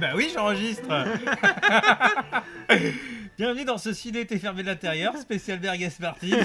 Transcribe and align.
Bah 0.00 0.08
oui, 0.16 0.30
j'enregistre. 0.34 0.88
Bienvenue 3.38 3.64
dans 3.64 3.78
ce 3.78 3.92
ciné 3.92 4.20
été 4.20 4.38
fermé 4.38 4.62
de 4.62 4.68
l'intérieur, 4.68 5.16
spécial 5.16 5.58
Berges 5.58 5.98
Party. 6.00 6.34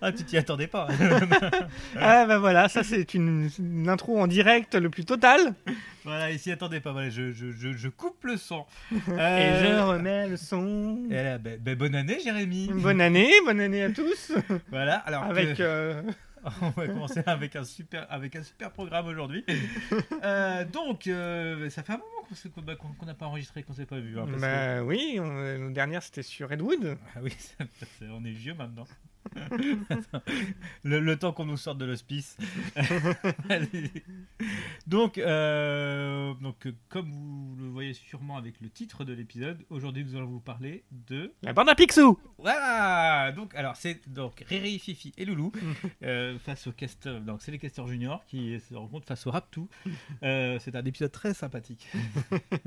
ah, 0.00 0.12
tu 0.12 0.24
t'y 0.24 0.36
attendais 0.36 0.66
pas. 0.66 0.88
Ah, 2.00 2.26
bah 2.26 2.38
voilà, 2.38 2.68
ça 2.68 2.82
c'est 2.84 3.14
une, 3.14 3.48
une 3.58 3.88
intro 3.88 4.20
en 4.20 4.26
direct 4.26 4.74
le 4.76 4.88
plus 4.90 5.04
total. 5.04 5.54
voilà, 6.04 6.30
ici 6.30 6.50
attendez 6.52 6.80
pas. 6.80 6.92
Voilà, 6.92 7.10
je, 7.10 7.32
je, 7.32 7.50
je, 7.50 7.72
je 7.72 7.88
coupe 7.88 8.24
le 8.24 8.36
son. 8.36 8.64
Et 8.92 8.96
Euh, 9.10 9.76
je 9.78 9.82
remets 9.82 10.28
le 10.28 10.36
son. 10.36 11.00
et 11.10 11.22
là, 11.22 11.38
bah, 11.38 11.50
bah, 11.60 11.74
bonne 11.74 11.94
année, 11.94 12.18
Jérémy. 12.22 12.70
Bonne 12.72 13.00
année, 13.00 13.30
bonne 13.44 13.60
année 13.60 13.82
à 13.84 13.90
tous. 13.90 14.32
Voilà, 14.70 14.96
alors 14.98 15.24
Avec. 15.24 15.54
que- 15.56 15.62
euh, 15.62 16.02
on 16.62 16.70
va 16.70 16.86
commencer 16.86 17.22
avec 17.26 17.56
un 17.56 17.64
super, 17.64 18.06
avec 18.10 18.36
un 18.36 18.42
super 18.42 18.70
programme 18.72 19.06
aujourd'hui. 19.06 19.44
Euh, 20.24 20.64
donc, 20.64 21.06
euh, 21.06 21.70
ça 21.70 21.82
fait 21.82 21.92
un 21.92 21.98
moment 21.98 22.04
qu'on 22.54 22.74
qu'on- 22.76 22.92
qu'on 22.94 23.06
n'a 23.06 23.14
pas 23.14 23.26
enregistré, 23.26 23.62
qu'on 23.62 23.72
s'est 23.72 23.86
pas 23.86 24.00
vu. 24.00 24.18
hein, 24.18 24.26
parce 24.28 24.36
que- 24.36 24.40
bah 24.40 24.82
oui, 24.84 25.18
on- 25.20 25.66
la 25.66 25.70
dernière 25.70 26.02
c'était 26.02 26.22
sur 26.22 26.48
Redwood. 26.48 26.98
Ah 27.14 27.20
oui, 27.22 27.32
on 28.10 28.24
est 28.24 28.30
vieux 28.32 28.54
maintenant. 28.54 28.86
Le, 30.84 31.00
le 31.00 31.16
temps 31.18 31.32
qu'on 31.32 31.44
nous 31.44 31.56
sorte 31.56 31.78
de 31.78 31.84
l'hospice. 31.84 32.36
Donc, 34.86 35.18
euh, 35.18 36.32
donc, 36.40 36.66
comme 36.88 37.10
vous 37.10 37.56
le 37.58 37.68
voyez 37.68 37.92
sûrement 37.92 38.36
avec 38.36 38.60
le 38.60 38.70
titre 38.70 39.04
de 39.04 39.12
l'épisode, 39.12 39.58
aujourd'hui 39.70 40.04
nous 40.04 40.16
allons 40.16 40.26
vous 40.26 40.40
parler 40.40 40.84
de. 40.90 41.34
La 41.42 41.52
bande 41.52 41.68
à 41.68 41.74
Picsou. 41.74 42.18
Voilà 42.38 43.32
Donc, 43.32 43.54
alors, 43.54 43.76
c'est 43.76 44.08
donc 44.08 44.44
Riri, 44.48 44.78
Fifi 44.78 45.12
et 45.18 45.24
Loulou 45.24 45.52
euh, 46.02 46.38
face 46.38 46.66
au 46.66 46.72
casteur. 46.72 47.20
Donc, 47.20 47.42
c'est 47.42 47.50
les 47.50 47.58
casteurs 47.58 47.86
juniors 47.86 48.24
qui 48.24 48.58
se 48.60 48.74
rencontrent 48.74 49.06
face 49.06 49.26
au 49.26 49.30
Raptou. 49.30 49.68
Euh, 50.22 50.58
c'est 50.60 50.74
un 50.74 50.84
épisode 50.84 51.12
très 51.12 51.34
sympathique. 51.34 51.86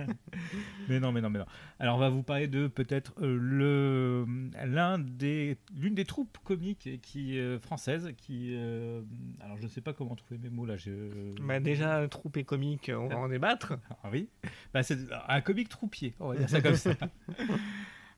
mais 0.90 1.00
non, 1.00 1.12
mais 1.12 1.22
non, 1.22 1.30
mais 1.30 1.40
non. 1.40 1.46
Alors, 1.80 1.96
on 1.96 2.00
va 2.00 2.10
vous 2.10 2.24
parler 2.24 2.48
de 2.48 2.68
peut-être 2.68 3.14
euh, 3.22 3.38
le 3.40 4.26
l'un 4.66 5.00
des 5.00 5.58
l'une 5.76 5.96
des 5.96 6.06
troupes 6.06 6.38
qui 6.76 7.38
euh, 7.40 7.60
françaises 7.60 8.12
qui. 8.18 8.54
euh, 8.56 9.02
alors, 9.40 9.58
je 9.58 9.68
sais 9.68 9.82
pas 9.82 9.94
comment 9.94 10.16
trouver 10.16 10.40
mes 10.40 10.50
mots 10.50 10.66
là. 10.66 10.78
Je... 10.78 11.34
Bah 11.42 11.60
déjà, 11.60 12.08
troupe 12.08 12.38
et 12.38 12.44
comique, 12.44 12.92
on 12.94 13.08
va 13.08 13.18
en 13.18 13.28
débattre. 13.30 13.74
Ah 14.04 14.10
oui, 14.12 14.30
bah, 14.74 14.84
c'est 14.84 14.98
un 15.28 15.42
comique 15.42 15.70
troupier, 15.70 16.14
on 16.20 16.30
va 16.30 16.38
dire 16.38 16.50
ça 16.50 16.62
comme 16.62 16.76
ça. 16.76 16.96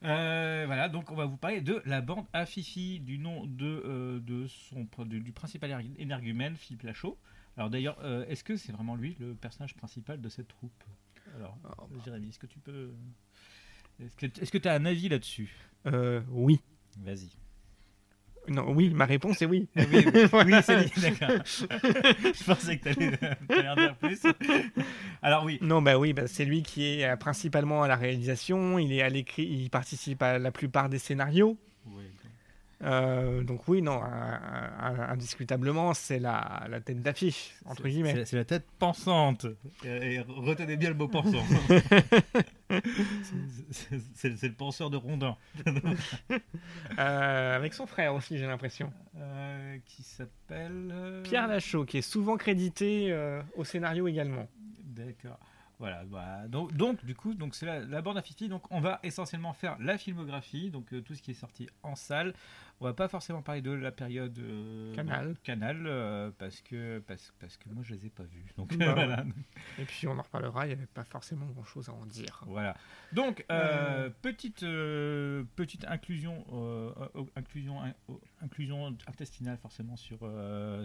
Euh, 0.04 0.64
voilà, 0.66 0.88
donc 0.90 1.10
on 1.10 1.14
va 1.14 1.24
vous 1.24 1.38
parler 1.38 1.62
de 1.62 1.80
la 1.86 2.02
bande 2.02 2.26
à 2.34 2.44
Fifi, 2.44 3.00
du 3.00 3.18
nom 3.18 3.46
de, 3.46 3.82
euh, 3.86 4.20
de 4.20 4.46
son, 4.46 4.86
du, 5.04 5.20
du 5.20 5.32
principal 5.32 5.82
énergumène, 5.98 6.56
Philippe 6.56 6.82
Lachaud. 6.82 7.18
Alors 7.56 7.70
d'ailleurs, 7.70 7.96
euh, 8.02 8.26
est-ce 8.28 8.44
que 8.44 8.56
c'est 8.56 8.72
vraiment 8.72 8.96
lui 8.96 9.16
le 9.18 9.34
personnage 9.34 9.74
principal 9.74 10.20
de 10.20 10.28
cette 10.28 10.48
troupe? 10.48 10.84
Alors, 11.36 11.56
Oh, 11.78 11.88
Jérémy, 12.04 12.28
est-ce 12.28 12.38
que 12.38 12.46
tu 12.46 12.58
peux... 12.58 12.90
Est-ce 13.98 14.50
que 14.50 14.58
tu 14.58 14.68
as 14.68 14.74
un 14.74 14.84
avis 14.84 15.08
là-dessus? 15.08 15.54
Euh, 15.86 16.20
oui. 16.28 16.60
Vas-y. 16.98 17.30
Non, 18.48 18.72
oui, 18.72 18.90
ma 18.90 19.04
réponse 19.06 19.40
est 19.42 19.46
oui. 19.46 19.68
Oui, 19.76 19.84
oui, 19.92 20.04
oui, 20.32 20.54
c'est 20.62 21.00
d'accord. 21.00 21.36
Je 21.46 22.44
pensais 22.44 22.78
que 22.78 22.92
tu 22.92 23.02
allais 23.48 23.68
en 23.68 23.74
dire 23.74 23.96
plus. 23.96 24.20
Alors 25.22 25.44
oui, 25.44 25.58
Non, 25.62 25.82
bah 25.82 25.98
oui, 25.98 26.12
bah, 26.12 26.26
c'est 26.26 26.44
lui 26.44 26.62
qui 26.62 26.84
est 26.84 27.04
euh, 27.04 27.16
principalement 27.16 27.82
à 27.82 27.88
la 27.88 27.96
réalisation, 27.96 28.78
il 28.78 28.92
est 28.92 29.02
à 29.02 29.08
l'écrit, 29.08 29.44
il 29.44 29.70
participe 29.70 30.22
à 30.22 30.38
la 30.38 30.50
plupart 30.50 30.88
des 30.88 30.98
scénarios. 30.98 31.56
Euh, 32.84 33.42
donc 33.42 33.66
oui, 33.66 33.80
non, 33.82 34.02
un- 34.02 34.78
un- 34.80 35.08
indiscutablement, 35.10 35.94
c'est 35.94 36.18
la, 36.18 36.64
la 36.68 36.80
tête 36.80 37.00
d'affiche, 37.02 37.54
entre 37.64 37.88
guillemets. 37.88 38.24
C'est 38.26 38.36
la 38.36 38.44
tête 38.44 38.66
pensante. 38.78 39.46
Et, 39.84 40.14
et 40.16 40.20
retenez 40.20 40.76
bien 40.76 40.90
le 40.90 40.94
mot 40.94 41.08
pensant. 41.08 41.42
C'est- 44.14 44.42
le 44.42 44.52
penseur 44.52 44.90
de 44.90 44.96
Rondin. 44.96 45.36
Euh, 46.98 47.56
avec 47.56 47.74
son 47.74 47.86
frère 47.86 48.14
aussi, 48.14 48.38
j'ai 48.38 48.46
l'impression. 48.46 48.92
Euh, 49.16 49.78
qui 49.86 50.02
s'appelle. 50.02 50.90
euh, 50.92 51.22
Pierre 51.22 51.48
Lachaud, 51.48 51.84
qui 51.84 51.98
est 51.98 52.02
souvent 52.02 52.36
crédité 52.36 53.10
euh, 53.10 53.42
au 53.56 53.64
scénario 53.64 54.06
également. 54.06 54.46
D'accord. 54.84 55.38
Voilà, 55.80 56.04
bah, 56.04 56.46
donc, 56.48 56.72
donc, 56.74 57.04
du 57.04 57.14
coup, 57.16 57.34
donc 57.34 57.54
c'est 57.54 57.66
la, 57.66 57.80
la 57.80 58.00
bande 58.00 58.16
à 58.16 58.22
Fifi. 58.22 58.48
Donc, 58.48 58.62
on 58.70 58.80
va 58.80 59.00
essentiellement 59.02 59.52
faire 59.52 59.76
la 59.80 59.98
filmographie, 59.98 60.70
donc 60.70 60.92
euh, 60.92 61.00
tout 61.00 61.14
ce 61.14 61.22
qui 61.22 61.32
est 61.32 61.34
sorti 61.34 61.68
en 61.82 61.96
salle. 61.96 62.32
On 62.80 62.86
va 62.86 62.92
pas 62.92 63.08
forcément 63.08 63.40
parler 63.40 63.62
de 63.62 63.70
la 63.70 63.92
période 63.92 64.36
euh, 64.40 64.94
Canal. 64.94 65.36
Canal, 65.44 65.84
euh, 65.86 66.30
parce 66.38 66.60
que 66.60 66.98
parce, 66.98 67.32
parce 67.38 67.56
que 67.56 67.68
moi 67.70 67.82
je 67.86 67.94
les 67.94 68.06
ai 68.06 68.10
pas 68.10 68.24
vus. 68.24 68.52
Donc 68.58 68.76
Bah, 68.78 68.92
voilà. 68.94 69.24
Et 69.78 69.84
puis 69.84 70.06
on 70.08 70.18
en 70.18 70.22
reparlera, 70.22 70.64
il 70.66 70.68
n'y 70.68 70.74
avait 70.74 70.86
pas 70.86 71.04
forcément 71.04 71.46
grand-chose 71.46 71.88
à 71.88 71.92
en 71.92 72.04
dire. 72.04 72.42
Voilà. 72.46 72.76
Donc, 73.12 73.44
euh, 73.50 74.10
petite, 74.22 74.60
petite 75.56 75.84
inclusion, 75.86 76.44
inclusion, 77.36 77.80
in- 77.82 77.94
inclusion 78.42 78.96
intestinale 79.06 79.56
forcément 79.58 79.96
sur, 79.96 80.18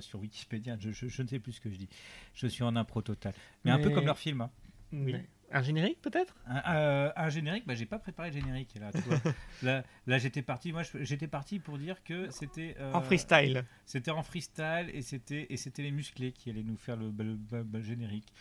sur 0.02 0.20
Wikipédia. 0.20 0.78
Je, 0.80 0.92
je- 0.92 1.08
je 1.08 1.22
ne 1.24 1.28
sais 1.28 1.40
plus 1.40 1.54
ce 1.54 1.62
que 1.62 1.70
je 1.72 1.76
dis. 1.76 1.90
Je 2.36 2.48
suis 2.48 2.64
en 2.64 2.76
impro 2.76 3.02
total. 3.02 3.34
Mais, 3.66 3.72
un 3.72 3.80
peu 3.80 3.90
comme 3.90 4.06
leur 4.06 4.18
film. 4.20 4.42
hein. 4.42 4.52
Oui. 4.92 5.16
Un 5.52 5.64
générique 5.64 6.00
peut-être? 6.02 6.36
Un, 6.46 6.76
euh, 6.76 7.12
un 7.16 7.30
générique, 7.30 7.66
bah, 7.66 7.74
j'ai 7.74 7.88
pas 7.88 7.98
préparé 7.98 8.30
le 8.30 8.36
générique 8.40 8.76
là. 8.80 8.92
tu 8.92 9.02
vois. 9.02 9.20
là, 9.64 9.84
là 10.06 10.18
j'étais 10.20 10.44
parti. 10.44 10.72
Moi, 10.72 10.84
j'étais 11.02 11.28
parti 11.28 11.58
pour 11.60 11.80
dire 11.80 12.04
que 12.04 12.30
c'était 12.30 12.76
euh, 12.80 12.94
En 12.94 13.02
freestyle. 13.02 13.66
C'était 13.86 14.12
en 14.12 14.22
freestyle 14.22 14.92
et 14.94 15.02
c'était 15.02 15.48
et 15.50 15.58
c'était 15.58 15.82
les 15.82 15.92
musclés 15.92 16.32
qui 16.34 16.52
allaient 16.52 16.62
nous 16.62 16.78
faire 16.78 16.98
le, 16.98 17.12
le- 17.18 17.40
le- 17.52 17.68
le 17.74 17.82
générique. 17.82 18.32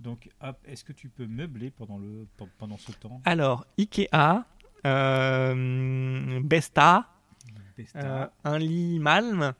Donc, 0.00 0.30
hop, 0.40 0.58
est-ce 0.66 0.82
que 0.84 0.92
tu 0.94 1.08
peux 1.10 1.26
meubler 1.26 1.70
pendant 1.70 1.98
le 1.98 2.26
pendant 2.58 2.78
ce 2.78 2.92
temps? 2.92 3.20
Alors, 3.26 3.66
Ikea, 3.78 4.44
euh, 4.86 6.40
Besta, 6.42 7.08
Pesta. 7.74 7.98
euh, 8.22 8.26
un 8.44 8.58
lit 8.58 8.98
Malm, 8.98 9.52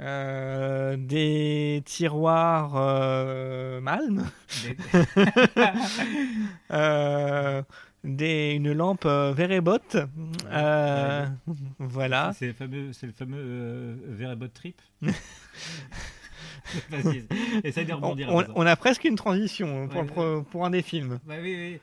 euh, 0.00 0.96
des 0.96 1.82
tiroirs 1.84 2.72
euh, 2.76 3.80
Malm, 3.80 4.26
euh, 6.70 7.62
des, 8.04 8.52
une 8.52 8.72
lampe 8.72 9.04
euh, 9.06 9.32
Verebot. 9.32 9.78
euh, 10.46 11.26
voilà. 11.78 12.32
C'est 12.36 12.48
le 12.48 12.52
fameux, 12.52 12.92
c'est 12.92 13.06
le 13.06 13.12
fameux 13.12 13.38
euh, 13.40 14.48
Trip. 14.54 14.80
Vas-y, 16.90 17.24
essaye 17.64 17.86
de 17.86 17.92
On, 17.92 17.96
rebondir. 17.96 18.28
on- 18.30 18.40
à 18.40 18.44
ça. 18.46 18.52
on 18.54 18.66
a 18.66 18.76
presque 18.76 19.04
une 19.04 19.16
transition 19.16 19.88
pour, 19.88 20.00
Ouais, 20.00 20.06
le 20.06 20.12
pro- 20.12 20.42
pour 20.42 20.66
un 20.66 20.70
des 20.70 20.82
films. 20.82 21.18
Bah 21.26 21.34
oui, 21.40 21.54
oui. 21.56 21.78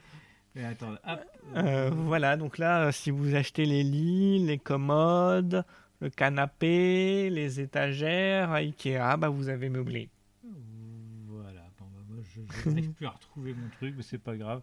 Mais 0.56 0.64
attends, 0.66 0.92
hop. 0.92 1.20
Euh, 1.58 1.90
voilà, 1.94 2.38
donc 2.38 2.58
là, 2.60 2.86
euh, 2.86 2.92
si 2.92 3.10
vous 3.12 3.36
achetez 3.36 3.66
les 3.66 3.84
lits, 3.84 4.40
les 4.46 4.58
commodes, 4.58 5.66
le 6.00 6.10
canapé, 6.10 7.30
les 7.30 7.60
étagères 7.60 8.52
à 8.52 8.58
Ikea, 8.58 9.18
bah 9.18 9.30
vous 9.30 9.50
avez 9.50 9.70
meublé. 9.70 10.10
Voilà. 11.28 11.70
Bon, 11.78 11.86
bah, 11.94 12.02
moi, 12.08 12.18
je 12.24 12.70
n'arrive 12.70 12.92
plus 12.94 13.06
à 13.06 13.12
retrouver 13.12 13.54
mon 13.54 13.70
truc, 13.70 13.94
mais 13.98 14.04
c'est 14.04 14.18
pas 14.18 14.36
grave. 14.38 14.62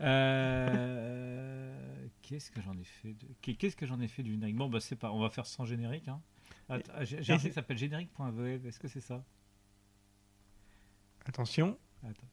Euh, 0.00 2.08
Qu'est-ce 2.22 2.50
que 2.50 2.60
j'en 2.62 2.76
ai 2.78 2.84
fait 2.84 3.12
de... 3.12 3.26
qu'est- 3.42 3.54
Qu'est-ce 3.54 3.76
que 3.76 3.86
j'en 3.86 4.00
ai 4.00 4.08
fait 4.08 4.22
du 4.22 4.32
générique? 4.32 4.56
Bon, 4.56 4.68
bah 4.68 4.80
c'est 4.80 4.96
pas. 4.96 5.12
On 5.12 5.20
va 5.20 5.30
faire 5.30 5.46
sans 5.46 5.64
générique. 5.64 6.08
Hein. 6.08 6.20
Attends, 6.68 6.92
J'ai 7.02 7.32
un 7.32 7.36
truc 7.36 7.50
qui 7.50 7.54
s'appelle 7.54 7.78
générique.voev. 7.78 8.66
Est-ce 8.66 8.80
que 8.80 8.88
c'est 8.88 9.00
ça? 9.00 9.22
Attention. 11.26 11.78
Attends. 12.02 12.28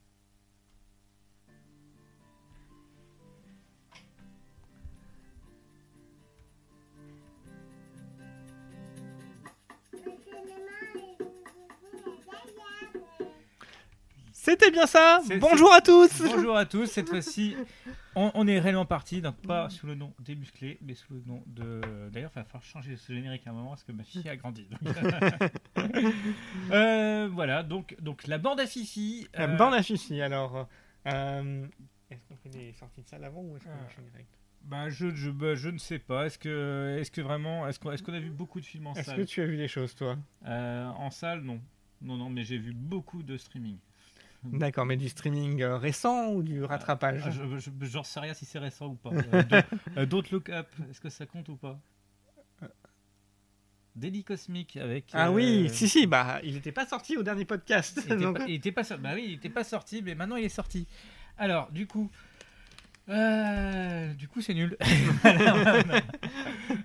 C'était 14.44 14.72
bien 14.72 14.88
ça 14.88 15.22
Bonjour 15.40 15.72
à 15.72 15.82
tous 15.82 16.20
Bonjour 16.26 16.58
à 16.58 16.66
tous, 16.66 16.88
cette 16.88 17.10
fois-ci, 17.10 17.56
on, 18.16 18.32
on 18.34 18.48
est 18.48 18.58
réellement 18.58 18.88
parti, 18.88 19.22
donc 19.22 19.36
pas 19.36 19.70
sous 19.70 19.86
le 19.86 19.94
nom 19.94 20.12
des 20.20 20.36
musclés, 20.36 20.80
mais 20.82 20.96
sous 20.96 21.14
le 21.14 21.22
nom 21.28 21.44
de. 21.46 21.80
D'ailleurs, 22.12 22.32
il 22.36 22.40
va 22.40 22.44
falloir 22.46 22.64
changer 22.64 22.98
ce 22.98 23.14
générique 23.14 23.46
à 23.46 23.52
un 23.52 23.54
moment 23.54 23.70
parce 23.70 23.84
que 23.84 23.92
ma 23.92 24.04
fille 24.04 24.28
a 24.28 24.36
grandi. 24.36 24.66
donc. 24.68 24.80
Euh, 26.72 27.30
voilà, 27.32 27.62
donc, 27.62 27.96
donc 28.02 28.26
la 28.26 28.40
bande 28.40 28.60
à 28.60 28.66
Fifi. 28.66 29.28
La 29.36 29.44
euh, 29.44 29.58
bande 29.58 29.76
à 29.76 29.84
Fifi, 29.84 30.20
alors. 30.22 30.68
euh, 31.06 31.68
enchaîné 32.32 32.66
les 32.66 32.74
sorties 32.74 33.04
de 33.04 33.08
salle 33.08 33.24
avant 33.24 33.42
ou 33.42 33.56
est-ce 33.58 33.66
qu'on 33.66 33.70
Ah. 33.72 33.86
enchaîne 33.86 34.06
direct? 34.10 34.30
Bah, 34.64 34.90
je, 34.90 35.14
je, 35.14 35.30
bah, 35.30 35.54
je 35.54 35.70
ne 35.70 35.78
sais 35.78 36.00
pas. 36.00 36.26
Est-ce 36.26 36.40
que, 36.40 36.98
est-ce 37.00 37.12
que 37.12 37.22
vraiment. 37.22 37.68
Est-ce 37.68 37.80
qu'on 37.80 37.92
est 37.92 38.02
qu'on 38.04 38.14
a 38.14 38.20
vu 38.20 38.32
beaucoup 38.32 38.60
de 38.60 38.66
films 38.66 38.88
en 38.88 38.94
Est-ce 38.96 39.12
salle? 39.12 39.18
que 39.18 39.22
tu 39.24 39.42
as 39.42 39.46
vu 39.46 39.58
des 39.58 39.68
choses, 39.68 39.94
toi? 39.96 40.18
En 40.44 41.12
salle, 41.12 41.42
non. 41.42 41.62
Non, 42.02 42.18
non, 42.18 42.30
mais 42.32 42.44
j'ai 42.44 42.58
vu 42.58 42.74
beaucoup 42.74 43.22
de 43.22 43.38
streaming. 43.38 43.78
D'accord, 44.44 44.86
mais 44.88 44.98
du 44.98 45.08
streaming 45.08 45.62
euh, 45.62 45.78
récent 45.78 46.32
ou 46.34 46.42
du 46.42 46.64
rattrapage 46.64 47.22
Ah, 47.26 47.30
je- 47.32 47.60
je- 47.60 47.70
sais 48.04 48.20
rien 48.20 48.34
si 48.34 48.46
c'est 48.46 48.58
récent 48.60 48.88
ou 48.88 48.96
pas. 48.96 49.12
Euh, 49.34 49.44
Do- 49.44 49.58
euh, 49.98 50.06
Don't 50.08 50.24
Look 50.32 50.50
Up, 50.50 50.68
est-ce 50.90 51.00
que 51.00 51.10
ça 51.10 51.26
compte 51.26 51.48
ou 51.50 51.56
pas? 51.58 51.80
Délit 53.96 54.24
cosmique 54.24 54.78
avec. 54.78 55.08
Ah 55.14 55.28
euh, 55.28 55.32
oui, 55.34 55.70
si, 55.70 55.90
si, 55.90 56.08
bah, 56.08 56.40
il 56.44 56.54
n'était 56.54 56.72
pas 56.72 56.88
sorti 56.88 57.18
au 57.18 57.24
dernier 57.24 57.44
podcast. 57.46 58.02
Il 58.06 58.14
était, 58.14 58.16
donc- 58.24 58.38
pas, 58.38 58.84
pas 58.84 58.98
bah 58.98 59.12
oui, 59.16 59.34
pas 59.50 59.64
sorti, 59.66 60.02
mais 60.02 60.16
maintenant 60.16 60.38
il 60.38 60.46
est 60.46 60.50
sorti. 60.50 60.88
Alors, 61.38 61.70
du 61.72 61.88
coup, 61.88 62.10
euh, 63.10 64.14
du 64.14 64.28
coup, 64.28 64.42
c'est 64.42 64.54
nul. 64.54 64.78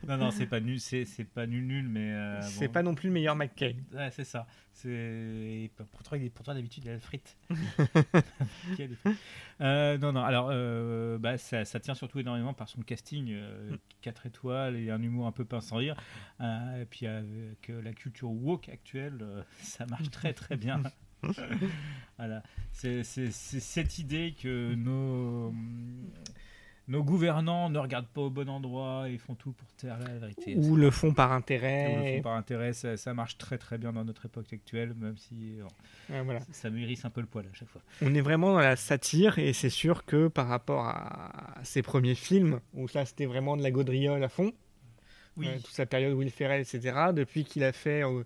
non, 0.08 0.16
non, 0.16 0.30
c'est 0.30 0.46
pas 0.46 0.60
nul, 0.60 0.80
c'est 0.80 1.04
c'est 1.04 1.24
pas 1.24 1.46
nul, 1.46 1.66
nul, 1.66 1.88
mais 1.88 2.12
euh, 2.12 2.40
C'est 2.42 2.66
bon. 2.68 2.72
pas 2.72 2.82
non 2.82 2.94
plus 2.94 3.08
le 3.08 3.12
meilleur 3.14 3.36
McKay. 3.36 3.76
Ouais, 3.94 4.10
c'est 4.10 4.24
ça. 4.24 4.46
C'est 4.72 5.70
pourtant, 5.92 6.16
il 6.16 6.24
est- 6.24 6.30
pourtant 6.30 6.54
d'habitude 6.54 6.84
il 6.84 6.90
a 6.90 6.94
la 6.94 7.00
frite. 7.00 7.36
Quel 8.76 8.92
est- 8.92 8.96
Euh, 9.60 9.96
non, 9.98 10.12
non. 10.12 10.22
Alors, 10.22 10.48
euh, 10.50 11.16
bah, 11.18 11.38
ça, 11.38 11.64
ça 11.64 11.80
tient 11.80 11.94
surtout 11.94 12.18
énormément 12.18 12.52
par 12.54 12.68
son 12.68 12.82
casting, 12.82 13.34
Mm. 13.34 13.76
4 14.02 14.26
étoiles 14.26 14.76
et 14.76 14.90
un 14.90 15.00
humour 15.02 15.26
un 15.26 15.32
peu 15.32 15.44
pince 15.44 15.66
sans 15.66 15.76
rire. 15.76 15.96
Euh, 16.40 16.82
et 16.82 16.84
puis 16.86 17.06
avec 17.06 17.70
euh, 17.70 17.80
la 17.82 17.92
culture 17.92 18.30
woke 18.30 18.68
actuelle, 18.68 19.18
euh, 19.22 19.42
ça 19.62 19.86
marche 19.86 20.10
très 20.10 20.32
très 20.34 20.56
bien. 20.56 20.82
Voilà. 22.18 22.42
C'est 22.72 23.02
cette 23.04 23.98
idée 23.98 24.34
que 24.40 24.74
nos 24.74 25.54
nos 26.88 27.02
gouvernants 27.02 27.68
ne 27.68 27.80
regardent 27.80 28.06
pas 28.06 28.20
au 28.20 28.30
bon 28.30 28.48
endroit 28.48 29.08
et 29.08 29.18
font 29.18 29.34
tout 29.34 29.50
pour 29.50 29.66
taire 29.72 29.98
la 29.98 30.18
vérité. 30.18 30.54
Ou 30.56 30.76
le 30.76 30.92
font 30.92 31.12
par 31.12 31.30
Ou 31.30 31.32
le 31.32 31.36
intérêt. 31.38 32.16
font 32.18 32.22
par 32.22 32.34
intérêt, 32.36 32.72
ça, 32.74 32.96
ça 32.96 33.12
marche 33.12 33.38
très 33.38 33.58
très 33.58 33.76
bien 33.76 33.92
dans 33.92 34.04
notre 34.04 34.26
époque 34.26 34.52
actuelle, 34.52 34.94
même 34.94 35.16
si 35.16 35.58
euh, 35.58 35.64
Ouais, 36.10 36.22
voilà. 36.22 36.38
ça 36.52 36.70
me 36.70 36.78
hérisse 36.78 37.04
un 37.04 37.10
peu 37.10 37.20
le 37.20 37.26
poil 37.26 37.44
à 37.50 37.54
chaque 37.54 37.68
fois. 37.70 37.80
On 38.02 38.14
est 38.14 38.20
vraiment 38.20 38.52
dans 38.52 38.60
la 38.60 38.76
satire 38.76 39.40
et 39.40 39.52
c'est 39.52 39.68
sûr 39.70 40.04
que 40.04 40.28
par 40.28 40.46
rapport 40.46 40.86
à 40.86 41.56
ses 41.64 41.82
premiers 41.82 42.14
films, 42.14 42.60
où 42.74 42.86
ça 42.86 43.04
c'était 43.04 43.26
vraiment 43.26 43.56
de 43.56 43.64
la 43.64 43.72
gaudriole 43.72 44.22
à 44.22 44.28
fond, 44.28 44.52
Oui, 45.36 45.48
euh, 45.48 45.56
toute 45.56 45.66
sa 45.74 45.86
période 45.86 46.12
Will 46.14 46.30
Ferrell, 46.30 46.60
etc., 46.60 46.96
depuis 47.12 47.44
qu'il 47.44 47.64
a 47.64 47.72
fait... 47.72 48.04
euh, 48.04 48.22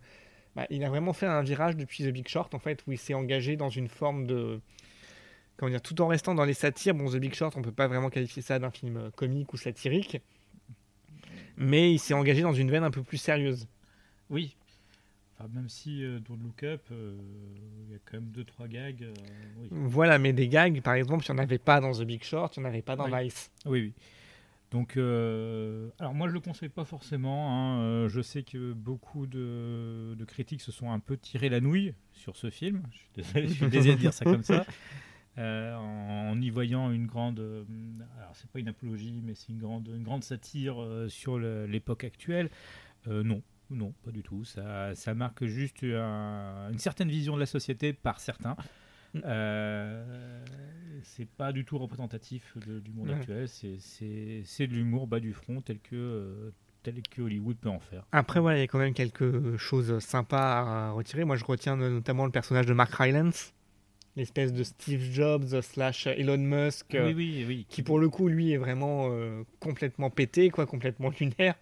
bah, 0.61 0.67
il 0.71 0.85
a 0.85 0.89
vraiment 0.89 1.13
fait 1.13 1.27
un 1.27 1.43
virage 1.43 1.77
depuis 1.77 2.05
The 2.05 2.09
Big 2.09 2.29
Short, 2.29 2.55
en 2.55 2.59
fait, 2.59 2.83
où 2.87 2.93
il 2.93 2.99
s'est 2.99 3.15
engagé 3.15 3.57
dans 3.57 3.69
une 3.71 3.89
forme 3.89 4.27
de... 4.27 4.61
Comment 5.57 5.71
dire, 5.71 5.83
tout 5.83 6.01
en 6.01 6.07
restant 6.07 6.35
dans 6.35 6.45
les 6.45 6.55
satires, 6.55 6.95
bon, 6.95 7.11
The 7.11 7.17
Big 7.17 7.35
Short, 7.35 7.57
on 7.57 7.63
peut 7.63 7.73
pas 7.73 7.87
vraiment 7.89 8.09
qualifier 8.11 8.43
ça 8.43 8.59
d'un 8.59 8.71
film 8.71 8.97
euh, 8.97 9.11
comique 9.11 9.53
ou 9.53 9.57
satirique, 9.57 10.21
mais 11.57 11.93
il 11.93 11.99
s'est 11.99 12.15
engagé 12.15 12.43
dans 12.43 12.53
une 12.55 12.71
veine 12.71 12.85
un 12.85 12.91
peu 12.91 13.03
plus 13.03 13.19
sérieuse. 13.19 13.67
oui. 14.29 14.57
Même 15.55 15.71
si 15.71 16.05
euh, 16.05 16.19
dans 16.29 16.35
Look 16.37 16.63
Up, 16.65 16.83
euh, 16.93 17.17
il 17.87 17.93
y 17.93 17.97
a 17.97 17.99
quand 18.05 18.21
même 18.21 18.31
2-3 18.31 18.69
gags. 18.69 19.03
euh, 19.05 19.15
oui. 19.57 19.69
Voilà, 19.71 20.19
mais 20.19 20.35
des 20.35 20.49
gags, 20.49 20.83
par 20.83 20.93
exemple, 20.93 21.25
il 21.27 21.33
n'y 21.33 21.41
en 21.41 21.43
avait 21.43 21.57
pas 21.57 21.81
dans 21.81 21.93
The 21.93 22.03
Big 22.03 22.23
Short, 22.23 22.55
il 22.59 22.61
n'y 22.61 22.67
en 22.67 22.69
avait 22.69 22.83
pas 22.83 22.95
dans 22.95 23.11
Oui. 23.11 23.25
Vice. 23.25 23.51
oui, 23.65 23.81
oui. 23.81 23.93
Donc, 24.71 24.97
euh, 24.97 25.89
alors 25.99 26.15
moi 26.15 26.29
je 26.29 26.33
le 26.33 26.41
conseille 26.41 26.69
pas 26.69 26.85
forcément. 26.85 27.51
hein, 27.51 27.81
euh, 27.83 28.09
je 28.09 28.21
sais 28.21 28.45
que 28.45 28.73
beaucoup 28.73 29.27
de, 29.27 30.15
de 30.17 30.25
critiques 30.25 30.61
se 30.61 30.71
sont 30.71 30.93
un 30.93 31.01
peu 31.01 31.17
tiré 31.17 31.49
la 31.49 31.61
nouille 31.61 31.93
sur 32.13 32.37
ce 32.37 32.51
film. 32.51 32.83
Je 32.93 32.99
suis 32.99 33.09
désolé, 33.17 33.49
je 33.49 33.53
suis 33.55 33.67
désolé 33.69 33.95
de 33.95 34.01
dire 34.01 34.15
ça 34.15 34.25
comme 34.25 34.45
ça. 34.45 34.65
Euh, 35.39 35.75
en, 35.77 36.31
en 36.33 36.41
y 36.41 36.51
voyant 36.51 36.91
une 36.93 37.07
grande, 37.07 37.41
alors 38.19 38.31
c'est 38.35 38.51
pas 38.51 38.61
une 38.61 38.69
apologie, 38.69 39.21
mais 39.25 39.35
c'est 39.35 39.49
une 39.49 39.59
grande, 39.59 39.89
une 39.89 40.03
grande 40.05 40.23
satire 40.25 40.77
sur 41.09 41.39
l'époque 41.39 42.05
actuelle. 42.05 42.49
Non, 43.09 43.43
non, 43.71 43.93
pas 44.05 44.11
du 44.13 44.23
tout. 44.23 44.45
Ça, 44.45 44.95
ça 44.95 45.15
marque 45.15 45.45
juste 45.47 45.83
un- 45.83 46.69
une 46.71 46.79
certaine 46.79 47.09
vision 47.09 47.35
de 47.35 47.41
la 47.41 47.47
société 47.47 47.93
par 47.93 48.21
certains. 48.21 48.57
Mm. 49.15 49.21
Euh, 49.25 50.45
c'est 51.03 51.29
pas 51.29 51.53
du 51.53 51.65
tout 51.65 51.79
représentatif 51.79 52.57
de- 52.67 52.79
du 52.81 52.93
monde 52.93 53.09
Ouais. 53.09 53.15
actuel. 53.15 53.49
C'est- 53.49 54.67
de 54.67 54.73
l'humour 54.75 55.07
bas 55.07 55.21
du 55.21 55.33
front 55.33 55.61
tel 55.63 55.79
que, 55.81 55.97
euh, 55.97 56.51
tel 56.83 57.03
que 57.11 57.23
Hollywood 57.23 57.57
peut 57.57 57.69
en 57.69 57.81
faire. 57.81 58.05
Après, 58.13 58.41
voilà, 58.41 58.59
il 58.59 58.61
y 58.61 58.65
a 58.65 58.67
quand 58.67 58.79
même 58.79 58.95
quelques 58.95 59.57
choses 59.57 59.99
sympas 59.99 60.61
à 60.89 60.91
retirer. 60.93 61.25
Moi, 61.25 61.37
je 61.37 61.45
retiens 61.45 61.77
notamment 61.77 62.25
le 62.25 62.31
personnage 62.33 62.67
de 62.67 62.73
Mark 62.75 62.95
Rylance, 62.95 63.53
l'espèce 64.17 64.53
de 64.53 64.63
Steve 64.63 65.01
Jobs 65.13 65.61
slash 65.61 66.07
Elon 66.07 66.39
Musk, 66.39 66.95
euh, 66.95 67.07
oui, 67.09 67.15
oui, 67.15 67.45
oui. 67.49 67.67
qui 67.69 67.83
pour 67.83 67.99
le 67.99 68.09
coup, 68.09 68.29
lui, 68.29 68.53
est 68.53 68.57
vraiment 68.59 69.09
euh, 69.11 69.43
complètement 69.59 70.11
pété, 70.11 70.51
quoi, 70.51 70.67
complètement 70.67 71.11
lunaire. 71.19 71.55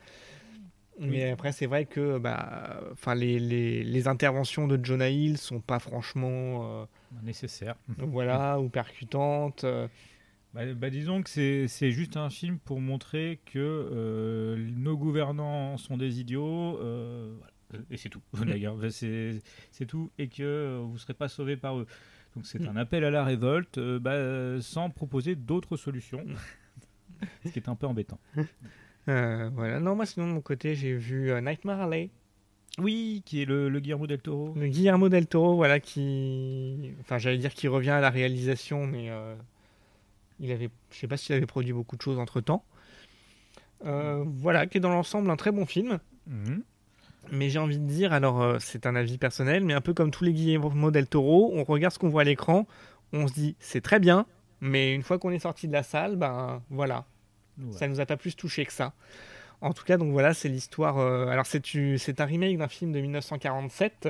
Mais 1.01 1.31
après, 1.31 1.53
c'est 1.53 1.67
vrai 1.67 1.85
que 1.85 2.19
bah, 2.19 2.81
les, 3.15 3.39
les, 3.39 3.85
les 3.85 4.09
interventions 4.09 4.67
de 4.67 4.85
Jonah 4.85 5.09
Hill 5.11 5.39
sont 5.39 5.61
pas 5.61 5.79
franchement 5.79 6.89
nécessaire. 7.23 7.77
voilà, 7.99 8.61
ou 8.61 8.69
percutantes. 8.69 9.65
euh. 9.65 9.89
Bah, 10.55 10.63
bah, 10.75 10.89
disons 10.91 11.23
que 11.23 11.29
c'est 11.29 11.91
juste 11.91 12.17
un 12.17 12.31
film 12.31 12.59
pour 12.59 12.81
montrer 12.81 13.39
que 13.45 13.59
euh, 13.59 14.57
nos 14.77 14.97
gouvernants 14.97 15.77
sont 15.77 15.97
des 15.99 16.21
idiots, 16.21 16.79
euh, 16.81 17.35
voilà. 17.69 17.85
et 17.91 17.97
c'est 17.99 18.09
tout. 18.09 18.23
D'ailleurs, 18.47 18.77
c'est 18.91 19.41
tout, 19.87 20.11
et 20.19 20.29
que 20.29 20.43
euh, 20.43 20.81
vous 20.87 20.95
ne 20.95 20.99
serez 20.99 21.15
pas 21.15 21.29
sauvés 21.29 21.57
par 21.59 21.79
eux. 21.79 21.87
Donc 22.35 22.47
c'est 22.47 22.61
Mm. 22.61 22.69
un 22.69 22.77
appel 22.77 23.05
à 23.05 23.11
la 23.11 23.25
révolte, 23.25 23.79
bah, 23.79 24.61
sans 24.61 24.89
proposer 24.91 25.35
d'autres 25.37 25.77
solutions, 25.77 26.25
Mm. 26.25 26.35
ce 27.45 27.51
qui 27.51 27.59
est 27.59 27.69
un 27.69 27.75
peu 27.77 27.87
embêtant. 27.87 28.19
Voilà. 29.07 29.81
Non, 29.81 29.95
moi, 29.97 30.07
sinon, 30.07 30.29
de 30.29 30.33
mon 30.33 30.41
côté, 30.43 30.75
j'ai 30.75 30.95
vu 30.97 31.31
Nightmare 31.43 31.81
Alley. 31.83 32.11
Oui, 32.79 33.23
qui 33.27 33.43
est 33.43 33.45
le, 33.45 33.69
le 33.69 33.81
Guillermo 33.81 34.07
del 34.07 34.21
Toro. 34.21 34.55
Le 34.57 34.69
Guillermo 34.69 35.09
del 35.09 35.27
Toro, 35.27 35.57
voilà, 35.57 35.81
qui. 35.81 36.93
Enfin, 37.01 37.19
j'allais 37.19 37.39
dire 37.39 37.53
qu'il 37.55 37.69
revient 37.71 37.91
à 37.91 38.01
la 38.01 38.11
réalisation, 38.11 38.87
mais 38.87 39.11
euh, 39.11 39.35
il 40.41 40.53
avait. 40.53 40.71
Je 40.93 40.97
sais 40.99 41.09
pas 41.09 41.17
s'il 41.17 41.35
avait 41.35 41.47
produit 41.47 41.73
beaucoup 41.73 41.97
de 41.97 42.03
choses 42.03 42.19
entre 42.19 42.41
temps. 42.41 42.65
voilà, 43.83 44.67
qui 44.67 44.79
est 44.79 44.81
dans 44.81 44.91
l'ensemble 44.93 45.31
un 45.31 45.37
très 45.37 45.53
bon 45.53 45.67
film. 45.67 45.99
Mhm. 46.27 46.63
Mais 47.31 47.51
j'ai 47.51 47.59
envie 47.59 47.79
de 47.79 47.85
dire, 47.87 48.13
alors 48.15 48.41
euh, 48.41 48.57
c'est 48.59 48.87
un 48.87 48.97
avis 48.97 49.19
personnel, 49.19 49.63
mais 49.63 49.75
un 49.75 49.83
peu 49.83 49.93
comme 49.93 50.11
tous 50.11 50.25
les 50.25 50.33
Guillermo 50.33 50.91
del 50.91 51.07
Toro, 51.07 51.51
on 51.55 51.63
regarde 51.65 51.93
ce 51.93 51.99
qu'on 51.99 52.09
voit 52.09 52.23
à 52.23 52.25
l'écran, 52.25 52.67
on 53.13 53.29
se 53.29 53.35
dit 53.35 53.55
c'est 53.61 53.83
très 53.83 54.01
bien, 54.01 54.25
mais 54.63 54.95
une 54.95 55.03
fois 55.03 55.19
qu'on 55.19 55.31
est 55.31 55.39
sorti 55.39 55.69
de 55.69 55.73
la 55.75 55.83
salle, 55.83 56.17
ben 56.17 56.63
voilà, 56.71 57.05
Ouais. 57.61 57.73
ça 57.73 57.87
nous 57.89 58.01
a 58.01 58.07
pas 58.07 58.17
plus 58.17 58.35
touché 58.37 58.65
que 58.65 58.73
ça. 58.73 58.95
En 59.61 59.73
tout 59.73 59.85
cas, 59.85 59.97
donc 59.97 60.13
voilà, 60.13 60.35
c'est 60.35 60.49
l'histoire. 60.49 60.99
euh, 60.99 61.27
alors, 61.29 61.47
c'est 61.47 62.21
un 62.21 62.25
remake 62.25 62.59
d'un 62.59 62.69
film 62.69 62.93
de 62.93 63.01
1947. 63.01 64.09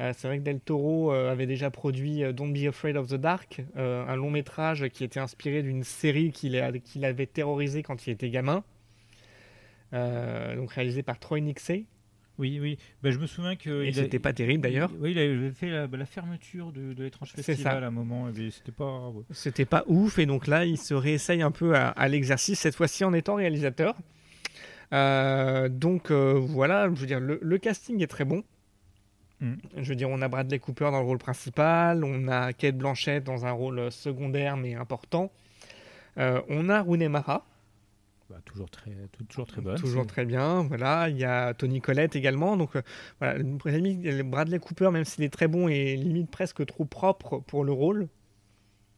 Euh, 0.00 0.12
c'est 0.16 0.26
vrai 0.28 0.38
que 0.38 0.42
Del 0.44 0.60
Toro 0.60 1.12
euh, 1.12 1.30
avait 1.30 1.46
déjà 1.46 1.70
produit 1.70 2.22
Don't 2.32 2.52
Be 2.52 2.66
Afraid 2.68 2.96
of 2.96 3.08
the 3.08 3.14
Dark, 3.14 3.62
un 3.76 4.16
long 4.16 4.30
métrage 4.30 4.88
qui 4.88 5.04
était 5.04 5.20
inspiré 5.20 5.62
d'une 5.62 5.84
série 5.84 6.30
qu'il 6.32 6.56
avait 7.04 7.26
terrorisé 7.26 7.82
quand 7.82 8.06
il 8.06 8.10
était 8.10 8.30
gamin. 8.30 8.62
Donc 9.92 10.72
réalisé 10.72 11.02
par 11.02 11.18
Troy 11.18 11.40
Nixey. 11.40 11.84
Oui, 12.36 12.58
oui. 12.60 12.78
Bah, 13.00 13.12
je 13.12 13.18
me 13.18 13.28
souviens 13.28 13.54
que 13.54 13.84
Et 13.84 13.90
a- 13.90 13.92
c'était 13.92 14.18
pas 14.18 14.32
terrible 14.32 14.64
d'ailleurs. 14.64 14.90
Oui, 14.98 15.12
il 15.12 15.18
avait 15.20 15.52
fait 15.52 15.70
la, 15.70 15.86
la 15.86 16.04
fermeture 16.06 16.72
de, 16.72 16.92
de 16.92 17.04
l'étrange 17.04 17.30
C'est 17.36 17.44
festival 17.44 17.74
ça. 17.80 17.84
à 17.84 17.86
un 17.86 17.92
moment, 17.92 18.28
et 18.28 18.32
puis 18.32 18.50
c'était 18.50 18.72
pas. 18.72 19.12
C'était 19.30 19.64
pas 19.64 19.84
ouf, 19.86 20.18
et 20.18 20.26
donc 20.26 20.48
là, 20.48 20.64
il 20.64 20.76
se 20.76 20.94
réessaye 20.94 21.42
un 21.42 21.52
peu 21.52 21.76
à, 21.76 21.90
à 21.90 22.08
l'exercice, 22.08 22.58
cette 22.58 22.74
fois-ci 22.74 23.04
en 23.04 23.12
étant 23.12 23.36
réalisateur. 23.36 23.94
Euh, 24.92 25.68
donc 25.68 26.10
euh, 26.10 26.34
voilà, 26.38 26.88
je 26.92 27.00
veux 27.00 27.06
dire, 27.06 27.20
le, 27.20 27.38
le 27.42 27.58
casting 27.58 28.02
est 28.02 28.06
très 28.06 28.24
bon. 28.24 28.44
Mm. 29.40 29.54
Je 29.78 29.88
veux 29.88 29.96
dire, 29.96 30.10
on 30.10 30.22
a 30.22 30.28
Bradley 30.28 30.58
Cooper 30.58 30.84
dans 30.90 31.00
le 31.00 31.06
rôle 31.06 31.18
principal, 31.18 32.04
on 32.04 32.28
a 32.28 32.52
Kate 32.52 32.76
Blanchett 32.76 33.24
dans 33.24 33.46
un 33.46 33.52
rôle 33.52 33.78
euh, 33.78 33.90
secondaire 33.90 34.56
mais 34.56 34.74
important. 34.74 35.30
On 36.16 36.68
a 36.68 36.80
Rooney 36.80 37.08
Mara, 37.08 37.44
Bah, 38.30 38.36
toujours 38.44 38.70
très, 38.70 38.92
toujours 39.28 39.48
très 39.48 39.60
bonne. 39.60 39.76
toujours 39.76 40.06
très 40.06 40.24
bien. 40.24 40.62
Voilà, 40.62 41.08
il 41.08 41.18
y 41.18 41.24
a 41.24 41.54
Tony 41.54 41.80
Collette 41.80 42.14
également. 42.14 42.56
Donc 42.56 42.76
euh, 42.76 42.82
voilà, 43.18 43.42
Bradley 43.42 44.58
Cooper, 44.60 44.90
même 44.92 45.04
s'il 45.04 45.24
est 45.24 45.32
très 45.32 45.48
bon, 45.48 45.66
est 45.66 45.96
limite 45.96 46.30
presque 46.30 46.64
trop 46.66 46.84
propre 46.84 47.38
pour 47.38 47.64
le 47.64 47.72
rôle. 47.72 48.06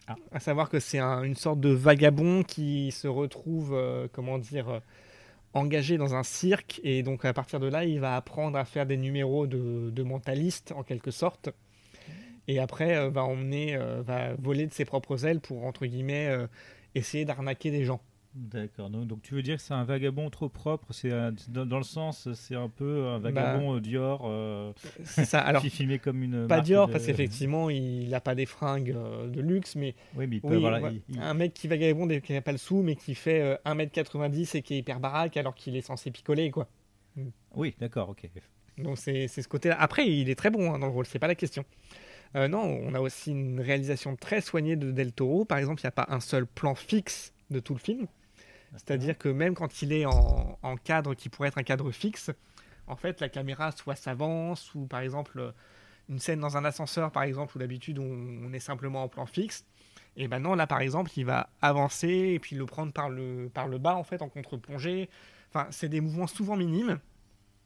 Ah. 0.09 0.17
À 0.31 0.41
savoir 0.41 0.69
que 0.69 0.79
c'est 0.79 0.99
un- 0.99 1.23
une 1.23 1.35
sorte 1.37 1.59
de 1.59 1.71
vagabond 1.71 2.43
qui 2.43 2.93
se 2.93 3.09
retrouve, 3.09 3.73
euh, 3.75 4.09
comment 4.13 4.37
dire, 4.39 4.83
engagé 5.53 5.97
dans 5.97 6.15
un 6.15 6.23
cirque 6.23 6.81
et 6.85 7.03
donc 7.03 7.25
à 7.25 7.33
partir 7.33 7.61
de 7.61 7.67
là, 7.67 7.85
il 7.85 8.01
va 8.01 8.17
apprendre 8.17 8.59
à 8.59 8.65
faire 8.65 8.87
des 8.87 8.97
numéros 8.97 9.47
de, 9.47 10.03
mentaliste 10.03 10.73
en 10.73 10.83
quelque 10.83 11.11
sorte. 11.11 11.51
Et 12.49 12.61
après, 12.61 12.97
euh, 12.97 13.11
va 13.11 13.25
emmener, 13.25 13.75
euh, 13.75 14.03
va 14.03 14.35
voler 14.35 14.67
de 14.67 14.73
ses 14.73 14.85
propres 14.85 15.25
ailes 15.25 15.41
pour 15.41 15.65
entre 15.65 15.85
guillemets 15.87 16.29
euh, 16.29 16.47
essayer 16.95 17.25
d'arnaquer 17.25 17.71
des 17.71 17.85
gens. 17.85 18.01
D'accord. 18.37 18.91
Donc, 18.91 19.07
donc, 19.07 19.23
tu 19.23 19.35
veux 19.35 19.41
dire 19.41 19.57
que 19.57 19.63
c'est 19.63 19.73
un 19.73 19.85
vagabond 19.85 20.29
trop 20.29 20.51
propre 20.51 20.93
C'est 20.93 21.09
dans, 21.49 21.79
le 21.79 21.83
sens, 21.83 22.31
c'est 22.35 22.55
un 22.55 22.69
peu 22.69 23.07
un 23.07 23.19
vagabond 23.19 23.75
bah, 23.75 23.81
Dior. 23.81 24.23
Euh, 24.27 24.73
c'est 25.05 25.25
ça. 25.25 25.41
Alors, 25.47 25.63
filmé 25.63 25.99
comme 25.99 26.23
une. 26.23 26.47
Pas 26.47 26.61
Dior 26.61 26.91
parce 26.91 27.07
qu'effectivement, 27.07 27.71
il 27.71 28.11
n'a 28.11 28.21
pas 28.21 28.35
des 28.35 28.45
fringues 28.45 28.93
euh, 28.95 29.27
de 29.27 29.41
luxe, 29.41 29.75
mais. 29.75 29.95
Oui, 30.15 30.27
mais 30.27 30.41
un 31.19 31.33
mec 31.33 31.55
qui 31.55 31.67
vagabonde 31.67 32.13
et 32.13 32.21
qui 32.21 32.35
n'a 32.35 32.43
pas 32.43 32.53
le 32.53 32.59
sou, 32.59 32.83
mais 32.83 32.95
qui 32.95 33.15
fait 33.15 33.59
1m90 33.65 34.59
et 34.59 34.63
qui 34.63 34.75
est 34.75 34.79
hyper 34.79 35.01
baraque 35.01 35.39
alors 35.39 35.55
qu'il 35.55 35.75
est 35.75 35.81
censé 35.81 36.11
picoler, 36.11 36.51
quoi. 36.51 36.69
Oui, 37.55 37.75
d'accord, 37.81 38.11
ok. 38.11 38.29
Donc 38.77 38.99
c'est 38.99 39.29
ce 39.29 39.49
côté-là. 39.49 39.81
Après, 39.81 40.07
il 40.07 40.29
est 40.29 40.35
très 40.35 40.51
bon 40.51 40.75
hein, 40.75 40.79
dans 40.79 40.87
le 40.87 40.93
rôle, 40.93 41.07
c'est 41.07 41.19
pas 41.19 41.29
la 41.29 41.35
question. 41.35 41.65
non, 42.35 42.61
on 42.61 42.93
a 42.93 43.01
aussi 43.01 43.31
une 43.31 43.61
réalisation 43.61 44.15
très 44.15 44.43
soignée 44.43 44.77
de 44.77 44.91
Del 44.93 45.13
Toro. 45.13 45.47
Par 45.47 45.57
exemple, 45.57 45.81
il 45.81 45.87
n'y 45.87 45.89
a 45.89 45.93
pas 45.93 46.07
un 46.11 46.21
seul 46.21 46.47
plan 46.47 46.75
fixe 46.75 47.33
de 47.51 47.61
tout 47.61 47.73
le 47.73 47.81
film. 47.81 48.07
C'est-à-dire 48.73 49.17
que 49.17 49.29
même 49.29 49.55
quand 49.55 49.83
il 49.83 49.93
est 49.93 50.07
en, 50.07 50.77
cadre 50.85 51.15
qui 51.15 51.29
pourrait 51.29 51.49
être 51.49 51.59
un 51.59 51.63
cadre 51.63 51.91
fixe, 51.91 52.31
en 52.87 52.97
fait, 52.97 53.21
la 53.21 53.29
caméra 53.29 53.73
soit 53.73 53.97
s'avance, 53.97 54.75
ou 54.75 54.87
par 54.87 55.01
exemple, 55.01 55.53
une 56.09 56.19
scène 56.19 56.41
dans 56.41 56.57
un 56.57 56.65
ascenseur, 56.65 57.11
par 57.11 57.25
exemple, 57.25 57.57
où 57.57 57.59
d'habitude 57.59 57.99
on, 57.99 58.53
est 58.53 58.61
simplement 58.61 59.03
en 59.03 59.09
plan 59.09 59.27
fixe. 59.27 59.65
Et 60.17 60.29
maintenant, 60.29 60.55
là, 60.55 60.67
par 60.67 60.81
exemple, 60.81 61.11
il 61.17 61.25
va 61.25 61.51
avancer 61.61 62.09
et 62.09 62.39
puis 62.39 62.57
le 62.57 62.65
prendre 62.65 62.93
par 62.93 63.11
le, 63.11 63.51
par 63.53 63.69
le 63.69 63.79
bas, 63.79 63.97
en 63.97 64.05
fait, 64.05 64.23
en 64.23 64.29
contre-plongée. 64.29 65.11
Enfin, 65.51 65.67
c'est 65.71 65.89
des 65.89 66.01
mouvements 66.01 66.27
souvent 66.27 66.57
minimes, 66.57 66.99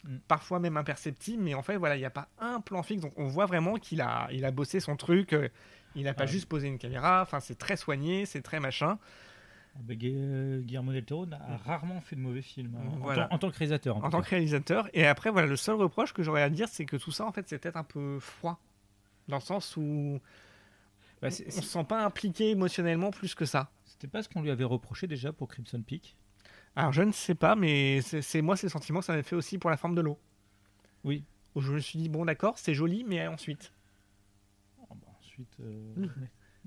mm. 0.04 0.16
parfois 0.26 0.58
même 0.58 0.76
imperceptibles, 0.76 1.42
mais 1.42 1.54
en 1.54 1.62
fait, 1.62 1.76
voilà, 1.76 1.96
il 1.96 2.00
n'y 2.00 2.06
a 2.06 2.10
pas 2.10 2.28
un 2.38 2.60
plan 2.60 2.82
fixe. 2.82 3.02
Donc, 3.02 3.12
on 3.16 3.26
voit 3.26 3.46
vraiment 3.46 3.76
qu'il 3.76 4.00
a, 4.00 4.28
il 4.32 4.44
a 4.44 4.50
bossé 4.50 4.80
son 4.80 4.96
truc. 4.96 5.32
Euh, 5.32 5.48
il 5.94 6.04
n'a 6.04 6.14
pas 6.14 6.24
ah 6.24 6.26
juste 6.26 6.46
posé 6.46 6.68
une 6.68 6.78
caméra. 6.78 7.22
Enfin, 7.22 7.40
c'est 7.40 7.58
très 7.58 7.76
soigné, 7.76 8.26
c'est 8.26 8.42
très 8.42 8.60
machin. 8.60 8.98
Ah 9.76 9.78
bah, 9.82 9.94
Guillermo 9.94 10.92
del 10.92 11.04
Toro 11.04 11.26
a 11.32 11.56
rarement 11.58 12.00
fait 12.00 12.16
de 12.16 12.20
mauvais 12.20 12.42
films 12.42 12.76
hein, 12.76 13.28
en, 13.30 13.38
tant 13.38 13.50
que 13.50 13.56
réalisateur. 13.56 13.96
En, 13.96 14.10
tant 14.10 14.20
que 14.20 14.28
réalisateur. 14.28 14.88
Et 14.92 15.06
après, 15.06 15.30
voilà, 15.30 15.46
le 15.46 15.56
seul 15.56 15.76
reproche 15.76 16.12
que 16.12 16.22
j'aurais 16.22 16.42
à 16.42 16.50
dire, 16.50 16.68
c'est 16.68 16.84
que 16.84 16.96
tout 16.96 17.12
ça, 17.12 17.24
en 17.24 17.32
fait, 17.32 17.48
c'est 17.48 17.58
peut-être 17.58 17.76
un 17.76 17.84
peu 17.84 18.18
froid. 18.18 18.60
Dans 19.28 19.36
le 19.36 19.42
sens 19.42 19.76
où 19.76 20.20
bah, 21.22 21.28
on 21.30 21.46
ne 21.46 21.50
se 21.50 21.62
sent 21.62 21.84
pas 21.84 22.04
impliqué 22.04 22.50
émotionnellement 22.50 23.10
plus 23.10 23.34
que 23.34 23.44
ça. 23.44 23.70
C'était 23.84 24.08
pas 24.08 24.22
ce 24.22 24.28
qu'on 24.28 24.42
lui 24.42 24.50
avait 24.50 24.64
reproché 24.64 25.06
déjà 25.06 25.32
pour 25.32 25.48
Crimson 25.48 25.82
Peak? 25.82 26.16
Alors, 26.74 26.92
je 26.92 27.02
ne 27.02 27.12
sais 27.12 27.34
pas, 27.34 27.54
mais 27.54 28.00
c'est 28.02 28.42
moi, 28.42 28.56
ces 28.56 28.68
sentiments, 28.68 29.02
ça 29.02 29.14
m'a 29.14 29.22
fait 29.22 29.36
aussi 29.36 29.58
pour 29.58 29.70
la 29.70 29.76
forme 29.76 29.94
de 29.94 30.00
l'eau. 30.00 30.18
Oui. 31.04 31.24
Où 31.54 31.60
je 31.60 31.72
me 31.72 31.78
suis 31.78 31.98
dit, 31.98 32.08
bon, 32.08 32.24
d'accord, 32.24 32.58
c'est 32.58 32.74
joli, 32.74 33.04
mais 33.04 33.26
ensuite. 33.26 33.72
Oh, 34.82 34.94
bah, 34.94 35.08
ensuite. 35.18 35.56
Euh, 35.60 36.06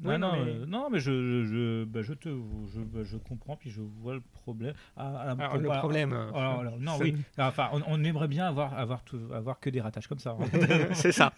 non, 0.02 0.18
non, 0.18 0.32
mais... 0.34 0.52
Euh, 0.52 0.66
non, 0.66 0.90
mais 0.90 1.00
je, 1.00 1.44
je, 1.44 1.84
bah, 1.84 2.02
je 2.02 2.14
te, 2.14 2.30
je, 2.30 2.80
bah, 2.82 3.02
je, 3.04 3.18
comprends, 3.18 3.56
puis 3.56 3.70
je 3.70 3.82
vois 3.82 4.16
le 4.16 4.22
problème. 4.22 4.74
Ah, 4.98 5.20
alors, 5.20 5.58
le 5.58 5.70
problème. 5.70 6.14
Euh, 6.14 6.32
alors, 6.34 6.80
non, 6.80 6.98
oui. 7.00 7.16
Enfin, 7.38 7.70
on, 7.88 8.04
aimerait 8.04 8.28
bien 8.28 8.48
avoir, 8.48 8.78
avoir, 8.78 9.04
tout, 9.04 9.20
avoir 9.34 9.60
que 9.60 9.70
des 9.70 9.82
ratages 9.82 10.08
comme 10.08 10.20
ça. 10.20 10.36
Hein. 10.40 10.46
c'est 10.94 11.12
ça. 11.12 11.32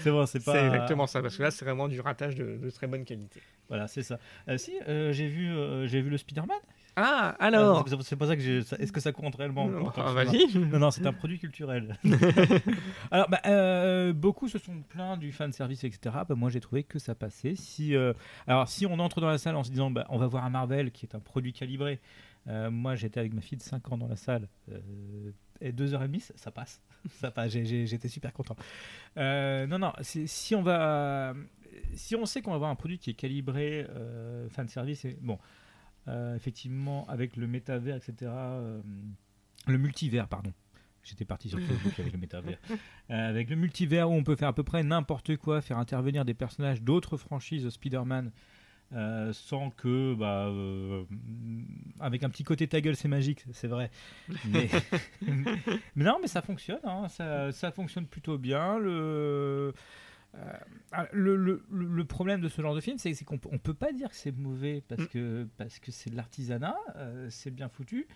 C'est 0.00 0.10
bon, 0.10 0.26
c'est 0.26 0.44
pas. 0.44 0.52
C'est 0.52 0.66
exactement 0.66 1.06
ça, 1.06 1.20
parce 1.20 1.36
que 1.36 1.42
là, 1.42 1.50
c'est 1.50 1.64
vraiment 1.64 1.88
du 1.88 2.00
ratage 2.00 2.34
de, 2.34 2.56
de, 2.56 2.70
très 2.70 2.86
bonne 2.86 3.04
qualité. 3.04 3.40
Voilà, 3.68 3.88
c'est 3.88 4.02
ça. 4.02 4.18
Euh, 4.48 4.56
si, 4.56 4.72
j'ai 4.86 5.28
vu, 5.28 5.52
j'ai 5.86 6.00
vu 6.00 6.10
le 6.10 6.16
Spider-Man. 6.16 6.58
Ah, 7.00 7.36
alors 7.38 7.84
ah, 7.86 7.96
C'est 8.02 8.16
pas 8.16 8.26
ça 8.26 8.34
que 8.34 8.42
j'ai. 8.42 8.58
Est-ce 8.58 8.90
que 8.90 8.98
ça 8.98 9.12
compte 9.12 9.36
réellement 9.36 9.70
ah, 9.96 10.12
Vas-y 10.12 10.58
Non, 10.58 10.80
non, 10.80 10.90
c'est 10.90 11.06
un 11.06 11.12
produit 11.12 11.38
culturel. 11.38 11.96
alors, 13.12 13.28
bah, 13.28 13.40
euh, 13.46 14.12
beaucoup 14.12 14.48
se 14.48 14.58
sont 14.58 14.82
plaints 14.82 15.16
du 15.16 15.30
fan 15.30 15.52
service, 15.52 15.84
etc. 15.84 16.16
Bah, 16.28 16.34
moi, 16.34 16.50
j'ai 16.50 16.58
trouvé 16.58 16.82
que 16.82 16.98
ça 16.98 17.14
passait. 17.14 17.54
Si, 17.54 17.94
euh, 17.94 18.12
alors, 18.48 18.68
si 18.68 18.84
on 18.84 18.98
entre 18.98 19.20
dans 19.20 19.28
la 19.28 19.38
salle 19.38 19.54
en 19.54 19.62
se 19.62 19.70
disant, 19.70 19.92
bah, 19.92 20.06
on 20.08 20.18
va 20.18 20.26
voir 20.26 20.44
un 20.44 20.50
Marvel 20.50 20.90
qui 20.90 21.06
est 21.06 21.14
un 21.14 21.20
produit 21.20 21.52
calibré. 21.52 22.00
Euh, 22.48 22.68
moi, 22.68 22.96
j'étais 22.96 23.20
avec 23.20 23.32
ma 23.32 23.42
fille 23.42 23.58
de 23.58 23.62
5 23.62 23.92
ans 23.92 23.98
dans 23.98 24.08
la 24.08 24.16
salle. 24.16 24.48
et 25.60 25.72
2h30, 25.72 26.32
ça 26.34 26.50
passe. 26.50 26.80
ça 27.20 27.30
passe. 27.30 27.52
J'étais 27.52 28.08
super 28.08 28.32
content. 28.32 28.56
non, 29.16 29.78
non, 29.78 29.92
si 30.02 30.54
on 30.56 30.62
va. 30.62 31.34
Si 31.94 32.16
on 32.16 32.26
sait 32.26 32.42
qu'on 32.42 32.50
va 32.50 32.58
voir 32.58 32.70
un 32.70 32.74
produit 32.74 32.98
qui 32.98 33.10
est 33.10 33.14
calibré 33.14 33.86
fan 34.50 34.66
service, 34.66 35.04
et, 35.04 35.16
bon. 35.20 35.38
Euh, 36.08 36.34
effectivement, 36.34 37.06
avec 37.08 37.36
le 37.36 37.46
métavers, 37.46 37.96
etc. 37.96 38.30
Euh, 38.32 38.80
le 39.66 39.78
multivers, 39.78 40.26
pardon. 40.26 40.52
J'étais 41.02 41.24
parti 41.24 41.48
sur 41.48 41.60
Facebook 41.60 41.98
avec 41.98 42.12
le 42.12 42.18
métavers. 42.18 42.58
Euh, 43.10 43.30
avec 43.30 43.48
le 43.48 43.56
multivers 43.56 44.10
où 44.10 44.12
on 44.12 44.22
peut 44.22 44.36
faire 44.36 44.48
à 44.48 44.52
peu 44.52 44.64
près 44.64 44.82
n'importe 44.82 45.38
quoi, 45.38 45.62
faire 45.62 45.78
intervenir 45.78 46.26
des 46.26 46.34
personnages 46.34 46.82
d'autres 46.82 47.16
franchises 47.16 47.66
Spider-Man 47.66 48.32
sans 49.32 49.70
que, 49.70 50.14
bah, 50.14 50.52
avec 52.00 52.22
un 52.22 52.28
petit 52.28 52.44
côté 52.44 52.68
ta 52.68 52.82
gueule, 52.82 52.96
c'est 52.96 53.08
magique, 53.08 53.46
c'est 53.52 53.66
vrai. 53.66 53.90
Mais, 54.46 54.68
non, 55.96 56.18
mais 56.20 56.28
ça 56.28 56.42
fonctionne, 56.42 56.80
hein. 56.84 57.08
ça, 57.08 57.50
ça, 57.50 57.72
fonctionne 57.72 58.06
plutôt 58.06 58.36
bien. 58.36 58.78
Le, 58.78 59.72
euh, 60.38 61.04
le, 61.12 61.36
le, 61.36 61.62
le, 61.70 62.04
problème 62.04 62.40
de 62.40 62.48
ce 62.48 62.62
genre 62.62 62.74
de 62.74 62.80
film, 62.80 62.98
c'est 62.98 63.12
qu'on 63.24 63.34
ne 63.34 63.58
peut 63.58 63.74
pas 63.74 63.92
dire 63.92 64.08
que 64.08 64.16
c'est 64.16 64.32
mauvais 64.32 64.82
parce 64.88 65.02
mm. 65.02 65.08
que 65.08 65.48
parce 65.56 65.78
que 65.78 65.90
c'est 65.92 66.10
de 66.10 66.16
l'artisanat, 66.16 66.76
euh, 66.96 67.28
c'est 67.30 67.50
bien 67.50 67.68
foutu. 67.68 68.06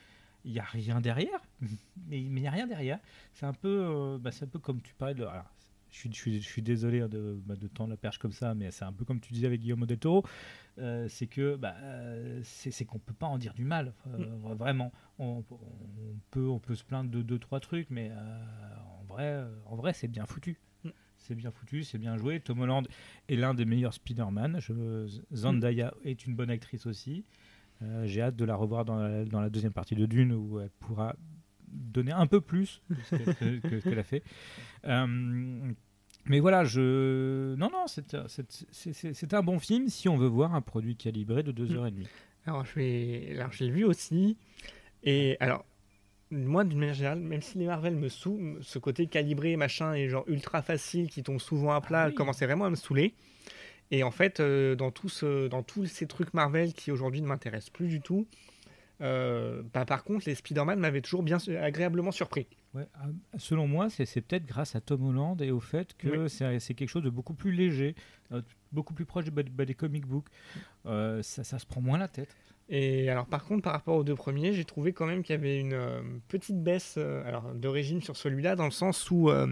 Il 0.45 0.53
n'y 0.53 0.59
a 0.59 0.65
rien 0.65 1.01
derrière, 1.01 1.41
mais 2.09 2.21
il 2.21 2.33
n'y 2.33 2.47
a 2.47 2.51
rien 2.51 2.67
derrière. 2.67 2.99
C'est 3.33 3.47
un 3.47 3.53
peu, 3.53 3.85
euh, 3.85 4.19
bah, 4.19 4.33
c'est 4.33 4.45
un 4.45 4.49
peu 4.49 4.59
comme 4.59 4.81
tu 4.81 4.95
parlais 4.95 5.15
de. 5.15 5.27
je 5.91 6.09
suis, 6.11 6.41
je, 6.41 6.49
suis, 6.49 6.63
désolé 6.63 7.01
hein, 7.01 7.09
de, 7.09 7.41
bah, 7.45 7.55
de 7.57 7.69
tendre 7.69 7.91
la 7.91 7.97
perche 7.97 8.19
comme 8.19 8.33
ça, 8.33 8.55
mais 8.55 8.71
c'est 8.71 8.85
un 8.85 8.93
peu 8.93 9.05
comme 9.05 9.21
tu 9.21 9.33
disais 9.33 9.47
avec 9.47 9.61
Guillaume 9.61 9.87
del 9.87 9.99
Toro. 9.99 10.25
c'est 10.77 11.27
que 11.29 11.57
bah, 11.57 11.77
c'est 12.43 12.85
qu'on 12.85 12.99
peut 12.99 13.15
pas 13.15 13.27
en 13.27 13.39
dire 13.39 13.55
du 13.55 13.65
mal, 13.65 13.93
mm. 14.07 14.55
vraiment. 14.55 14.93
On, 15.19 15.45
on, 15.51 16.17
peut, 16.31 16.49
on 16.49 16.59
peut 16.59 16.75
se 16.75 16.85
plaindre 16.85 17.11
de 17.11 17.23
deux 17.23 17.39
trois 17.39 17.61
trucs, 17.61 17.91
mais 17.91 18.11
en 19.01 19.05
vrai, 19.05 19.45
en 19.67 19.77
vrai, 19.77 19.93
c'est 19.93 20.09
bien 20.09 20.27
foutu 20.27 20.59
c'est 21.23 21.35
bien 21.35 21.51
foutu, 21.51 21.85
c'est 21.85 21.99
bien 21.99 22.17
joué. 22.17 22.41
Tom 22.41 22.61
Holland 22.61 22.87
est 23.29 23.37
l'un 23.37 23.55
des 23.55 23.65
meilleurs 23.65 23.95
Spider-Man. 23.95 24.59
Zendaya 25.33 25.95
est 26.05 26.27
une 26.27 26.35
bonne 26.35 26.51
actrice 26.51 26.87
aussi. 26.87 27.25
Euh, 27.83 28.07
j'ai 28.07 28.23
hâte 28.23 28.37
de 28.37 28.45
la 28.45 28.55
revoir 28.55 28.85
dans 28.85 28.97
la, 28.97 29.51
deuxième 29.51 29.73
partie 29.73 29.95
de 29.95 30.07
Dune 30.07 30.33
où 30.33 30.61
elle 30.61 30.71
pourra 30.81 31.17
donner 31.69 32.13
un 32.13 32.27
peu 32.27 32.41
plus 32.41 32.83
que 33.11 33.81
ce 33.81 33.89
qu'elle 33.89 33.99
a 33.99 34.05
fait. 34.05 34.23
Euh, 34.85 35.73
mais 36.27 36.41
voilà, 36.41 36.65
je. 36.65 37.55
Non, 37.57 37.71
non, 37.71 37.87
c'est 37.87 39.35
un 39.35 39.43
bon 39.43 39.59
film 39.59 39.89
si 39.89 40.09
on 40.09 40.17
veut 40.17 40.29
voir 40.29 40.55
un 40.55 40.61
produit 40.61 40.97
calibré 40.97 41.43
de 41.43 41.53
2h30. 41.53 42.07
Alors, 42.47 42.65
j'ai 42.65 43.71
vu 43.71 43.85
aussi. 43.85 44.37
Et 45.05 45.37
alors, 45.41 45.65
moi, 46.33 46.65
d'une 46.65 46.79
manière 46.79 46.95
générale, 46.95 47.21
même 47.21 47.43
si 47.43 47.59
les 47.59 47.67
Marvel 47.67 47.95
me 47.95 48.09
saoulent, 48.09 48.59
ce 48.63 48.79
côté 48.79 49.07
calibré, 49.07 49.57
machin, 49.57 49.95
et 49.95 50.09
genre 50.09 50.25
ultra 50.27 50.63
facile, 50.63 51.11
qui 51.11 51.23
tombe 51.23 51.39
souvent 51.39 51.73
à 51.73 51.81
plat, 51.81 52.05
ah 52.09 52.11
commençait 52.11 52.47
vraiment 52.47 52.65
à 52.65 52.71
me 52.71 52.77
saouler. 52.77 53.15
Et 53.91 54.03
en 54.03 54.11
fait, 54.11 54.41
euh, 54.41 54.75
dans, 54.75 54.91
tout 54.91 55.11
ce, 55.11 55.49
dans 55.49 55.63
tous 55.63 55.85
ces 55.87 56.07
trucs 56.07 56.33
Marvel 56.33 56.73
qui 56.73 56.91
aujourd'hui 56.91 57.21
ne 57.21 57.27
m'intéressent 57.27 57.71
plus 57.71 57.89
du 57.89 58.01
tout, 58.01 58.27
euh, 59.03 59.63
bah, 59.75 59.85
par 59.85 60.05
contre, 60.05 60.25
les 60.27 60.35
Spider-Man 60.35 60.79
m'avaient 60.79 61.03
toujours 61.03 61.23
bien 61.23 61.37
agréablement 61.61 62.13
surpris. 62.13 62.47
Ouais, 62.73 62.87
ah, 62.95 63.09
selon 63.37 63.69
moi, 63.69 63.91
c'est 63.91 64.07
peut-être 64.23 64.47
grâce 64.47 64.75
à 64.75 64.81
Tom 64.81 65.05
Holland 65.05 65.43
et 65.43 65.51
au 65.51 65.61
fait 65.61 65.95
que 65.99 66.27
c'est 66.29 66.75
quelque 66.75 66.89
chose 66.89 67.03
de 67.03 67.11
beaucoup 67.11 67.35
plus 67.35 67.53
léger, 67.53 67.95
euh, 68.33 68.41
beaucoup 68.73 68.95
plus 68.95 69.05
proche 69.05 69.27
des 69.27 69.75
comic 69.75 70.07
books. 70.07 70.29
ça, 70.87 71.23
ça 71.23 71.59
se 71.59 71.67
prend 71.67 71.83
moins 71.83 71.99
la 71.99 72.09
tête. 72.09 72.35
Et 72.75 73.11
alors 73.11 73.27
par 73.27 73.45
contre, 73.45 73.63
par 73.63 73.75
rapport 73.75 73.97
aux 73.97 74.03
deux 74.03 74.15
premiers, 74.15 74.55
j'ai 74.55 74.65
trouvé 74.65 74.95
quand 74.95 75.05
même 75.05 75.23
qu'il 75.23 75.37
y 75.37 75.39
avait 75.39 75.61
une 75.61 75.75
euh, 75.75 76.01
petite 76.29 76.63
baisse 76.63 76.95
euh, 76.97 77.23
alors, 77.29 77.53
de 77.53 77.69
régime 77.69 78.01
sur 78.01 78.17
celui-là, 78.17 78.57
dans 78.57 78.65
le 78.65 78.71
sens 78.71 79.11
où 79.11 79.29
euh, 79.29 79.47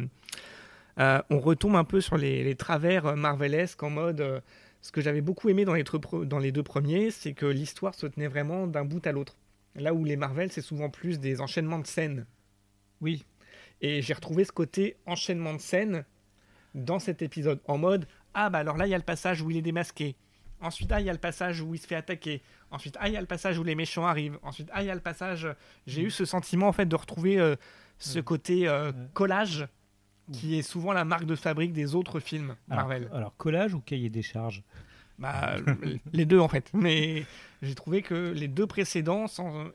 on 0.96 1.38
retombe 1.38 1.76
un 1.76 1.84
peu 1.84 2.00
sur 2.00 2.16
les, 2.16 2.54
travers 2.56 3.16
marvelesques 3.16 3.82
en 3.82 3.90
mode... 3.90 4.42
ce 4.80 4.90
que 4.90 5.02
j'avais 5.02 5.20
beaucoup 5.20 5.50
aimé 5.50 5.66
dans 5.66 5.74
les, 5.74 5.84
dans 6.24 6.38
les 6.38 6.50
deux 6.50 6.62
premiers, 6.62 7.10
c'est 7.10 7.34
que 7.34 7.44
l'histoire 7.44 7.94
se 7.94 8.06
tenait 8.06 8.26
vraiment 8.26 8.66
d'un 8.66 8.86
bout 8.86 9.06
à 9.06 9.12
l'autre. 9.12 9.36
Là 9.74 9.92
où 9.92 10.02
les 10.04 10.16
Marvel, 10.16 10.50
c'est 10.50 10.62
souvent 10.62 10.88
plus 10.88 11.20
des 11.20 11.42
enchaînements 11.42 11.78
de 11.78 11.86
scènes. 11.86 12.24
Oui. 13.02 13.24
Et 13.82 14.00
j'ai 14.00 14.14
retrouvé 14.14 14.44
ce 14.44 14.52
côté 14.52 14.96
enchaînement 15.04 15.52
de 15.52 15.60
scènes 15.60 16.04
dans 16.74 16.98
cet 16.98 17.20
épisode, 17.20 17.60
en 17.66 17.76
mode 17.76 18.06
Ah 18.32 18.48
bah 18.48 18.58
alors 18.58 18.78
là, 18.78 18.86
il 18.86 18.90
y 18.90 18.94
a 18.94 18.98
le 18.98 19.04
passage 19.04 19.42
où 19.42 19.50
il 19.50 19.58
est 19.58 19.62
démasqué. 19.62 20.16
Ensuite, 20.60 20.92
ah, 20.92 21.00
il 21.00 21.06
y 21.06 21.10
a 21.10 21.12
le 21.12 21.18
passage 21.18 21.60
où 21.60 21.74
il 21.74 21.78
se 21.78 21.86
fait 21.86 21.96
attaquer. 21.96 22.42
Ensuite, 22.70 22.96
ah, 23.00 23.08
il 23.08 23.14
y 23.14 23.16
a 23.16 23.20
le 23.20 23.26
passage 23.26 23.58
où 23.58 23.64
les 23.64 23.74
méchants 23.74 24.06
arrivent. 24.06 24.38
Ensuite, 24.42 24.68
ah, 24.72 24.82
il 24.82 24.86
y 24.86 24.90
a 24.90 24.94
le 24.94 25.00
passage. 25.00 25.48
J'ai 25.86 26.02
eu 26.02 26.10
ce 26.10 26.24
sentiment 26.24 26.68
en 26.68 26.72
fait 26.72 26.86
de 26.86 26.96
retrouver 26.96 27.38
euh, 27.38 27.56
ce 27.98 28.18
côté 28.18 28.68
euh, 28.68 28.92
collage 29.14 29.66
qui 30.32 30.56
est 30.56 30.62
souvent 30.62 30.92
la 30.92 31.04
marque 31.04 31.24
de 31.24 31.34
fabrique 31.34 31.72
des 31.72 31.94
autres 31.96 32.20
films 32.20 32.54
Marvel. 32.68 33.08
Alors, 33.12 33.36
collage 33.36 33.74
ou 33.74 33.80
cahier 33.80 34.10
des 34.10 34.22
charges? 34.22 34.62
Bah, 35.18 35.56
les 36.12 36.24
deux 36.24 36.38
en 36.38 36.48
fait. 36.48 36.70
Mais 36.72 37.24
j'ai 37.62 37.74
trouvé 37.74 38.02
que 38.02 38.32
les 38.32 38.46
deux 38.46 38.66
précédents 38.66 39.26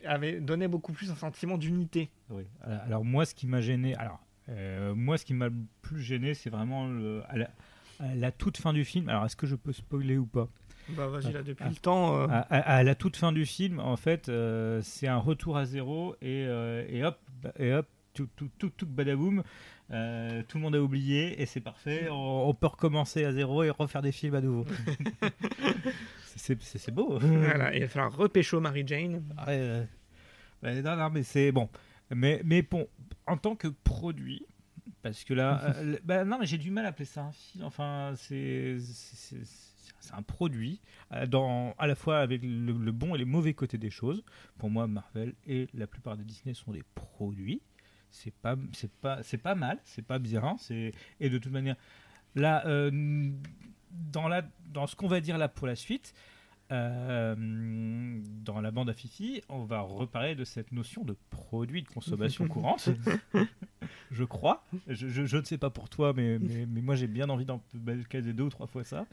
avaient 0.06 0.40
donné 0.40 0.68
beaucoup 0.68 0.94
plus 0.94 1.12
un 1.12 1.16
sentiment 1.16 1.58
d'unité. 1.58 2.10
Oui. 2.30 2.44
Alors 2.62 3.04
moi, 3.04 3.26
ce 3.26 3.36
qui 3.36 3.48
m'a 3.48 3.60
gêné, 3.60 3.96
alors 3.96 4.26
euh, 4.50 4.94
moi, 4.96 5.18
ce 5.18 5.26
qui 5.26 5.34
m'a 5.34 5.50
plus 5.82 6.02
gêné, 6.02 6.34
c'est 6.34 6.50
vraiment 6.50 6.88
le, 6.88 7.24
à, 7.28 8.16
la, 8.16 8.32
toute 8.32 8.58
fin 8.58 8.74
du 8.74 8.86
film. 8.86 9.10
Alors, 9.10 9.26
est-ce 9.26 9.36
que 9.36 9.48
je 9.48 9.56
peux 9.56 9.74
spoiler 9.74 10.18
ou 10.18 10.26
pas? 10.26 10.48
Bah 10.90 11.08
vas-y 11.08 11.32
là 11.32 11.42
depuis 11.42 11.68
le 11.68 11.76
temps. 11.76 12.22
euh. 12.22 12.28
À, 12.30 12.84
la 12.84 12.96
toute 12.96 13.18
fin 13.18 13.32
du 13.32 13.46
film, 13.46 13.80
en 13.80 13.98
fait, 13.98 14.32
c'est 14.82 15.08
un 15.08 15.18
retour 15.18 15.58
à 15.58 15.66
zéro 15.66 16.16
et, 16.22 16.42
et 16.90 17.04
hop, 17.04 17.20
et 17.58 17.74
hop, 17.74 17.88
tout, 18.14 18.30
tout, 18.36 18.50
tout, 18.58 18.70
tout 18.70 18.86
badaboum. 18.86 19.44
Euh, 19.92 20.42
tout 20.48 20.58
le 20.58 20.64
monde 20.64 20.76
a 20.76 20.82
oublié 20.82 21.40
et 21.42 21.46
c'est 21.46 21.60
parfait. 21.60 22.08
On, 22.10 22.54
peut 22.54 22.68
recommencer 22.68 23.24
à 23.24 23.32
zéro 23.32 23.64
et 23.64 23.70
refaire 23.70 24.02
des 24.02 24.12
films 24.12 24.36
à 24.36 24.42
nouveau. 24.42 24.66
c'est 26.36 26.92
beau. 26.92 27.20
Voilà, 27.20 27.76
il 27.76 27.82
va 27.82 27.88
falloir 27.88 28.16
repécho 28.16 28.60
Mary 28.60 28.84
Jane. 28.86 29.24
Euh, 29.48 29.86
non, 30.64 30.96
non, 30.96 31.10
mais 31.12 31.24
c'est 31.24 31.52
bon. 31.52 31.70
Mais, 32.10 32.42
mais 32.44 32.64
bon, 32.64 32.88
en 33.28 33.38
tant 33.38 33.56
que 33.56 33.68
produit, 33.68 34.46
parce 35.04 35.24
que 35.24 35.34
là, 35.34 35.62
euh, 35.78 35.98
bah, 36.04 36.26
non, 36.26 36.40
mais 36.40 36.46
j'ai 36.48 36.58
du 36.58 36.72
mal 36.72 36.86
à 36.86 36.90
appeler 36.90 37.06
ça 37.06 37.26
un 37.26 37.32
film. 37.32 37.64
Enfin, 37.64 38.14
c'est 38.16 38.78
c'est 40.06 40.14
un 40.14 40.22
produit 40.22 40.82
dans, 41.28 41.74
à 41.78 41.88
la 41.88 41.96
fois 41.96 42.20
avec 42.20 42.42
le, 42.44 42.72
le, 42.72 42.92
bon 42.92 43.16
et 43.16 43.18
les 43.18 43.26
mauvais 43.26 43.54
côtés 43.54 43.78
des 43.78 43.90
choses. 43.90 44.24
Pour 44.58 44.70
moi, 44.70 44.88
Marvel 44.88 45.34
et 45.48 45.68
la 45.74 45.88
plupart 45.88 46.18
des 46.18 46.24
Disney 46.24 46.54
sont 46.54 46.72
des 46.72 46.84
produits 46.96 47.62
c'est 48.16 48.34
pas 48.34 48.56
c'est 48.72 48.92
pas 48.92 49.22
c'est 49.24 49.38
pas 49.38 49.56
mal 49.56 49.78
c'est 49.84 50.06
pas 50.06 50.20
bien 50.20 50.56
c'est 50.58 50.94
et 51.20 51.30
de 51.30 51.38
toute 51.38 51.52
manière 51.52 51.76
là 52.34 52.66
euh, 52.66 53.30
dans 53.92 54.28
la 54.28 54.44
dans 54.72 54.88
ce 54.88 54.96
qu'on 54.96 55.08
va 55.08 55.20
dire 55.20 55.38
là 55.38 55.50
pour 55.50 55.68
la 55.68 55.76
suite 55.76 56.14
euh, 56.72 57.36
dans 58.44 58.60
la 58.60 58.72
bande 58.72 58.90
à 58.90 58.94
Fifi, 58.94 59.44
on 59.50 59.66
va 59.66 59.82
reparler 59.82 60.34
de 60.34 60.44
cette 60.44 60.72
notion 60.72 61.04
de 61.04 61.16
produit 61.30 61.84
de 61.84 61.88
consommation 61.88 62.48
courante. 62.50 62.90
je 64.10 64.24
crois. 64.24 64.64
Je, 64.88 65.08
je, 65.08 65.38
ne 65.38 65.44
sais 65.44 65.60
pas 65.60 65.70
pour 65.70 65.90
toi, 65.90 66.14
mais, 66.16 66.40
mais, 66.40 66.66
mais 66.66 66.82
moi 66.82 66.96
j'ai 66.96 67.06
bien 67.06 67.30
envie 67.30 67.46
d'en 67.46 67.62
caser 68.10 68.34
deux 68.34 68.46
ou 68.46 68.50
trois 68.50 68.66
fois 68.66 68.84
ça. 68.84 69.06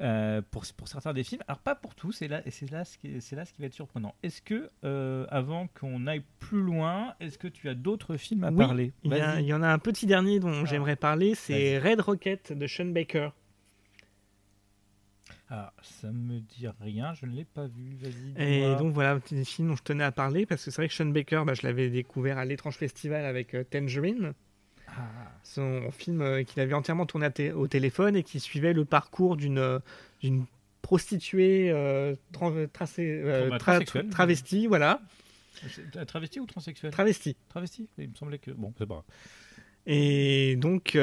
Euh, 0.00 0.40
pour, 0.50 0.64
pour, 0.76 0.88
certains 0.88 1.12
des 1.12 1.22
films. 1.22 1.42
Alors 1.48 1.58
pas 1.58 1.74
pour 1.74 1.94
tous, 1.94 2.22
et 2.22 2.28
là, 2.28 2.40
c'est 2.50 2.70
là, 2.70 2.84
ce 2.84 2.96
qui, 2.96 3.20
c'est 3.20 3.36
là 3.36 3.44
ce 3.44 3.52
qui 3.52 3.60
va 3.60 3.66
être 3.66 3.74
surprenant. 3.74 4.14
Est-ce 4.22 4.40
que, 4.40 4.70
euh, 4.84 5.26
avant 5.28 5.68
qu'on 5.78 6.06
aille 6.06 6.22
plus 6.38 6.62
loin, 6.62 7.14
est-ce 7.20 7.36
que 7.36 7.46
tu 7.46 7.68
as 7.68 7.74
d'autres 7.74 8.16
films 8.16 8.44
à 8.44 8.50
parler? 8.50 8.92
il 9.04 9.12
y, 9.12 9.44
y, 9.44 9.52
en 9.52 9.62
a 9.62 9.68
un 9.68 9.78
petit 9.78 10.06
dernier 10.06 10.40
dont 10.40 10.62
ah. 10.62 10.64
j'aimerais 10.64 10.96
parler, 10.96 11.34
c'est 11.34 11.78
Red 11.78 12.00
Rocket 12.00 12.52
de 12.52 12.66
Sean 12.66 12.86
Baker. 12.86 13.30
Ah, 15.50 15.74
ça 15.82 16.10
me 16.10 16.40
dit 16.40 16.66
rien, 16.80 17.12
je 17.12 17.26
ne 17.26 17.32
l'ai 17.32 17.44
pas 17.44 17.66
vu. 17.66 17.94
Vas-y. 18.00 18.42
Et 18.42 18.74
donc 18.76 18.94
voilà, 18.94 19.20
petit 19.20 19.44
film 19.44 19.68
dont 19.68 19.76
je 19.76 19.82
tenais 19.82 20.04
à 20.04 20.10
parler 20.10 20.46
parce 20.46 20.64
que 20.64 20.70
c'est 20.70 20.80
vrai 20.80 20.88
que 20.88 20.94
Sean 20.94 21.04
Baker, 21.04 21.42
bah, 21.46 21.52
je 21.52 21.66
l'avais 21.66 21.90
découvert 21.90 22.38
à 22.38 22.46
l'étrange 22.46 22.76
festival 22.76 23.26
avec 23.26 23.54
euh, 23.54 23.62
Tangerine. 23.62 24.32
Son 25.42 25.90
film 25.90 26.22
euh, 26.22 26.42
qu'il 26.44 26.60
avait 26.62 26.74
entièrement 26.74 27.06
tourné 27.06 27.28
au 27.52 27.66
téléphone 27.66 28.16
et 28.16 28.22
qui 28.22 28.40
suivait 28.40 28.72
le 28.72 28.84
parcours 28.84 29.36
d'une 29.36 29.58
euh, 29.58 29.78
d'une 30.20 30.44
prostituée 30.82 31.70
euh, 31.70 32.14
travestie, 34.10 34.66
voilà. 34.66 35.00
Travestie 36.06 36.40
ou 36.40 36.46
transsexuelle? 36.46 36.90
Travestie. 36.90 37.36
Travestie 37.48 37.88
Il 37.98 38.10
me 38.10 38.14
semblait 38.14 38.38
que. 38.38 38.50
Bon, 38.50 38.72
c'est 38.78 38.86
pas 38.86 39.04
Et 39.86 40.56
donc, 40.56 40.98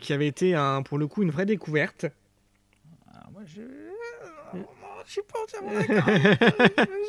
qui 0.00 0.12
avait 0.12 0.26
été, 0.26 0.54
un, 0.54 0.82
pour 0.82 0.98
le 0.98 1.06
coup, 1.06 1.22
une 1.22 1.30
vraie 1.30 1.46
découverte. 1.46 2.06
Ah, 3.12 3.28
moi, 3.32 3.42
je 3.46 3.89
je 5.06 5.12
suis 5.12 5.22
pas 5.22 5.38
entièrement 5.42 5.72
d'accord. 5.78 6.04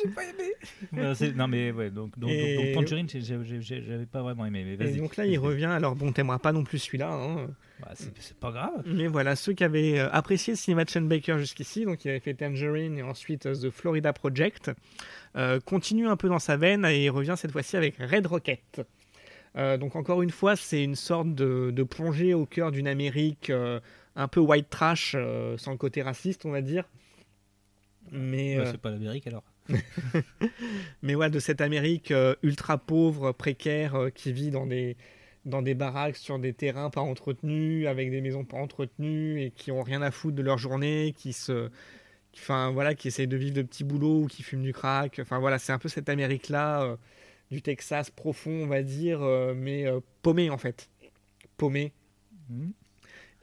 j'ai 0.02 0.10
pas 0.10 0.24
aimé. 0.24 1.34
non, 1.36 1.48
mais 1.48 1.70
ouais, 1.72 1.90
donc, 1.90 2.18
donc, 2.18 2.30
donc, 2.30 2.72
Tangerine, 2.74 3.08
j'avais 3.08 4.06
pas 4.06 4.22
vraiment 4.22 4.46
aimé. 4.46 4.76
Mais 4.78 4.92
et 4.92 4.96
donc 4.96 5.16
là, 5.16 5.26
il 5.26 5.38
revient. 5.38 5.66
Alors, 5.66 5.94
bon, 5.94 6.12
t'aimeras 6.12 6.38
pas 6.38 6.52
non 6.52 6.64
plus 6.64 6.78
celui-là. 6.78 7.12
Hein. 7.12 7.48
Bah, 7.82 7.92
c'est 7.94 8.36
pas 8.36 8.52
grave. 8.52 8.82
Mais 8.86 9.08
voilà, 9.08 9.34
ceux 9.34 9.54
qui 9.54 9.64
avaient 9.64 9.98
euh, 9.98 10.08
apprécié 10.12 10.52
le 10.52 10.56
cinéma 10.56 10.84
de 10.84 10.90
Sean 10.90 11.02
Baker 11.02 11.38
jusqu'ici, 11.38 11.84
donc 11.84 12.04
il 12.04 12.10
avait 12.10 12.20
fait 12.20 12.34
Tangerine 12.34 12.96
et 12.96 13.02
ensuite 13.02 13.46
euh, 13.46 13.54
The 13.54 13.70
Florida 13.70 14.12
Project, 14.12 14.70
euh, 15.36 15.58
continue 15.58 16.06
un 16.06 16.16
peu 16.16 16.28
dans 16.28 16.38
sa 16.38 16.56
veine 16.56 16.84
et 16.84 17.04
il 17.04 17.10
revient 17.10 17.34
cette 17.36 17.50
fois-ci 17.50 17.76
avec 17.76 17.96
Red 17.98 18.26
Rocket. 18.26 18.82
Euh, 19.56 19.76
donc 19.78 19.96
encore 19.96 20.22
une 20.22 20.30
fois, 20.30 20.54
c'est 20.54 20.84
une 20.84 20.94
sorte 20.94 21.34
de, 21.34 21.72
de, 21.72 21.82
plongée 21.82 22.34
au 22.34 22.46
cœur 22.46 22.70
d'une 22.70 22.86
Amérique 22.86 23.50
un 24.14 24.28
peu 24.28 24.40
white 24.40 24.70
trash, 24.70 25.16
sans 25.56 25.72
le 25.72 25.76
côté 25.76 26.02
raciste, 26.02 26.46
on 26.46 26.50
va 26.50 26.60
dire. 26.60 26.84
Mais 28.12 28.58
euh, 28.58 28.70
c'est 28.70 28.78
pas 28.80 28.90
l'Amérique 28.90 29.26
alors. 29.26 29.42
mais 31.02 31.14
ouais, 31.14 31.30
de 31.30 31.38
cette 31.38 31.62
Amérique 31.62 32.10
euh, 32.10 32.34
ultra 32.42 32.76
pauvre, 32.76 33.32
précaire, 33.32 33.94
euh, 33.94 34.10
qui 34.10 34.32
vit 34.32 34.50
dans 34.50 34.66
des 34.66 34.96
dans 35.44 35.62
des 35.62 35.74
baraques 35.74 36.16
sur 36.16 36.38
des 36.38 36.52
terrains 36.52 36.90
pas 36.90 37.00
entretenus, 37.00 37.88
avec 37.88 38.10
des 38.10 38.20
maisons 38.20 38.44
pas 38.44 38.58
entretenues 38.58 39.42
et 39.42 39.50
qui 39.50 39.72
ont 39.72 39.82
rien 39.82 40.00
à 40.02 40.10
foutre 40.10 40.36
de 40.36 40.42
leur 40.42 40.58
journée, 40.58 41.14
qui 41.16 41.32
se 41.32 41.70
enfin 42.36 42.70
voilà, 42.70 42.94
qui 42.94 43.08
essayent 43.08 43.26
de 43.26 43.36
vivre 43.36 43.54
de 43.54 43.62
petits 43.62 43.82
boulots 43.82 44.22
ou 44.22 44.26
qui 44.26 44.42
fument 44.42 44.62
du 44.62 44.72
crack. 44.72 45.18
Enfin 45.20 45.38
voilà, 45.38 45.58
c'est 45.58 45.72
un 45.72 45.78
peu 45.78 45.88
cette 45.88 46.08
Amérique 46.08 46.48
là 46.50 46.96
du 47.50 47.60
Texas 47.60 48.10
profond, 48.10 48.62
on 48.62 48.66
va 48.66 48.82
dire, 48.82 49.20
mais 49.56 49.86
paumé 50.22 50.50
en 50.50 50.58
fait, 50.58 50.90
paumé. 51.56 51.92
Mmh. 52.50 52.70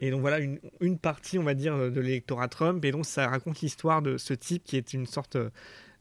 Et 0.02 0.12
donc 0.12 0.22
voilà 0.22 0.40
une, 0.40 0.60
une, 0.80 0.98
partie, 0.98 1.38
on 1.38 1.44
va 1.44 1.54
dire, 1.54 1.92
de 1.92 2.00
l'électorat 2.00 2.48
Trump. 2.48 2.84
Et 2.86 2.92
donc 2.92 3.06
ça 3.06 3.28
raconte 3.28 3.62
l'histoire 3.62 4.02
de 4.02 4.18
ce 4.18 4.34
type 4.34 4.64
qui 4.64 4.78
est 4.78 4.94
une 4.94 5.06
sorte 5.06 5.38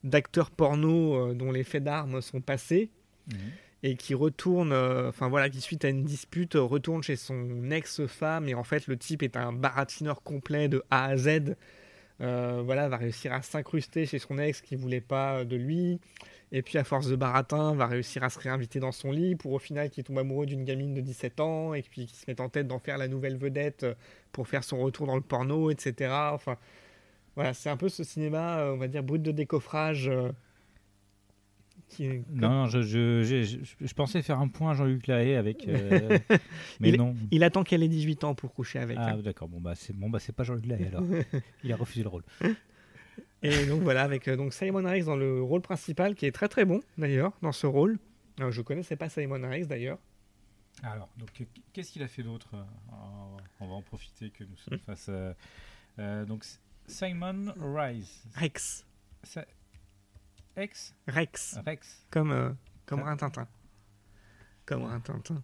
d'acteur 0.05 0.51
porno 0.51 1.31
euh, 1.31 1.35
dont 1.35 1.51
les 1.51 1.65
faits 1.65 1.85
d'armes 1.85 2.21
sont 2.21 2.41
passés. 2.41 2.91
Mhm. 3.29 3.37
Et 3.85 3.95
qui 3.95 4.15
retourne, 4.15 4.73
euh, 4.73 5.09
enfin 5.09 5.29
voilà, 5.29 5.49
qui 5.49 5.61
suite 5.61 5.85
à 5.85 5.89
une 5.89 6.03
dispute 6.03 6.55
retourne 6.55 7.03
chez 7.03 7.15
son 7.15 7.71
ex-femme. 7.71 8.49
Et 8.49 8.55
en 8.55 8.65
fait, 8.65 8.89
le 8.89 8.97
type 8.97 9.23
est 9.23 9.37
un 9.37 9.53
baratineur 9.53 10.23
complet 10.23 10.69
de 10.69 10.83
A 10.91 11.05
à 11.05 11.17
Z. 11.17 11.55
Euh, 12.21 12.63
voilà, 12.65 12.89
va 12.89 12.97
réussir 12.97 13.33
à 13.33 13.43
s'incruster 13.43 14.07
chez 14.07 14.19
son 14.19 14.39
ex 14.39 14.61
qui 14.61 14.77
voulait 14.77 15.01
pas 15.01 15.45
de 15.45 15.57
lui. 15.57 16.01
Et 16.51 16.63
puis, 16.63 16.79
à 16.79 16.85
force 16.85 17.09
de 17.09 17.17
baratin, 17.17 17.75
va 17.75 17.87
réussir 17.87 18.25
à 18.25 18.31
se 18.31 18.39
réinviter 18.39 18.81
dans 18.81 18.93
son 18.93 19.13
lit 19.13 19.37
pour 19.37 19.53
au 19.53 19.59
final 19.59 19.91
qu'il 19.91 20.03
tombe 20.03 20.19
amoureux 20.19 20.47
d'une 20.47 20.65
gamine 20.65 20.95
de 20.95 21.01
17 21.01 21.41
ans 21.41 21.75
et 21.75 21.83
puis 21.83 22.07
qu'il 22.07 22.17
se 22.17 22.25
met 22.27 22.41
en 22.41 22.49
tête 22.49 22.67
d'en 22.67 22.79
faire 22.79 22.99
la 22.99 23.07
nouvelle 23.07 23.37
vedette 23.37 23.87
pour 24.33 24.49
faire 24.49 24.65
son 24.65 24.79
retour 24.79 25.07
dans 25.07 25.17
le 25.17 25.21
porno, 25.21 25.71
etc. 25.71 26.11
Enfin, 26.33 26.57
voilà, 27.37 27.55
c'est 27.55 27.71
un 27.71 27.77
peu 27.77 27.89
ce 27.89 28.03
cinéma, 28.03 28.61
euh, 28.61 28.73
on 28.73 28.79
va 28.79 28.89
dire, 28.89 29.03
brut 29.03 29.23
de 29.23 29.31
décoffrage. 29.31 30.11
Qui 31.89 32.23
Non, 32.31 32.67
je, 32.67 32.83
je, 32.83 33.23
je, 33.23 33.59
je, 33.81 33.95
pensais 33.95 34.21
faire 34.23 34.41
un 34.41 34.49
point 34.49 34.75
Jean-Luc 34.75 35.07
Lahaye 35.07 35.35
avec. 35.35 35.67
Euh, 35.67 36.19
mais 36.81 36.91
il, 36.91 36.97
non. 36.97 37.15
Il 37.31 37.43
attend 37.45 37.65
qu'elle 37.65 37.83
ait 37.83 37.89
18 37.89 38.25
ans 38.25 38.35
pour 38.35 38.53
coucher 38.53 38.79
avec. 38.79 38.99
Ah, 39.01 39.17
d'accord. 39.17 39.49
Bon, 39.49 39.61
bah, 39.61 39.75
c'est 39.75 39.97
bon, 39.97 40.11
bah, 40.11 40.19
pas 40.37 40.45
Jean-Luc 40.45 40.67
Lahaye 40.67 40.87
alors. 40.87 41.03
il 41.65 41.73
a 41.73 41.77
refusé 41.77 42.03
le 42.03 42.09
rôle. 42.09 42.25
Et 43.43 43.67
donc 43.67 43.83
voilà, 43.83 44.03
avec 44.03 44.27
euh, 44.29 44.37
donc 44.37 44.53
Simon 44.53 44.85
Harris 44.85 45.05
dans 45.05 45.17
le 45.17 45.43
rôle 45.43 45.63
principal, 45.63 46.15
qui 46.15 46.27
est 46.27 46.33
très 46.33 46.49
très 46.49 46.65
bon 46.65 46.81
d'ailleurs 46.97 47.33
dans 47.41 47.53
ce 47.53 47.67
rôle. 47.67 47.99
Alors, 48.39 48.51
je 48.51 48.63
connaissais 48.63 48.97
pas 48.97 49.09
Simon 49.09 49.43
Harris 49.43 49.67
d'ailleurs. 49.67 49.99
Alors, 50.83 51.09
donc 51.17 51.31
qu'est-ce 51.73 51.93
qu'il 51.93 52.03
a 52.03 52.09
fait 52.09 52.23
d'autre 52.23 52.51
euh, 52.55 53.37
On 53.61 53.67
va 53.67 53.75
en 53.75 53.83
profiter 53.83 54.31
que 54.31 54.45
nous 54.45 54.57
sommes 54.57 54.79
hmm. 54.79 54.87
face 54.87 55.09
à. 55.09 55.35
Euh, 55.99 56.25
donc 56.25 56.45
Simon 56.87 57.53
Rice. 57.59 58.25
Rex. 58.35 58.85
Rex 60.59 60.93
Rex. 61.07 61.57
Rex. 61.65 62.07
Comme, 62.11 62.57
comme 62.85 63.03
Rintintin. 63.03 63.47
Comme 64.67 64.83
Rintintin. 64.83 65.41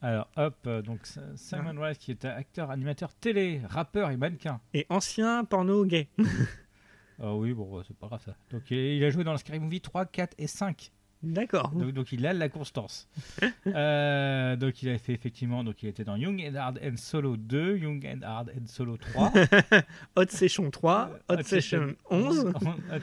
Alors, 0.00 0.30
hop, 0.36 0.56
euh, 0.66 0.80
donc 0.80 1.00
Simon 1.36 1.78
Rice, 1.78 1.98
qui 1.98 2.12
est 2.12 2.24
acteur, 2.24 2.70
animateur 2.70 3.12
télé, 3.12 3.60
rappeur 3.68 4.10
et 4.10 4.16
mannequin. 4.16 4.62
Et 4.72 4.86
ancien 4.88 5.44
porno 5.44 5.84
gay. 5.84 6.08
Ah 7.22 7.34
oui, 7.34 7.52
bon, 7.52 7.82
c'est 7.86 7.94
pas 7.98 8.06
grave 8.06 8.22
ça. 8.24 8.34
Donc, 8.50 8.70
il 8.70 9.04
a 9.04 9.10
joué 9.10 9.24
dans 9.24 9.32
le 9.32 9.36
Scary 9.36 9.58
Movie 9.58 9.82
3, 9.82 10.06
4 10.06 10.36
et 10.38 10.46
5. 10.46 10.90
D'accord. 11.22 11.70
Donc, 11.70 12.12
il 12.12 12.26
a 12.26 12.32
la 12.32 12.48
constance. 12.48 13.08
Euh, 13.66 14.56
donc 14.56 14.82
il 14.82 14.88
a 14.88 14.98
fait 14.98 15.12
effectivement, 15.12 15.62
donc 15.62 15.82
il 15.82 15.88
était 15.88 16.02
dans 16.02 16.16
Young 16.16 16.42
and 16.42 16.54
Hard 16.54 16.80
and 16.82 16.96
Solo 16.96 17.36
2, 17.36 17.76
Young 17.76 18.04
and 18.06 18.22
Hard 18.22 18.50
and 18.50 18.66
Solo 18.66 18.96
3. 18.96 19.32
Hot 20.16 20.24
Session 20.28 20.70
3, 20.70 21.10
Hot, 21.28 21.42
Session 21.42 21.94
11. 22.10 22.52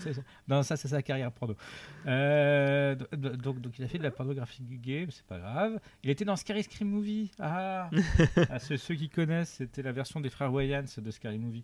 non, 0.48 0.64
ça 0.64 0.76
c'est 0.76 0.88
sa 0.88 1.02
carrière 1.02 1.32
porno. 1.32 1.56
Euh, 2.08 2.96
donc, 2.96 3.62
donc 3.62 3.78
il 3.78 3.86
a 3.86 3.88
fait 3.88 4.00
de 4.00 4.04
la 4.04 4.12
pornographie 4.12 4.64
gay, 4.64 5.08
c'est 5.10 5.26
pas 5.26 5.40
grave. 5.40 5.80
Il 6.04 6.10
était 6.10 6.26
dans 6.26 6.36
Scary 6.36 6.64
Scream 6.64 6.90
Movie. 6.90 7.32
Ah, 7.40 7.90
ah 8.50 8.60
ceux, 8.60 8.78
ceux, 8.78 8.96
qui 8.96 9.10
connaissent, 9.10 9.56
c'était 9.58 9.84
la 9.84 9.92
version 9.92 10.20
des 10.20 10.30
frères 10.30 10.52
Wayans 10.52 10.86
de 10.98 11.12
Scary 11.12 11.38
Movie. 11.38 11.64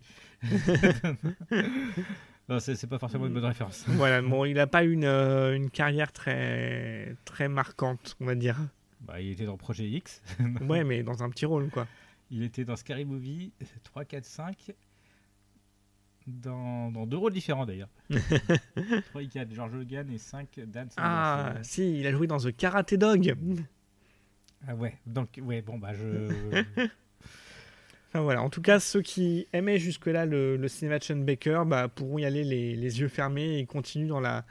Non, 2.48 2.58
c'est 2.60 2.86
pas 2.86 2.98
forcément 2.98 3.26
une 3.26 3.32
bonne 3.32 3.44
référence. 3.44 3.84
Voilà, 3.88 4.20
bon, 4.20 4.44
il 4.44 4.54
n'a 4.54 4.66
pas 4.66 4.84
une, 4.84 5.04
euh, 5.04 5.56
une 5.56 5.70
carrière 5.70 6.12
très, 6.12 7.16
très 7.24 7.48
marquante, 7.48 8.16
on 8.20 8.26
va 8.26 8.34
dire. 8.34 8.58
Bah, 9.00 9.20
il 9.20 9.30
était 9.30 9.46
dans 9.46 9.56
Projet 9.56 9.88
X. 9.88 10.22
ouais, 10.68 10.84
mais 10.84 11.02
dans 11.02 11.22
un 11.22 11.30
petit 11.30 11.46
rôle, 11.46 11.70
quoi. 11.70 11.86
Il 12.30 12.42
était 12.42 12.64
dans 12.64 12.76
Scary 12.76 13.04
Movie 13.04 13.52
3, 13.84 14.04
4, 14.04 14.24
5. 14.24 14.72
Dans, 16.26 16.90
dans 16.90 17.06
deux 17.06 17.18
rôles 17.18 17.34
différents 17.34 17.66
d'ailleurs. 17.66 17.90
3 19.10 19.22
et 19.22 19.28
4, 19.28 19.52
George 19.52 19.74
Logan 19.74 20.10
et 20.10 20.16
5, 20.18 20.48
Dan 20.66 20.88
Ah, 20.96 21.54
si, 21.62 22.00
il 22.00 22.06
a 22.06 22.12
joué 22.12 22.26
dans 22.26 22.38
The 22.38 22.56
Karate 22.56 22.94
Dog. 22.94 23.36
Ah 24.66 24.74
ouais, 24.74 24.96
donc, 25.06 25.38
ouais, 25.42 25.60
bon, 25.60 25.78
bah 25.78 25.92
je. 25.92 26.64
Voilà. 28.22 28.42
En 28.42 28.50
tout 28.50 28.62
cas, 28.62 28.78
ceux 28.78 29.02
qui 29.02 29.48
aimaient 29.52 29.78
jusque-là 29.78 30.24
le, 30.24 30.68
cinéma 30.68 30.98
de 30.98 31.04
Sean 31.04 31.16
Baker 31.16 31.62
bah, 31.66 31.88
pourront 31.88 32.18
y 32.18 32.24
aller 32.24 32.44
les, 32.44 33.00
yeux 33.00 33.08
fermés 33.08 33.58
et 33.58 33.66
continuer 33.66 34.06
dans 34.06 34.20
la, 34.20 34.44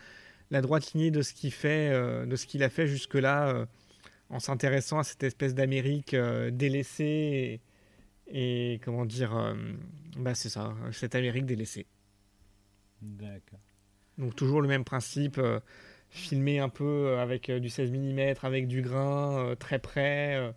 la 0.52 0.62
droite 0.62 0.92
lignée 0.94 1.12
de 1.12 1.22
ce 1.22 1.34
qu'il 1.34 1.52
fait, 1.52 1.90
euh, 1.90 2.26
de 2.26 2.36
ce 2.36 2.46
qu'il 2.46 2.64
a 2.64 2.70
fait 2.70 2.88
jusque-là, 2.88 3.50
euh, 3.50 3.66
en 4.30 4.40
s'intéressant 4.40 5.00
à 5.00 5.04
cette 5.04 5.24
espèce 5.24 5.56
d'Amérique 5.56 6.14
euh, 6.14 6.52
délaissée 6.52 7.62
et, 8.28 8.82
comment 8.84 9.06
dire, 9.06 9.56
bah 10.18 10.34
c'est 10.34 10.50
ça, 10.50 10.74
cette 10.92 11.14
Amérique 11.14 11.46
délaissée. 11.46 11.86
D'accord. 13.02 13.60
Donc 14.18 14.36
toujours 14.36 14.62
le 14.62 14.68
même 14.68 14.86
principe, 14.86 15.40
filmé 16.10 16.60
un 16.60 16.70
peu 16.70 17.18
avec 17.20 17.52
du 17.52 17.70
16 17.70 17.92
mm, 17.92 18.34
avec 18.42 18.68
du 18.68 18.82
grain, 18.82 19.56
très 19.60 19.78
près 19.78 20.54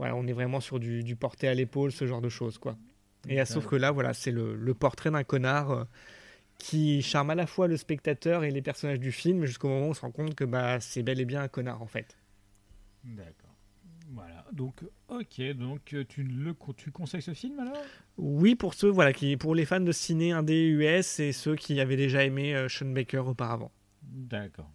voilà, 0.00 0.16
on 0.16 0.26
est 0.26 0.32
vraiment 0.32 0.60
sur 0.60 0.80
du, 0.80 1.04
du 1.04 1.14
porté 1.14 1.46
à 1.46 1.52
l'épaule, 1.52 1.92
ce 1.92 2.06
genre 2.06 2.22
de 2.22 2.30
choses, 2.30 2.56
quoi. 2.56 2.74
Et 3.28 3.44
sauf 3.44 3.66
que 3.66 3.76
là, 3.76 3.90
voilà, 3.90 4.14
c'est 4.14 4.30
le, 4.30 4.56
le, 4.56 4.72
portrait 4.72 5.10
d'un 5.10 5.24
connard 5.24 5.70
euh, 5.72 5.84
qui 6.56 7.02
charme 7.02 7.28
à 7.28 7.34
la 7.34 7.46
fois 7.46 7.68
le 7.68 7.76
spectateur 7.76 8.42
et 8.42 8.50
les 8.50 8.62
personnages 8.62 8.98
du 8.98 9.12
film, 9.12 9.44
jusqu'au 9.44 9.68
moment 9.68 9.88
où 9.88 9.90
on 9.90 9.94
se 9.94 10.00
rend 10.00 10.10
compte 10.10 10.34
que 10.34 10.44
bah, 10.44 10.80
c'est 10.80 11.02
bel 11.02 11.20
et 11.20 11.26
bien 11.26 11.42
un 11.42 11.48
connard, 11.48 11.82
en 11.82 11.86
fait. 11.86 12.16
D'accord. 13.04 13.54
Voilà. 14.14 14.46
Donc, 14.52 14.82
ok. 15.08 15.42
Donc, 15.52 15.94
tu 16.08 16.22
le 16.22 16.54
tu 16.78 16.90
conseilles 16.90 17.20
ce 17.20 17.34
film 17.34 17.60
alors? 17.60 17.76
Oui, 18.16 18.54
pour 18.54 18.72
ceux, 18.72 18.88
voilà, 18.88 19.12
qui, 19.12 19.36
pour 19.36 19.54
les 19.54 19.66
fans 19.66 19.80
de 19.80 19.92
ciné 19.92 20.32
indé 20.32 20.62
US 20.62 21.20
et 21.20 21.32
ceux 21.32 21.56
qui 21.56 21.78
avaient 21.78 21.98
déjà 21.98 22.24
aimé 22.24 22.54
euh, 22.54 22.70
Sean 22.70 22.86
Baker 22.86 23.18
auparavant. 23.18 23.70
D'accord. 24.02 24.70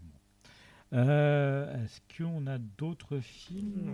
Euh, 0.93 1.83
est-ce 1.83 1.99
qu'on 2.17 2.47
a 2.47 2.57
d'autres 2.57 3.19
films 3.19 3.91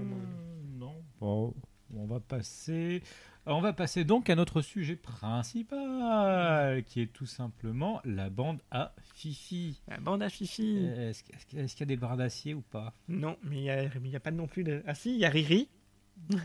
Non. 0.77 0.95
Bon, 1.19 1.54
on 1.95 2.06
va 2.06 2.19
passer. 2.19 3.01
On 3.45 3.60
va 3.60 3.73
passer 3.73 4.04
donc 4.04 4.30
à 4.30 4.36
notre 4.36 4.62
sujet 4.62 4.95
principal, 4.95 6.84
qui 6.84 7.01
est 7.01 7.12
tout 7.12 7.25
simplement 7.25 7.99
la 8.06 8.30
bande 8.30 8.60
à 8.69 8.93
Fifi. 9.15 9.82
La 9.88 9.97
bande 9.99 10.21
à 10.21 10.30
Fifi. 10.30 10.86
Est-ce, 10.86 11.23
qu'il 11.45 11.60
y 11.60 11.84
a 11.84 11.86
des 11.86 11.97
barres 11.97 12.17
d'acier 12.17 12.54
ou 12.54 12.62
pas? 12.62 12.93
Non, 13.08 13.38
mais 13.43 13.58
il 13.58 14.01
n'y 14.04 14.15
a, 14.15 14.19
pas 14.19 14.32
non 14.32 14.47
plus 14.47 14.63
de. 14.63 14.84
Ah 14.86 14.93
si, 14.93 15.13
il 15.13 15.19
y 15.19 15.25
a 15.25 15.30
Riri. 15.30 15.69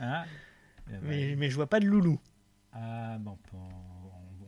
Ah. 0.01 0.25
mais, 1.03 1.37
mais 1.37 1.51
je 1.51 1.55
vois 1.57 1.67
pas 1.67 1.81
de 1.81 1.87
Loulou. 1.87 2.19
Ah 2.73 3.19
bon, 3.19 3.37
bon 3.53 3.59
on 3.59 3.96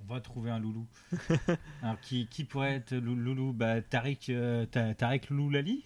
va 0.09 0.21
trouver 0.21 0.51
un 0.51 0.59
loulou. 0.59 0.87
Alors, 1.83 2.01
qui, 2.01 2.27
qui 2.27 2.45
pourrait 2.45 2.77
être 2.77 2.95
loulou? 2.95 3.53
Bah, 3.53 3.81
Tariq, 3.83 4.31
euh, 4.31 4.65
Tariq 4.67 5.29
Loulou 5.31 5.51
Lali 5.51 5.85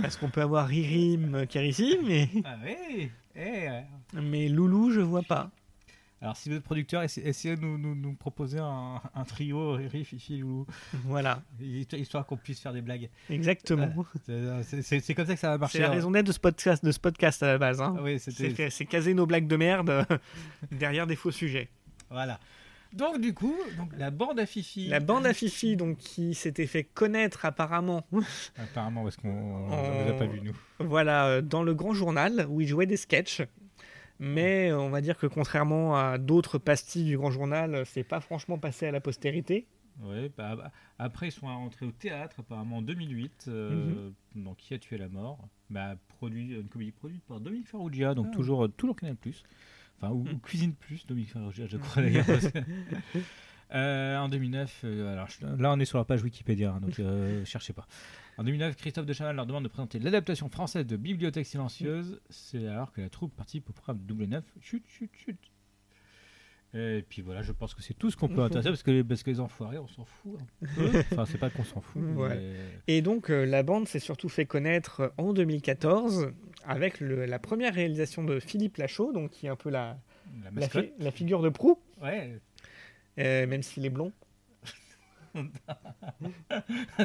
Parce 0.00 0.16
qu'on 0.20 0.30
peut 0.30 0.42
avoir 0.42 0.66
Ririm 0.66 1.46
qui 1.46 1.58
est 1.58 1.68
ici, 1.68 1.98
mais. 2.04 2.28
Ah 2.44 2.56
oui 2.64 3.10
eh, 3.36 3.68
Mais 4.14 4.48
Loulou, 4.48 4.90
je 4.90 5.00
vois 5.00 5.22
pas. 5.22 5.50
Alors, 6.20 6.36
si 6.36 6.48
vous 6.48 6.54
êtes 6.54 6.62
producteur, 6.62 7.02
essayez 7.02 7.56
de 7.56 7.60
nous, 7.60 7.76
nous, 7.76 7.96
nous 7.96 8.14
proposer 8.14 8.60
un, 8.60 9.00
un, 9.12 9.24
trio 9.24 9.72
Riri, 9.72 10.04
Fifi, 10.04 10.38
Loulou. 10.38 10.66
Voilà. 11.04 11.42
Histoire 11.60 12.24
qu'on 12.24 12.36
puisse 12.36 12.60
faire 12.60 12.72
des 12.72 12.80
blagues. 12.80 13.10
Exactement. 13.28 13.92
c'est 14.24 15.14
comme 15.14 15.26
ça 15.26 15.34
que 15.34 15.40
ça 15.40 15.50
va 15.50 15.58
marcher. 15.58 15.78
C'est 15.78 15.82
la 15.82 15.90
raison 15.90 16.12
d'être 16.12 16.26
de, 16.26 16.32
ce 16.32 16.38
podcast, 16.38 16.84
de 16.84 16.92
ce 16.92 17.00
podcast 17.00 17.42
à 17.42 17.48
la 17.48 17.58
base. 17.58 17.80
Hein. 17.82 17.96
Oui, 18.00 18.20
c'est 18.20 18.86
caser 18.86 19.14
nos 19.14 19.26
blagues 19.26 19.48
de 19.48 19.56
merde 19.56 20.06
derrière 20.70 21.06
des 21.06 21.16
faux 21.16 21.32
sujets. 21.32 21.68
Voilà. 22.12 22.38
Donc 22.92 23.20
du 23.20 23.32
coup, 23.32 23.56
donc, 23.78 23.90
la 23.96 24.10
bande 24.10 24.38
à 24.38 24.44
Fifi. 24.44 24.88
La 24.88 25.00
bande 25.00 25.26
à 25.26 25.32
Fifi, 25.32 25.76
donc 25.76 25.96
qui 25.96 26.34
s'était 26.34 26.66
fait 26.66 26.84
connaître 26.84 27.46
apparemment. 27.46 28.04
Apparemment, 28.58 29.02
parce 29.04 29.16
qu'on 29.16 29.68
ne 29.68 30.04
les 30.04 30.10
a 30.10 30.12
pas 30.12 30.26
vus 30.26 30.42
nous. 30.42 30.56
Voilà, 30.78 31.26
euh, 31.26 31.40
dans 31.40 31.62
le 31.62 31.74
Grand 31.74 31.94
Journal 31.94 32.46
où 32.50 32.60
il 32.60 32.66
jouait 32.66 32.86
des 32.86 32.98
sketchs. 32.98 33.42
Mais 34.18 34.70
euh, 34.70 34.78
on 34.78 34.90
va 34.90 35.00
dire 35.00 35.16
que 35.16 35.26
contrairement 35.26 35.96
à 35.96 36.18
d'autres 36.18 36.58
pastilles 36.58 37.04
du 37.04 37.16
Grand 37.16 37.30
Journal, 37.30 37.84
c'est 37.86 38.04
pas 38.04 38.20
franchement 38.20 38.58
passé 38.58 38.86
à 38.86 38.90
la 38.90 39.00
postérité. 39.00 39.66
Oui, 40.00 40.30
bah, 40.36 40.56
bah, 40.56 40.70
après 40.98 41.28
ils 41.28 41.32
sont 41.32 41.46
rentrés 41.46 41.86
au 41.86 41.92
théâtre 41.92 42.36
apparemment 42.40 42.78
en 42.78 42.82
2008, 42.82 43.46
euh, 43.48 44.12
mhm. 44.34 44.44
donc 44.44 44.56
Qui 44.58 44.74
a 44.74 44.78
tué 44.78 44.96
la 44.96 45.08
mort 45.08 45.48
bah, 45.70 45.96
produit, 46.08 46.54
Une 46.54 46.68
comédie 46.68 46.92
produite 46.92 47.24
par 47.24 47.40
Dominique 47.40 47.68
Farrugia, 47.68 48.14
donc 48.14 48.26
ah. 48.30 48.34
toujours, 48.34 48.70
toujours 48.72 48.96
Canal+. 48.96 49.16
Enfin, 50.02 50.12
ou, 50.12 50.24
Cuisine 50.42 50.74
Plus, 50.74 51.06
Dominique 51.06 51.30
Farrugia, 51.30 51.66
je 51.66 51.76
crois 51.76 52.02
d'ailleurs. 52.02 52.26
euh, 53.74 54.16
en 54.18 54.28
2009, 54.28 54.80
euh, 54.84 55.12
alors 55.12 55.28
là 55.58 55.72
on 55.72 55.78
est 55.78 55.84
sur 55.84 55.98
la 55.98 56.04
page 56.04 56.22
Wikipédia, 56.22 56.72
hein, 56.72 56.80
donc 56.80 56.98
euh, 56.98 57.44
cherchez 57.46 57.72
pas. 57.72 57.86
En 58.36 58.44
2009, 58.44 58.76
Christophe 58.76 59.06
de 59.06 59.12
Chaval 59.12 59.36
leur 59.36 59.46
demande 59.46 59.64
de 59.64 59.68
présenter 59.68 59.98
l'adaptation 59.98 60.48
française 60.48 60.86
de 60.86 60.96
Bibliothèque 60.96 61.46
silencieuse. 61.46 62.20
C'est 62.30 62.66
alors 62.66 62.92
que 62.92 63.00
la 63.00 63.10
troupe 63.10 63.34
participe 63.36 63.70
au 63.70 63.72
programme 63.72 63.98
de 63.98 64.04
double 64.06 64.24
9. 64.24 64.44
Chut, 64.60 64.82
chut, 64.88 65.10
chut. 65.14 65.51
Et 66.74 67.04
puis 67.06 67.20
voilà, 67.20 67.42
je 67.42 67.52
pense 67.52 67.74
que 67.74 67.82
c'est 67.82 67.92
tout 67.94 68.10
ce 68.10 68.16
qu'on 68.16 68.28
peut 68.28 68.40
intéresser 68.44 68.70
parce 68.70 68.82
que, 68.82 69.02
parce 69.02 69.22
que 69.22 69.30
les 69.30 69.40
enfoirés, 69.40 69.78
on 69.78 69.88
s'en 69.88 70.04
fout 70.04 70.38
Enfin, 71.12 71.26
c'est 71.26 71.38
pas 71.38 71.50
qu'on 71.50 71.64
s'en 71.64 71.80
fout. 71.80 72.02
Et 72.86 73.02
donc, 73.02 73.30
euh, 73.30 73.44
la 73.44 73.62
bande 73.62 73.86
s'est 73.86 73.98
surtout 73.98 74.28
fait 74.28 74.46
connaître 74.46 75.12
en 75.18 75.32
2014 75.32 76.32
avec 76.64 77.00
la 77.00 77.38
première 77.38 77.74
réalisation 77.74 78.24
de 78.24 78.40
Philippe 78.40 78.78
Lachaud, 78.78 79.12
donc 79.12 79.30
qui 79.30 79.46
est 79.46 79.50
un 79.50 79.56
peu 79.56 79.70
la, 79.70 79.98
la, 80.98 81.10
figure 81.10 81.42
de 81.42 81.48
proue. 81.50 81.78
Ouais. 82.00 82.38
Euh, 83.18 83.46
même 83.46 83.62
s'il 83.62 83.84
est 83.84 83.90
blond. 83.90 84.12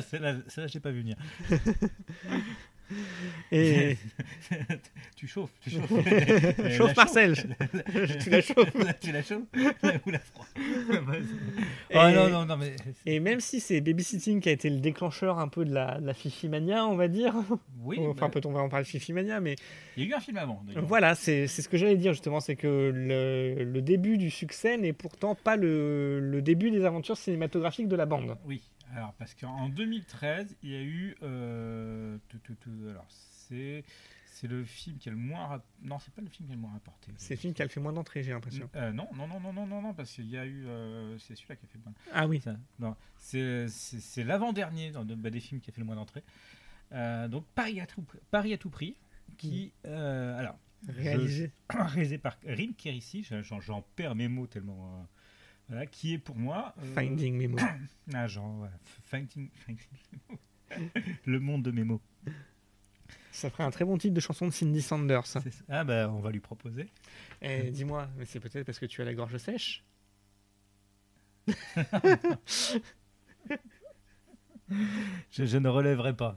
celle-là, 0.09 0.35
j'ai 0.67 0.79
pas 0.79 0.91
vu 0.91 1.01
venir. 1.01 1.17
Et... 3.51 3.97
tu 5.15 5.27
chauffes, 5.27 5.51
tu 5.61 5.69
chauffes. 5.69 6.71
Chauffe 6.71 6.95
Marcel. 6.95 7.35
tu 8.21 8.29
la 8.29 8.41
chauffes. 8.41 8.71
tu 8.99 9.11
la 9.11 9.23
chauffes 9.23 9.45
ou 10.05 10.09
la 10.09 10.19
froid. 10.19 10.45
et, 11.89 11.95
oh, 11.95 12.09
non, 12.13 12.29
non, 12.29 12.45
non, 12.45 12.57
mais... 12.57 12.75
et 13.05 13.19
même 13.19 13.39
si 13.39 13.59
c'est 13.59 13.81
Babysitting 13.81 14.41
qui 14.41 14.49
a 14.49 14.51
été 14.51 14.69
le 14.69 14.79
déclencheur 14.79 15.39
un 15.39 15.47
peu 15.47 15.65
de 15.65 15.73
la, 15.73 15.99
la 16.01 16.13
Fifi 16.13 16.49
Mania, 16.49 16.85
on 16.85 16.95
va 16.95 17.07
dire. 17.07 17.33
Oui. 17.83 17.99
Enfin, 18.07 18.29
peut-on 18.29 18.51
va 18.51 18.61
en 18.61 18.69
parler 18.69 18.85
de 18.85 18.89
Fifi 18.89 19.13
Mania, 19.13 19.39
mais. 19.39 19.55
Il 19.95 20.03
y 20.03 20.07
a 20.07 20.09
eu 20.09 20.13
un 20.13 20.19
film 20.19 20.37
avant. 20.37 20.63
Voilà, 20.83 21.15
c'est 21.15 21.47
ce 21.47 21.67
que 21.69 21.77
j'allais 21.77 21.97
dire 21.97 22.13
justement, 22.13 22.39
c'est 22.39 22.55
que 22.55 22.91
le, 22.93 23.63
le, 23.63 23.81
début 23.81 24.17
du 24.17 24.29
succès 24.29 24.77
n'est 24.77 24.93
pourtant 24.93 25.35
pas 25.35 25.55
le, 25.55 26.19
le 26.19 26.41
début 26.41 26.71
des 26.71 26.85
aventures 26.85 27.17
cinématographiques 27.17 27.87
de 27.87 27.95
la 27.95 28.05
bande. 28.05 28.37
Oui. 28.45 28.61
Alors, 28.95 29.13
parce 29.13 29.33
qu'en 29.33 29.69
2013, 29.69 30.57
il 30.63 30.69
y 30.69 30.75
a 30.75 30.81
eu. 30.81 31.15
Euh, 31.23 32.17
alors, 32.89 33.05
c'est. 33.09 33.83
C'est 34.29 34.47
le 34.47 34.63
film 34.63 34.99
qui 34.99 35.09
a 35.09 35.11
le 35.11 35.17
moins. 35.17 35.63
Non, 35.81 35.97
c'est 35.97 36.13
pas 36.13 36.21
le 36.21 36.29
film 36.29 36.47
qui 36.47 36.53
a 36.53 36.55
le 36.55 36.61
moins 36.61 36.71
rapporté. 36.71 37.11
C'est 37.17 37.33
le 37.33 37.39
film 37.39 37.53
qui 37.55 37.63
a 37.63 37.67
fait 37.67 37.79
moins 37.79 37.91
d'entrées, 37.91 38.21
j'ai 38.21 38.33
l'impression. 38.33 38.69
Euh, 38.75 38.91
non, 38.91 39.07
non, 39.15 39.27
non, 39.27 39.39
non, 39.39 39.51
non, 39.51 39.65
non, 39.65 39.81
non, 39.81 39.93
parce 39.95 40.11
qu'il 40.11 40.29
y 40.29 40.37
a 40.37 40.45
eu. 40.45 40.67
Euh, 40.67 41.17
c'est 41.17 41.35
celui-là 41.35 41.55
qui 41.55 41.65
a 41.65 41.67
fait 41.67 41.79
le 41.79 41.83
moins. 41.83 41.93
Ah 42.13 42.27
oui. 42.27 42.39
C'est 43.17 44.23
l'avant-dernier 44.23 44.91
bah, 44.91 45.29
des 45.31 45.39
films 45.39 45.59
qui 45.59 45.71
a 45.71 45.73
fait 45.73 45.81
le 45.81 45.87
moins 45.87 45.95
d'entrées. 45.95 46.23
donc, 47.29 47.45
Paris 47.55 47.81
à 47.81 47.87
tout, 47.87 48.05
Paris 48.29 48.53
à 48.53 48.57
tout 48.59 48.69
prix, 48.69 48.95
qui. 49.37 49.73
alors. 49.83 50.57
Réalisé. 50.87 51.51
réalisé 51.69 52.19
par 52.19 52.37
Rim 52.45 52.75
Kérissi, 52.75 53.27
j'en 53.41 53.81
perds 53.95 54.13
mes 54.13 54.27
mots 54.27 54.45
tellement 54.45 55.07
qui 55.91 56.13
est 56.13 56.17
pour 56.17 56.35
moi. 56.35 56.73
Euh, 56.81 56.93
finding 56.93 57.37
Memo. 57.37 57.57
ah, 58.13 58.27
genre, 58.27 58.67
finding, 59.03 59.49
Le 61.25 61.39
monde 61.39 61.63
de 61.63 61.71
Memo. 61.71 62.01
Ça 63.31 63.49
ferait 63.49 63.63
un 63.63 63.71
très 63.71 63.85
bon 63.85 63.97
titre 63.97 64.13
de 64.13 64.19
chanson 64.19 64.47
de 64.47 64.51
Cindy 64.51 64.81
Sanders. 64.81 65.37
Ah, 65.69 65.83
bah, 65.83 66.09
on 66.09 66.19
va 66.19 66.31
lui 66.31 66.39
proposer. 66.39 66.89
Eh, 67.41 67.69
dis-moi, 67.71 68.09
mais 68.17 68.25
c'est 68.25 68.39
peut-être 68.39 68.65
parce 68.65 68.79
que 68.79 68.85
tu 68.85 69.01
as 69.01 69.05
la 69.05 69.13
gorge 69.13 69.37
sèche 69.37 69.83
je, 75.31 75.45
je, 75.45 75.57
ne 75.57 75.69
relèverai 75.69 76.13
pas. 76.13 76.35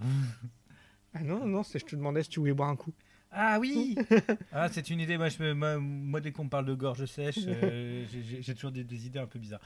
ah 1.14 1.22
non, 1.24 1.44
non, 1.46 1.62
je 1.64 1.78
te 1.78 1.96
demandais 1.96 2.22
si 2.22 2.28
tu 2.28 2.38
voulais 2.38 2.52
boire 2.52 2.68
un 2.68 2.76
coup. 2.76 2.92
Ah 3.32 3.58
oui 3.60 3.96
ah, 4.52 4.68
C'est 4.70 4.90
une 4.90 5.00
idée. 5.00 5.16
Moi, 5.16 5.28
je, 5.28 5.52
moi, 5.52 6.20
dès 6.20 6.32
qu'on 6.32 6.48
parle 6.48 6.66
de 6.66 6.74
gorge 6.74 7.04
sèche, 7.06 7.38
euh, 7.46 8.04
j'ai 8.40 8.54
toujours 8.54 8.72
des, 8.72 9.06
idées 9.06 9.18
un 9.18 9.26
peu 9.26 9.38
bizarres. 9.38 9.60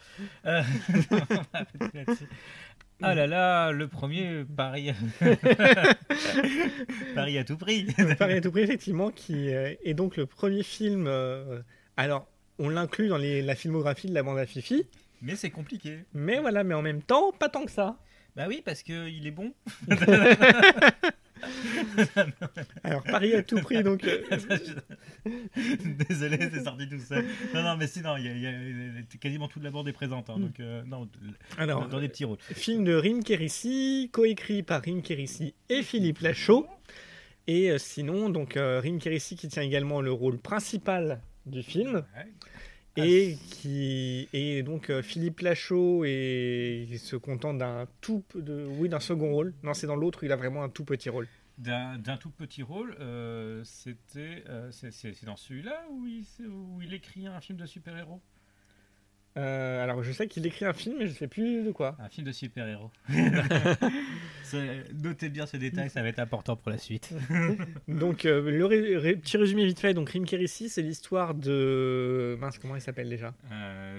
Euh, 0.45 0.63
ah 3.03 3.15
là 3.15 3.27
là, 3.27 3.73
le 3.73 3.89
premier, 3.89 4.45
Paris. 4.45 4.93
Paris 7.15 7.39
à 7.39 7.45
tout 7.45 7.57
prix. 7.57 7.87
Paris 8.19 8.35
à 8.35 8.41
tout 8.41 8.51
prix, 8.51 8.63
effectivement, 8.63 9.11
qui 9.11 9.55
euh, 9.55 9.75
est 9.83 9.95
donc 9.95 10.17
le 10.17 10.27
premier 10.27 10.63
film. 10.63 11.09
alors, 11.97 12.29
on 12.59 12.69
l'inclut 12.69 13.09
dans 13.09 13.19
la 13.19 13.55
filmographie 13.55 14.09
de 14.09 14.15
la 14.15 14.23
bande 14.23 14.39
à 14.39 14.47
Fifi. 14.47 14.87
Mais 15.23 15.37
c'est 15.37 15.51
compliqué. 15.51 16.05
Mais 16.13 16.39
voilà, 16.39 16.65
mais 16.65 16.75
en 16.75 16.83
même 16.83 17.03
temps, 17.03 17.33
pas 17.33 17.49
tant 17.49 17.65
que 17.65 17.71
ça. 17.71 17.97
Bah 18.37 18.45
oui, 18.47 18.61
parce 18.63 18.83
qu'il 18.83 19.27
est 19.27 19.31
bon. 19.31 19.55
Alors, 22.85 23.03
Paris 23.03 23.35
à 23.35 23.43
tout 23.43 23.61
prix, 23.61 23.83
donc. 23.83 24.05
Euh, 24.05 24.23
Désolé, 26.09 26.39
c'est 26.53 26.65
sorti 26.65 26.89
tout 26.89 26.99
seul. 26.99 27.25
Non, 27.55 27.63
non, 27.63 27.77
mais 27.77 27.87
sinon, 27.87 28.17
il 28.17 28.39
y, 28.41 28.47
a, 28.47 29.19
quasiment 29.21 29.49
toute 29.49 29.63
la 29.63 29.71
bande 29.71 29.89
est 29.89 29.93
présente. 29.93 30.31
Hein, 30.31 30.39
donc, 30.39 30.61
euh, 30.61 30.83
non, 30.87 31.09
Alors, 31.59 31.89
dans 31.89 32.01
des 32.01 32.09
petits 32.09 32.25
rôles. 32.25 32.39
Film 32.41 32.85
de 32.85 32.95
Rim 32.95 33.23
Kérissi, 33.23 34.11
coécrit 34.13 34.63
par 34.63 34.83
Rim 34.83 35.03
Kérissi 35.03 35.55
et 35.69 35.83
Philippe 35.83 36.21
Lachaud. 36.21 36.67
Et 37.47 37.71
euh, 37.71 37.79
sinon, 37.79 38.31
donc 38.31 38.55
Rim 38.57 38.99
Kérissi 38.99 39.37
qui 39.37 39.49
tient 39.49 39.63
également 39.63 40.01
le 40.01 40.13
rôle 40.13 40.39
principal 40.39 41.21
du 41.47 41.63
film. 41.63 42.05
Et 42.97 43.37
qui 43.51 44.29
et 44.33 44.63
donc 44.63 44.93
Philippe 45.03 45.41
Lachaud 45.41 46.05
et 46.05 46.87
il 46.89 46.99
se 46.99 47.17
contente 47.17 47.59
d'un 47.59 47.87
tout 48.01 48.23
de 48.35 48.67
oui 48.79 48.89
d'un 48.89 49.01
second 49.01 49.33
rôle. 49.33 49.53
Non, 49.63 49.75
c'est 49.75 49.87
dans 49.87 49.97
l'autre, 49.97 50.23
il 50.23 50.33
a 50.33 50.37
vraiment 50.37 50.63
un 50.63 50.69
tout 50.69 50.85
petit 50.85 51.09
rôle 51.09 51.27
d'un 51.59 52.17
tout 52.17 52.31
petit 52.31 52.63
rôle. 52.63 52.97
Euh, 53.01 53.63
c'était, 53.65 54.45
euh, 54.49 54.71
c'est 54.71 55.25
dans 55.25 55.37
celui-là 55.37 55.85
où 55.91 56.07
il, 56.07 56.27
où 56.47 56.81
il 56.83 56.93
écrit 56.95 57.27
un 57.27 57.41
film 57.41 57.59
de 57.59 57.67
super-héros? 57.67 58.21
Euh, 59.37 59.83
alors 59.83 60.03
je 60.05 60.13
sais 60.13 60.29
qu'il 60.29 60.47
écrit 60.47 60.65
un 60.65 60.73
film, 60.73 60.97
mais 60.99 61.07
je 61.07 61.13
ne 61.13 61.17
sais 61.17 61.27
plus 61.27 61.65
de 61.65 61.73
quoi. 61.73 61.97
Un 61.99 62.09
film 62.09 62.27
de 62.27 62.33
super-héros. 62.33 62.91
Notez 65.03 65.29
bien 65.29 65.47
ce 65.47 65.57
détail, 65.57 65.91
ça 65.91 66.03
va 66.03 66.09
être 66.09 66.21
important 66.21 66.55
pour 66.57 66.71
la 66.71 66.79
suite. 66.79 67.11
donc 67.89 68.25
le 68.25 69.15
petit 69.17 69.37
résumé 69.37 69.65
vite 69.67 69.81
fait. 69.81 69.93
Donc 69.93 70.11
Rim 70.11 70.25
Kérissi, 70.25 70.69
c'est 70.69 70.83
l'histoire 70.83 71.35
de 71.35 72.37
mince 72.41 72.59
comment 72.59 72.77
il 72.77 72.81
s'appelle 72.81 73.09
déjà? 73.09 73.35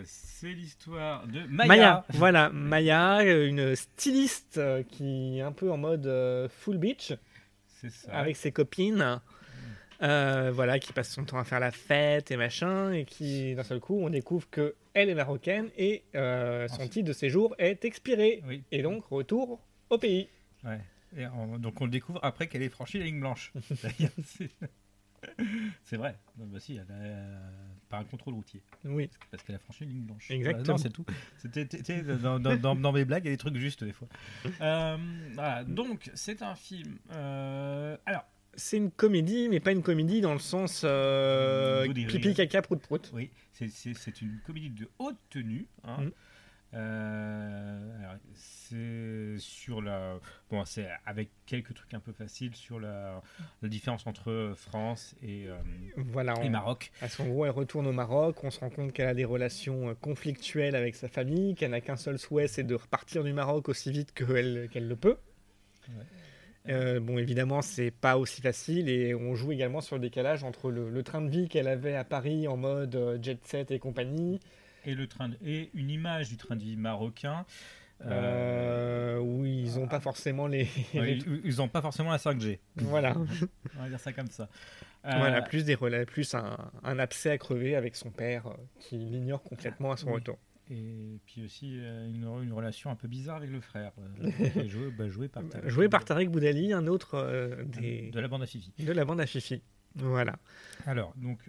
C'est 0.05 0.53
l'histoire 0.53 1.27
de 1.27 1.41
Maya. 1.47 1.67
Maya. 1.67 2.05
Voilà 2.09 2.49
Maya, 2.49 3.23
une 3.23 3.75
styliste 3.75 4.61
qui 4.89 5.39
est 5.39 5.41
un 5.41 5.51
peu 5.51 5.69
en 5.71 5.77
mode 5.77 6.49
full 6.49 6.77
beach 6.77 7.13
avec 8.09 8.37
ses 8.37 8.51
copines. 8.51 9.19
Euh, 10.01 10.51
voilà, 10.53 10.79
qui 10.79 10.93
passe 10.93 11.11
son 11.11 11.23
temps 11.23 11.37
à 11.37 11.43
faire 11.43 11.59
la 11.59 11.71
fête 11.71 12.31
et 12.31 12.37
machin, 12.37 12.91
et 12.91 13.05
qui 13.05 13.55
d'un 13.55 13.63
seul 13.63 13.79
coup 13.79 13.99
on 14.01 14.09
découvre 14.09 14.49
que 14.49 14.75
elle 14.93 15.09
est 15.09 15.15
marocaine 15.15 15.69
et 15.77 16.03
euh, 16.15 16.67
son 16.67 16.87
titre 16.87 17.07
de 17.07 17.13
séjour 17.13 17.55
est 17.57 17.85
expiré, 17.85 18.43
et 18.71 18.81
donc 18.81 19.05
retour 19.05 19.59
au 19.89 19.97
pays. 19.97 20.27
Ouais. 20.63 20.81
Et 21.17 21.25
donc 21.59 21.79
on 21.79 21.85
le 21.85 21.91
découvre 21.91 22.19
après 22.23 22.47
qu'elle 22.47 22.61
ait 22.61 22.69
franchi 22.69 22.99
la 22.99 23.05
ligne 23.05 23.21
blanche. 23.21 23.53
c'est 25.83 25.97
vrai. 25.97 26.15
bah 26.35 26.59
si, 26.59 26.75
elle 26.75 26.91
a, 26.91 27.39
par 27.89 28.01
un 28.01 28.03
contrôle 28.03 28.33
routier. 28.33 28.61
Oui. 28.83 29.09
Parce 29.31 29.43
qu'elle 29.43 29.55
a 29.55 29.59
franchi 29.59 29.85
une 29.85 29.91
ligne 29.91 30.03
blanche. 30.03 30.29
Exactement. 30.29 30.77
c'est 30.77 30.89
tout. 30.89 31.05
C'était 31.37 32.01
dans, 32.01 32.39
dans, 32.39 32.75
dans, 32.75 32.91
mes 32.91 33.05
blagues, 33.05 33.23
il 33.23 33.27
y 33.27 33.29
a 33.29 33.33
des 33.33 33.37
trucs 33.37 33.55
justes 33.55 33.85
des 33.85 33.93
fois. 33.93 34.09
Euh, 34.59 34.97
voilà. 35.33 35.63
Donc 35.63 36.11
c'est 36.15 36.41
un 36.41 36.55
film. 36.55 36.97
Alors. 38.05 38.25
C'est 38.55 38.77
une 38.77 38.91
comédie, 38.91 39.49
mais 39.49 39.59
pas 39.59 39.71
une 39.71 39.83
comédie 39.83 40.21
dans 40.21 40.33
le 40.33 40.39
sens 40.39 40.83
euh, 40.85 41.91
pipi 41.93 42.33
caca 42.33 42.61
prout 42.61 42.79
prout. 42.79 43.11
Oui, 43.13 43.29
c'est 43.51 44.21
une 44.21 44.39
comédie 44.45 44.69
de 44.69 44.87
haute 44.99 45.17
tenue. 45.29 45.67
Hein. 45.83 46.03
Mm. 46.03 46.11
Euh, 46.73 48.15
c'est 48.33 49.35
sur 49.39 49.81
la. 49.81 50.19
Bon, 50.49 50.65
c'est 50.65 50.87
avec 51.05 51.29
quelques 51.45 51.73
trucs 51.73 51.93
un 51.93 51.99
peu 51.99 52.11
faciles 52.11 52.53
sur 52.53 52.79
la, 52.79 53.21
la 53.61 53.69
différence 53.69 54.05
entre 54.07 54.53
France 54.57 55.15
et, 55.21 55.47
euh, 55.47 55.55
voilà, 55.97 56.33
et 56.43 56.49
Maroc. 56.49 56.91
À 57.01 57.07
son 57.07 57.25
gros, 57.27 57.45
elle 57.45 57.51
retourne 57.51 57.87
au 57.87 57.93
Maroc. 57.93 58.43
On 58.43 58.51
se 58.51 58.59
rend 58.59 58.69
compte 58.69 58.91
qu'elle 58.91 59.07
a 59.07 59.13
des 59.13 59.25
relations 59.25 59.95
conflictuelles 60.01 60.75
avec 60.75 60.95
sa 60.95 61.07
famille, 61.07 61.55
qu'elle 61.55 61.71
n'a 61.71 61.81
qu'un 61.81 61.95
seul 61.95 62.19
souhait, 62.19 62.47
c'est 62.47 62.63
de 62.63 62.75
repartir 62.75 63.23
du 63.23 63.31
Maroc 63.31 63.69
aussi 63.69 63.91
vite 63.91 64.13
qu'elle 64.13 64.67
qu'elle 64.71 64.87
le 64.87 64.95
peut. 64.97 65.17
Bon, 66.67 67.17
évidemment, 67.17 67.61
c'est 67.61 67.91
pas 67.91 68.17
aussi 68.17 68.41
facile 68.41 68.89
et 68.89 69.13
on 69.15 69.35
joue 69.35 69.51
également 69.51 69.81
sur 69.81 69.95
le 69.95 70.01
décalage 70.01 70.43
entre 70.43 70.71
le, 70.71 70.89
le 70.89 71.03
train 71.03 71.21
de 71.21 71.29
vie 71.29 71.47
qu'elle 71.47 71.67
avait 71.67 71.95
à 71.95 72.03
Paris 72.03 72.47
en 72.47 72.57
mode 72.57 73.19
jet 73.21 73.39
set 73.45 73.71
et 73.71 73.79
compagnie 73.79 74.39
et, 74.85 74.95
le 74.95 75.07
train 75.07 75.31
et 75.45 75.69
une 75.73 75.89
image 75.89 76.29
du 76.29 76.37
train 76.37 76.55
de 76.55 76.63
vie 76.63 76.77
marocain. 76.77 77.45
Euh, 78.05 79.17
oui, 79.19 79.63
ils 79.65 79.79
n'ont 79.79 79.87
pas 79.87 79.99
forcément 79.99 80.47
les. 80.47 80.67
Ils 80.93 81.57
n'ont 81.57 81.69
pas 81.69 81.81
forcément 81.81 82.11
la 82.11 82.17
5G. 82.17 82.59
Voilà. 82.75 83.15
On 83.77 83.83
va 83.83 83.89
dire 83.89 83.99
ça 83.99 84.11
comme 84.11 84.27
ça. 84.27 84.49
Voilà, 85.03 85.41
plus 85.43 85.63
des 85.63 85.75
relais, 85.75 86.05
plus 86.05 86.33
un, 86.33 86.57
un, 86.83 86.97
abcès 86.97 87.29
à 87.29 87.37
crever 87.37 87.75
avec 87.75 87.95
son 87.95 88.09
père 88.09 88.47
euh, 88.47 88.55
qui 88.79 88.97
l'ignore 88.97 89.43
complètement 89.43 89.91
à 89.91 89.97
son 89.97 90.11
retour. 90.11 90.37
Et 90.69 91.19
puis 91.25 91.43
aussi 91.43 91.77
euh, 91.79 92.09
une, 92.09 92.23
une, 92.43 92.53
relation 92.53 92.89
un 92.89 92.95
peu 92.95 93.07
bizarre 93.07 93.37
avec 93.37 93.51
le 93.51 93.61
frère, 93.61 93.91
joué, 94.67 94.91
bah, 94.91 95.07
joué, 95.09 95.27
par 95.27 95.47
Tarek. 95.47 95.69
Joué 95.69 95.89
par 95.89 96.05
Tarek 96.05 96.29
Boudali, 96.29 96.73
un 96.73 96.87
autre 96.87 97.63
des... 97.65 98.09
de 98.11 98.19
la 98.19 98.27
bande 98.27 98.43
à 98.43 98.47
Fifi. 98.47 98.71
De 98.79 98.91
la 98.91 99.05
bande 99.05 99.21
à 99.21 99.25
Fifi. 99.25 99.61
Voilà. 99.95 100.35
Alors, 100.85 101.13
donc. 101.17 101.39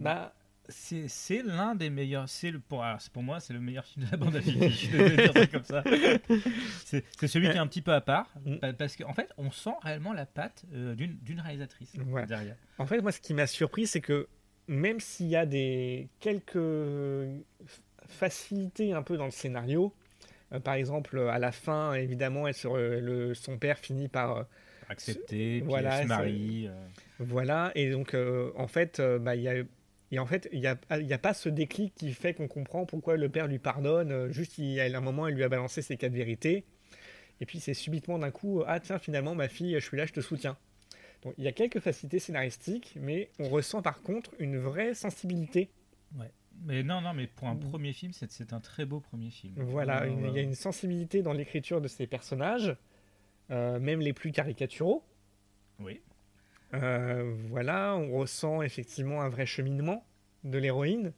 Bah, 0.00 0.34
c'est 0.68 1.42
l'un 1.42 1.74
des 1.74 1.90
meilleurs. 1.90 2.28
C'est 2.28 2.50
le 2.50 2.60
pour, 2.60 2.84
pour 3.12 3.22
moi, 3.22 3.40
c'est 3.40 3.52
le 3.52 3.60
meilleur 3.60 3.84
film 3.84 4.06
de 4.06 4.10
la 4.10 4.16
bande 4.16 4.36
à 4.36 4.40
Fifi. 4.40 4.70
je 4.92 5.16
dire 5.16 5.32
ça 5.32 5.46
comme 5.46 5.64
ça. 5.64 5.84
C'est 6.84 7.26
celui 7.26 7.50
qui 7.50 7.56
est 7.56 7.60
un 7.60 7.66
petit 7.66 7.82
peu 7.82 7.92
à 7.92 8.00
part 8.00 8.32
mm. 8.44 8.72
parce 8.78 8.96
qu'en 8.96 9.10
en 9.10 9.14
fait, 9.14 9.30
on 9.38 9.50
sent 9.50 9.74
réellement 9.82 10.12
la 10.12 10.26
patte 10.26 10.64
euh, 10.72 10.94
d'une 10.94 11.40
réalisatrice 11.40 11.92
derrière. 12.26 12.56
En 12.78 12.86
fait, 12.86 13.00
moi, 13.00 13.12
ce 13.12 13.20
qui 13.20 13.34
m'a 13.34 13.46
surpris, 13.46 13.86
c'est 13.86 14.00
que 14.00 14.28
même 14.68 15.00
s'il 15.00 15.26
y 15.26 15.36
a 15.36 15.46
des 15.46 16.08
quelques 16.20 16.56
facilités 18.12 18.92
un 18.92 19.02
peu 19.02 19.16
dans 19.16 19.24
le 19.24 19.30
scénario, 19.30 19.92
euh, 20.52 20.60
par 20.60 20.74
exemple, 20.74 21.18
à 21.18 21.38
la 21.38 21.52
fin, 21.52 21.94
évidemment, 21.94 22.46
elle, 22.46 22.54
le, 23.00 23.34
son 23.34 23.58
père 23.58 23.78
finit 23.78 24.08
par 24.08 24.36
euh, 24.36 24.42
accepter, 24.88 25.60
voilà, 25.62 25.96
puis 25.96 26.02
se 26.02 26.08
marie. 26.08 26.70
Voilà, 27.18 27.72
et 27.74 27.90
donc 27.90 28.16
en 28.56 28.66
fait, 28.66 29.00
bah, 29.20 29.36
il 29.36 29.42
y 29.42 29.48
a 29.48 29.62
et 30.12 30.18
en 30.18 30.26
fait, 30.26 30.46
il 30.52 30.60
n'y 30.60 30.66
a, 30.66 30.78
a, 30.90 31.18
pas 31.18 31.32
ce 31.32 31.48
déclic 31.48 31.94
qui 31.94 32.12
fait 32.12 32.34
qu'on 32.34 32.46
comprend 32.46 32.84
pourquoi 32.84 33.16
le 33.16 33.30
père 33.30 33.46
lui 33.46 33.58
pardonne. 33.58 34.12
Euh, 34.12 34.30
juste, 34.30 34.58
il, 34.58 34.78
à 34.78 34.84
un 34.84 35.00
moment, 35.00 35.26
il 35.26 35.34
lui 35.34 35.42
a 35.42 35.48
balancé 35.48 35.80
ses 35.80 35.96
quatre 35.96 36.12
vérités. 36.12 36.66
Et 37.40 37.46
puis, 37.46 37.60
c'est 37.60 37.72
subitement 37.72 38.18
d'un 38.18 38.30
coup, 38.30 38.62
ah 38.66 38.78
tiens, 38.78 38.98
finalement, 38.98 39.34
ma 39.34 39.48
fille, 39.48 39.74
je 39.74 39.84
suis 39.84 39.96
là, 39.96 40.04
je 40.04 40.12
te 40.12 40.20
soutiens. 40.20 40.58
Donc, 41.22 41.32
il 41.38 41.44
y 41.44 41.48
a 41.48 41.52
quelques 41.52 41.80
facilités 41.80 42.18
scénaristiques, 42.18 42.94
mais 43.00 43.30
on 43.38 43.48
ressent 43.48 43.80
par 43.80 44.02
contre 44.02 44.32
une 44.38 44.58
vraie 44.58 44.92
sensibilité. 44.92 45.70
Ouais. 46.18 46.30
Mais 46.64 46.82
non, 46.82 47.00
non, 47.00 47.12
mais 47.12 47.26
pour 47.26 47.48
un 47.48 47.56
premier 47.56 47.92
film, 47.92 48.12
c'est 48.12 48.52
un 48.52 48.60
très 48.60 48.84
beau 48.84 49.00
premier 49.00 49.30
film. 49.30 49.54
Voilà, 49.56 50.06
il 50.06 50.30
y 50.30 50.38
a 50.38 50.42
une 50.42 50.54
sensibilité 50.54 51.22
dans 51.22 51.32
l'écriture 51.32 51.80
de 51.80 51.88
ces 51.88 52.06
personnages, 52.06 52.76
euh, 53.50 53.78
même 53.80 54.00
les 54.00 54.12
plus 54.12 54.32
caricaturaux. 54.32 55.04
Oui. 55.78 56.00
Euh, 56.74 57.34
voilà, 57.48 57.96
on 57.96 58.12
ressent 58.12 58.62
effectivement 58.62 59.20
un 59.22 59.28
vrai 59.28 59.46
cheminement 59.46 60.06
de 60.44 60.58
l'héroïne. 60.58 61.12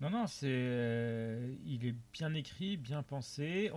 Non, 0.00 0.10
non, 0.10 0.26
c'est, 0.26 0.46
euh, 0.50 1.54
il 1.64 1.86
est 1.86 1.94
bien 2.12 2.34
écrit, 2.34 2.76
bien 2.76 3.02
pensé. 3.02 3.70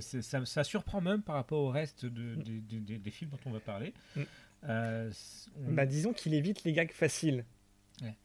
ça, 0.00 0.64
surprend 0.64 1.00
même 1.00 1.22
par 1.22 1.34
rapport 1.34 1.60
au 1.60 1.70
reste 1.70 2.06
de, 2.06 2.36
mm. 2.36 2.98
des 2.98 3.10
films 3.10 3.30
dont 3.30 3.40
on 3.46 3.50
va 3.50 3.60
parler. 3.60 3.92
Mm. 4.14 4.22
Euh, 4.68 5.10
bah, 5.56 5.86
disons 5.86 6.12
qu'il 6.12 6.34
évite 6.34 6.64
les 6.64 6.72
gags 6.72 6.92
faciles. 6.92 7.44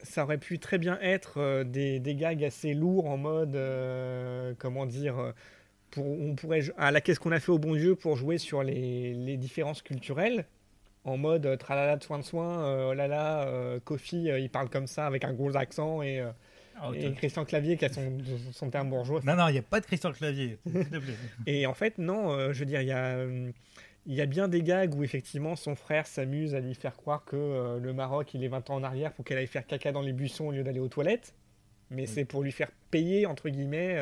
Ça 0.03 0.23
aurait 0.23 0.37
pu 0.37 0.59
très 0.59 0.77
bien 0.77 0.97
être 1.01 1.63
des, 1.63 1.99
des, 1.99 2.15
gags 2.15 2.43
assez 2.43 2.73
lourds 2.73 3.07
en 3.07 3.17
mode, 3.17 3.57
comment 4.57 4.85
dire, 4.85 5.33
pour, 5.91 6.05
on 6.05 6.35
pourrait 6.35 6.63
à 6.77 6.91
la 6.91 7.01
qu'est-ce 7.01 7.19
qu'on 7.19 7.31
a 7.31 7.39
fait 7.39 7.51
au 7.51 7.59
bon 7.59 7.75
Dieu 7.75 7.95
pour 7.95 8.15
jouer 8.15 8.37
sur 8.37 8.63
les, 8.63 9.13
les 9.13 9.37
différences 9.37 9.81
culturelles 9.81 10.45
en 11.05 11.17
mode 11.17 11.45
euh, 11.45 11.55
tralala 11.55 11.95
de 11.97 12.03
soin 12.03 12.19
de 12.19 12.23
soin, 12.23 12.65
euh, 12.65 12.89
oh 12.89 12.93
là 12.93 13.07
là, 13.07 13.43
euh, 13.43 13.79
Kofi, 13.79 14.23
il 14.25 14.49
parle 14.49 14.69
comme 14.69 14.87
ça 14.87 15.05
avec 15.05 15.23
un 15.23 15.33
gros 15.33 15.55
accent 15.55 16.01
et, 16.01 16.23
ah, 16.77 16.91
Christian 17.15 17.45
Clavier 17.45 17.77
qui 17.77 17.85
a 17.85 17.93
son, 17.93 18.17
son 18.51 18.69
terme 18.69 18.89
bourgeois. 18.89 19.21
Non, 19.23 19.35
non, 19.35 19.47
il 19.47 19.53
n'y 19.53 19.59
a 19.59 19.63
pas 19.63 19.79
de 19.79 19.85
Christian 19.85 20.11
Clavier, 20.11 20.57
et 21.47 21.65
en 21.67 21.73
fait, 21.73 21.97
non, 21.99 22.51
je 22.51 22.59
veux 22.59 22.65
dire, 22.65 22.81
il 22.81 22.87
y 22.87 22.91
a, 22.91 23.17
il 24.05 24.13
y 24.13 24.21
a 24.21 24.25
bien 24.25 24.47
des 24.47 24.61
gags 24.61 24.93
où 24.95 25.03
effectivement 25.03 25.55
son 25.55 25.75
frère 25.75 26.07
s'amuse 26.07 26.55
à 26.55 26.59
lui 26.59 26.75
faire 26.75 26.95
croire 26.95 27.25
que 27.25 27.79
le 27.81 27.93
Maroc, 27.93 28.33
il 28.33 28.43
est 28.43 28.47
20 28.47 28.69
ans 28.69 28.75
en 28.75 28.83
arrière 28.83 29.13
pour 29.13 29.25
qu'elle 29.25 29.37
aille 29.37 29.47
faire 29.47 29.65
caca 29.65 29.91
dans 29.91 30.01
les 30.01 30.13
buissons 30.13 30.47
au 30.47 30.51
lieu 30.51 30.63
d'aller 30.63 30.79
aux 30.79 30.87
toilettes. 30.87 31.33
Mais 31.89 32.05
c'est 32.05 32.25
pour 32.25 32.43
lui 32.43 32.51
faire 32.51 32.71
payer, 32.91 33.25
entre 33.25 33.49
guillemets, 33.49 33.99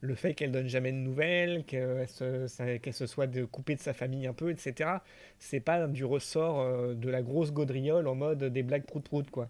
le 0.00 0.14
fait 0.14 0.34
qu'elle 0.34 0.52
donne 0.52 0.68
jamais 0.68 0.92
de 0.92 0.96
nouvelles, 0.96 1.64
qu'elle 1.64 2.08
se, 2.08 3.06
soit 3.06 3.26
de, 3.26 3.44
coupée 3.44 3.74
de 3.74 3.80
sa 3.80 3.92
famille 3.92 4.26
un 4.26 4.32
peu, 4.32 4.50
etc. 4.50 4.98
C'est 5.38 5.60
pas 5.60 5.86
du 5.86 6.04
ressort 6.04 6.60
euh, 6.60 6.94
de 6.94 7.08
la 7.10 7.22
grosse 7.22 7.52
gaudriole 7.52 8.06
en 8.08 8.14
mode 8.14 8.44
des 8.44 8.62
blagues 8.62 8.84
prout-prout, 8.84 9.30
quoi. 9.30 9.48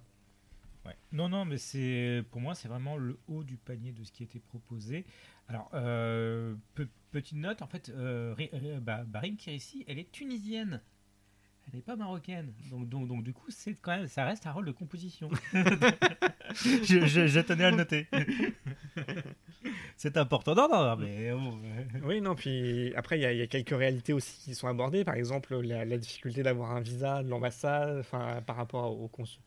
Ouais. 0.87 0.97
Non, 1.13 1.29
non, 1.29 1.45
mais 1.45 1.59
c'est 1.59 2.23
pour 2.31 2.41
moi, 2.41 2.55
c'est 2.55 2.69
vraiment 2.69 2.97
le 2.97 3.19
haut 3.29 3.45
du 3.45 3.57
panier 3.57 3.93
de 3.93 4.03
ce 4.03 4.13
qui 4.13 4.23
était 4.23 4.41
proposé. 4.41 5.05
Alors, 5.49 5.71
euh, 5.75 6.55
petite 7.11 7.39
note, 7.39 7.63
en 7.63 7.67
fait, 7.67 7.91
euh, 7.91 8.35
bah, 8.81 9.05
Barim 9.07 9.37
Kirissi, 9.37 9.85
elle 9.89 9.99
est 9.99 10.11
tunisienne. 10.11 10.81
Elle 11.67 11.77
n'est 11.77 11.83
pas 11.83 11.97
marocaine. 11.97 12.53
Donc, 12.71 12.89
donc, 12.89 13.07
donc, 13.07 13.23
du 13.23 13.33
coup, 13.33 13.51
c'est 13.51 13.75
quand 13.75 13.97
même, 13.97 14.09
ça 14.09 14.25
reste 14.25 14.47
un 14.47 14.53
rôle 14.53 14.67
de 14.67 14.73
composition. 14.73 15.29
je, 15.53 17.07
je, 17.07 17.27
je 17.27 17.41
tenais 17.41 17.65
à 17.65 17.71
le 17.71 17.77
noter. 17.77 18.09
c'est 19.97 20.17
important. 20.17 20.55
Non, 20.55 20.69
non, 20.69 20.97
mais. 20.97 21.33
oui, 22.03 22.21
non, 22.21 22.35
puis 22.35 22.93
après, 22.97 23.21
il 23.21 23.39
y, 23.39 23.43
a 23.43 23.47
quelques 23.47 23.77
réalités 23.77 24.13
aussi 24.13 24.41
qui 24.43 24.55
sont 24.55 24.69
abordées. 24.69 25.05
Par 25.05 25.15
exemple, 25.15 25.61
la, 25.61 25.99
difficulté 25.99 26.43
d'avoir 26.43 26.73
un 26.73 26.81
visa 26.81 27.23
de 27.23 27.29
l'ambassade 27.29 28.05
par 28.07 28.57
rapport 28.57 28.99
au 28.99 29.09
consul. 29.09 29.43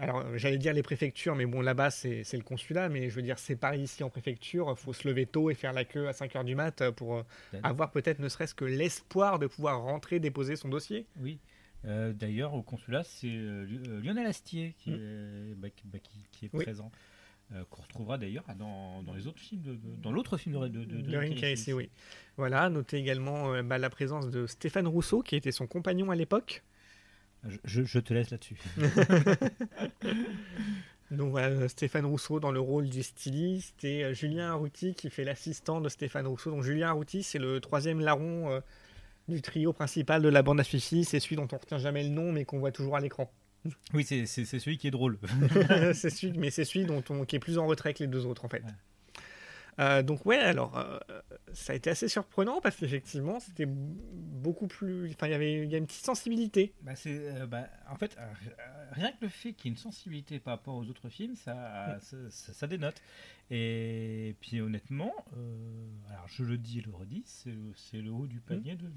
Alors, 0.00 0.24
j'allais 0.36 0.58
dire 0.58 0.72
les 0.72 0.82
préfectures, 0.82 1.34
mais 1.34 1.46
bon, 1.46 1.60
là-bas, 1.60 1.90
c'est 1.90 2.32
le 2.32 2.42
consulat. 2.42 2.88
Mais 2.88 3.10
je 3.10 3.14
veux 3.14 3.22
dire, 3.22 3.38
c'est 3.38 3.56
pareil 3.56 3.82
ici 3.82 4.02
en 4.02 4.10
préfecture. 4.10 4.68
Il 4.70 4.76
faut 4.76 4.92
se 4.92 5.06
lever 5.08 5.26
tôt 5.26 5.50
et 5.50 5.54
faire 5.54 5.72
la 5.72 5.84
queue 5.84 6.08
à 6.08 6.12
5 6.12 6.34
h 6.34 6.44
du 6.44 6.54
mat 6.54 6.90
pour 6.90 7.16
euh, 7.16 7.22
avoir 7.62 7.90
peut-être 7.90 8.18
ne 8.18 8.28
serait-ce 8.28 8.54
que 8.54 8.64
l'espoir 8.64 9.38
de 9.38 9.46
pouvoir 9.46 9.80
rentrer, 9.80 10.20
déposer 10.20 10.56
son 10.56 10.68
dossier. 10.68 11.06
Oui. 11.20 11.38
D'ailleurs, 11.84 12.54
au 12.54 12.62
consulat, 12.62 13.04
c'est 13.04 13.28
Lionel 13.28 14.26
Astier 14.26 14.74
qui, 14.78 14.90
mm. 14.90 14.94
est, 14.94 15.54
bah, 15.54 15.68
bah, 15.84 15.98
qui, 16.32 16.46
est 16.46 16.48
présent. 16.48 16.90
qu'on 17.70 17.82
retrouvera 17.82 18.18
d'ailleurs 18.18 18.42
dans, 18.58 19.04
dans, 19.04 19.14
les 19.14 19.28
autres 19.28 19.38
films, 19.38 19.62
de, 19.62 19.78
dans 20.02 20.10
l'autre 20.10 20.36
film 20.36 20.60
de, 20.62 20.66
de, 20.66 20.84
de, 20.84 21.72
oui. 21.72 21.90
Voilà, 22.36 22.70
notez 22.70 22.96
également 22.96 23.62
bah, 23.62 23.78
la 23.78 23.88
présence 23.88 24.30
de 24.30 24.48
Stéphane 24.48 24.88
Rousseau, 24.88 25.22
qui 25.22 25.36
était 25.36 25.52
son 25.52 25.68
compagnon 25.68 26.10
à 26.10 26.16
l'époque. 26.16 26.64
Je, 27.64 27.84
je, 27.84 27.98
te 27.98 28.12
laisse 28.12 28.30
là-dessus. 28.30 28.58
Donc 31.10 31.30
voilà, 31.30 31.68
Stéphane 31.68 32.04
Rousseau 32.04 32.40
dans 32.40 32.50
le 32.50 32.58
rôle 32.58 32.88
du 32.88 33.02
styliste 33.02 33.84
et 33.84 34.04
euh, 34.04 34.12
Julien 34.12 34.50
Arrouti 34.50 34.94
qui 34.94 35.08
fait 35.08 35.22
l'assistant 35.22 35.80
de 35.80 35.88
Stéphane 35.88 36.26
Rousseau. 36.26 36.50
Donc 36.50 36.64
Julien 36.64 36.88
Arrouti, 36.88 37.22
c'est 37.22 37.38
le 37.38 37.60
troisième 37.60 38.00
larron 38.00 38.50
euh, 38.50 38.60
du 39.28 39.40
trio 39.40 39.72
principal 39.72 40.20
de 40.20 40.28
la 40.28 40.42
bande 40.42 40.58
à 40.58 40.64
Fifi. 40.64 41.04
C'est 41.04 41.20
celui 41.20 41.36
dont 41.36 41.46
on 41.52 41.56
retient 41.56 41.78
jamais 41.78 42.02
le 42.02 42.08
nom 42.08 42.32
mais 42.32 42.44
qu'on 42.44 42.58
voit 42.58 42.72
toujours 42.72 42.96
à 42.96 43.00
l'écran. 43.00 43.30
Oui, 43.94 44.04
c'est 44.04 44.26
celui 44.26 44.78
qui 44.78 44.88
est 44.88 44.92
drôle. 44.92 45.18
c'est 45.94 46.10
celui, 46.10 46.36
mais 46.38 46.50
c'est 46.50 46.64
celui 46.64 46.86
dont 46.86 47.02
on, 47.10 47.24
qui 47.24 47.36
est 47.36 47.40
plus 47.40 47.58
en 47.58 47.66
retrait 47.66 47.94
que 47.94 48.00
les 48.00 48.08
deux 48.08 48.26
autres 48.26 48.44
en 48.44 48.48
fait. 48.48 48.62
Euh, 49.78 50.02
donc 50.02 50.24
ouais, 50.24 50.38
alors 50.38 50.78
euh, 50.78 50.98
ça 51.52 51.74
a 51.74 51.76
été 51.76 51.90
assez 51.90 52.08
surprenant 52.08 52.60
parce 52.62 52.76
qu'effectivement 52.76 53.40
c'était 53.40 53.66
beaucoup 53.66 54.68
plus, 54.68 55.10
enfin 55.10 55.26
il 55.26 55.32
y 55.32 55.34
avait 55.34 55.62
il 55.62 55.70
y 55.70 55.74
a 55.74 55.78
une 55.78 55.86
petite 55.86 56.04
sensibilité. 56.04 56.72
Bah, 56.80 56.96
c'est, 56.96 57.18
euh, 57.18 57.46
bah, 57.46 57.68
en 57.90 57.96
fait 57.96 58.16
rien 58.92 59.10
que 59.10 59.16
le 59.22 59.28
fait 59.28 59.52
qu'il 59.52 59.70
y 59.70 59.74
ait 59.74 59.76
une 59.76 59.82
sensibilité 59.82 60.38
par 60.38 60.54
rapport 60.54 60.76
aux 60.76 60.84
autres 60.88 61.10
films, 61.10 61.36
ça, 61.36 61.98
ça, 62.30 62.66
dénote. 62.66 63.02
Et 63.50 64.34
puis 64.40 64.60
honnêtement, 64.60 65.12
alors 66.08 66.26
je 66.26 66.42
le 66.42 66.56
dis 66.56 66.78
et 66.78 66.82
le 66.82 66.92
redis, 66.92 67.22
c'est, 67.26 67.54
c'est 67.76 67.98
le 67.98 68.10
haut 68.10 68.26
du 68.26 68.40
panier 68.40 68.76
de, 68.76 68.90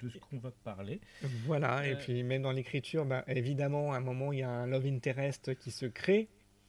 de, 0.00 0.08
ce 0.08 0.18
qu'on 0.18 0.38
va 0.38 0.52
parler. 0.52 1.00
Voilà, 1.44 1.86
et 1.88 1.96
puis 1.96 2.22
même 2.22 2.42
dans 2.42 2.52
l'écriture, 2.52 3.04
bah, 3.04 3.24
évidemment 3.26 3.92
à 3.92 3.96
un 3.96 4.00
moment 4.00 4.32
il 4.32 4.38
y 4.38 4.42
a 4.42 4.48
un 4.48 4.66
love 4.66 4.86
interest 4.86 5.58
qui 5.58 5.72
se 5.72 5.86
crée. 5.86 6.28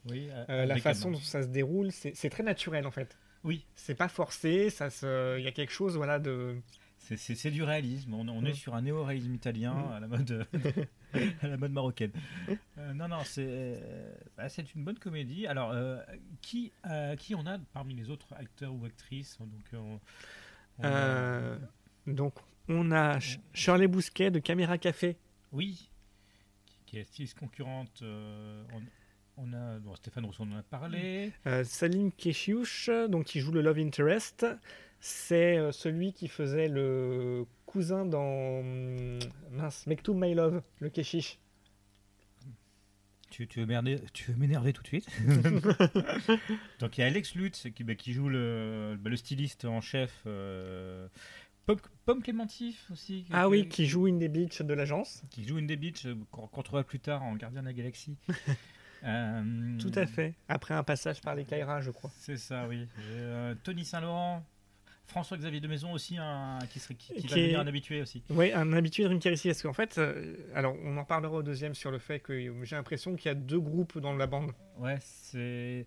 Oui, 0.10 0.30
la 0.48 0.78
façon 0.78 1.12
dont 1.12 1.20
ça 1.20 1.44
se 1.44 1.48
déroule, 1.48 1.92
c'est 1.92 2.30
très 2.30 2.44
naturel 2.44 2.88
en 2.88 2.92
fait. 2.92 3.16
Oui. 3.46 3.66
C'est 3.76 3.96
pas 3.96 4.10
forcé, 4.10 4.70
ça 4.70 4.90
se... 4.90 5.38
il 5.38 5.46
y 5.46 5.48
a 5.48 5.52
quelque 5.52 5.72
chose 5.72 5.96
voilà 5.96 6.20
de. 6.20 6.58
C'est 6.98 7.52
du 7.52 7.62
réalisme. 7.62 8.16
On, 8.16 8.46
est 8.46 8.56
sur 8.56 8.74
un 8.74 8.82
néo-réalisme 8.82 9.36
italien 9.36 9.76
mm. 9.76 9.92
à 9.92 10.00
la 10.00 10.08
mode 10.08 10.48
à 11.44 11.48
la 11.48 11.56
mode 11.56 11.72
marocaine. 11.72 12.12
Euh, 12.80 12.94
non, 12.94 13.08
non, 13.08 13.20
c'est 13.24 13.80
bah, 14.36 14.50
c'est 14.50 14.74
une 14.74 14.84
bonne 14.84 14.98
comédie. 14.98 15.46
Alors, 15.46 15.72
euh, 15.72 16.02
qui 16.42 16.72
euh, 16.88 17.16
qui 17.16 17.36
on 17.36 17.46
a 17.46 17.60
parmi 17.74 17.94
les 17.94 18.10
autres 18.10 18.34
acteurs 18.34 18.74
ou 18.74 18.84
actrices 18.86 19.38
Donc, 19.40 20.00
on, 20.82 21.60
donc 22.08 22.34
on 22.68 22.92
a 22.92 23.20
Shirley 23.54 23.88
Bousquet 23.88 24.32
de 24.32 24.40
Caméra 24.40 24.80
Café. 24.80 25.16
Oui, 25.52 25.92
qui, 26.88 26.98
est 26.98 27.04
styliste 27.04 27.38
concurrente. 27.38 28.02
On 28.02 28.82
a 29.38 29.96
Stéphane 29.96 30.26
Rousseau 30.26 30.44
en 30.44 30.58
a 30.58 30.64
parlé. 30.64 31.32
Euh, 31.48 31.64
Salim 31.64 32.12
Keshiouch, 32.12 32.90
donc 33.10 33.26
qui 33.26 33.40
joue 33.40 33.52
le 33.52 33.62
love 33.62 33.80
interest, 33.80 34.46
c'est 35.00 35.58
euh, 35.58 35.72
celui 35.72 36.14
qui 36.14 36.28
faisait 36.28 36.68
le 36.68 37.46
cousin 37.66 38.06
dans 38.06 38.60
hum, 38.60 39.20
mince 39.52 39.86
Mektoub 39.88 40.16
My 40.16 40.34
Love, 40.34 40.62
le 40.80 40.90
Keshish. 40.90 41.40
Tu, 43.30 43.48
tu, 43.48 43.60
veux 43.60 43.66
m'énerver 44.38 44.72
tout 44.72 44.82
de 44.82 44.88
suite? 44.88 45.10
Donc 46.80 46.98
il 46.98 47.02
y 47.02 47.04
a 47.04 47.08
Alex 47.08 47.36
Lutz 47.36 47.68
qui, 47.76 47.84
bah, 47.84 47.96
qui 47.96 48.14
joue 48.14 48.30
le, 48.30 48.98
bah, 48.98 49.10
le, 49.10 49.18
styliste 49.18 49.66
en 49.66 49.82
chef. 49.82 50.24
Euh, 50.26 51.10
Pomme, 52.06 52.22
Clémentif 52.22 52.90
aussi. 52.92 53.26
Ah 53.32 53.50
oui, 53.50 53.68
qui 53.68 53.88
joue 53.88 54.08
une 54.08 54.20
des 54.20 54.30
bitches 54.30 54.62
de 54.62 54.74
l'agence. 54.74 55.22
Qui 55.32 55.44
joue 55.46 55.58
une 55.58 55.68
des 55.68 55.76
bitches 55.76 56.08
qu'on 56.32 56.46
retrouvera 56.46 56.84
plus 56.84 57.00
tard 57.00 57.24
en 57.24 57.36
Gardien 57.36 57.62
de 57.62 57.68
la 57.68 57.74
Galaxie. 57.74 58.16
Euh, 59.06 59.78
Tout 59.80 59.92
à 59.96 60.06
fait. 60.06 60.34
Après 60.48 60.74
un 60.74 60.84
passage 60.84 61.22
par 61.22 61.36
les 61.36 61.46
Kaira, 61.46 61.82
je 61.82 61.92
crois. 61.92 62.12
C'est 62.18 62.38
ça, 62.38 62.66
oui. 62.68 62.88
Euh, 63.12 63.54
Tony 63.64 63.86
Saint-Laurent, 63.86 64.44
François-Xavier 65.06 65.60
de 65.60 65.68
Maison 65.68 65.92
aussi, 65.94 66.18
un, 66.18 66.60
qui, 66.70 66.80
serait, 66.80 66.96
qui, 66.96 67.14
va 67.28 67.36
devenir 67.36 67.60
un 67.60 67.68
habitué 67.68 68.02
aussi. 68.02 68.24
Oui, 68.30 68.52
un 68.52 68.74
habitué 68.74 69.04
de 69.04 69.10
Rim 69.10 69.20
Parce 69.20 69.62
qu'en 69.62 69.74
fait, 69.74 69.98
euh, 69.98 70.36
alors 70.56 70.76
on 70.84 70.98
en 70.98 71.06
parlera 71.06 71.36
au 71.36 71.44
deuxième 71.44 71.76
sur 71.76 71.92
le 71.92 72.00
fait 72.00 72.20
que 72.20 72.64
j'ai 72.64 72.76
l'impression 72.76 73.16
qu'il 73.16 73.28
y 73.28 73.32
a 73.32 73.36
deux 73.36 73.60
groupes 73.60 74.00
dans 74.00 74.16
la 74.16 74.28
bande. 74.28 74.52
Ouais, 74.80 74.98
c'est. 75.02 75.86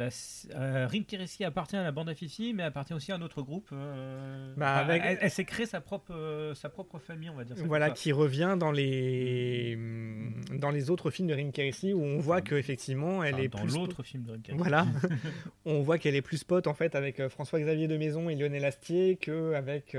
Bah, 0.00 0.08
euh, 0.54 0.88
appartient 1.44 1.76
à 1.76 1.82
la 1.82 1.92
bande 1.92 2.08
à 2.08 2.14
Fifi, 2.14 2.54
mais 2.54 2.62
appartient 2.62 2.94
aussi 2.94 3.12
à 3.12 3.16
un 3.16 3.20
autre 3.20 3.42
groupe. 3.42 3.68
Euh, 3.72 4.54
bah, 4.56 4.76
avec... 4.76 5.02
Elle, 5.20 5.30
s'est 5.30 5.44
créée 5.44 5.66
sa 5.66 5.82
propre, 5.82 6.14
euh, 6.14 6.54
sa 6.54 6.70
propre 6.70 6.98
famille, 6.98 7.28
on 7.28 7.34
va 7.34 7.44
dire. 7.44 7.54
voilà, 7.66 7.90
qui 7.90 8.10
revient 8.10 8.56
dans 8.58 8.72
les, 8.72 9.78
dans 10.54 10.70
les 10.70 10.88
autres 10.88 11.10
films 11.10 11.28
de 11.28 11.34
Rim 11.34 11.50
où 11.94 12.02
on 12.02 12.18
voit 12.18 12.40
qu'effectivement, 12.40 13.22
elle 13.22 13.40
est 13.40 13.48
dans 13.48 13.64
l'autre 13.64 14.02
film 14.02 14.22
de 14.22 14.32
Rim 14.32 14.40
Voilà, 14.56 14.86
on 15.66 15.82
voit 15.82 15.98
qu'elle 15.98 16.14
est 16.14 16.22
plus 16.22 16.44
pote 16.44 16.66
en 16.66 16.74
fait 16.74 16.94
avec 16.94 17.28
François-Xavier 17.28 17.86
de 17.86 17.98
Maison 17.98 18.30
et 18.30 18.36
Lionel 18.36 18.64
Astier 18.64 19.16
qu'avec 19.16 19.94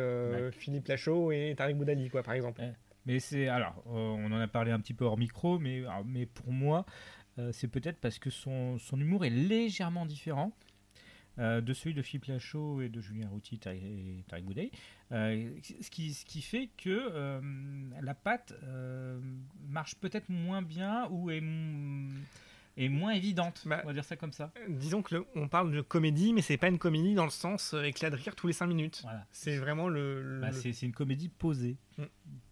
Philippe 0.52 0.88
Lachaud 0.88 1.32
et 1.32 1.54
Tariq 1.56 1.76
Boudali, 1.76 2.10
quoi, 2.10 2.24
par 2.24 2.34
exemple. 2.34 2.62
Mais 3.06 3.20
c'est 3.20 3.48
alors, 3.48 3.84
on 3.86 4.32
en 4.32 4.40
a 4.40 4.48
parlé 4.48 4.72
un 4.72 4.80
petit 4.80 4.94
peu 4.94 5.06
hors 5.06 5.18
micro, 5.18 5.60
mais, 5.60 5.84
mais 6.06 6.26
pour 6.26 6.52
moi, 6.52 6.86
euh, 6.88 7.21
c'est 7.52 7.68
peut-être 7.68 8.00
parce 8.00 8.20
que 8.20 8.30
son, 8.30 8.78
son, 8.78 9.00
humour 9.00 9.26
est 9.26 9.30
légèrement 9.30 10.06
différent 10.06 10.52
euh, 11.40 11.62
de 11.62 11.74
celui 11.74 11.94
de 11.94 12.02
Philippe 12.02 12.26
Lachaud 12.26 12.82
et 12.82 12.90
de 12.90 13.00
Julien 13.02 13.30
Routy 13.30 13.60
et 13.66 14.24
Tariq 14.28 14.46
Boudet. 14.46 14.72
Euh, 15.12 15.50
ce, 15.82 15.90
qui, 15.90 16.14
ce 16.14 16.26
qui 16.26 16.42
fait 16.42 16.70
que 16.78 17.42
la 18.02 18.14
patte 18.14 18.54
marche 19.68 19.96
peut-être 19.96 20.30
moins 20.30 20.62
bien 20.62 21.08
ou 21.10 21.32
est, 21.32 21.44
est 22.78 22.90
moins 22.90 23.12
évidente, 23.12 23.64
bah, 23.66 23.82
on 23.84 23.88
va 23.88 23.94
dire 23.94 24.06
ça 24.06 24.16
comme 24.16 24.34
ça. 24.34 24.52
Disons 24.70 25.02
que 25.02 25.26
on 25.36 25.48
parle 25.48 25.72
de 25.72 25.82
comédie, 25.82 26.34
mais 26.34 26.42
c'est 26.42 26.58
pas 26.58 26.68
une 26.68 26.80
comédie 26.80 27.14
dans 27.14 27.26
le 27.26 27.32
sens 27.32 27.74
éclat 27.84 28.10
de 28.10 28.16
rire 28.16 28.36
tous 28.36 28.48
les 28.48 28.54
5 28.54 28.68
minutes. 28.68 29.04
C'est 29.32 29.58
vraiment 29.58 29.88
le. 29.88 30.40
Bah, 30.42 30.52
c'est 30.52 30.82
une 30.82 30.94
comédie 30.94 31.30
posée. 31.30 31.78
Mm 31.98 32.06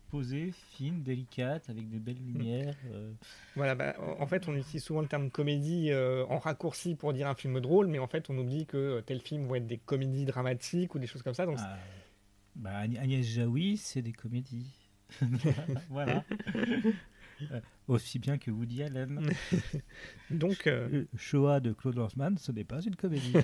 posée, 0.10 0.52
fine, 0.72 1.04
délicate, 1.04 1.70
avec 1.70 1.90
des 1.90 2.00
belles 2.00 2.24
lumières. 2.24 2.76
Euh. 2.92 3.12
Voilà, 3.56 3.76
bah, 3.76 3.96
en 4.20 4.28
fait, 4.28 4.48
on 4.48 4.56
utilise 4.56 4.84
souvent 4.84 5.02
le 5.02 5.08
terme 5.08 5.30
comédie 5.30 5.92
euh, 5.92 6.26
en 6.30 6.40
raccourci 6.40 6.96
pour 6.96 7.14
dire 7.14 7.28
un 7.28 7.36
film 7.36 7.60
drôle, 7.60 7.88
mais 7.88 8.00
en 8.00 8.08
fait, 8.08 8.30
on 8.30 8.38
oublie 8.38 8.66
que 8.66 8.78
euh, 8.78 9.02
tel 9.02 9.22
film 9.22 9.46
vont 9.46 9.56
être 9.56 9.68
des 9.68 9.78
comédies 9.78 10.26
dramatiques 10.26 10.96
ou 10.96 11.00
des 11.00 11.08
choses 11.08 11.22
comme 11.22 11.34
ça. 11.34 11.46
Donc 11.46 11.58
ah, 11.60 11.78
bah, 12.56 12.78
Agnès 12.78 13.26
Jaoui, 13.26 13.78
c'est 13.78 14.02
des 14.02 14.14
comédies. 14.14 14.74
voilà. 15.90 16.24
aussi 17.88 18.20
bien 18.20 18.38
que 18.38 18.52
Woody 18.52 18.84
Allen. 18.84 19.32
donc, 20.30 20.70
Shoah 21.16 21.60
de 21.60 21.72
Claude 21.72 21.96
Lanzmann, 21.96 22.38
ce 22.38 22.52
n'est 22.52 22.64
pas 22.64 22.82
une 22.82 22.96
comédie. 22.96 23.34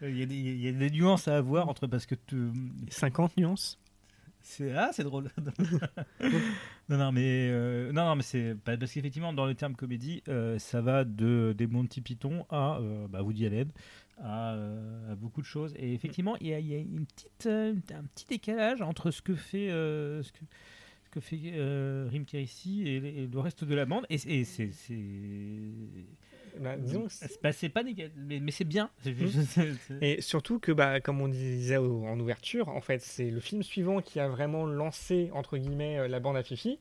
Il 0.00 0.16
y, 0.16 0.22
a 0.22 0.26
des, 0.26 0.36
il 0.36 0.60
y, 0.60 0.68
a 0.68 0.72
des, 0.72 0.90
nuances 0.90 1.26
à 1.26 1.36
avoir 1.36 1.68
entre 1.68 1.88
parce 1.88 2.06
que 2.06 2.14
tu... 2.14 2.52
50 2.88 3.36
nuances 3.36 3.80
c'est 4.48 4.72
ah, 4.72 4.90
c'est 4.92 5.04
drôle. 5.04 5.30
non, 6.88 6.96
non, 6.96 7.12
mais 7.12 7.48
euh, 7.50 7.92
non, 7.92 8.06
non, 8.06 8.16
mais 8.16 8.22
c'est 8.22 8.56
parce 8.64 8.92
qu'effectivement, 8.92 9.34
dans 9.34 9.44
le 9.44 9.54
terme 9.54 9.76
comédie, 9.76 10.22
euh, 10.28 10.58
ça 10.58 10.80
va 10.80 11.04
de 11.04 11.54
des 11.56 11.66
Monty 11.66 12.00
Python 12.00 12.46
à 12.48 12.78
euh, 12.78 13.06
bah, 13.08 13.22
Woody 13.22 13.44
Allen, 13.44 13.70
à, 14.16 14.56
beaucoup 15.16 15.42
de 15.42 15.46
choses. 15.46 15.74
Et 15.76 15.92
effectivement, 15.92 16.34
il 16.40 16.48
y 16.48 16.54
a, 16.54 16.58
une 16.58 17.04
petite, 17.04 17.46
un 17.46 18.04
petit 18.14 18.26
décalage 18.26 18.80
entre 18.80 19.10
ce 19.10 19.20
que 19.20 19.34
fait 19.34 19.68
ce 19.68 20.32
que 20.32 20.38
ce 21.04 21.10
que 21.10 21.20
fait 21.20 21.36
et, 21.36 23.28
le 23.30 23.38
reste 23.38 23.64
de 23.64 23.74
la 23.74 23.84
bande. 23.84 24.06
Et 24.08 24.16
c'est 24.16 24.70
bah, 26.60 26.76
bah, 27.42 27.52
c'est 27.52 27.68
pas 27.68 27.82
négatif, 27.82 28.14
mais, 28.16 28.50
c'est 28.50 28.64
bien. 28.64 28.90
Et 30.00 30.20
surtout 30.20 30.58
que, 30.58 30.72
bah, 30.72 31.00
comme 31.00 31.20
on 31.20 31.28
disait 31.28 31.76
en 31.76 32.18
ouverture, 32.18 32.68
en 32.68 32.80
fait, 32.80 33.00
c'est 33.00 33.30
le 33.30 33.40
film 33.40 33.62
suivant 33.62 34.00
qui 34.00 34.20
a 34.20 34.28
vraiment 34.28 34.66
lancé 34.66 35.30
entre 35.32 35.58
guillemets 35.58 35.98
euh, 35.98 36.08
la 36.08 36.20
bande 36.20 36.36
à 36.36 36.42
Fifi. 36.42 36.78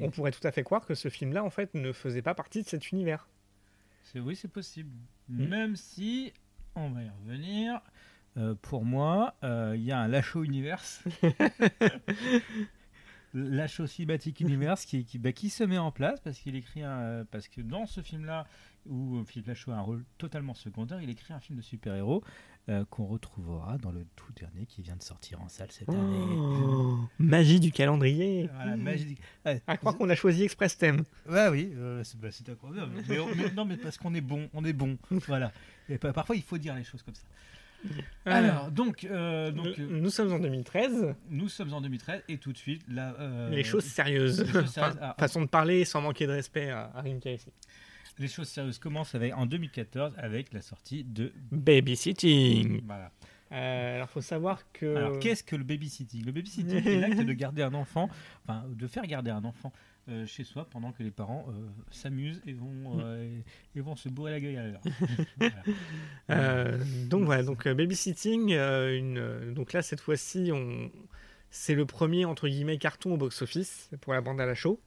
On 0.00 0.10
pourrait 0.10 0.30
tout 0.30 0.46
à 0.46 0.52
fait 0.52 0.62
croire 0.62 0.86
que 0.86 0.94
ce 0.94 1.08
film-là, 1.08 1.44
en 1.44 1.50
fait, 1.50 1.74
ne 1.74 1.92
faisait 1.92 2.22
pas 2.22 2.34
partie 2.34 2.62
de 2.62 2.68
cet 2.68 2.90
univers. 2.90 3.28
Oui, 4.14 4.34
c'est 4.34 4.50
possible. 4.50 4.90
Hmm. 5.28 5.46
Même 5.46 5.76
si, 5.76 6.32
on 6.74 6.90
va 6.90 7.02
y 7.02 7.10
revenir. 7.24 7.80
Euh, 8.36 8.54
pour 8.62 8.84
moi, 8.84 9.34
euh, 9.42 9.74
il 9.76 9.82
y 9.82 9.92
a 9.92 9.98
un 9.98 10.08
Lachaud 10.08 10.44
Universe. 10.44 11.04
Lachaud 13.34 13.86
Cinématique 13.86 14.40
Universe 14.40 14.84
qui, 14.84 15.04
qui, 15.04 15.18
bah, 15.18 15.32
qui, 15.32 15.50
se 15.50 15.62
met 15.62 15.78
en 15.78 15.92
place 15.92 16.20
parce 16.20 16.38
qu'il 16.38 16.56
écrit 16.56 16.82
un, 16.82 17.24
parce 17.30 17.48
que 17.48 17.60
dans 17.60 17.86
ce 17.86 18.00
film-là, 18.00 18.46
où 18.86 19.18
euh, 19.18 19.24
Philippe 19.24 19.48
Lachaud 19.48 19.72
a 19.72 19.76
un 19.76 19.80
rôle 19.80 20.04
totalement 20.18 20.54
secondaire. 20.54 21.00
Il 21.02 21.10
écrit 21.10 21.32
un 21.32 21.40
film 21.40 21.58
de 21.58 21.62
super-héros 21.62 22.22
euh, 22.68 22.84
qu'on 22.90 23.06
retrouvera 23.06 23.78
dans 23.78 23.90
le 23.90 24.06
tout 24.16 24.32
dernier 24.32 24.66
qui 24.66 24.82
vient 24.82 24.96
de 24.96 25.02
sortir 25.02 25.40
en 25.40 25.48
salle 25.48 25.70
cette 25.70 25.88
année. 25.88 25.98
Oh, 25.98 26.98
magie 27.18 27.60
du 27.60 27.72
calendrier. 27.72 28.48
Voilà, 28.54 28.76
magie 28.76 29.18
À 29.44 29.76
croire 29.76 29.96
qu'on 29.96 30.08
a 30.08 30.14
choisi 30.14 30.44
Express 30.44 30.78
Thème. 30.78 31.04
Ouais, 31.28 31.48
oui, 31.48 31.72
euh, 31.76 32.04
c'est 32.04 32.18
bah, 32.20 32.28
incroyable. 32.48 32.92
mais, 33.08 33.50
non, 33.52 33.64
mais 33.64 33.76
parce 33.76 33.98
qu'on 33.98 34.14
est 34.14 34.20
bon, 34.20 34.48
on 34.52 34.64
est 34.64 34.72
bon. 34.72 34.98
voilà. 35.26 35.52
Et 35.88 35.98
parfois, 35.98 36.36
il 36.36 36.42
faut 36.42 36.58
dire 36.58 36.74
les 36.74 36.84
choses 36.84 37.02
comme 37.02 37.14
ça. 37.14 37.24
Alors, 38.26 38.70
donc, 38.70 39.04
euh, 39.04 39.50
donc 39.50 39.78
nous, 39.78 40.00
nous, 40.00 40.10
sommes 40.10 40.32
en 40.32 40.38
2013. 40.38 41.14
Nous 41.30 41.48
sommes 41.48 41.72
en 41.72 41.80
2013 41.80 42.22
et 42.28 42.38
tout 42.38 42.52
de 42.52 42.58
suite, 42.58 42.82
là, 42.88 43.14
euh, 43.18 43.50
les 43.50 43.64
choses 43.64 43.84
sérieuses. 43.84 44.40
Les 44.40 44.52
choses 44.52 44.70
sérieuses 44.70 44.96
enfin, 44.98 45.14
façon 45.18 45.42
de 45.42 45.46
parler 45.46 45.84
sans 45.84 46.00
manquer 46.00 46.26
de 46.26 46.32
respect 46.32 46.70
à, 46.70 46.90
à 46.94 47.00
Rim 47.00 47.20
Les 48.18 48.28
choses 48.28 48.48
sérieuses 48.48 48.78
commencent 48.78 49.14
avec, 49.14 49.34
en 49.34 49.46
2014 49.46 50.14
avec 50.18 50.52
la 50.52 50.60
sortie 50.60 51.04
de 51.04 51.32
Babysitting. 51.50 52.82
Voilà. 52.84 53.10
Euh, 53.52 53.96
alors, 53.96 54.08
faut 54.08 54.20
savoir 54.20 54.70
que. 54.72 54.94
Alors, 54.94 55.18
qu'est-ce 55.18 55.42
que 55.42 55.56
le 55.56 55.64
babysitting? 55.64 56.24
Le 56.24 56.32
babysitting 56.32 56.86
est 56.86 57.00
l'acte 57.00 57.20
de 57.20 57.32
garder 57.32 57.62
un 57.62 57.74
enfant, 57.74 58.08
enfin, 58.44 58.64
de 58.68 58.86
faire 58.86 59.06
garder 59.06 59.30
un 59.30 59.44
enfant 59.44 59.72
euh, 60.10 60.26
chez 60.26 60.44
soi 60.44 60.66
pendant 60.68 60.90
que 60.92 61.02
les 61.02 61.10
parents 61.10 61.46
euh, 61.50 61.52
s'amusent 61.90 62.40
et 62.44 62.52
vont, 62.52 62.98
euh, 63.00 63.38
et 63.76 63.80
vont 63.80 63.94
se 63.94 64.08
bourrer 64.08 64.32
la 64.32 64.40
gueule 64.40 64.56
à 64.56 64.66
l'heure. 64.66 64.80
donc 67.08 67.24
voilà, 67.24 67.42
donc 67.44 67.68
babysitting, 67.68 68.52
une, 68.54 69.52
donc 69.52 69.72
là 69.72 69.82
cette 69.82 70.00
fois-ci, 70.00 70.50
on, 70.52 70.90
c'est 71.50 71.74
le 71.74 71.86
premier 71.86 72.24
entre 72.24 72.48
guillemets 72.48 72.78
carton 72.78 73.14
au 73.14 73.18
box-office 73.18 73.90
pour 74.00 74.14
la 74.14 74.20
bande 74.20 74.40
à 74.40 74.46
la 74.46 74.54
show. 74.54 74.80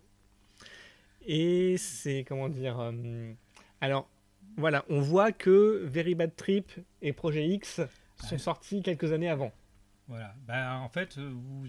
Et 1.26 1.78
c'est 1.78 2.26
comment 2.28 2.50
dire, 2.50 2.92
alors 3.82 4.10
voilà, 4.58 4.86
on 4.90 5.02
voit 5.02 5.32
que 5.32 5.84
Very 5.86 6.16
Bad 6.16 6.36
Trip 6.36 6.72
et 7.02 7.14
Projet 7.14 7.48
X 7.48 7.82
sont 8.18 8.38
sortis 8.38 8.82
quelques 8.82 9.12
années 9.12 9.30
avant. 9.30 9.52
Voilà, 10.08 10.36
bah, 10.46 10.80
en 10.80 10.90
fait, 10.90 11.18
vous 11.18 11.66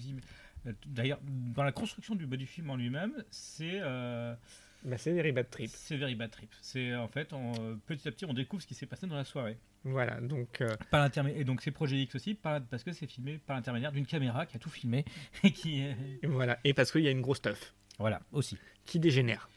D'ailleurs, 0.86 1.20
dans 1.22 1.62
la 1.62 1.72
construction 1.72 2.14
du 2.14 2.26
body 2.26 2.46
film 2.46 2.70
en 2.70 2.76
lui-même, 2.76 3.12
c'est. 3.30 3.80
Euh, 3.82 4.34
bah, 4.84 4.96
c'est 4.96 5.12
Very 5.12 5.32
Bad 5.32 5.50
Trip. 5.50 5.70
C'est 5.70 5.96
Very 5.96 6.14
Bad 6.14 6.30
Trip. 6.30 6.50
C'est 6.62 6.94
en 6.94 7.08
fait, 7.08 7.34
petit 7.86 8.08
à 8.08 8.10
petit, 8.10 8.24
on 8.24 8.32
découvre 8.32 8.62
ce 8.62 8.66
qui 8.66 8.74
s'est 8.74 8.86
passé 8.86 9.06
dans 9.06 9.16
la 9.16 9.24
soirée. 9.24 9.58
Voilà, 9.84 10.20
donc. 10.20 10.62
Euh, 10.62 10.74
par 10.90 11.06
et 11.28 11.44
donc 11.44 11.60
c'est 11.60 11.70
Projet 11.70 11.96
X 11.96 12.14
aussi, 12.14 12.34
parce 12.34 12.82
que 12.82 12.92
c'est 12.92 13.06
filmé 13.06 13.38
par 13.38 13.56
l'intermédiaire 13.56 13.92
d'une 13.92 14.06
caméra 14.06 14.46
qui 14.46 14.56
a 14.56 14.58
tout 14.58 14.70
filmé 14.70 15.04
et 15.42 15.52
qui. 15.52 15.84
Voilà, 16.22 16.58
et 16.64 16.72
parce 16.72 16.90
qu'il 16.90 17.02
y 17.02 17.08
a 17.08 17.10
une 17.10 17.22
grosse 17.22 17.38
stuff. 17.38 17.74
Voilà, 17.98 18.20
aussi. 18.32 18.58
Qui 18.84 18.98
dégénère. 18.98 19.48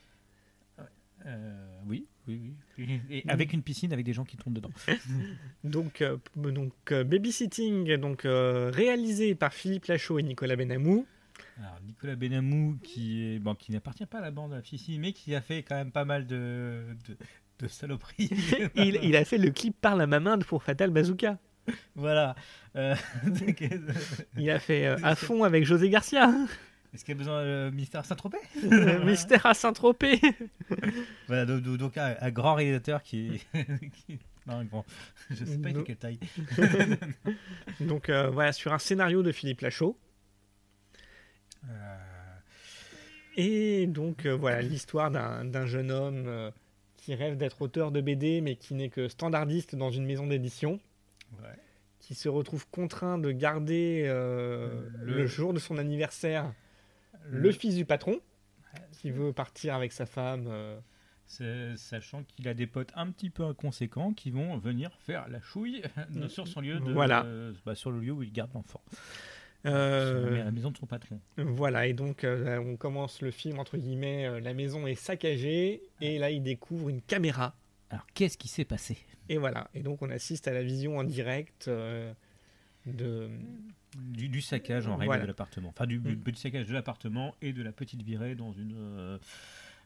Euh, 1.27 1.79
oui, 1.87 2.05
oui, 2.27 2.53
oui. 2.77 3.01
Et 3.09 3.23
avec 3.27 3.51
une 3.51 3.61
piscine 3.61 3.91
avec 3.91 4.05
des 4.05 4.13
gens 4.13 4.23
qui 4.23 4.37
tombent 4.37 4.53
dedans. 4.53 4.71
donc, 5.63 6.01
euh, 6.01 6.17
donc 6.35 6.73
euh, 6.91 7.03
Babysitting, 7.03 7.95
donc 7.97 8.21
réalisé 8.23 9.35
par 9.35 9.53
Philippe 9.53 9.85
Lachaud 9.85 10.19
et 10.19 10.23
Nicolas 10.23 10.55
Benamou. 10.55 11.05
Alors, 11.59 11.79
Nicolas 11.85 12.15
Benamou, 12.15 12.77
qui, 12.83 13.23
est, 13.23 13.39
bon, 13.39 13.55
qui 13.55 13.71
n'appartient 13.71 14.05
pas 14.05 14.19
à 14.19 14.21
la 14.21 14.31
bande 14.31 14.53
à 14.53 14.61
Fifi, 14.61 14.99
mais 14.99 15.11
qui 15.11 15.35
a 15.35 15.41
fait 15.41 15.63
quand 15.63 15.75
même 15.75 15.91
pas 15.91 16.05
mal 16.05 16.25
de, 16.25 16.83
de, 17.59 17.67
saloperies. 17.67 18.29
il, 18.75 18.99
il, 19.03 19.15
a 19.15 19.25
fait 19.25 19.37
le 19.37 19.51
clip 19.51 19.75
Par 19.79 19.95
la 19.95 20.07
main 20.07 20.37
pour 20.39 20.63
Fatal 20.63 20.91
Bazooka. 20.91 21.37
Voilà. 21.95 22.35
il 24.37 24.49
a 24.49 24.59
fait 24.59 24.85
à 24.85 25.15
fond 25.15 25.43
avec 25.43 25.65
José 25.65 25.89
Garcia. 25.89 26.31
Est-ce 26.93 27.03
qu'il 27.03 27.13
y 27.13 27.17
a 27.17 27.19
besoin 27.19 27.43
de 27.43 27.69
Mystère 27.73 28.01
à 28.01 28.03
Saint-Tropez 28.03 28.37
Mystère 29.05 29.45
à 29.45 29.53
Saint-Tropez 29.53 30.21
Voilà, 31.27 31.45
donc, 31.45 31.97
un, 31.97 32.31
grand 32.31 32.55
réalisateur 32.55 33.03
qui, 33.03 33.45
Non, 34.47 34.63
bon, 34.63 34.83
je 35.29 35.43
sais 35.43 35.57
pas 35.57 35.71
de 35.71 35.81
quelle 35.81 35.97
taille. 35.97 36.19
donc 37.81 38.09
euh, 38.09 38.29
voilà, 38.29 38.53
sur 38.53 38.73
un 38.73 38.79
scénario 38.79 39.21
de 39.21 39.31
Philippe 39.31 39.61
Lachaud. 39.61 39.97
Euh. 41.65 41.97
Et 43.35 43.85
donc 43.87 44.25
euh, 44.25 44.35
voilà, 44.35 44.61
l'histoire 44.61 45.11
d'un 45.11 45.65
jeune 45.65 45.91
homme 45.91 46.51
qui 46.95 47.13
rêve 47.13 47.37
d'être 47.37 47.61
auteur 47.61 47.91
de 47.91 48.01
BD, 48.01 48.41
mais 48.41 48.55
qui 48.55 48.73
n'est 48.73 48.89
que 48.89 49.09
standardiste 49.09 49.75
dans 49.75 49.91
une 49.91 50.05
maison 50.05 50.25
d'édition. 50.25 50.79
Qui 51.99 52.15
se 52.15 52.29
retrouve 52.29 52.65
contraint 52.69 53.17
de 53.17 53.31
garder 53.31 54.05
le 54.07 55.27
jour 55.27 55.53
de 55.53 55.59
son 55.59 55.77
anniversaire 55.77 56.53
le 57.25 57.51
fils 57.51 57.75
du 57.75 57.85
patron, 57.85 58.19
qui 58.91 59.11
veut 59.11 59.33
partir 59.33 59.75
avec 59.75 59.91
sa 59.91 60.05
femme. 60.05 60.47
Euh, 60.47 60.79
sachant 61.75 62.23
qu'il 62.23 62.47
a 62.47 62.53
des 62.53 62.67
potes 62.67 62.93
un 62.95 63.11
petit 63.11 63.29
peu 63.29 63.43
inconséquents 63.43 64.13
qui 64.13 64.31
vont 64.31 64.57
venir 64.57 64.91
faire 64.99 65.27
la 65.27 65.41
chouille 65.41 65.81
sur 66.29 66.47
son 66.47 66.61
lieu 66.61 66.79
de, 66.79 66.93
voilà. 66.93 67.25
bah, 67.65 67.75
sur 67.75 67.91
le 67.91 67.99
lieu 67.99 68.13
où 68.13 68.23
il 68.23 68.31
garde 68.31 68.53
l'enfant. 68.53 68.81
Euh, 69.65 70.41
la 70.41 70.51
maison 70.51 70.71
de 70.71 70.77
son 70.77 70.85
patron. 70.85 71.19
Voilà, 71.35 71.87
et 71.87 71.93
donc 71.93 72.23
euh, 72.23 72.59
on 72.59 72.77
commence 72.77 73.21
le 73.21 73.31
film, 73.31 73.59
entre 73.59 73.75
guillemets, 73.75 74.39
la 74.39 74.53
maison 74.53 74.87
est 74.87 74.95
saccagée, 74.95 75.81
et 75.99 76.17
là 76.17 76.31
il 76.31 76.43
découvre 76.43 76.87
une 76.87 77.01
caméra. 77.01 77.55
Alors 77.89 78.05
qu'est-ce 78.13 78.37
qui 78.37 78.47
s'est 78.47 78.63
passé? 78.63 78.97
Et 79.27 79.37
voilà, 79.37 79.69
et 79.73 79.81
donc 79.81 80.01
on 80.01 80.09
assiste 80.09 80.47
à 80.47 80.53
la 80.53 80.63
vision 80.63 80.97
en 80.97 81.03
direct 81.03 81.69
de, 82.93 83.29
du, 83.95 84.41
saccage 84.41 84.87
en 84.87 84.95
règle 84.95 85.21
de 85.21 85.27
l'appartement. 85.27 85.69
Enfin, 85.69 85.85
du, 85.85 85.99
mm. 85.99 86.17
petit 86.17 86.41
saccage 86.41 86.67
de 86.67 86.73
l'appartement 86.73 87.35
et 87.41 87.53
de 87.53 87.63
la 87.63 87.71
petite 87.71 88.01
virée 88.01 88.35
dans 88.35 88.51
une. 88.51 88.75
Euh, 88.75 89.17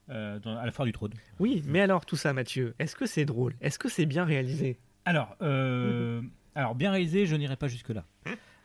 euh, 0.09 0.39
à 0.43 0.65
la 0.65 0.71
foire 0.71 0.85
du 0.85 0.91
trône. 0.91 1.13
Oui, 1.39 1.63
mais 1.67 1.79
alors 1.79 2.05
tout 2.05 2.17
ça, 2.17 2.33
Mathieu, 2.33 2.73
est-ce 2.79 2.95
que 2.95 3.05
c'est 3.05 3.23
drôle? 3.23 3.53
Est-ce 3.61 3.79
que 3.79 3.87
c'est 3.87 4.05
bien 4.05 4.25
réalisé? 4.25 4.77
Alors, 5.05 5.37
euh, 5.41 6.21
alors, 6.55 6.75
bien 6.75 6.91
réalisé, 6.91 7.25
je 7.25 7.35
n'irai 7.35 7.55
pas 7.55 7.67
jusque-là. 7.67 8.05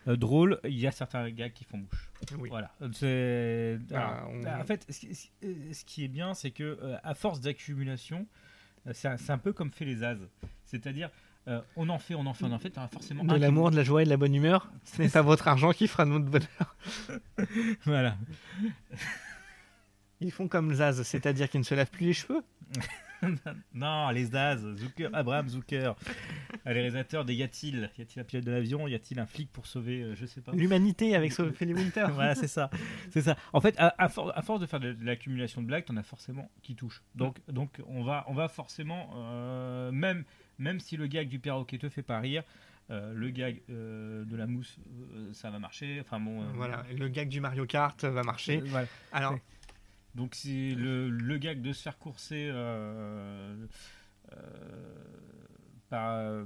drôle, 0.07 0.59
il 0.65 0.79
y 0.79 0.87
a 0.87 0.91
certains 0.91 1.31
gars 1.31 1.51
qui 1.51 1.65
font 1.65 1.79
bouche. 1.79 2.11
Voilà. 2.49 2.73
C'est, 2.93 3.79
ah, 3.95 4.27
En 4.59 4.65
fait, 4.65 4.87
ce, 4.91 5.85
qui 5.85 6.05
est 6.05 6.09
bien, 6.09 6.35
c'est 6.35 6.51
que 6.51 6.79
à 7.05 7.15
force 7.15 7.41
d'accumulation, 7.41 8.27
c'est 8.93 9.31
un, 9.31 9.39
peu 9.39 9.53
comme 9.53 9.71
fait 9.71 9.85
les 9.85 10.03
As. 10.03 10.17
C'est-à-dire, 10.65 11.11
euh, 11.49 11.61
on 11.77 11.89
en 11.89 11.99
fait, 11.99 12.15
on 12.15 12.27
en 12.27 12.35
fait, 12.35 12.45
on 12.45 12.53
en 12.53 12.59
fait, 12.59 12.75
forcément. 12.93 13.25
De 13.25 13.37
l'amour, 13.37 13.71
de 13.71 13.77
la 13.77 13.85
joie 13.85 14.03
et 14.03 14.05
de 14.05 14.11
la 14.11 14.17
bonne 14.17 14.35
humeur. 14.35 14.71
Ce 14.85 15.01
n'est 15.01 15.09
pas 15.09 15.23
votre 15.23 15.47
argent 15.47 15.73
qui 15.73 15.87
fera 15.87 16.05
notre 16.05 16.25
bonheur. 16.25 16.77
voilà. 17.85 18.17
Ils 20.21 20.33
font 20.33 20.49
comme 20.49 20.75
Zaz, 20.75 21.03
c'est-à-dire 21.03 21.49
qu'ils 21.49 21.61
ne 21.61 21.65
se 21.65 21.75
lavent 21.75 21.91
plus 21.91 22.07
les 22.07 22.13
cheveux 22.15 22.43
non, 23.75 24.11
les 24.11 24.27
Zaz, 24.27 24.67
Zucker, 24.77 25.09
Abraham 25.13 25.49
Zucker, 25.49 25.93
les 26.67 26.73
réalisateurs 26.73 27.25
des 27.25 27.35
Y 27.35 27.43
a-t-il? 27.45 27.91
Y 27.97 28.03
a-t-il 28.03 28.21
un 28.21 28.25
pilote 28.25 28.45
de 28.45 28.51
l'avion? 28.51 28.87
Y 28.89 28.95
a-t-il 28.95 29.19
un 29.21 29.27
flic 29.27 29.51
pour 29.53 29.67
sauver, 29.67 30.03
euh, 30.03 30.15
je 30.15 30.27
sais 30.27 30.41
pas? 30.41 30.53
L'humanité 30.53 31.15
avec 31.15 31.33
Sophie 31.33 31.73
Winter. 31.73 32.07
voilà, 32.13 32.35
c'est 32.35 32.49
ça, 32.49 32.71
c'est 33.11 33.23
ça. 33.23 33.37
En 33.53 33.61
fait, 33.61 33.75
à, 33.79 34.09
force 34.09 34.61
de 34.61 34.67
faire 34.67 34.81
de, 34.81 34.97
l'accumulation 35.01 35.63
de 35.63 35.67
blagues, 35.67 35.85
on 35.89 35.97
a 35.97 36.03
forcément 36.03 36.51
qui 36.63 36.75
touche. 36.75 37.03
Donc, 37.15 37.39
donc, 37.49 37.81
on 37.87 38.05
va, 38.05 38.25
on 38.29 38.35
va 38.35 38.49
forcément, 38.49 39.11
euh, 39.17 39.91
même 39.93 40.25
même 40.59 40.81
si 40.81 40.97
le 40.97 41.07
gag 41.07 41.29
du 41.29 41.39
perroquet 41.39 41.79
te 41.79 41.89
fait 41.89 42.03
pas 42.03 42.21
rire, 42.21 42.43
euh, 42.91 43.13
le 43.13 43.31
gag 43.31 43.63
euh, 43.69 44.25
de 44.25 44.37
la 44.37 44.47
mousse, 44.47 44.77
euh, 45.15 45.33
ça 45.33 45.51
va 45.51 45.59
marcher. 45.59 45.99
Enfin 46.01 46.21
bon. 46.21 46.45
voilà, 46.55 46.85
le 46.97 47.09
gag 47.09 47.29
du 47.29 47.41
Mario 47.41 47.67
Kart 47.67 48.05
va 48.05 48.23
marcher. 48.23 48.63
Alors, 49.13 49.37
donc 50.15 50.35
c'est 50.35 50.71
le, 50.71 51.11
le, 51.11 51.39
gag 51.39 51.61
de 51.61 51.73
se 51.73 51.83
faire 51.83 51.99
courser 51.99 52.51
par 55.89 56.45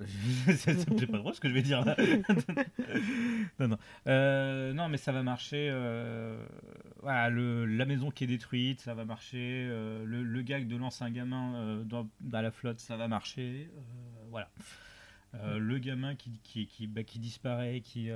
c'est 0.56 1.10
pas 1.10 1.18
drôle 1.18 1.34
ce 1.34 1.40
que 1.40 1.48
je 1.48 1.54
vais 1.54 1.62
dire 1.62 1.84
là. 1.84 1.96
non, 3.58 3.68
non. 3.68 3.78
Euh, 4.06 4.72
non, 4.72 4.88
mais 4.88 4.96
ça 4.96 5.12
va 5.12 5.22
marcher. 5.22 5.68
Euh, 5.70 6.44
voilà, 7.02 7.28
le, 7.28 7.66
la 7.66 7.84
maison 7.84 8.10
qui 8.10 8.24
est 8.24 8.26
détruite, 8.26 8.80
ça 8.80 8.94
va 8.94 9.04
marcher. 9.04 9.66
Euh, 9.70 10.04
le, 10.04 10.22
le, 10.22 10.42
gag 10.42 10.66
de 10.66 10.76
lancer 10.76 11.04
un 11.04 11.10
gamin 11.10 11.82
dans, 11.84 12.08
dans, 12.20 12.40
la 12.40 12.50
flotte, 12.50 12.80
ça 12.80 12.96
va 12.96 13.08
marcher. 13.08 13.70
voilà. 14.30 14.50
le 15.34 15.78
gamin 15.78 16.14
qui, 16.14 16.40
qui, 16.42 16.66
qui, 16.66 16.86
bah, 16.86 17.02
qui 17.02 17.18
disparaît, 17.18 17.80
qui, 17.80 18.10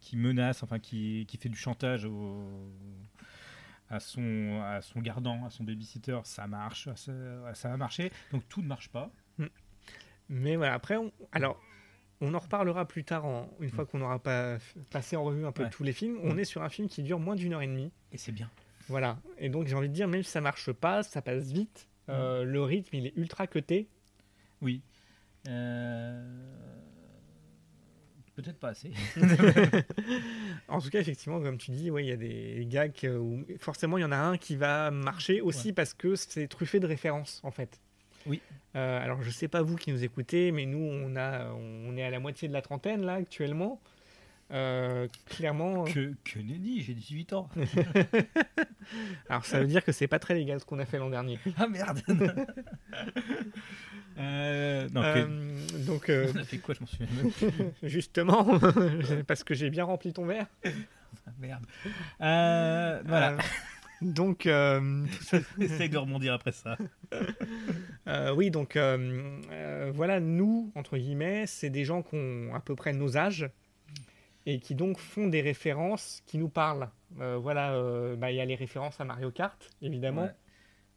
qui 0.00 0.16
menace, 0.16 0.62
enfin 0.62 0.78
qui, 0.78 1.24
qui 1.28 1.36
fait 1.36 1.48
du 1.48 1.58
chantage 1.58 2.04
au, 2.04 2.48
à 3.90 4.00
son, 4.00 4.60
à 4.64 4.82
son 4.82 5.00
gardant, 5.00 5.44
à 5.44 5.50
son 5.50 5.64
babysitter, 5.64 6.18
ça 6.24 6.46
marche, 6.46 6.88
ça, 6.96 7.54
ça 7.54 7.68
va 7.68 7.76
marcher. 7.76 8.10
Donc 8.32 8.48
tout 8.48 8.62
ne 8.62 8.66
marche 8.66 8.88
pas. 8.88 9.12
Mais 10.32 10.56
voilà, 10.56 10.72
après, 10.72 10.96
on, 10.96 11.12
alors, 11.30 11.60
on 12.22 12.32
en 12.32 12.38
reparlera 12.38 12.88
plus 12.88 13.04
tard, 13.04 13.26
en, 13.26 13.50
une 13.60 13.68
fois 13.68 13.84
qu'on 13.84 14.00
aura 14.00 14.18
pas 14.18 14.56
passé 14.90 15.14
en 15.14 15.24
revue 15.24 15.44
un 15.44 15.52
peu 15.52 15.68
tous 15.68 15.84
les 15.84 15.92
films. 15.92 16.18
On 16.22 16.38
est 16.38 16.44
sur 16.44 16.62
un 16.62 16.70
film 16.70 16.88
qui 16.88 17.02
dure 17.02 17.20
moins 17.20 17.34
d'une 17.34 17.52
heure 17.52 17.60
et 17.60 17.66
demie. 17.66 17.92
Et 18.12 18.16
c'est 18.16 18.32
bien. 18.32 18.50
Voilà. 18.88 19.18
Et 19.36 19.50
donc, 19.50 19.66
j'ai 19.66 19.74
envie 19.74 19.90
de 19.90 19.94
dire, 19.94 20.08
même 20.08 20.22
si 20.22 20.30
ça 20.30 20.40
marche 20.40 20.72
pas, 20.72 21.02
ça 21.02 21.20
passe 21.20 21.52
vite. 21.52 21.86
Euh, 22.08 22.44
le 22.44 22.62
rythme, 22.62 22.96
il 22.96 23.06
est 23.06 23.16
ultra 23.16 23.46
cuté. 23.46 23.88
Oui. 24.62 24.80
Euh, 25.48 26.24
peut-être 28.34 28.58
pas 28.58 28.68
assez. 28.68 28.90
en 30.68 30.80
tout 30.80 30.88
cas, 30.88 31.00
effectivement, 31.00 31.42
comme 31.42 31.58
tu 31.58 31.72
dis, 31.72 31.90
il 31.94 32.06
y 32.06 32.12
a 32.12 32.16
des 32.16 32.66
gags 32.70 33.06
où 33.20 33.44
forcément 33.58 33.98
il 33.98 34.00
y 34.00 34.04
en 34.04 34.12
a 34.12 34.16
un 34.16 34.38
qui 34.38 34.56
va 34.56 34.90
marcher 34.90 35.42
aussi 35.42 35.74
parce 35.74 35.92
que 35.92 36.14
c'est 36.14 36.48
truffé 36.48 36.80
de 36.80 36.86
références 36.86 37.40
en 37.44 37.50
fait. 37.50 37.80
Oui. 38.26 38.40
Euh, 38.74 39.02
alors, 39.02 39.22
je 39.22 39.30
sais 39.30 39.48
pas 39.48 39.62
vous 39.62 39.76
qui 39.76 39.92
nous 39.92 40.02
écoutez, 40.04 40.50
mais 40.52 40.64
nous, 40.66 40.78
on, 40.78 41.14
a, 41.16 41.50
on 41.52 41.96
est 41.96 42.04
à 42.04 42.10
la 42.10 42.20
moitié 42.20 42.48
de 42.48 42.52
la 42.52 42.62
trentaine, 42.62 43.04
là, 43.04 43.14
actuellement. 43.14 43.80
Euh, 44.50 45.08
clairement. 45.26 45.84
Que, 45.84 46.12
que 46.24 46.38
nenni, 46.38 46.82
j'ai 46.82 46.92
18 46.94 47.32
ans. 47.32 47.48
Alors 49.30 49.46
ça 49.46 49.60
veut 49.60 49.66
dire 49.66 49.82
que 49.82 49.92
c'est 49.92 50.08
pas 50.08 50.18
très 50.18 50.34
légal 50.34 50.60
ce 50.60 50.66
qu'on 50.66 50.78
a 50.78 50.84
fait 50.84 50.98
l'an 50.98 51.08
dernier. 51.08 51.38
Ah 51.56 51.68
merde 51.68 52.02
euh, 54.18 54.88
non, 54.92 55.02
Euh, 55.02 55.26
donc, 55.86 56.10
On 56.10 56.36
a 56.38 56.44
fait 56.44 56.58
quoi 56.58 56.74
Je 56.74 56.80
m'en 56.80 56.86
souviens 56.86 57.06
même 57.16 57.30
plus. 57.32 57.48
justement, 57.88 58.58
parce 59.26 59.42
que 59.42 59.54
j'ai 59.54 59.70
bien 59.70 59.84
rempli 59.84 60.12
ton 60.12 60.26
verre. 60.26 60.46
Ah, 60.64 61.30
merde. 61.40 61.64
Voilà. 62.18 63.38
Donc, 64.02 64.46
euh, 64.46 65.06
Essaye 65.60 65.88
de 65.88 65.98
rebondir 65.98 66.34
après 66.34 66.52
ça. 66.52 66.76
euh, 68.08 68.34
oui, 68.34 68.50
donc 68.50 68.76
euh, 68.76 69.38
euh, 69.50 69.92
voilà, 69.94 70.20
nous, 70.20 70.72
entre 70.74 70.98
guillemets, 70.98 71.46
c'est 71.46 71.70
des 71.70 71.84
gens 71.84 72.02
qui 72.02 72.16
ont 72.16 72.54
à 72.54 72.60
peu 72.60 72.74
près 72.74 72.92
nos 72.92 73.16
âges 73.16 73.48
et 74.44 74.58
qui 74.58 74.74
donc 74.74 74.98
font 74.98 75.28
des 75.28 75.40
références 75.40 76.22
qui 76.26 76.38
nous 76.38 76.48
parlent. 76.48 76.90
Voilà, 77.16 77.78
bah, 78.16 78.32
il 78.32 78.36
y 78.36 78.40
a 78.40 78.44
les 78.44 78.54
références 78.54 79.00
à 79.00 79.04
Mario 79.04 79.30
Kart, 79.30 79.70
évidemment. 79.82 80.22
Ouais. 80.22 80.34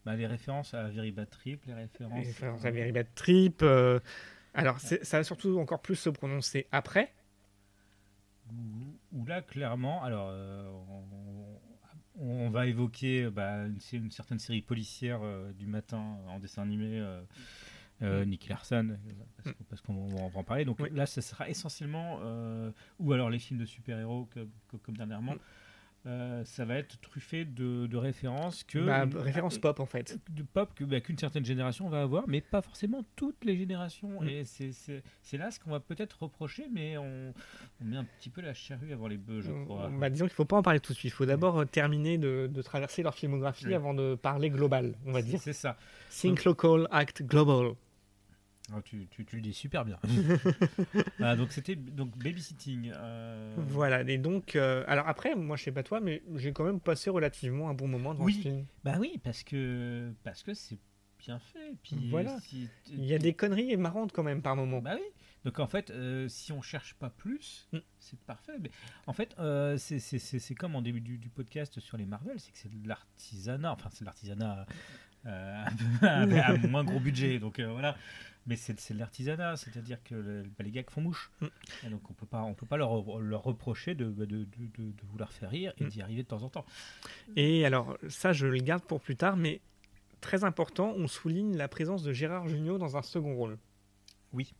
Bah, 0.06 0.16
les 0.16 0.28
références 0.28 0.74
à 0.74 0.88
Veribat 0.88 1.26
Trip, 1.26 1.64
les 1.66 1.74
références. 1.74 2.20
Les 2.20 2.26
références 2.26 2.66
à 2.66 2.72
Very 2.72 2.91
Bad 2.91 3.08
Trip. 3.14 3.64
alors, 4.53 4.80
ça 4.80 5.18
va 5.18 5.24
surtout 5.24 5.60
encore 5.60 5.82
plus 5.82 5.95
se 5.95 6.10
prononcer 6.10 6.68
après. 6.72 7.14
Où, 9.12 9.26
là, 9.26 9.41
clairement, 9.41 10.03
alors, 10.03 10.30
on, 10.32 11.55
on 12.18 12.49
va 12.49 12.68
évoquer 12.68 13.30
bah, 13.30 13.66
une, 13.66 14.11
certaine 14.11 14.39
série 14.39 14.61
policière 14.61 15.20
euh, 15.24 15.51
du 15.53 15.68
matin 15.68 16.18
en 16.28 16.39
dessin 16.39 16.61
animé, 16.63 16.99
euh, 16.99 17.22
euh, 18.01 18.26
Nicky 18.26 18.49
Larson, 18.49 18.97
euh, 19.45 19.51
parce, 19.70 19.82
qu'on 19.82 20.07
va, 20.07 20.38
en 20.38 20.43
parler. 20.43 20.66
Donc 20.66 20.80
Oui. 20.80 20.89
là, 20.91 21.05
ça 21.05 21.22
sera 21.22 21.49
essentiellement, 21.49 22.20
euh, 22.24 22.72
ou 22.99 23.13
alors 23.13 23.30
les 23.30 23.39
films 23.39 23.59
de 23.59 23.66
super-héros 23.66 24.30
comme 24.84 24.97
dernièrement, 24.97 25.34
Mm. 25.34 25.39
Euh, 26.08 26.43
ça 26.45 26.66
va 26.66 26.76
être 26.76 26.99
truffé 27.01 27.45
de, 27.45 27.88
de 27.88 27.97
références 27.97 28.64
que. 28.64 28.80
Bah, 28.80 29.06
référence 29.16 29.58
pop, 29.58 29.80
en 29.80 29.86
fait. 29.86 30.20
de 30.30 30.43
pop 30.43 30.70
que, 30.76 30.84
bah, 30.84 30.99
qu'une 31.01 31.18
certaine 31.18 31.45
génération 31.45 31.89
va 31.89 32.01
avoir, 32.01 32.28
mais 32.28 32.41
pas 32.41 32.62
forcément 32.62 33.03
toutes 33.16 33.43
les 33.43 33.58
générations. 33.58 34.22
Mm. 34.22 34.30
Et 34.30 34.43
c'est, 34.45 35.38
là 35.38 35.49
ce 35.51 35.60
qu'on 35.60 35.72
va 35.72 35.80
peut-être 35.80 36.24
reprocher, 36.24 36.68
mais 36.72 36.97
on, 36.97 37.34
on 37.82 37.86
met 37.86 37.97
un 37.97 38.03
petit 38.03 38.30
peu 38.30 38.41
la 38.41 38.53
charrue 38.53 38.93
avant 38.93 39.08
les 39.08 39.18
bœufs, 39.18 39.41
je 39.41 39.51
crois. 39.66 39.89
Bah, 39.89 40.10
disons 40.10 40.26
qu'il 40.26 40.34
ne 40.34 40.36
faut 40.36 40.45
pas 40.45 40.58
en 40.58 40.64
parler 40.64 40.80
tout 40.80 40.93
de 40.93 40.97
suite. 40.97 41.12
Il 41.12 41.16
faut 41.16 41.26
d'abord 41.26 41.60
euh, 41.60 41.66
terminer 41.66 42.18
de, 42.18 42.49
de 42.51 42.62
traverser 42.62 43.01
leur 43.01 43.16
filmographie 43.16 43.74
avant 43.74 43.93
de 43.93 44.16
parler 44.16 44.49
global, 44.49 44.93
on 45.06 45.12
va 45.12 45.22
dire. 45.22 45.39
C'est 45.41 45.53
ça. 45.53 45.78
Think 46.12 46.43
local, 46.45 46.88
act 46.91 47.24
global. 47.24 47.74
Ah, 48.74 48.82
tu, 48.84 49.07
tu, 49.11 49.26
tu 49.26 49.36
le 49.36 49.41
dis 49.43 49.53
super 49.53 49.86
bien. 49.86 49.99
Ah, 51.22 51.36
donc 51.36 51.51
c'était 51.51 51.76
donc 51.76 52.18
babysitting. 52.18 52.91
euh, 52.95 53.53
Voilà, 53.57 54.01
et 54.01 54.18
donc, 54.18 54.55
euh, 54.55 54.84
alors 54.88 55.07
après, 55.07 55.36
moi 55.36 55.55
je 55.55 55.63
sais 55.63 55.72
pas 55.72 55.84
toi, 55.84 55.99
mais 56.01 56.24
j'ai 56.36 56.51
quand 56.51 56.63
même 56.66 56.80
passé 56.80 57.09
relativement 57.09 57.70
un 57.70 57.74
bon 57.74 57.88
moment 57.88 58.13
dans 58.16 58.24
Oui. 58.24 58.34
ce 58.34 58.41
film. 58.41 58.66
Bah 58.84 58.95
oui, 58.99 59.20
parce 59.24 59.43
que 59.43 60.11
parce 60.24 60.41
que 60.43 60.53
c'est 60.53 60.80
bien 61.20 61.39
fait. 61.39 61.74
Puis 61.84 62.09
Voilà. 62.09 62.39
si- 62.41 62.68
Il 62.91 63.05
y 63.05 63.13
a 63.13 63.20
des 63.20 63.34
conneries 63.34 63.76
marrantes 63.78 64.11
quand 64.11 64.24
même 64.24 64.41
par 64.41 64.55
moment. 64.55 64.82
Bah 64.82 64.95
oui. 64.95 65.05
Donc 65.43 65.59
en 65.59 65.68
fait, 65.68 65.91
euh, 65.91 66.28
si 66.28 66.51
on 66.51 66.61
cherche 66.63 66.95
pas 66.95 67.11
plus, 67.11 67.68
Mm. 67.72 67.78
c'est 67.99 68.20
parfait. 68.22 68.57
Mais 68.59 68.72
en 69.05 69.13
fait, 69.13 69.36
c'est- 69.78 70.55
comme 70.55 70.76
en 70.76 70.82
début 70.82 71.01
du, 71.01 71.18
du 71.20 71.30
podcast 71.30 71.80
sur 71.80 71.97
les 71.97 72.05
Marvel, 72.05 72.39
c'est 72.39 72.51
que 72.51 72.57
c'est 72.57 72.70
de 72.82 72.88
l'artisanat. 72.88 73.72
Enfin, 73.74 73.89
c'est 73.91 74.01
de 74.01 74.05
l'artisanat 74.05 74.66
à, 75.26 75.66
à 76.01 76.57
moins 76.68 76.84
gros 76.84 76.99
budget. 76.99 77.38
Donc 77.39 77.59
voilà. 77.59 77.95
Mais 78.48 78.56
c'est 78.56 78.93
de 78.93 79.00
l'artisanat, 79.00 79.56
c'est-à-dire 79.58 79.98
que 80.04 80.14
le- 80.14 80.43
bah, 80.43 80.64
les 80.64 80.70
gars 80.72 80.84
font 80.89 81.02
mouche. 81.02 81.32
Mm. 81.41 81.89
Donc 81.89 82.10
on 82.12 82.14
peut 82.14 82.28
pas, 82.28 82.43
on 82.43 82.54
peut 82.54 82.68
pas 82.68 82.78
leur, 82.78 83.20
leur 83.20 83.41
reprocher 83.43 83.96
de, 83.96 84.06
bah, 84.06 84.26
de, 84.28 84.43
de, 84.43 84.48
de- 84.78 84.93
vouloir 85.10 85.32
faire 85.32 85.50
rire 85.50 85.74
et 85.80 85.86
Mm. 85.86 85.88
d'y 85.89 86.02
arriver 86.04 86.22
de 86.24 86.28
temps 86.28 86.43
en 86.43 86.50
temps. 86.50 86.66
Et 87.36 87.66
alors, 87.66 87.98
ça 88.08 88.34
je 88.34 88.46
le 88.46 88.58
garde 88.60 88.84
pour 88.84 89.02
plus 89.02 89.16
tard, 89.16 89.36
mais 89.36 89.62
très 90.22 90.43
important, 90.43 90.93
on 90.96 91.08
souligne 91.08 91.58
la 91.58 91.68
présence 91.68 92.04
de 92.04 92.14
Gérard 92.14 92.48
Jugnot 92.48 92.78
dans 92.78 92.98
un 92.98 93.02
second 93.02 93.36
rôle. 93.36 93.58
Oui. 94.32 94.54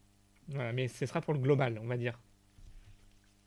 Voilà, 0.50 0.74
mais 0.74 0.88
ce 0.88 1.06
sera 1.06 1.22
pour 1.22 1.34
le 1.34 1.40
global, 1.40 1.80
on 1.82 1.88
va 1.88 1.98
dire. 1.98 2.20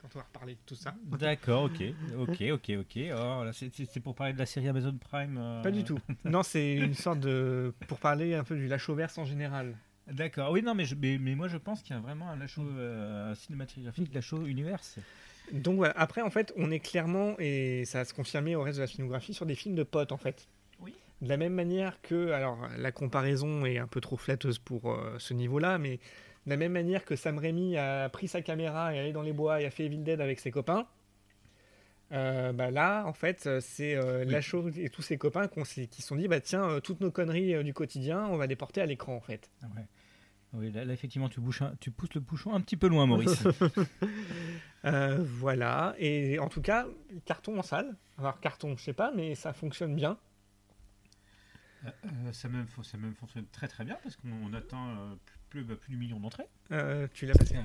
Quand 0.00 0.08
on 0.14 0.18
va 0.18 0.24
reparler 0.24 0.54
de 0.54 0.60
tout 0.64 0.76
ça. 0.76 0.94
D'accord, 1.18 1.64
ok, 1.64 1.82
ok, 2.16 2.42
ok, 2.52 2.70
ok. 2.78 2.98
Oh, 3.16 3.44
c'est- 3.52 4.00
pour 4.00 4.14
parler 4.14 4.32
de 4.32 4.38
la 4.38 4.46
série 4.46 4.68
Amazon 4.68 4.96
Prime. 4.96 5.36
euh, 5.36 5.62
Pas 5.62 5.72
du 5.72 5.82
tout. 5.82 5.98
Non, 6.24 6.44
c'est 6.44 6.74
une 6.74 6.94
sorte 6.94 7.18
de. 7.18 7.74
pour 7.88 7.98
parler 7.98 8.34
un 8.36 8.44
peu 8.44 8.54
du 8.56 8.68
Lachaud-Verse 8.68 9.18
en 9.18 9.24
général. 9.24 9.74
D'accord. 10.12 10.50
Oui, 10.52 10.62
non, 10.62 10.74
mais, 10.74 10.84
je- 10.84 10.94
mais, 10.94 11.18
mais 11.18 11.34
moi 11.34 11.48
je 11.48 11.56
pense 11.58 11.82
qu'il 11.82 11.94
y 11.94 11.98
a 11.98 12.00
vraiment 12.00 12.28
un 12.30 12.36
Lachaud 12.36 12.62
euh, 12.62 13.34
cinématographique, 13.34 14.14
Lachaud 14.14 14.46
Universe. 14.46 14.96
Donc 15.52 15.76
voilà, 15.76 15.94
après 15.96 16.22
en 16.22 16.30
fait, 16.30 16.52
on 16.56 16.70
est 16.70 16.80
clairement, 16.80 17.34
et 17.38 17.84
ça 17.84 17.98
va 17.98 18.04
se 18.04 18.12
confirmer 18.14 18.54
au 18.56 18.62
reste 18.62 18.76
de 18.78 18.82
la 18.82 18.86
filmographie, 18.86 19.34
sur 19.34 19.46
des 19.46 19.54
films 19.54 19.74
de 19.74 19.82
potes 19.82 20.12
en 20.12 20.16
fait. 20.18 20.46
Oui. 20.80 20.94
De 21.22 21.28
la 21.28 21.36
même 21.36 21.54
manière 21.54 22.00
que, 22.02 22.30
alors 22.32 22.58
la 22.76 22.92
comparaison 22.92 23.64
est 23.66 23.78
un 23.78 23.86
peu 23.86 24.00
trop 24.00 24.16
flatteuse 24.16 24.58
pour 24.58 24.92
euh, 24.92 25.16
ce 25.18 25.34
niveau-là, 25.34 25.78
mais 25.78 25.96
de 26.46 26.50
la 26.50 26.56
même 26.56 26.72
manière 26.72 27.04
que 27.04 27.16
Sam 27.16 27.38
Raimi 27.38 27.76
a 27.76 28.08
pris 28.08 28.28
sa 28.28 28.40
caméra 28.40 28.94
et 28.94 28.96
est 28.96 29.00
allé 29.00 29.12
dans 29.12 29.22
les 29.22 29.32
bois 29.32 29.60
et 29.60 29.66
a 29.66 29.70
fait 29.70 29.84
Evil 29.86 29.98
Dead 29.98 30.20
avec 30.20 30.38
ses 30.40 30.50
copains, 30.50 30.86
euh, 32.12 32.52
bah 32.52 32.70
là 32.70 33.04
en 33.04 33.12
fait 33.12 33.46
euh, 33.46 33.60
c'est 33.60 33.94
euh, 33.94 34.24
Oui. 34.24 34.32
Lachaud 34.32 34.70
et 34.78 34.88
tous 34.88 35.02
ses 35.02 35.18
copains 35.18 35.46
qui 35.48 35.88
se 36.00 36.02
sont 36.08 36.16
dit 36.16 36.26
bah 36.26 36.40
tiens 36.40 36.64
euh, 36.64 36.80
toutes 36.80 37.00
nos 37.02 37.10
conneries 37.10 37.54
euh, 37.54 37.62
du 37.62 37.74
quotidien 37.74 38.26
on 38.30 38.38
va 38.38 38.46
les 38.46 38.56
porter 38.56 38.80
à 38.80 38.86
l'écran 38.86 39.14
en 39.14 39.20
fait. 39.20 39.50
Ah 39.62 39.66
ouais. 39.76 39.82
Oui, 40.54 40.70
là, 40.72 40.84
là, 40.84 40.92
effectivement, 40.94 41.28
tu, 41.28 41.40
bouches 41.40 41.62
un- 41.62 41.74
tu 41.80 41.90
pousses 41.90 42.14
le 42.14 42.20
bouchon 42.20 42.54
un 42.54 42.60
petit 42.60 42.76
peu 42.76 42.88
loin, 42.88 43.06
Maurice. 43.06 43.44
Euh, 44.84 45.18
voilà, 45.20 45.94
et 45.98 46.38
en 46.38 46.48
tout 46.48 46.62
cas, 46.62 46.86
carton 47.24 47.58
en 47.58 47.62
salle. 47.64 47.96
Alors 48.16 48.38
carton, 48.38 48.76
je 48.76 48.82
sais 48.84 48.92
pas, 48.92 49.10
mais 49.14 49.34
ça 49.34 49.52
fonctionne 49.52 49.96
bien. 49.96 50.16
Euh, 51.84 51.90
ça, 52.32 52.48
même, 52.48 52.66
ça 52.84 52.96
même 52.96 53.14
fonctionne 53.14 53.46
très 53.50 53.66
très 53.66 53.84
bien 53.84 53.98
parce 54.04 54.16
qu'on 54.16 54.28
on 54.44 54.52
atteint 54.54 54.88
euh, 54.98 55.14
plus, 55.24 55.38
plus, 55.48 55.64
bah, 55.64 55.74
plus 55.74 55.90
du 55.90 55.96
million 55.96 56.20
d'entrées. 56.20 56.46
Euh, 56.70 57.08
tu 57.12 57.26
l'as 57.26 57.34
passé. 57.34 57.56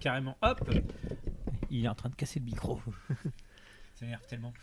Carrément, 0.00 0.38
hop 0.40 0.60
Il 1.70 1.84
est 1.84 1.88
en 1.88 1.94
train 1.94 2.08
de 2.08 2.14
casser 2.14 2.40
le 2.40 2.46
micro. 2.46 2.80
ça 3.94 4.04
m'énerve 4.06 4.26
tellement. 4.26 4.54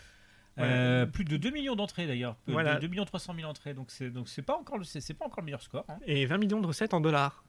Ouais. 0.57 0.63
Euh, 0.65 1.05
plus 1.05 1.23
de 1.23 1.37
2 1.37 1.51
millions 1.51 1.75
d'entrées 1.75 2.07
d'ailleurs. 2.07 2.35
Voilà. 2.47 2.79
2 2.79 2.87
millions 2.87 3.05
300 3.05 3.35
000 3.35 3.47
entrées. 3.49 3.75
Donc 3.75 3.91
c'est 3.91 4.09
donc 4.09 4.27
c'est 4.27 4.41
pas 4.41 4.57
encore 4.57 4.79
le 4.79 4.83
c'est 4.83 5.13
pas 5.13 5.25
encore 5.25 5.41
le 5.41 5.45
meilleur 5.45 5.61
score. 5.61 5.85
hein. 5.87 5.97
Et 6.05 6.25
20 6.25 6.37
millions 6.39 6.59
de 6.61 6.67
recettes 6.67 6.93
en 6.95 6.99
dollars. 6.99 7.43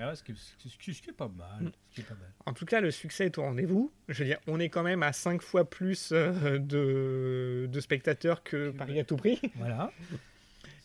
Ah 0.00 0.08
ouais, 0.10 0.16
ce, 0.16 0.22
qui, 0.22 0.32
ce 0.34 0.76
qui- 0.78 0.94
ce 0.94 1.02
qui 1.02 1.10
est 1.10 1.12
pas 1.12 1.28
mal. 1.28 1.72
Ce 1.90 1.94
qui 1.96 2.00
est 2.02 2.04
pas 2.04 2.14
mal. 2.14 2.30
En 2.46 2.52
tout 2.52 2.64
cas, 2.64 2.80
le 2.80 2.90
succès 2.92 3.26
est 3.26 3.36
au 3.38 3.42
rendez-vous. 3.42 3.92
Je 4.08 4.18
veux 4.20 4.24
dire, 4.28 4.38
on 4.46 4.60
est 4.60 4.68
quand 4.68 4.82
même 4.84 5.02
à 5.02 5.12
5 5.12 5.42
fois 5.42 5.68
plus 5.68 6.10
euh, 6.12 6.58
de, 6.58 7.66
de 7.70 7.80
spectateurs 7.80 8.42
que 8.44 8.70
Paris 8.70 9.00
à 9.00 9.04
tout 9.04 9.16
prix. 9.16 9.40
Voilà. 9.56 9.90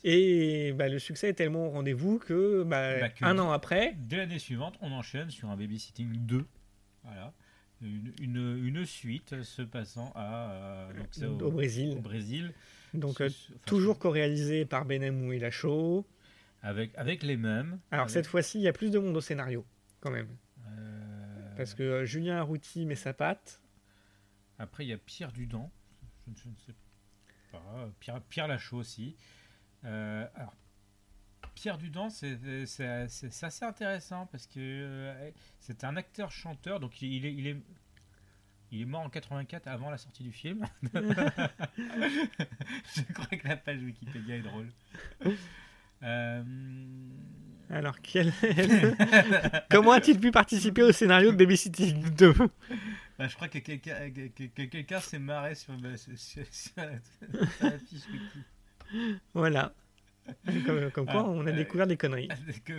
Et 0.04 0.74
bah, 0.74 0.90
le 0.90 1.00
succès 1.00 1.30
est 1.30 1.34
tellement 1.34 1.68
au 1.68 1.70
rendez-vous 1.70 2.20
que, 2.20 2.64
bah, 2.64 3.00
Bah, 3.00 3.10
que- 3.10 3.24
un 3.24 3.40
an 3.40 3.52
après, 3.52 3.94
Dès 4.00 4.18
l'année 4.18 4.40
suivante, 4.40 4.76
on 4.82 4.92
enchaîne 4.92 5.30
sur 5.30 5.50
un 5.50 5.56
babysitting 5.56 6.12
2. 6.26 6.46
Voilà. 7.04 7.34
Une, 7.82 8.14
une, 8.22 8.66
une 8.66 8.86
suite 8.86 9.44
se 9.44 9.62
passant 9.62 10.12
à 10.16 10.52
euh, 10.52 10.94
donc 11.20 11.42
au 11.42 11.52
Brésil. 11.52 11.96
au 11.98 12.02
Brésil. 12.02 12.54
Donc, 12.94 13.20
euh, 13.22 13.28
enfin, 13.28 13.54
toujours 13.66 14.00
co-réalisé 14.00 14.66
par 14.66 14.86
Benamou 14.86 15.34
et 15.34 15.40
Lachaud. 15.40 16.06
Avec, 16.64 16.96
avec 16.98 17.22
les 17.24 17.38
mêmes. 17.38 17.80
Alors, 17.92 18.06
Avec, 18.06 18.14
cette 18.14 18.26
fois-ci, 18.28 18.58
il 18.60 18.64
y 18.64 18.68
a 18.68 18.74
plus 18.74 18.90
de 18.90 18.98
monde 18.98 19.16
au 19.16 19.22
scénario, 19.22 19.66
quand 20.00 20.10
même. 20.12 20.36
euh, 20.68 21.56
Parce 21.58 21.74
que 21.76 21.84
euh, 21.84 22.06
Julien 22.06 22.38
Arrouti 22.38 22.86
met 22.86 22.96
sa 22.96 23.14
patte. 23.14 23.62
Après, 24.58 24.86
il 24.86 24.90
y 24.90 24.94
a 24.94 24.98
Pierre 24.98 25.32
Dudan. 25.32 25.72
Je, 26.26 26.32
ne- 26.32 26.36
je 26.38 26.50
ne 26.50 26.56
sais 26.66 26.74
pas. 27.52 27.90
Pierre, 28.00 28.22
Pierre 28.22 28.48
Lachaud 28.48 28.78
aussi. 28.78 29.16
Euh, 29.84 30.26
alors, 30.36 30.56
Pierre 31.54 31.78
Dudan, 31.78 32.10
c'est 32.10 32.40
assez 32.66 33.66
intéressant 33.66 34.26
parce 34.28 34.48
que 34.48 34.60
euh, 34.60 35.32
c'est 35.60 35.84
un 35.84 35.98
acteur-chanteur. 35.98 36.80
Donc, 36.80 37.02
il, 37.02 37.14
il 37.14 37.26
est, 37.26 37.34
il, 37.34 37.48
est, 37.48 37.58
il 38.72 38.82
est 38.82 38.86
mort 38.86 39.02
en 39.02 39.10
84 39.10 39.68
avant 39.68 39.90
la 39.92 39.98
sortie 39.98 40.24
du 40.24 40.32
film. 40.32 40.66
je 40.94 41.00
crois 43.14 43.26
que 43.38 43.48
la 43.48 43.58
page 43.58 43.82
Wikipédia 43.84 44.38
est 44.38 44.42
drôle. 44.42 44.70
Euh, 46.04 46.44
Alors, 47.70 48.00
quel... 48.02 48.32
comment 49.70 49.92
a-t-il 49.94 50.20
pu 50.20 50.32
participer 50.32 50.84
au 50.84 50.92
scénario 50.92 51.32
de 51.32 51.38
Babysitting 51.38 52.10
2 52.16 52.34
bah, 53.20 53.28
je 53.28 53.36
crois 53.36 53.48
que 53.48 53.60
quelqu'un 53.60 54.10
que- 54.10 54.28
que- 54.28 54.44
que 54.56 54.64
quelqu'un 54.64 55.00
s'est 55.00 55.20
marré 55.20 55.54
sur, 55.54 55.74
bah, 55.78 55.96
sur- 55.98 56.18
sur- 56.18 56.44
sur 56.52 56.72
la, 56.78 57.78
fiche 57.80 58.02
Wiki. 58.12 59.16
Voilà. 59.36 59.74
Comme, 60.66 60.90
comme 60.92 61.06
quoi, 61.06 61.24
Ah, 61.26 61.30
on 61.30 61.46
a 61.46 61.50
euh, 61.52 61.54
découvert 61.54 61.86
des 61.86 61.96
conneries. 61.98 62.28
que, 62.66 62.74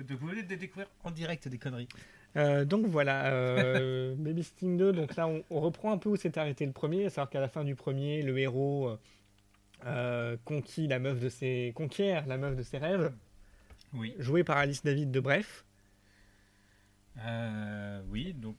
de 0.00 0.14
vous 0.14 0.28
venez 0.28 0.42
de 0.44 0.54
découvrir 0.54 0.86
en 1.02 1.10
direct 1.10 1.48
des 1.48 1.58
conneries. 1.58 1.88
Euh, 2.36 2.64
donc 2.64 2.86
voilà, 2.86 3.26
euh, 3.32 4.14
Babysitting 4.18 4.76
2, 4.76 4.92
donc 4.92 5.16
là 5.16 5.26
on, 5.26 5.42
on 5.50 5.60
reprend 5.60 5.92
un 5.92 5.98
peu 5.98 6.08
où 6.10 6.16
s'était 6.16 6.38
arrêté 6.40 6.64
le 6.66 6.72
premier, 6.72 7.08
c'est-à-dire 7.10 7.30
qu'à 7.30 7.40
la 7.40 7.48
fin 7.48 7.64
du 7.64 7.74
premier, 7.74 8.22
le 8.22 8.38
héros 8.38 8.96
euh, 9.84 10.36
euh, 10.50 10.86
la 10.88 10.98
meuf 10.98 11.20
de 11.20 11.28
ses, 11.28 11.72
conquiert 11.74 12.26
la 12.26 12.36
meuf 12.36 12.56
de 12.56 12.62
ses 12.62 12.78
rêves, 12.78 13.12
Oui. 13.92 14.14
jouée 14.18 14.44
par 14.44 14.56
Alice 14.58 14.82
David 14.82 15.10
de 15.10 15.20
Bref. 15.20 15.64
oui, 18.08 18.34
donc, 18.34 18.56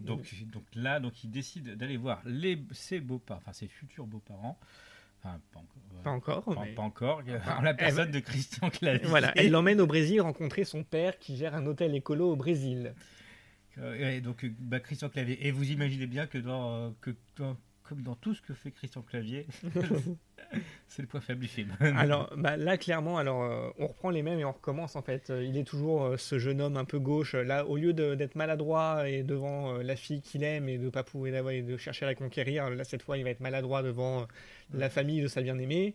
donc, 0.00 0.34
donc, 0.52 0.64
là, 0.74 1.00
donc 1.00 1.24
il 1.24 1.30
décide 1.30 1.76
d'aller 1.76 1.96
voir 1.96 2.22
les, 2.24 2.58
ses 2.72 3.00
beaux-parents, 3.00 3.40
enfin 3.40 3.52
ses 3.52 3.68
futurs 3.68 4.06
beaux-parents, 4.06 4.58
pas 6.02 6.10
encore. 6.10 6.44
Pas 6.44 6.82
encore. 6.82 7.22
la 7.62 7.74
personne 7.74 8.10
de 8.10 8.20
Christian 8.20 8.70
Clavier. 8.70 9.06
Voilà, 9.08 9.32
elle 9.36 9.50
l'emmène 9.50 9.80
au 9.80 9.86
Brésil 9.86 10.20
rencontrer 10.20 10.64
son 10.64 10.84
père 10.84 11.18
qui 11.18 11.36
gère 11.36 11.54
un 11.54 11.66
hôtel 11.66 11.94
écolo 11.94 12.32
au 12.32 12.36
Brésil. 12.36 12.94
et 13.98 14.20
donc, 14.20 14.44
euh, 14.44 14.52
bah, 14.58 14.80
Christian 14.80 15.08
Clavier. 15.08 15.46
Et 15.46 15.50
vous 15.50 15.70
imaginez 15.70 16.06
bien 16.06 16.26
que 16.26 16.38
dans, 16.38 16.74
euh, 16.74 16.90
que 17.00 17.10
comme 17.88 18.02
dans 18.02 18.14
tout 18.14 18.34
ce 18.34 18.42
que 18.42 18.54
fait 18.54 18.70
Christian 18.70 19.02
Clavier, 19.02 19.46
c'est 20.88 21.02
le 21.02 21.08
point 21.08 21.20
faible 21.20 21.40
du 21.40 21.48
film. 21.48 21.76
alors 21.80 22.32
bah, 22.36 22.56
là, 22.56 22.76
clairement, 22.76 23.18
alors 23.18 23.42
euh, 23.42 23.70
on 23.78 23.86
reprend 23.86 24.10
les 24.10 24.22
mêmes 24.22 24.38
et 24.38 24.44
on 24.44 24.52
recommence 24.52 24.96
en 24.96 25.02
fait. 25.02 25.32
Il 25.42 25.56
est 25.56 25.64
toujours 25.64 26.04
euh, 26.04 26.16
ce 26.16 26.38
jeune 26.38 26.60
homme 26.60 26.76
un 26.76 26.84
peu 26.84 26.98
gauche. 26.98 27.34
Là, 27.34 27.66
au 27.66 27.76
lieu 27.76 27.92
d'être 27.92 28.34
maladroit 28.34 29.08
et 29.08 29.22
devant 29.22 29.74
euh, 29.74 29.82
la 29.82 29.96
fille 29.96 30.20
qu'il 30.20 30.42
aime 30.42 30.68
et 30.68 30.78
de 30.78 30.88
pas 30.88 31.04
pouvoir 31.04 31.50
et 31.50 31.62
de 31.62 31.76
chercher 31.76 32.04
à 32.04 32.08
la 32.08 32.14
conquérir, 32.14 32.70
là 32.70 32.84
cette 32.84 33.02
fois, 33.02 33.18
il 33.18 33.24
va 33.24 33.30
être 33.30 33.40
maladroit 33.40 33.82
devant 33.82 34.26
la 34.72 34.90
famille 34.90 35.20
de 35.20 35.28
sa 35.28 35.42
bien-aimée. 35.42 35.94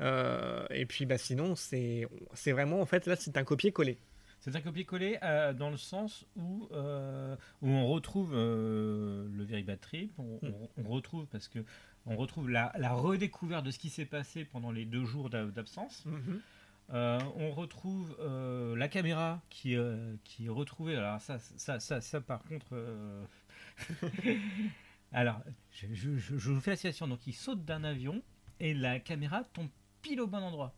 et 0.00 0.86
puis 0.86 1.06
bah 1.06 1.18
sinon, 1.18 1.54
c'est 1.56 2.08
vraiment 2.46 2.80
en 2.80 2.86
fait 2.86 3.06
là, 3.06 3.16
c'est 3.16 3.36
un 3.36 3.44
copier-coller. 3.44 3.98
C'est 4.44 4.54
un 4.56 4.60
copier-coller 4.60 5.16
euh, 5.22 5.54
dans 5.54 5.70
le 5.70 5.78
sens 5.78 6.26
où, 6.36 6.68
euh, 6.72 7.34
où 7.62 7.68
on 7.70 7.86
retrouve 7.86 8.32
euh, 8.34 9.26
le 9.32 9.42
Very 9.42 9.62
Bad 9.62 9.80
Trip, 9.80 10.12
on, 10.18 10.38
retrouve 10.86 11.24
parce 11.28 11.48
que 11.48 11.60
on 12.04 12.14
retrouve 12.16 12.50
la, 12.50 12.70
redécouverte 12.92 13.64
de 13.64 13.70
ce 13.70 13.78
qui 13.78 13.88
s'est 13.88 14.04
passé 14.04 14.44
pendant 14.44 14.70
les 14.70 14.84
deux 14.84 15.06
jours 15.06 15.30
d'absence. 15.30 16.04
Mhm. 16.04 16.42
on 16.90 17.52
retrouve 17.52 18.14
la 18.76 18.88
caméra 18.88 19.40
qui, 19.48 19.78
qui 20.24 20.44
est 20.44 20.50
retrouvée. 20.50 20.96
Alors 20.96 21.22
ça, 21.22 21.38
ça, 21.38 21.80
ça, 21.80 22.02
ça 22.02 22.20
par 22.20 22.42
contre. 22.44 22.76
alors, 25.12 25.40
je, 25.70 25.86
je, 25.94 26.18
je, 26.18 26.50
vous 26.50 26.60
fais 26.60 26.72
la 26.72 26.76
situation. 26.76 27.08
Donc, 27.08 27.26
il 27.26 27.32
saute 27.32 27.64
d'un 27.64 27.82
avion 27.82 28.22
et 28.60 28.74
la 28.74 29.00
caméra 29.00 29.42
tombe 29.42 29.70
pile 30.02 30.20
au 30.20 30.26
bon 30.26 30.42
endroit. 30.42 30.74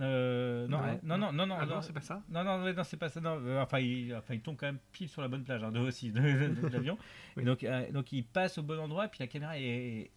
Euh, 0.00 0.68
non, 0.68 0.78
non, 1.02 1.18
non, 1.18 1.32
non, 1.32 1.46
non, 1.46 1.56
ah 1.58 1.66
non, 1.66 1.82
c'est 1.82 1.92
pas 1.92 2.00
ça. 2.00 2.22
Non, 2.28 2.44
non, 2.44 2.58
non, 2.58 2.84
c'est 2.84 2.96
pas 2.96 3.08
ça. 3.08 3.20
Non. 3.20 3.40
Euh, 3.44 3.60
enfin, 3.60 3.80
il, 3.80 4.14
enfin, 4.14 4.34
il 4.34 4.40
tombe 4.40 4.56
quand 4.56 4.66
même 4.66 4.78
pile 4.92 5.08
sur 5.08 5.22
la 5.22 5.28
bonne 5.28 5.42
plage, 5.42 5.62
hein, 5.62 5.72
de, 5.72 5.80
aussi, 5.80 6.10
de, 6.10 6.68
l'avion. 6.68 6.98
Donc, 7.36 7.64
euh, 7.64 7.90
donc, 7.92 8.12
il 8.12 8.24
passe 8.24 8.58
au 8.58 8.62
bon 8.62 8.78
endroit, 8.78 9.06
et 9.06 9.08
puis 9.08 9.18
la 9.20 9.26
caméra 9.26 9.58
est, 9.58 10.10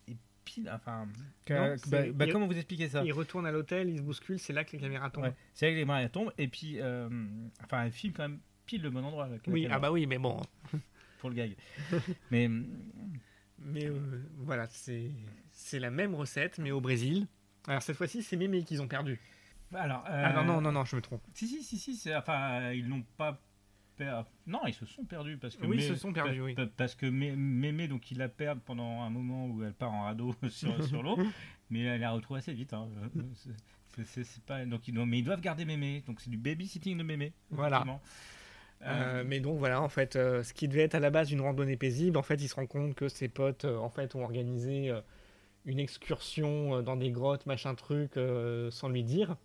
pile. 0.43 0.71
Enfin, 0.73 1.07
bah, 1.47 2.11
bah, 2.13 2.25
comment 2.31 2.47
vous 2.47 2.57
expliquez 2.57 2.89
ça? 2.89 3.03
Il 3.03 3.13
retourne 3.13 3.45
à 3.45 3.51
l'hôtel, 3.51 3.89
il 3.89 3.97
se 3.97 4.03
bouscule, 4.03 4.39
c'est 4.39 4.53
là 4.53 4.63
que 4.63 4.71
les 4.71 4.79
caméras 4.79 5.09
tombent. 5.09 5.33
c'est 5.53 5.67
là 5.67 5.71
que 5.71 5.75
les 5.77 5.81
caméras 5.81 6.09
tombent, 6.09 6.33
et 6.37 6.47
puis, 6.47 6.79
enfin, 7.63 7.85
il 7.85 7.91
filme 7.91 8.13
quand 8.13 8.23
même 8.23 8.39
pile 8.65 8.81
le 8.81 8.89
bon 8.89 9.03
endroit. 9.03 9.29
oui, 9.47 9.67
ah 9.69 9.79
bah 9.79 9.91
oui, 9.91 10.05
mais 10.05 10.17
bon. 10.17 10.41
Pour 11.19 11.29
le 11.29 11.35
gag. 11.35 11.55
mais, 12.31 12.49
mais 13.59 13.91
voilà, 14.37 14.65
c'est 14.67 15.11
c'est 15.51 15.79
la 15.79 15.91
même 15.91 16.15
recette, 16.15 16.57
mais 16.57 16.71
au 16.71 16.81
Brésil. 16.81 17.27
Alors 17.67 17.83
cette 17.83 17.95
fois-ci, 17.95 18.23
c'est 18.23 18.37
Mémé 18.37 18.63
qu'ils 18.63 18.81
ont 18.81 18.87
perdu. 18.87 19.19
Alors, 19.73 20.03
ah 20.05 20.33
non, 20.33 20.43
non, 20.43 20.61
non, 20.61 20.71
non, 20.71 20.85
je 20.85 20.95
me 20.95 21.01
trompe. 21.01 21.21
Si, 21.33 21.47
si, 21.47 21.63
si, 21.63 21.95
si 21.95 22.15
enfin, 22.15 22.71
ils 22.71 22.87
n'ont 22.87 23.03
pas 23.17 23.39
non, 24.47 24.59
ils 24.67 24.73
se 24.73 24.85
sont 24.85 25.03
perdus 25.03 25.37
parce 25.37 25.55
que 25.55 25.65
oui, 25.65 25.77
ils 25.77 25.87
se 25.87 25.95
sont 25.95 26.13
perdus, 26.13 26.41
oui. 26.41 26.55
Parce 26.77 26.95
que 26.95 27.05
Mémé, 27.05 27.87
donc, 27.87 28.11
ils 28.11 28.17
la 28.17 28.29
perdent 28.29 28.61
pendant 28.61 29.01
un 29.01 29.09
moment 29.09 29.47
où 29.47 29.63
elle 29.63 29.73
part 29.73 29.91
en 29.91 30.03
radeau 30.03 30.35
sur, 30.49 30.83
sur 30.83 31.03
l'eau, 31.03 31.17
mais 31.69 31.81
elle 31.81 32.01
la 32.01 32.11
retrouve 32.11 32.37
assez 32.37 32.53
vite. 32.53 32.73
Hein. 32.73 32.87
C'est 34.05 34.43
pas 34.45 34.65
donc 34.65 34.87
ils, 34.87 34.93
mais 35.05 35.19
ils 35.19 35.23
doivent 35.23 35.41
garder 35.41 35.65
Mémé, 35.65 36.03
donc 36.07 36.21
c'est 36.21 36.29
du 36.29 36.37
babysitting 36.37 36.97
de 36.97 37.03
Mémé. 37.03 37.33
Voilà. 37.49 37.85
Euh, 38.83 39.23
mais 39.27 39.39
donc 39.39 39.59
voilà, 39.59 39.79
en 39.81 39.89
fait, 39.89 40.15
euh, 40.15 40.41
ce 40.41 40.53
qui 40.53 40.67
devait 40.67 40.81
être 40.81 40.95
à 40.95 40.99
la 40.99 41.11
base 41.11 41.31
une 41.31 41.41
randonnée 41.41 41.77
paisible, 41.77 42.17
en 42.17 42.23
fait, 42.23 42.41
il 42.41 42.47
se 42.47 42.55
rend 42.55 42.65
compte 42.65 42.95
que 42.95 43.09
ses 43.09 43.27
potes, 43.27 43.65
euh, 43.65 43.77
en 43.77 43.89
fait, 43.89 44.15
ont 44.15 44.23
organisé 44.23 44.91
une 45.65 45.79
excursion 45.79 46.81
dans 46.81 46.95
des 46.95 47.11
grottes, 47.11 47.45
machin 47.45 47.75
truc, 47.75 48.13
sans 48.71 48.89
lui 48.89 49.03
dire 49.03 49.35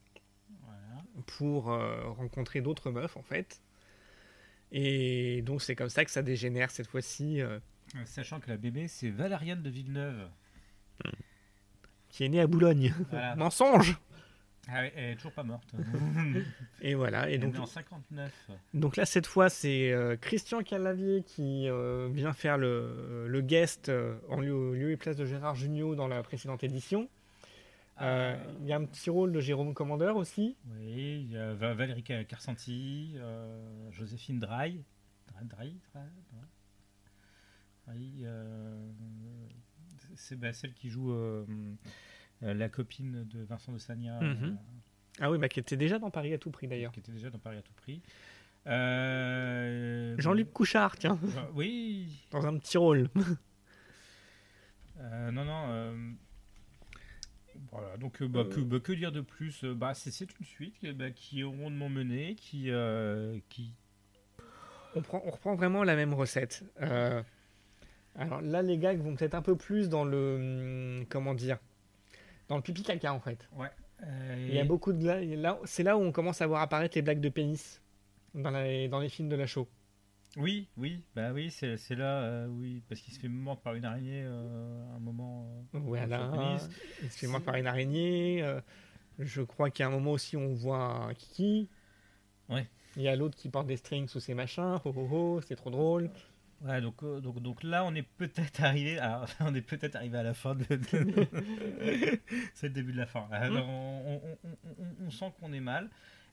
pour 1.24 1.70
euh, 1.70 2.10
rencontrer 2.10 2.60
d'autres 2.60 2.90
meufs 2.90 3.16
en 3.16 3.22
fait. 3.22 3.60
Et 4.72 5.42
donc 5.42 5.62
c'est 5.62 5.76
comme 5.76 5.88
ça 5.88 6.04
que 6.04 6.10
ça 6.10 6.22
dégénère 6.22 6.70
cette 6.70 6.86
fois-ci. 6.86 7.40
Euh. 7.40 7.58
Euh, 7.94 8.04
sachant 8.04 8.40
que 8.40 8.48
la 8.50 8.56
bébé 8.56 8.88
c'est 8.88 9.10
Valériane 9.10 9.62
de 9.62 9.70
Villeneuve. 9.70 10.28
Qui 12.08 12.24
est 12.24 12.28
née 12.28 12.40
à 12.40 12.46
Boulogne. 12.46 12.94
Mensonge 13.36 13.98
ah 14.68 14.84
elle 14.84 15.12
est 15.12 15.14
toujours 15.14 15.30
pas 15.30 15.44
morte. 15.44 15.76
et 16.82 16.96
voilà. 16.96 17.30
Et 17.30 17.38
donc, 17.38 17.56
en 17.56 17.66
59. 17.66 18.50
Donc 18.74 18.96
là, 18.96 19.06
cette 19.06 19.28
fois, 19.28 19.48
c'est 19.48 19.94
Christian 20.20 20.64
Calavier 20.64 21.22
qui 21.22 21.68
vient 22.10 22.32
faire 22.32 22.58
le, 22.58 23.28
le 23.28 23.40
guest 23.42 23.92
en 24.28 24.40
lieu, 24.40 24.74
lieu, 24.74 24.90
et 24.90 24.96
place 24.96 25.14
de 25.14 25.24
Gérard 25.24 25.54
Jugnot 25.54 25.94
dans 25.94 26.08
la 26.08 26.20
précédente 26.24 26.64
édition. 26.64 27.08
Euh, 28.00 28.36
il 28.60 28.66
y 28.66 28.72
a 28.72 28.76
un 28.76 28.84
petit 28.84 29.08
rôle 29.08 29.32
de 29.32 29.40
Jérôme 29.40 29.72
Commandeur 29.72 30.16
aussi. 30.16 30.56
Oui, 30.66 31.22
il 31.24 31.32
y 31.32 31.36
a 31.36 31.54
Valérie 31.54 32.02
Carsanti, 32.02 33.14
euh, 33.16 33.90
Joséphine 33.90 34.38
Draille. 34.38 34.84
Draille, 35.42 35.80
euh, 38.24 38.90
c'est 40.14 40.36
bah, 40.36 40.52
celle 40.52 40.74
qui 40.74 40.88
joue 40.88 41.14
la 42.42 42.68
copine 42.68 43.24
de 43.24 43.42
Vincent 43.44 43.72
de 43.72 43.78
Sagna. 43.78 44.20
Mhm. 44.20 44.58
Ah 45.20 45.30
oui, 45.30 45.38
bah, 45.38 45.48
qui 45.48 45.60
était 45.60 45.78
déjà 45.78 45.98
dans 45.98 46.10
Paris 46.10 46.34
à 46.34 46.38
tout 46.38 46.50
prix 46.50 46.68
d'ailleurs. 46.68 46.92
Qui 46.92 47.00
était 47.00 47.12
déjà 47.12 47.30
dans 47.30 47.38
Paris 47.38 47.56
à 47.56 47.62
tout 47.62 47.72
prix. 47.74 48.02
Jean-Luc 50.18 50.52
Couchard, 50.52 50.96
tiens. 50.98 51.18
oui. 51.54 52.26
Dans 52.30 52.46
un 52.46 52.58
petit 52.58 52.76
rôle. 52.76 53.08
non, 54.98 55.44
non. 55.44 56.16
Voilà, 57.78 57.96
donc 57.98 58.22
euh, 58.22 58.28
bah, 58.28 58.44
que, 58.44 58.60
bah, 58.60 58.80
que, 58.80 58.92
dire 58.92 59.12
de 59.12 59.20
plus 59.20 59.64
euh, 59.64 59.74
bah, 59.74 59.92
C'est 59.94 60.18
une 60.20 60.46
suite 60.46 60.86
bah, 60.96 61.10
qui 61.10 61.40
est 61.40 61.44
rondement 61.44 61.88
menée, 61.88 62.34
qui, 62.34 62.70
euh, 62.70 63.38
qui... 63.48 63.72
On, 64.94 65.02
prend, 65.02 65.22
on 65.26 65.30
reprend 65.30 65.54
vraiment 65.54 65.84
la 65.84 65.94
même 65.94 66.14
recette. 66.14 66.64
alors 68.14 68.40
là, 68.40 68.62
les 68.62 68.78
gags 68.78 68.98
vont 68.98 69.14
peut-être 69.14 69.34
un 69.34 69.42
peu 69.42 69.56
plus 69.56 69.88
dans 69.90 70.04
le... 70.04 70.36
Hum, 71.00 71.06
comment 71.10 71.34
dire 71.34 71.58
Dans 72.48 72.56
le 72.56 72.62
pipi 72.62 72.82
caca, 72.82 73.12
en 73.12 73.20
fait. 73.20 73.48
Ouais. 73.52 73.70
Il 74.36 74.54
y 74.54 74.58
a 74.58 74.64
beaucoup 74.64 74.92
de... 74.92 75.34
Là, 75.36 75.58
c'est 75.64 75.82
là 75.82 75.98
où 75.98 76.00
on 76.00 76.12
commence 76.12 76.40
à 76.40 76.46
voir 76.46 76.62
apparaître 76.62 76.96
les 76.96 77.02
blagues 77.02 77.20
de 77.20 77.28
pénis 77.28 77.82
dans, 78.34 78.52
dans 78.52 79.00
les 79.00 79.08
films 79.08 79.28
de 79.28 79.36
la 79.36 79.46
show. 79.46 79.68
Oui, 80.36 80.68
oui, 80.76 81.02
bah 81.14 81.32
oui, 81.32 81.50
c'est 81.50 81.76
là, 81.94 82.20
euh, 82.22 82.46
oui, 82.48 82.82
parce 82.88 83.00
qu'il 83.00 83.14
se 83.14 83.18
fait 83.18 83.28
mordre 83.28 83.62
par 83.62 83.74
une 83.74 83.86
araignée 83.86 84.22
euh, 84.22 84.92
à 84.92 84.96
un 84.96 84.98
moment. 84.98 85.48
Euh, 85.74 85.78
voilà, 85.78 86.58
il 87.02 87.10
se 87.10 87.18
fait 87.18 87.26
mordre 87.26 87.46
par 87.46 87.54
une 87.54 87.66
araignée. 87.66 88.44
je 89.18 89.40
crois 89.40 89.70
qu'il 89.70 89.82
y 89.82 89.84
a 89.84 89.88
un 89.88 89.92
moment 89.92 90.12
aussi 90.12 90.36
où 90.36 90.40
on 90.40 90.52
voit 90.52 90.78
un 90.78 91.14
kiki. 91.14 91.70
Ouais. 92.50 92.68
Il 92.96 93.02
y 93.02 93.08
a 93.08 93.16
l'autre 93.16 93.34
qui 93.34 93.48
porte 93.48 93.66
des 93.66 93.78
strings 93.78 94.08
sous 94.08 94.20
ses 94.20 94.34
machins. 94.34 94.78
Oh, 94.84 94.92
oh, 94.94 95.08
oh, 95.10 95.40
c'est 95.40 95.56
trop 95.56 95.70
drôle. 95.70 96.10
Ouais, 96.62 96.82
donc, 96.82 97.02
donc, 97.22 97.40
donc 97.40 97.62
là, 97.62 97.84
on 97.84 97.94
est 97.94 98.02
peut-être 98.02 98.62
arrivé, 98.62 98.98
on 99.40 99.54
est 99.54 99.62
peut-être 99.62 99.96
arrivé 99.96 100.18
à 100.18 100.22
la 100.22 100.34
fin 100.34 100.54
de. 100.54 100.64
c'est 102.54 102.68
le 102.68 102.74
début 102.74 102.92
de 102.92 102.98
la 102.98 103.06
fin. 103.06 103.26
Alors, 103.30 103.66
on, 103.66 104.20
on, 105.06 105.10
sent 105.10 105.32
qu'on 105.40 105.54
est 105.54 105.60
mal. 105.60 105.88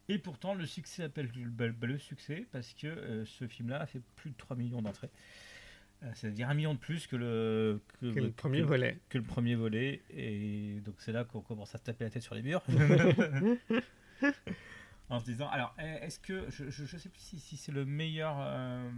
Et 0.10 0.18
pourtant, 0.18 0.54
le 0.54 0.66
succès 0.66 1.04
appelle 1.04 1.30
le, 1.36 1.97
succès 1.97 2.45
parce 2.51 2.74
que 2.74 2.88
euh, 2.88 3.26
ce 3.26 3.47
film-là 3.47 3.82
a 3.82 3.86
fait 3.86 4.01
plus 4.16 4.32
de 4.32 4.36
3 4.36 4.58
millions 4.58 4.82
d'entrées. 4.82 5.10
Euh, 6.04 6.12
c'est-à-dire 6.16 6.49
un 6.49 6.54
million 6.54 6.74
de 6.74 6.80
plus 6.80 7.08
que 7.08 7.16
le, 7.16 7.80
que, 8.01 8.08
le 8.08 8.32
premier 8.32 8.62
volet. 8.62 8.99
Que 9.10 9.18
le 9.18 9.24
premier 9.24 9.56
volet. 9.56 10.01
Et 10.10 10.82
donc, 10.86 10.95
c'est 10.99 11.14
là 11.14 11.24
qu'on 11.24 11.41
commence 11.41 11.74
à 11.76 11.78
se 11.78 11.84
taper 11.84 12.04
la 12.04 12.10
tête 12.10 12.24
sur 12.24 12.36
les 12.36 12.41
murs. 12.41 12.64
en 15.10 15.20
se 15.20 15.26
disant, 15.26 15.47
alors, 15.49 15.76
est-ce 15.78 16.20
que. 16.20 16.49
Je 16.49 16.66
ne 16.66 16.88
sais 16.99 17.10
plus 17.10 17.22
si, 17.22 17.39
si 17.39 17.56
c'est 17.56 17.72
le 17.72 17.86
meilleur. 17.86 18.36
Euh, 18.39 18.89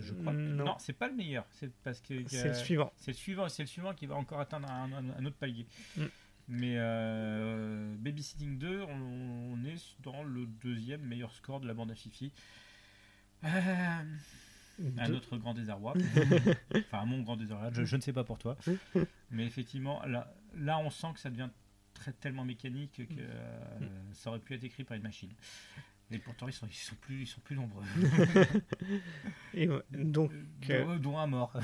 je 0.00 0.12
crois. 0.12 0.32
Non, 0.32 0.64
non 0.64 0.76
c'est 0.78 0.92
pas 0.92 1.08
le 1.08 1.14
meilleur. 1.14 1.46
C'est 1.50 1.72
parce 1.82 2.00
que. 2.00 2.14
C'est 2.28 2.48
le 2.48 2.54
suivant. 2.54 2.92
C'est 2.96 3.12
le 3.12 3.16
suivant. 3.16 3.48
C'est 3.48 3.62
le 3.62 3.68
suivant 3.68 3.94
qui 3.94 4.06
va 4.06 4.16
encore 4.16 4.40
atteindre 4.40 4.70
un, 4.70 5.24
autre 5.24 5.36
palier. 5.36 5.66
Mm. 5.96 6.04
Mais 6.48 6.74
euh, 6.78 7.94
Babysitting 7.98 8.58
2, 8.58 8.82
on, 8.82 9.64
est 9.64 9.96
dans 10.02 10.22
le 10.22 10.46
deuxième 10.46 11.02
meilleur 11.02 11.32
score 11.34 11.60
de 11.60 11.66
la 11.66 11.74
bande 11.74 11.90
à 11.90 11.94
Fifi. 11.94 12.32
Euh, 13.44 14.02
un 14.96 15.12
autre 15.12 15.36
grand 15.36 15.52
désarroi. 15.52 15.92
enfin, 16.74 17.04
mon 17.04 17.20
grand 17.20 17.36
désarroi. 17.36 17.70
Je, 17.72 17.96
ne 17.96 18.00
sais 18.00 18.14
pas 18.14 18.24
pour 18.24 18.38
toi. 18.38 18.56
Mais 19.30 19.44
effectivement, 19.44 20.02
là, 20.06 20.34
là, 20.54 20.78
on 20.78 20.88
sent 20.88 21.08
que 21.14 21.20
ça 21.20 21.28
devient 21.28 21.50
très, 21.92 22.12
tellement 22.12 22.44
mécanique 22.44 23.02
que 23.06 23.20
euh, 23.20 23.78
ça 24.12 24.30
aurait 24.30 24.38
pu 24.38 24.54
être 24.54 24.64
écrit 24.64 24.84
par 24.84 24.96
une 24.96 25.02
machine. 25.02 25.30
Et 26.10 26.18
pourtant, 26.18 26.48
ils 26.48 26.54
sont, 26.54 26.66
ils 26.66 26.72
sont, 26.72 26.96
plus, 26.96 27.22
ils 27.22 27.26
sont 27.26 27.42
plus 27.42 27.56
nombreux. 27.56 27.84
Et 29.52 29.66
donc, 29.66 30.32
dont, 31.02 31.18
un 31.18 31.26
mort. 31.26 31.54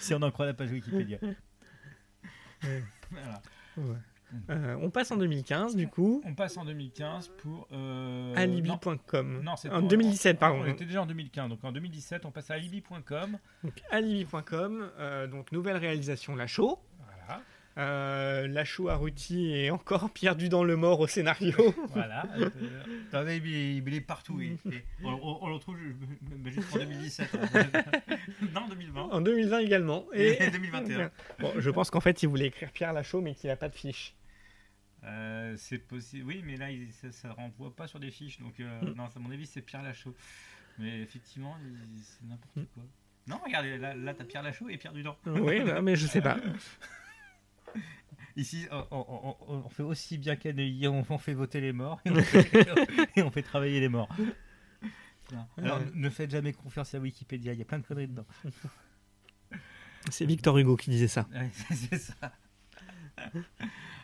si 0.00 0.12
on 0.12 0.20
en 0.20 0.30
croit 0.30 0.44
la 0.44 0.52
page 0.52 0.70
Wikipédia. 0.70 1.18
Euh, 4.48 4.76
on 4.80 4.90
passe 4.90 5.10
en 5.10 5.16
2015 5.16 5.76
du 5.76 5.88
coup. 5.88 6.22
On 6.24 6.34
passe 6.34 6.56
en 6.56 6.64
2015 6.64 7.28
pour. 7.38 7.66
Euh... 7.72 8.32
Alibi.com. 8.36 9.42
Non, 9.42 9.56
c'est 9.56 9.70
en 9.70 9.82
2017, 9.82 10.38
pardon. 10.38 10.62
On 10.62 10.66
était 10.66 10.84
déjà 10.84 11.02
en 11.02 11.06
2015, 11.06 11.48
donc 11.48 11.64
en 11.64 11.72
2017, 11.72 12.24
on 12.24 12.30
passe 12.30 12.50
à 12.50 12.54
alibi.com. 12.54 13.38
Alibi.com, 13.90 14.90
euh, 14.98 15.26
donc 15.26 15.52
nouvelle 15.52 15.76
réalisation 15.76 16.36
La 16.36 16.46
Show. 16.46 16.78
Euh, 17.80 18.46
Lachaud 18.46 18.88
Arruti 18.88 19.52
est 19.54 19.70
encore 19.70 20.10
perdu 20.20 20.48
dans 20.48 20.64
le 20.64 20.76
mort 20.76 21.00
au 21.00 21.06
scénario. 21.06 21.74
voilà. 21.90 22.26
Euh, 23.14 23.38
il, 23.44 23.94
est 23.94 24.00
partout. 24.00 24.40
on, 25.02 25.48
le 25.48 25.54
retrouve 25.54 25.78
juste 26.44 26.74
en 26.74 26.78
2017. 26.78 27.38
non, 28.52 28.68
2020. 28.68 29.02
En 29.02 29.20
2020 29.22 29.58
également. 29.60 30.04
Et 30.12 30.50
2021. 30.50 31.10
Bon, 31.38 31.52
je 31.56 31.70
pense 31.70 31.90
qu'en 31.90 32.00
fait, 32.00 32.22
il 32.22 32.28
voulait 32.28 32.46
écrire 32.46 32.70
Pierre 32.70 32.92
Lachaud, 32.92 33.22
mais 33.22 33.34
qu'il 33.34 33.48
n'a 33.48 33.56
pas 33.56 33.68
de 33.70 33.74
fiche. 33.74 34.14
Euh, 35.04 35.54
c'est 35.56 35.78
possible. 35.78 36.26
Oui, 36.26 36.42
mais 36.44 36.56
là, 36.56 36.66
ça 37.10 37.28
ne 37.28 37.32
renvoie 37.32 37.74
pas 37.74 37.86
sur 37.86 37.98
des 37.98 38.10
fiches. 38.10 38.38
Donc, 38.38 38.60
euh, 38.60 38.80
mm. 38.82 38.94
non, 38.94 39.04
à 39.04 39.18
mon 39.18 39.30
avis, 39.30 39.46
c'est 39.46 39.62
Pierre 39.62 39.82
Lachaud. 39.82 40.14
Mais 40.78 41.00
effectivement, 41.00 41.56
c'est 42.02 42.26
n'importe 42.26 42.56
mm. 42.56 42.64
quoi. 42.74 42.82
Non, 43.26 43.40
regardez, 43.44 43.78
là, 43.78 43.94
là 43.94 44.14
tu 44.14 44.22
as 44.22 44.24
Pierre 44.24 44.42
Lachaud 44.42 44.68
et 44.68 44.76
Pierre 44.76 44.92
Dudon. 44.92 45.16
Oui, 45.26 45.60
mais 45.82 45.96
je 45.96 46.06
sais 46.06 46.20
pas. 46.20 46.36
Ici, 48.36 48.66
on, 48.70 49.68
fait 49.68 49.82
aussi 49.82 50.16
bien 50.16 50.36
qu'à 50.36 50.50
on, 50.50 51.04
on 51.08 51.18
fait 51.18 51.34
voter 51.34 51.60
les 51.60 51.72
morts 51.72 52.00
et 52.04 52.10
on 53.22 53.30
fait, 53.30 53.42
travailler 53.42 53.80
les 53.80 53.88
morts. 53.88 54.08
Alors, 55.58 55.80
ne 55.94 56.08
faites 56.10 56.30
jamais 56.30 56.52
confiance 56.52 56.94
à 56.94 56.98
Wikipédia, 56.98 57.52
il 57.52 57.58
y 57.58 57.62
a 57.62 57.64
plein 57.64 57.78
de 57.78 57.86
conneries 57.86 58.08
dedans. 58.08 58.26
C'est 60.10 60.24
Victor 60.24 60.56
Hugo 60.56 60.76
qui 60.76 60.90
disait 60.90 61.08
ça. 61.08 61.28
C'est 61.70 61.98
ça. 61.98 62.32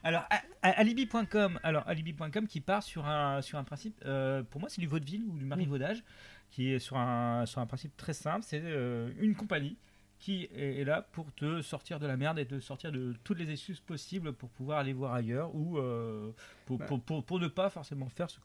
Alors, 0.03 0.25
alibi.com, 0.63 1.59
alors 1.63 1.89
alibi.com 1.89 2.47
qui 2.47 2.61
part 2.61 2.83
sur 2.83 3.07
un, 3.07 3.41
sur 3.41 3.59
un 3.59 3.65
principe, 3.65 3.99
euh, 4.05 4.43
pour 4.43 4.61
moi 4.61 4.69
c'est 4.69 4.81
du 4.81 4.87
vaudeville 4.87 5.25
ou 5.25 5.39
du 5.39 5.47
marivaudage, 5.47 6.05
qui 6.51 6.73
est 6.73 6.79
sur 6.79 6.99
un, 6.99 7.47
sur 7.47 7.61
un 7.61 7.67
principe 7.67 7.97
très 7.97 8.13
simple, 8.13 8.45
c'est 8.47 8.61
euh, 8.63 9.11
une 9.19 9.35
compagnie 9.35 9.79
qui 10.19 10.49
est 10.55 10.85
là 10.85 11.07
pour 11.13 11.33
te 11.33 11.61
sortir 11.61 11.99
de 11.99 12.07
la 12.07 12.17
merde 12.17 12.39
et 12.39 12.47
te 12.47 12.59
sortir 12.59 12.91
de 12.91 13.15
toutes 13.23 13.39
les 13.39 13.51
excuses 13.51 13.81
possibles 13.81 14.33
pour 14.33 14.49
pouvoir 14.49 14.79
aller 14.79 14.93
voir 14.93 15.13
ailleurs 15.13 15.55
ou 15.55 15.79
euh, 15.79 16.31
pour, 16.65 16.79
pour, 16.79 17.01
pour, 17.01 17.25
pour, 17.25 17.39
ne 17.39 17.49
pas 17.49 17.69
forcément 17.69 18.09
faire 18.09 18.31
ce, 18.31 18.39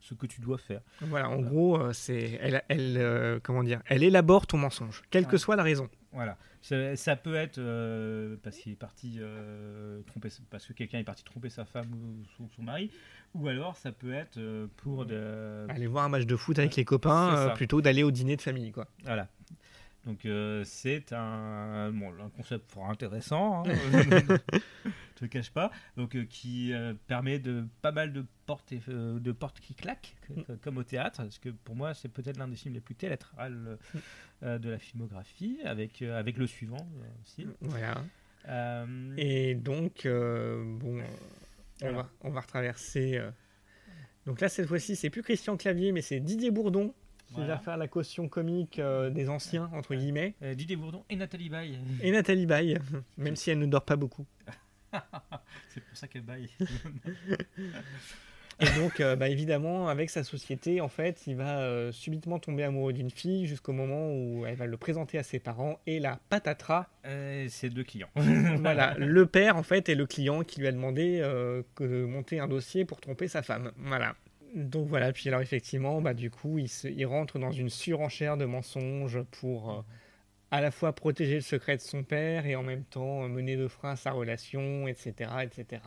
ce 0.00 0.14
que 0.14 0.26
tu 0.26 0.40
dois 0.40 0.58
faire. 0.58 0.82
Voilà, 1.00 1.30
en 1.30 1.40
gros, 1.40 1.80
euh, 1.80 1.92
c'est 1.92 2.38
elle, 2.40 2.62
elle 2.68 2.96
euh, 2.98 3.40
comment 3.42 3.62
dire, 3.62 3.80
elle 3.86 4.02
élabore 4.02 4.46
ton 4.46 4.58
mensonge, 4.58 5.02
quelle 5.10 5.26
que 5.26 5.38
soit 5.38 5.56
la 5.56 5.62
raison. 5.62 5.88
Voilà, 6.12 6.36
ça, 6.60 6.96
ça 6.96 7.16
peut 7.16 7.36
être 7.36 7.60
parce 8.42 8.56
qu'il 8.56 8.72
est 8.72 8.76
parti 8.76 9.20
tromper, 10.06 10.28
parce 10.50 10.66
que 10.66 10.72
quelqu'un 10.72 10.98
est 10.98 11.04
parti 11.04 11.24
tromper 11.24 11.48
sa 11.48 11.64
femme 11.64 11.88
ou 11.94 12.46
son, 12.54 12.62
mari, 12.62 12.90
ou 13.34 13.48
alors 13.48 13.76
ça 13.76 13.92
peut 13.92 14.12
être 14.12 14.38
pour 14.76 15.06
de... 15.06 15.66
aller 15.68 15.86
voir 15.86 16.04
un 16.04 16.08
match 16.08 16.26
de 16.26 16.36
foot 16.36 16.58
avec 16.58 16.76
les 16.76 16.84
copains 16.84 17.52
plutôt 17.54 17.80
d'aller 17.80 18.02
au 18.02 18.10
dîner 18.10 18.36
de 18.36 18.42
famille, 18.42 18.72
quoi. 18.72 18.88
Voilà. 19.04 19.28
Donc 20.06 20.24
euh, 20.24 20.64
c'est 20.64 21.12
un, 21.12 21.90
bon, 21.92 22.10
un 22.20 22.30
concept 22.30 22.70
fort 22.70 22.88
intéressant, 22.88 23.64
hein, 23.66 23.72
je 24.84 25.14
te 25.14 25.24
cache 25.26 25.50
pas, 25.50 25.70
donc 25.98 26.16
euh, 26.16 26.24
qui 26.24 26.72
euh, 26.72 26.94
permet 27.06 27.38
de 27.38 27.66
pas 27.82 27.92
mal 27.92 28.14
de 28.14 28.24
portes, 28.46 28.72
de 28.72 29.32
portes 29.32 29.60
qui 29.60 29.74
claquent, 29.74 30.16
mm. 30.30 30.56
comme 30.62 30.78
au 30.78 30.84
théâtre, 30.84 31.18
parce 31.18 31.38
que 31.38 31.50
pour 31.50 31.76
moi 31.76 31.92
c'est 31.92 32.08
peut-être 32.08 32.38
l'un 32.38 32.48
des 32.48 32.56
films 32.56 32.74
les 32.74 32.80
plus 32.80 32.94
théâtrales 32.94 33.78
mm. 34.42 34.58
de 34.58 34.70
la 34.70 34.78
filmographie, 34.78 35.58
avec, 35.64 36.00
avec 36.00 36.38
le 36.38 36.46
suivant 36.46 36.88
aussi. 37.22 37.46
Voilà. 37.60 38.02
Et 39.18 39.54
donc, 39.54 40.06
bon, 40.06 41.02
on 41.82 41.92
va, 41.92 42.10
on 42.22 42.30
va 42.30 42.40
retraverser. 42.40 43.20
Donc 44.24 44.40
là, 44.40 44.48
cette 44.48 44.66
fois-ci, 44.66 44.96
c'est 44.96 45.10
plus 45.10 45.22
Christian 45.22 45.58
Clavier, 45.58 45.92
mais 45.92 46.00
c'est 46.00 46.20
Didier 46.20 46.50
Bourdon 46.50 46.94
qui 47.34 47.44
va 47.44 47.58
faire 47.58 47.76
la 47.76 47.88
caution 47.88 48.28
comique 48.28 48.78
euh, 48.78 49.10
des 49.10 49.28
anciens, 49.28 49.70
entre 49.74 49.94
guillemets. 49.94 50.34
Euh, 50.42 50.54
Didier 50.54 50.76
Bourdon 50.76 51.04
et 51.08 51.16
Nathalie 51.16 51.48
Baye. 51.48 51.78
Et 52.02 52.10
Nathalie 52.10 52.46
Baye, 52.46 52.78
même 53.18 53.36
si 53.36 53.50
elle 53.50 53.58
ne 53.58 53.66
dort 53.66 53.84
pas 53.84 53.96
beaucoup. 53.96 54.26
C'est 55.68 55.80
pour 55.80 55.96
ça 55.96 56.08
qu'elle 56.08 56.22
baille. 56.22 56.50
et 58.60 58.66
donc, 58.76 59.00
euh, 59.00 59.14
bah, 59.14 59.28
évidemment, 59.28 59.88
avec 59.88 60.10
sa 60.10 60.24
société, 60.24 60.80
en 60.80 60.88
fait, 60.88 61.22
il 61.28 61.36
va 61.36 61.92
subitement 61.92 62.40
tomber 62.40 62.64
amoureux 62.64 62.92
d'une 62.92 63.10
fille 63.10 63.46
jusqu'au 63.46 63.72
moment 63.72 64.12
où 64.12 64.44
elle 64.46 64.56
va 64.56 64.66
le 64.66 64.76
présenter 64.76 65.16
à 65.16 65.22
ses 65.22 65.38
parents 65.38 65.78
et 65.86 66.00
la 66.00 66.18
patatras. 66.28 66.88
ses 67.04 67.70
deux 67.70 67.84
clients. 67.84 68.10
voilà, 68.16 68.94
le 68.98 69.26
père, 69.26 69.56
en 69.56 69.62
fait, 69.62 69.88
est 69.88 69.94
le 69.94 70.06
client 70.06 70.42
qui 70.42 70.58
lui 70.58 70.66
a 70.66 70.72
demandé 70.72 71.20
de 71.20 72.04
monter 72.04 72.40
un 72.40 72.48
dossier 72.48 72.84
pour 72.84 73.00
tromper 73.00 73.28
sa 73.28 73.42
femme. 73.42 73.70
Voilà 73.78 74.16
donc 74.54 74.88
voilà, 74.88 75.12
puis 75.12 75.28
alors 75.28 75.40
effectivement, 75.40 76.00
bah, 76.00 76.14
du 76.14 76.30
coup, 76.30 76.58
il, 76.58 76.68
se, 76.68 76.88
il 76.88 77.06
rentre 77.06 77.38
dans 77.38 77.52
une 77.52 77.70
surenchère 77.70 78.36
de 78.36 78.44
mensonges 78.44 79.22
pour 79.30 79.70
euh, 79.70 79.82
à 80.50 80.60
la 80.60 80.70
fois 80.70 80.92
protéger 80.92 81.36
le 81.36 81.40
secret 81.40 81.76
de 81.76 81.82
son 81.82 82.02
père 82.02 82.46
et 82.46 82.56
en 82.56 82.62
même 82.62 82.84
temps 82.84 83.28
mener 83.28 83.56
de 83.56 83.68
frein 83.68 83.96
sa 83.96 84.12
relation, 84.12 84.88
etc. 84.88 85.30
etc. 85.42 85.82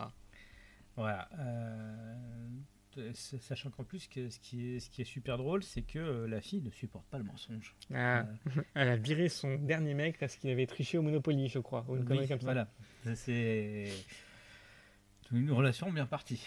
Voilà. 0.96 1.28
Euh, 1.40 3.12
sachant 3.14 3.70
qu'en 3.72 3.84
plus, 3.84 4.08
que 4.08 4.30
ce, 4.30 4.40
qui 4.40 4.76
est, 4.76 4.80
ce 4.80 4.90
qui 4.90 5.02
est 5.02 5.06
super 5.06 5.38
drôle, 5.38 5.64
c'est 5.64 5.82
que 5.82 6.00
euh, 6.00 6.28
la 6.28 6.42
fille 6.42 6.62
ne 6.62 6.70
supporte 6.70 7.06
pas 7.08 7.18
le 7.18 7.24
mensonge. 7.24 7.76
Ah, 7.94 8.26
elle 8.76 8.90
a 8.90 8.96
viré 8.96 9.30
son 9.30 9.56
dernier 9.56 9.94
mec 9.94 10.18
parce 10.20 10.36
qu'il 10.36 10.50
avait 10.50 10.68
triché 10.68 10.98
au 10.98 11.02
Monopoly, 11.02 11.48
je 11.48 11.60
crois. 11.60 11.86
Ou 11.90 11.98
une 11.98 12.06
comme 12.06 12.26
ça. 12.26 12.36
Voilà. 12.38 12.68
C'est 13.16 13.90
une 15.34 15.52
relation 15.52 15.92
bien 15.92 16.06
partie. 16.06 16.46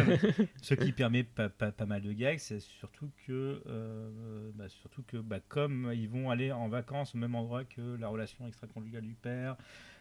Ce 0.62 0.74
qui 0.74 0.92
permet 0.92 1.22
pas, 1.22 1.48
pas, 1.48 1.86
mal 1.86 2.02
de 2.02 2.12
gags, 2.12 2.38
c'est 2.38 2.60
surtout 2.60 3.10
que, 3.26 3.62
euh, 3.66 4.50
bah, 4.54 4.68
surtout 4.68 5.02
que 5.02 5.16
bah, 5.18 5.40
comme 5.48 5.92
ils 5.94 6.08
vont 6.08 6.30
aller 6.30 6.52
en 6.52 6.68
vacances 6.68 7.14
au 7.14 7.18
même 7.18 7.34
endroit 7.34 7.64
que 7.64 7.96
la 7.98 8.08
relation 8.08 8.46
extra-conjugale 8.46 9.02
du 9.02 9.14
père, 9.14 9.56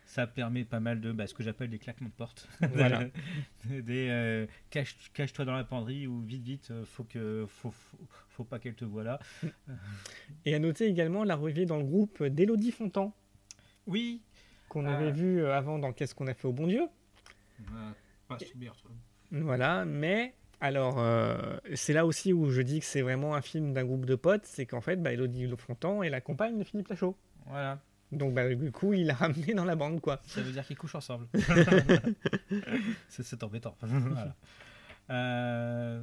ça 0.05 0.27
permet 0.27 0.65
pas 0.65 0.79
mal 0.79 0.99
de 0.99 1.11
bah, 1.11 1.27
ce 1.27 1.34
que 1.34 1.43
j'appelle 1.43 1.69
des 1.69 1.79
claquements 1.79 2.09
de 2.09 2.13
porte. 2.13 2.47
Voilà. 2.73 3.05
des 3.65 4.07
euh, 4.09 4.45
cache, 4.69 5.34
toi 5.34 5.45
dans 5.45 5.55
la 5.55 5.63
penderie 5.63 6.07
ou 6.07 6.21
vite 6.21 6.43
vite, 6.43 6.71
euh, 6.71 6.86
faut 6.86 7.03
que 7.03 7.45
faut, 7.47 7.73
faut, 8.29 8.43
pas 8.43 8.59
qu'elle 8.59 8.75
te 8.75 8.86
voie 8.86 9.03
là. 9.03 9.19
Et 10.45 10.55
à 10.55 10.59
noter 10.59 10.86
également 10.86 11.23
la 11.23 11.36
revue 11.36 11.65
dans 11.65 11.77
le 11.77 11.86
groupe 11.86 12.23
d'Elodie 12.23 12.71
Fontan. 12.71 13.13
Oui. 13.88 14.21
Qu'on 14.69 14.86
avait 14.86 15.11
vu 15.11 15.45
avant 15.45 15.79
dans 15.79 15.91
Qu'est-ce 15.91 16.15
qu'on 16.15 16.27
a 16.27 16.34
fait 16.34 16.47
au 16.47 16.53
bon 16.53 16.65
Dieu. 16.65 16.88
Voilà, 19.32 19.86
mais 19.86 20.34
alors, 20.61 20.99
euh, 20.99 21.57
c'est 21.73 21.91
là 21.91 22.05
aussi 22.05 22.34
où 22.34 22.51
je 22.51 22.61
dis 22.61 22.79
que 22.79 22.86
c'est 22.86 23.01
vraiment 23.01 23.34
un 23.34 23.41
film 23.41 23.73
d'un 23.73 23.84
groupe 23.84 24.05
de 24.05 24.13
potes, 24.13 24.45
c'est 24.45 24.67
qu'en 24.67 24.79
fait, 24.79 24.97
bah, 24.97 25.11
Elodie 25.11 25.47
Lefrontan 25.47 26.03
est 26.03 26.11
la 26.11 26.21
compagne 26.21 26.59
de 26.59 26.63
Philippe 26.63 26.88
Lachaud. 26.88 27.17
Voilà. 27.47 27.79
Donc, 28.11 28.36
bah, 28.36 28.47
du 28.53 28.71
coup, 28.71 28.93
il 28.93 29.07
l'a 29.07 29.15
ramené 29.15 29.55
dans 29.55 29.65
la 29.65 29.75
bande, 29.75 30.01
quoi. 30.01 30.21
Ça 30.27 30.41
veut 30.41 30.51
dire 30.51 30.63
qu'ils 30.65 30.77
couchent 30.77 30.93
ensemble. 30.93 31.27
c'est 33.09 33.43
embêtant. 33.43 33.75
Euh, 35.09 35.99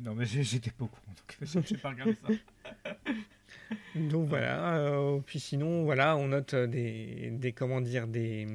non, 0.00 0.14
mais 0.14 0.26
j'étais 0.26 0.70
pas 0.70 0.84
au 0.84 0.88
courant, 0.88 1.14
donc 1.16 1.64
j'ai 1.66 1.76
pas 1.78 1.88
regardé 1.88 2.14
ça. 2.14 2.28
donc, 3.94 4.28
voilà. 4.28 4.76
Euh, 4.76 5.20
puis 5.24 5.40
sinon, 5.40 5.84
voilà, 5.84 6.18
on 6.18 6.28
note 6.28 6.54
des, 6.54 7.30
des 7.32 7.52
comment 7.52 7.80
dire, 7.80 8.06
des 8.06 8.46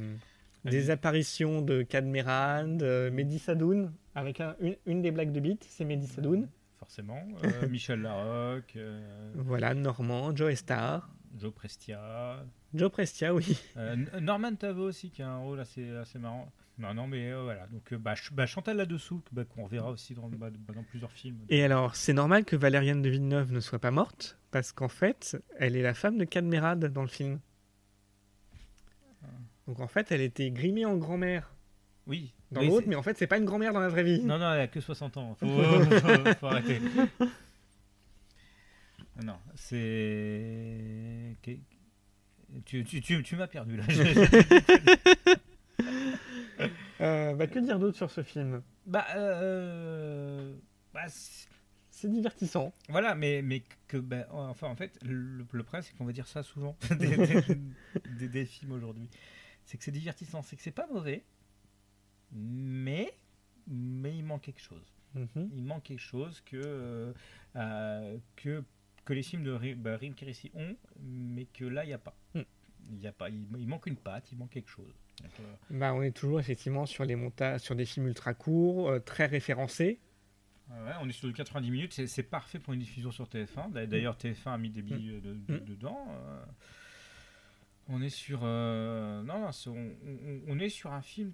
des 0.65 0.89
apparitions 0.89 1.61
de 1.61 1.83
Cadmeran, 1.83 2.67
de 2.67 3.09
Mehdi 3.13 3.39
Sadoun, 3.39 3.91
avec 4.15 4.41
une, 4.85 5.01
des 5.01 5.11
blagues 5.11 5.31
de 5.31 5.39
beat, 5.39 5.65
c'est 5.69 5.85
Mehdi 5.85 6.07
Sadoun. 6.07 6.47
Forcément. 6.77 7.21
Euh, 7.43 7.67
Michel 7.69 8.01
Larocque. 8.01 8.75
Euh, 8.75 9.31
voilà, 9.35 9.73
Normand, 9.73 10.35
Joe 10.35 10.53
Star. 10.55 11.09
Joe 11.37 11.53
Prestia. 11.53 12.45
Joe 12.73 12.91
Prestia, 12.91 13.33
oui. 13.33 13.59
Euh, 13.77 13.95
Norman 14.21 14.55
Tavo 14.55 14.83
aussi, 14.83 15.09
qui 15.09 15.21
a 15.21 15.29
un 15.29 15.37
rôle 15.37 15.59
assez, 15.59 15.89
assez 15.91 16.19
marrant. 16.19 16.51
Non, 16.77 16.93
non, 16.93 17.07
mais 17.07 17.33
voilà. 17.33 17.67
Donc, 17.67 17.93
bah, 17.93 18.13
bah, 18.33 18.45
Chantal 18.45 18.77
là-dessous, 18.77 19.21
bah, 19.31 19.43
qu'on 19.45 19.65
verra 19.65 19.91
aussi 19.91 20.13
dans, 20.13 20.29
bah, 20.29 20.49
dans, 20.73 20.83
plusieurs 20.83 21.11
films. 21.11 21.39
Et 21.49 21.63
alors, 21.63 21.95
c'est 21.95 22.13
normal 22.13 22.45
que 22.45 22.55
Valériane 22.55 23.01
de 23.01 23.09
Villeneuve 23.09 23.51
ne 23.51 23.59
soit 23.59 23.79
pas 23.79 23.91
morte, 23.91 24.37
parce 24.51 24.71
qu'en 24.71 24.89
fait, 24.89 25.41
elle 25.57 25.75
est 25.75 25.81
la 25.81 25.93
femme 25.93 26.17
de 26.17 26.25
Cadmerade 26.25 26.85
dans 26.85 27.01
le 27.01 27.07
film. 27.07 27.39
Donc 29.67 29.79
en 29.79 29.87
fait, 29.87 30.11
elle 30.11 30.21
était 30.21 30.51
grimée 30.51 30.85
en 30.85 30.95
grand-mère. 30.97 31.53
Oui. 32.07 32.33
Dans 32.51 32.61
l'autre, 32.61 32.87
mais 32.87 32.95
en 32.95 33.01
fait, 33.01 33.17
c'est 33.17 33.27
pas 33.27 33.37
une 33.37 33.45
grand-mère 33.45 33.73
dans 33.73 33.79
la 33.79 33.89
vraie 33.89 34.03
vie. 34.03 34.21
Non, 34.23 34.37
non, 34.37 34.53
elle 34.53 34.61
a 34.61 34.67
que 34.67 34.79
60 34.79 35.17
ans. 35.17 35.35
Faut, 35.35 35.47
faut, 36.39 36.45
arrêter. 36.45 36.79
Non, 39.23 39.37
c'est. 39.55 41.35
Tu, 42.65 42.83
tu, 42.85 43.01
tu, 43.01 43.23
tu 43.23 43.35
m'as 43.35 43.47
perdu 43.47 43.77
là. 43.77 43.83
euh, 47.01 47.33
bah, 47.33 47.47
que 47.47 47.59
dire 47.59 47.79
d'autre 47.79 47.97
sur 47.97 48.11
ce 48.11 48.23
film? 48.23 48.61
Bah. 48.85 49.05
Euh... 49.15 50.53
bah 50.93 51.07
c'est 51.89 52.09
divertissant. 52.09 52.71
Voilà, 52.89 53.15
mais, 53.15 53.41
mais 53.41 53.63
que, 53.87 53.97
bah, 53.97 54.27
enfin, 54.31 54.67
en 54.67 54.75
fait, 54.75 54.99
le, 55.03 55.43
le 55.51 55.63
problème, 55.63 55.81
c'est 55.81 55.97
qu'on 55.97 56.05
va 56.05 56.11
dire 56.11 56.27
ça 56.27 56.43
souvent 56.43 56.77
des, 56.91 57.17
des, 58.19 58.27
des 58.27 58.45
films 58.45 58.73
aujourd'hui 58.73 59.09
c'est 59.65 59.77
que 59.77 59.83
c'est 59.83 59.91
divertissant, 59.91 60.41
c'est 60.41 60.55
que 60.55 60.61
c'est 60.61 60.71
pas 60.71 60.87
mauvais, 60.87 61.23
mais 62.31 63.13
mais 63.67 64.15
il 64.15 64.23
manque 64.23 64.43
quelque 64.43 64.61
chose. 64.61 64.93
Mhm. 65.15 65.49
Il 65.55 65.63
manque 65.63 65.83
quelque 65.83 65.99
chose 66.01 66.41
que 66.41 66.57
euh, 66.63 67.13
euh, 67.55 68.17
que 68.35 68.63
que 69.05 69.13
les 69.13 69.23
films 69.23 69.43
de 69.43 69.73
bah, 69.75 69.97
Rim 69.97 70.13
Kérissi 70.13 70.51
ont, 70.55 70.75
mais 71.01 71.45
que 71.45 71.65
là 71.65 71.83
il 71.83 71.87
n'y 71.87 71.93
a 71.93 71.97
pas. 71.99 72.15
Mm. 72.33 72.41
Il 72.91 72.99
y 72.99 73.07
a 73.07 73.11
pas, 73.11 73.29
il, 73.29 73.47
il 73.57 73.67
manque 73.67 73.87
une 73.87 73.95
patte, 73.95 74.31
il 74.31 74.37
manque 74.37 74.51
quelque 74.51 74.69
chose. 74.69 74.93
Donc, 75.23 75.31
euh, 75.39 75.55
Bah, 75.71 75.93
on 75.95 76.03
est 76.03 76.15
toujours 76.15 76.39
effectivement 76.39 76.85
sur 76.85 77.03
les 77.03 77.15
montages, 77.15 77.61
sur 77.61 77.75
des 77.75 77.85
films 77.85 78.05
ultra 78.07 78.35
courts, 78.35 78.89
euh, 78.89 78.99
très 78.99 79.25
référencés. 79.25 79.99
Ouais, 80.69 80.91
on 81.01 81.09
est 81.09 81.11
sur 81.11 81.25
le 81.27 81.33
90 81.33 81.71
minutes, 81.71 81.93
c'est- 82.05 82.23
parfait 82.23 82.59
pour 82.59 82.73
une 82.73 82.79
diffusion 82.79 83.09
sur 83.11 83.27
TF1. 83.27 83.69
D'a- 83.69 83.87
D'ailleurs, 83.87 84.17
TF1 84.17 84.53
a 84.53 84.57
mis 84.59 84.69
des 84.69 84.83
billets 84.83 85.19
de- 85.19 85.33
de- 85.33 85.57
Mm. 85.57 85.65
dedans. 85.65 86.07
On 87.87 88.01
est 88.01 88.09
sur. 88.09 88.39
euh, 88.43 89.21
non, 89.23 89.39
non, 89.39 89.49
on, 89.67 89.71
on- 89.71 90.41
on 90.47 90.59
est 90.59 90.69
sur 90.69 90.91
un 90.93 91.01
film. 91.01 91.33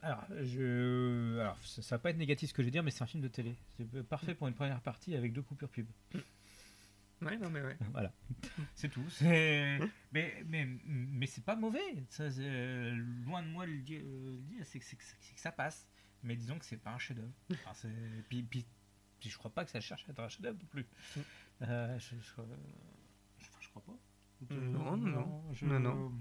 Alors, 0.00 0.24
je, 0.42 1.38
alors 1.40 1.58
ça, 1.64 1.82
ça 1.82 1.96
va 1.96 1.98
pas 2.00 2.10
être 2.10 2.16
négatif 2.18 2.50
ce 2.50 2.54
que 2.54 2.62
je 2.62 2.66
vais 2.66 2.70
dire, 2.70 2.82
mais 2.84 2.92
c'est 2.92 3.02
un 3.02 3.06
film 3.06 3.22
de 3.22 3.28
télé. 3.28 3.56
C'est 3.76 4.02
parfait 4.04 4.34
pour 4.34 4.46
une 4.46 4.54
première 4.54 4.80
partie 4.80 5.16
avec 5.16 5.32
deux 5.32 5.42
coupures 5.42 5.68
pub. 5.68 5.86
Ouais, 7.20 7.36
non, 7.36 7.50
mais 7.50 7.60
ouais. 7.60 7.76
Voilà, 7.92 8.12
c'est 8.76 8.88
tout. 8.88 9.02
Mais, 9.20 9.80
mais, 10.46 10.68
mais 10.86 11.26
c'est 11.26 11.42
pas 11.44 11.56
mauvais. 11.56 12.04
Ça, 12.10 12.22
euh, 12.24 12.94
loin 13.26 13.42
de 13.42 13.48
moi 13.48 13.66
de 13.66 13.72
le 13.72 13.78
dire, 13.82 14.00
euh, 14.04 14.38
c'est 14.62 14.78
que, 14.78 14.84
ça 15.36 15.50
passe. 15.50 15.88
Mais 16.22 16.36
disons 16.36 16.58
que 16.60 16.64
c'est 16.64 16.76
pas 16.76 16.92
un 16.92 16.98
chef-d'œuvre. 16.98 17.32
Enfin, 17.52 17.74
c'est- 17.74 18.22
puis, 18.28 18.42
puis, 18.44 18.64
puis 19.18 19.30
je 19.30 19.36
crois 19.38 19.50
pas 19.52 19.64
que 19.64 19.70
ça 19.72 19.80
cherche 19.80 20.04
à 20.08 20.12
être 20.12 20.20
un 20.20 20.28
chef-d'œuvre 20.28 20.58
non 20.60 20.66
plus. 20.66 20.86
Mm. 21.16 21.20
Euh, 21.62 21.98
je, 21.98 22.14
je, 22.16 22.22
je- 22.22 22.40
enfin, 22.40 23.58
je 23.60 23.68
crois 23.70 23.82
pas. 23.82 23.98
Non, 24.50 24.96
non, 24.96 25.42
je, 25.52 25.64
non, 25.66 25.80
non. 25.80 26.12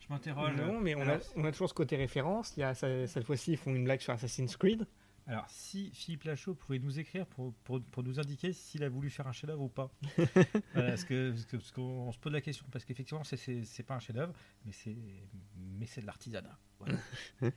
Je 0.00 0.06
m'interroge. 0.10 0.56
Non, 0.56 0.80
mais 0.80 0.94
on 0.94 1.00
a, 1.00 1.04
alors, 1.04 1.20
on 1.36 1.44
a 1.44 1.52
toujours 1.52 1.68
ce 1.68 1.74
côté 1.74 1.96
référence. 1.96 2.54
Il 2.56 2.60
y 2.60 2.62
a, 2.64 2.74
cette 2.74 3.24
fois-ci, 3.24 3.52
ils 3.52 3.56
font 3.56 3.74
une 3.74 3.84
blague 3.84 4.00
sur 4.00 4.12
Assassin's 4.12 4.56
Creed. 4.56 4.86
alors, 5.28 5.48
si 5.48 5.90
Philippe 5.94 6.24
Lachaud 6.24 6.54
pouvait 6.54 6.80
nous 6.80 6.98
écrire 6.98 7.24
pour, 7.26 7.54
pour, 7.64 7.80
pour 7.80 8.02
nous 8.02 8.18
indiquer 8.18 8.52
s'il 8.52 8.82
a 8.82 8.88
voulu 8.88 9.08
faire 9.10 9.26
un 9.28 9.32
chef-d'œuvre 9.32 9.62
ou 9.62 9.68
pas. 9.68 9.90
Voilà, 10.74 10.88
parce 10.90 11.04
que- 11.04 11.32
qu'on 11.74 12.10
se 12.12 12.18
pose 12.18 12.32
la 12.32 12.40
question 12.40 12.66
parce 12.72 12.84
qu'effectivement 12.84 13.22
c'est- 13.24 13.82
pas 13.86 13.94
un 13.94 14.00
chef-d'œuvre 14.00 14.32
mais 14.66 14.72
c'est 14.72 16.00
de 16.00 16.06
l'artisanat 16.06 16.58
voilà. 16.78 16.98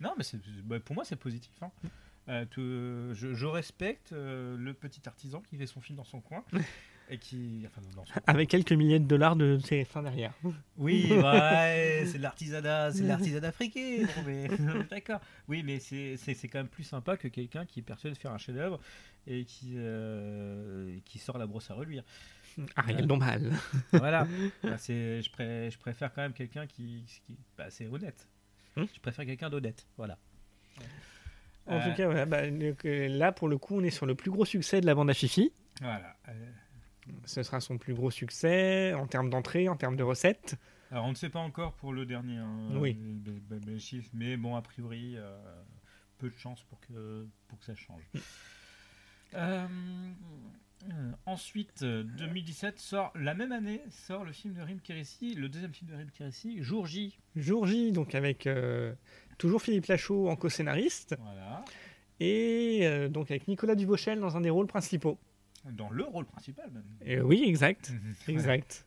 non 0.00 0.14
mais 0.16 0.24
bah, 0.64 0.78
pour 0.80 0.94
moi 0.94 1.04
c'est 1.04 1.16
positif 1.16 1.52
hein. 1.62 1.70
Euh, 2.28 2.44
tout- 2.44 3.14
je, 3.14 3.34
je 3.34 3.46
respecte 3.46 4.12
euh, 4.12 4.56
le 4.56 4.74
petit 4.74 5.00
artisan 5.08 5.40
qui 5.40 5.56
fait 5.56 5.66
son 5.66 5.80
film 5.80 5.96
dans 5.96 6.04
son 6.04 6.20
coin 6.20 6.44
et 7.10 7.18
qui 7.18 7.64
enfin 7.66 7.80
dans 7.96 8.04
son 8.04 8.12
Avec 8.26 8.48
quelques 8.48 8.72
milliers 8.72 8.98
de 9.00 9.04
dollars 9.04 9.36
de 9.36 9.58
TF1 9.58 10.02
derrière. 10.04 10.32
oui, 10.76 11.06
ouais, 11.10 12.04
c'est 12.06 12.18
de 12.18 12.22
l'artisanat, 12.22 12.92
c'est 12.92 13.02
de 13.02 13.08
l'artisanat 13.08 13.48
africain. 13.48 14.06
Bon, 14.24 14.84
D'accord. 14.90 15.20
Oui, 15.48 15.62
mais 15.64 15.78
c'est 15.80 16.16
quand 16.48 16.58
même 16.60 16.68
plus 16.68 16.84
sympa 16.84 17.16
que 17.16 17.28
quelqu'un 17.28 17.66
qui 17.66 17.80
est 17.80 17.82
persuadé 17.82 18.14
de 18.14 18.20
faire 18.20 18.32
un 18.32 18.38
chef-d'œuvre 18.38 18.80
et 19.26 19.44
qui, 19.44 19.74
euh, 19.76 20.96
qui 21.04 21.18
sort 21.18 21.36
la 21.38 21.46
brosse 21.46 21.70
à 21.70 21.74
reluire. 21.74 22.04
Ariel 22.76 23.06
Dombal. 23.06 23.50
Voilà. 23.92 24.26
Bah, 24.62 24.76
c'est- 24.78 25.22
je, 25.22 25.30
pré- 25.30 25.70
je 25.70 25.78
préfère 25.78 26.12
quand 26.12 26.22
même 26.22 26.32
quelqu'un 26.32 26.66
qui, 26.66 27.04
qui 27.26 27.36
bah, 27.56 27.66
c'est 27.70 27.86
honnête. 27.86 28.28
Hmm. 28.76 28.84
Je 28.94 29.00
préfère 29.00 29.24
quelqu'un 29.26 29.50
d'honnête. 29.50 29.86
Voilà. 29.96 30.18
En 31.66 31.76
Euh, 31.76 31.84
tout 31.90 31.94
cas, 31.96 32.06
voilà, 32.06 32.26
bah, 32.26 32.38
euh, 32.42 33.08
là, 33.08 33.32
pour 33.32 33.48
le 33.48 33.58
coup, 33.58 33.76
on 33.78 33.84
est 33.84 33.90
sur 33.90 34.06
le 34.06 34.14
plus 34.14 34.30
gros 34.30 34.44
succès 34.44 34.80
de 34.80 34.86
la 34.86 34.94
bande 34.94 35.10
à 35.10 35.14
Fifi. 35.14 35.52
Voilà. 35.80 36.16
Euh, 36.28 36.32
Ce 37.24 37.42
sera 37.42 37.60
son 37.60 37.78
plus 37.78 37.94
gros 37.94 38.10
succès 38.10 38.92
en 38.94 39.06
termes 39.06 39.30
d'entrée, 39.30 39.68
en 39.68 39.76
termes 39.76 39.96
de 39.96 40.02
recettes. 40.02 40.56
alors, 40.90 41.04
on 41.04 41.10
ne 41.10 41.14
sait 41.14 41.28
pas 41.30 41.38
encore 41.40 41.74
pour 41.74 41.92
le 41.92 42.04
dernier 42.06 42.36
hein, 42.38 42.68
Oui. 42.74 42.96
les- 43.24 43.32
les- 43.32 43.60
les- 43.66 43.72
les 43.74 43.78
chiffres, 43.78 44.10
mais 44.14 44.36
bon, 44.36 44.56
a 44.56 44.62
priori, 44.62 45.14
euh, 45.16 45.38
peu 46.18 46.28
de 46.28 46.36
chance 46.36 46.62
pour 46.64 46.80
que, 46.80 47.26
pour 47.48 47.58
que 47.58 47.64
ça 47.64 47.74
change. 47.74 48.02
Euh, 49.34 49.66
euh, 50.90 51.12
ensuite, 51.26 51.82
euh, 51.82 52.02
2017 52.02 52.78
sort 52.80 53.12
la 53.14 53.34
même 53.34 53.52
année 53.52 53.80
sort 53.90 54.24
le 54.24 54.32
film 54.32 54.54
de 54.54 54.60
Rim 54.62 54.80
Kérissi, 54.80 55.34
le 55.34 55.48
deuxième 55.48 55.72
film 55.72 55.90
de 55.90 55.96
Rim 55.96 56.10
Kérissi, 56.10 56.62
Jour 56.62 56.86
J. 56.86 57.16
Jour 57.36 57.66
J, 57.66 57.92
donc 57.92 58.14
avec 58.14 58.46
euh, 58.46 58.92
toujours 59.38 59.62
Philippe 59.62 59.86
Lachaud 59.86 60.28
en 60.28 60.36
co-scénariste, 60.36 61.14
Voilà, 61.20 61.64
et 62.18 63.08
donc 63.10 63.30
avec 63.30 63.46
Nicolas 63.46 63.74
Duvauchel 63.76 64.18
dans 64.20 64.36
un 64.36 64.40
des 64.40 64.50
rôles 64.50 64.66
principaux. 64.66 65.18
Dans 65.72 65.90
le 65.90 66.04
rôle 66.04 66.26
principal 66.26 66.70
même. 66.70 66.84
Et 67.04 67.20
oui, 67.20 67.42
exact. 67.46 67.90
Ouais. 68.26 68.32
Exact. 68.34 68.84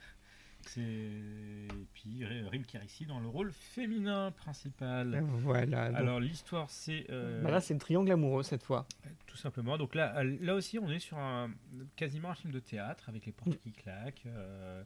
C'est 0.65 0.79
et 0.81 1.67
puis 1.93 2.23
Rim 2.25 2.63
Kérissi 2.63 3.05
dans 3.05 3.19
le 3.19 3.27
rôle 3.27 3.51
féminin 3.51 4.31
principal. 4.31 5.21
Voilà. 5.39 5.89
donc- 5.89 5.97
Alors 5.97 6.19
l'histoire 6.21 6.69
c'est 6.69 7.05
euh, 7.09 7.41
bah 7.41 7.51
là, 7.51 7.59
c'est 7.59 7.73
le 7.73 7.81
triangle 7.81 8.09
amoureux 8.11 8.43
cette 8.43 8.63
fois. 8.63 8.87
tout 9.27 9.35
simplement. 9.37 9.77
Donc 9.77 9.93
là, 9.93 10.17
euh, 10.19 10.37
là 10.41 10.55
aussi 10.55 10.79
on 10.79 10.89
est 10.89 10.99
sur 10.99 11.17
un 11.17 11.51
quasiment 11.97 12.29
un 12.29 12.35
film 12.35 12.53
de 12.53 12.59
théâtre 12.59 13.09
avec 13.09 13.25
les 13.25 13.33
Mm. 13.33 13.35
portes 13.35 13.59
qui 13.59 13.71
claquent. 13.73 14.23
euh, 14.27 14.83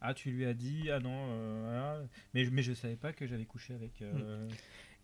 ah 0.00 0.14
tu 0.14 0.30
lui 0.32 0.46
as 0.46 0.54
dit 0.54 0.90
ah 0.90 0.98
non 0.98 1.26
euh, 1.30 1.60
voilà. 1.64 2.02
mais 2.34 2.44
je- 2.44 2.50
mais 2.50 2.62
je 2.62 2.72
savais 2.72 2.96
pas 2.96 3.12
que 3.12 3.26
j'avais 3.26 3.44
couché 3.44 3.72
avec. 3.74 4.02
euh, 4.02 4.48
Mm. 4.48 4.50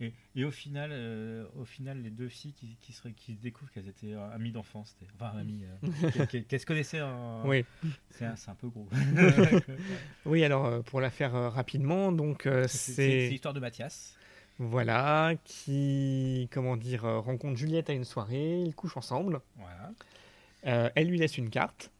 Et, 0.01 0.13
et 0.35 0.45
au 0.45 0.51
final 0.51 0.91
euh, 0.93 1.47
au 1.57 1.65
final 1.65 2.03
les 2.03 2.11
deux 2.11 2.29
filles 2.29 2.53
qui, 2.53 2.77
qui 2.81 2.93
se 2.93 3.09
qui 3.09 3.35
découvrent 3.35 3.71
qu'elles 3.73 3.89
étaient 3.89 4.13
euh, 4.13 4.31
amies 4.35 4.53
d'enfance, 4.53 4.97
enfin 5.15 5.37
amies 5.39 5.65
euh, 5.65 6.27
qu'elles- 6.49 6.61
se 6.61 6.67
connaissaient. 6.67 7.01
en- 7.01 7.47
Oui. 7.49 7.65
C'est 8.11 8.25
un, 8.27 8.35
un 8.47 8.55
peu 8.55 8.69
gros. 8.69 8.89
Oui, 10.27 10.45
alors 10.45 10.83
pour 10.85 11.01
la 11.01 11.11
faire 11.11 11.33
rapidement, 11.53 12.13
donc 12.13 12.49
c'est 12.69 13.29
l'histoire 13.31 13.55
de 13.55 13.61
Mathias. 13.61 14.17
voilà 14.59 15.33
qui 15.45 16.49
comment 16.53 16.77
dire 16.77 17.03
rencontre 17.03 17.57
Juliette 17.57 17.91
à 17.91 17.93
une 17.93 18.05
soirée, 18.05 18.61
ils 18.61 18.75
couchent 18.75 18.97
ensemble. 18.97 19.41
Voilà. 19.57 20.91
Elle 20.95 21.09
lui 21.09 21.19
laisse 21.19 21.39
une 21.39 21.51
carte. 21.51 21.91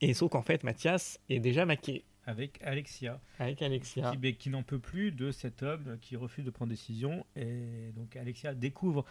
Et 0.00 0.12
sauf 0.14 0.30
qu'en 0.30 0.42
fait, 0.42 0.64
Mathias 0.64 1.18
est 1.28 1.40
déjà 1.40 1.64
maqué 1.64 2.04
Avec 2.28 2.60
Alexia. 2.62 3.20
avec 3.38 3.62
Alexia. 3.62 4.12
qui, 4.38 4.50
n'en 4.50 4.62
peut 4.62 4.78
plus 4.78 5.12
de 5.12 5.30
cet 5.30 5.62
homme 5.62 5.96
qui 6.02 6.14
refuse 6.14 6.44
de 6.44 6.50
prendre 6.50 6.70
décision. 6.70 7.24
Et 7.36 7.90
donc 7.96 8.16
Alexia 8.16 8.52
découvre 8.54 9.04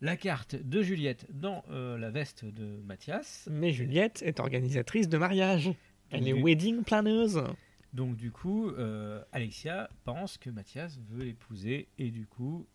la 0.00 0.16
carte 0.16 0.56
de 0.56 0.82
Juliette 0.82 1.26
dans 1.30 1.64
euh, 1.70 1.96
la 1.96 2.10
veste 2.10 2.44
de 2.44 2.82
Mathias. 2.84 3.48
Mais 3.52 3.72
Juliette 3.72 4.20
est 4.26 4.40
organisatrice 4.40 5.08
de 5.08 5.16
mariage. 5.16 5.70
Elle 6.10 6.26
est 6.26 6.32
wedding 6.32 6.82
planeuse. 6.82 7.40
Donc 7.92 8.16
du 8.16 8.32
coup, 8.32 8.68
euh, 8.70 9.22
Alexia 9.30 9.88
pense 10.04 10.36
que 10.36 10.50
Mathias 10.50 10.98
veut 11.10 11.24
l'épouser 11.24 11.86
et 11.98 12.10
du 12.10 12.26
coup, 12.26 12.66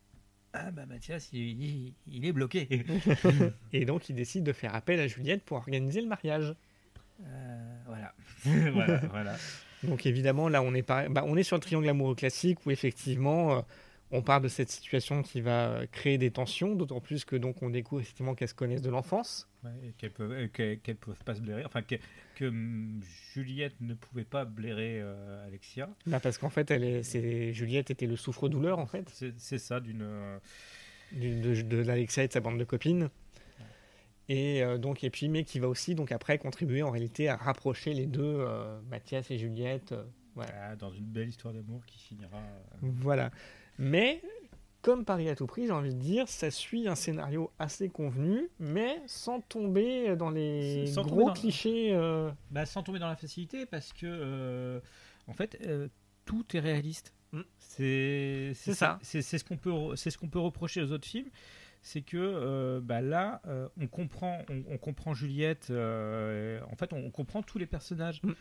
ah 0.54 0.72
bah 0.72 0.86
Mathias, 0.86 1.30
il, 1.34 1.40
il- 1.62 1.94
il 2.08 2.26
est 2.26 2.32
bloqué. 2.34 2.86
Et 3.74 3.86
donc, 3.86 4.10
il 4.10 4.16
décide 4.16 4.44
de 4.44 4.52
faire 4.54 4.74
appel 4.76 5.00
à 5.00 5.08
Juliette 5.08 5.44
pour 5.44 5.58
organiser 5.58 6.02
le 6.02 6.08
mariage. 6.08 6.54
Euh, 7.26 7.78
voilà. 7.86 8.14
voilà, 8.74 8.98
voilà. 9.12 9.36
Donc, 9.84 10.06
évidemment, 10.06 10.48
là, 10.50 10.62
on 10.62 10.74
est, 10.74 10.84
par- 10.84 11.10
bah, 11.10 11.24
on 11.28 11.36
est 11.38 11.44
sur 11.44 11.56
le 11.56 11.62
triangle 11.62 11.90
amoureux 11.90 12.16
classique 12.16 12.66
où, 12.66 12.72
effectivement, 12.72 13.58
euh, 13.58 13.62
on 14.12 14.22
parle 14.22 14.44
de 14.44 14.48
cette 14.48 14.70
situation 14.70 15.24
qui 15.24 15.42
va 15.42 15.70
euh, 15.70 15.86
créer 15.92 16.18
des 16.18 16.32
tensions, 16.32 16.76
d'autant 16.76 17.00
plus 17.00 17.24
que 17.26 17.36
donc 17.36 17.64
on 17.64 17.70
découvre 17.70 18.02
effectivement 18.02 18.36
qu'elles 18.36 18.50
se 18.50 18.54
connaissent 18.54 18.82
de 18.82 18.90
l'enfance. 18.90 19.48
Ouais, 19.64 19.72
et 19.88 19.92
qu'elles 19.98 20.12
peuvent, 20.12 20.50
qu'elles 20.50 20.96
peuvent 20.98 21.24
pas 21.24 21.34
se 21.36 21.42
blairer. 21.42 21.64
Enfin, 21.66 21.82
que, 21.82 21.96
que 22.36 22.46
hum, 22.46 23.00
Juliette 23.34 23.76
ne 23.80 23.94
pouvait 23.94 24.24
pas 24.26 24.44
blairer 24.46 25.00
euh, 25.02 25.48
Alexia. 25.48 25.90
Bah, 26.06 26.20
parce 26.20 26.38
qu'en 26.38 26.50
fait, 26.50 26.70
elle 26.72 26.84
est, 26.84 27.04
c'est, 27.04 27.54
Juliette 27.54 27.90
était 27.92 28.08
le 28.08 28.16
souffre-douleur, 28.18 28.80
en 28.80 28.86
fait, 28.86 29.10
C'est 29.38 29.58
ça, 29.60 29.80
d'une. 29.80 30.02
euh, 30.04 30.38
du- 31.12 31.40
de, 31.42 31.62
de 31.62 31.78
l'Alexia 31.78 32.24
et 32.24 32.28
de 32.28 32.34
sa 32.34 32.40
bande 32.40 32.58
de 32.60 32.64
copines. 32.64 33.10
Et 34.34 34.64
euh, 34.64 34.78
donc, 34.78 35.04
et 35.04 35.10
puis, 35.10 35.28
mais 35.28 35.44
qui 35.44 35.60
va 35.60 35.68
aussi, 35.68 35.94
donc 35.96 36.12
après, 36.12 36.38
contribuer 36.38 36.84
en 36.84 36.92
réalité 36.92 37.28
à 37.28 37.36
rapprocher 37.36 37.94
les 37.94 38.06
deux, 38.06 38.22
euh, 38.24 38.80
Mathias 38.90 39.30
et 39.32 39.38
Juliette. 39.38 39.92
euh, 39.92 40.04
voilà. 40.36 40.52
Ah, 40.70 40.76
dans 40.78 40.92
une 40.92 41.04
belle 41.06 41.28
histoire 41.28 41.54
d'amour 41.54 41.86
qui 41.86 42.00
finira. 42.00 42.40
Voilà. 42.82 43.32
Mais, 43.78 44.22
comme 44.82 45.04
Paris 45.04 45.28
à 45.30 45.36
tout 45.36 45.48
prix, 45.48 45.66
j'ai 45.66 45.72
envie 45.74 45.94
de 45.94 46.00
dire, 46.00 46.30
ça 46.30 46.50
suit 46.50 46.88
un 46.88 46.96
scénario 46.96 47.52
assez 47.60 47.90
convenu, 47.90 48.48
mais 48.60 49.02
sans 49.08 49.42
tomber 49.42 50.16
dans 50.16 50.30
les 50.30 50.88
Sans 50.88 51.02
gros 51.04 51.26
dans- 51.26 51.34
clichés. 51.34 51.94
euh, 51.94 52.32
bah, 52.52 52.66
sans 52.66 52.84
tomber 52.84 53.00
dans 53.00 53.10
la 53.10 53.18
facilité, 53.18 53.66
parce 53.66 53.92
que 53.92 54.06
euh, 54.06 54.80
en 55.28 55.34
fait, 55.34 55.58
euh, 55.66 55.90
tout 56.26 56.46
est 56.56 56.60
réaliste. 56.60 57.14
Mm. 57.34 57.42
C'est 57.60 58.52
C'est 58.56 58.74
ça. 58.74 58.98
C'est 59.02 59.22
ce 59.22 59.44
qu'on 59.44 59.58
peut, 59.58 59.96
ce 59.98 60.18
qu'on 60.18 60.30
peut 60.30 60.40
reprocher 60.40 60.82
aux 60.82 60.92
autres 60.94 61.08
films, 61.08 61.30
c'est 61.84 62.02
que 62.02 62.18
euh, 62.18 62.80
bah, 62.82 63.02
là, 63.02 63.42
euh, 63.48 63.68
on 63.80 63.88
comprend, 63.88 64.40
on, 64.50 64.64
on 64.74 64.78
comprend 64.78 65.14
Juliette. 65.14 65.68
euh, 65.72 66.60
en 66.72 66.76
fait, 66.76 66.94
on, 66.94 66.98
on 67.06 67.10
comprend 67.12 67.42
tous 67.42 67.58
les 67.58 67.66
personnages 67.66 68.22
Mm. 68.24 68.34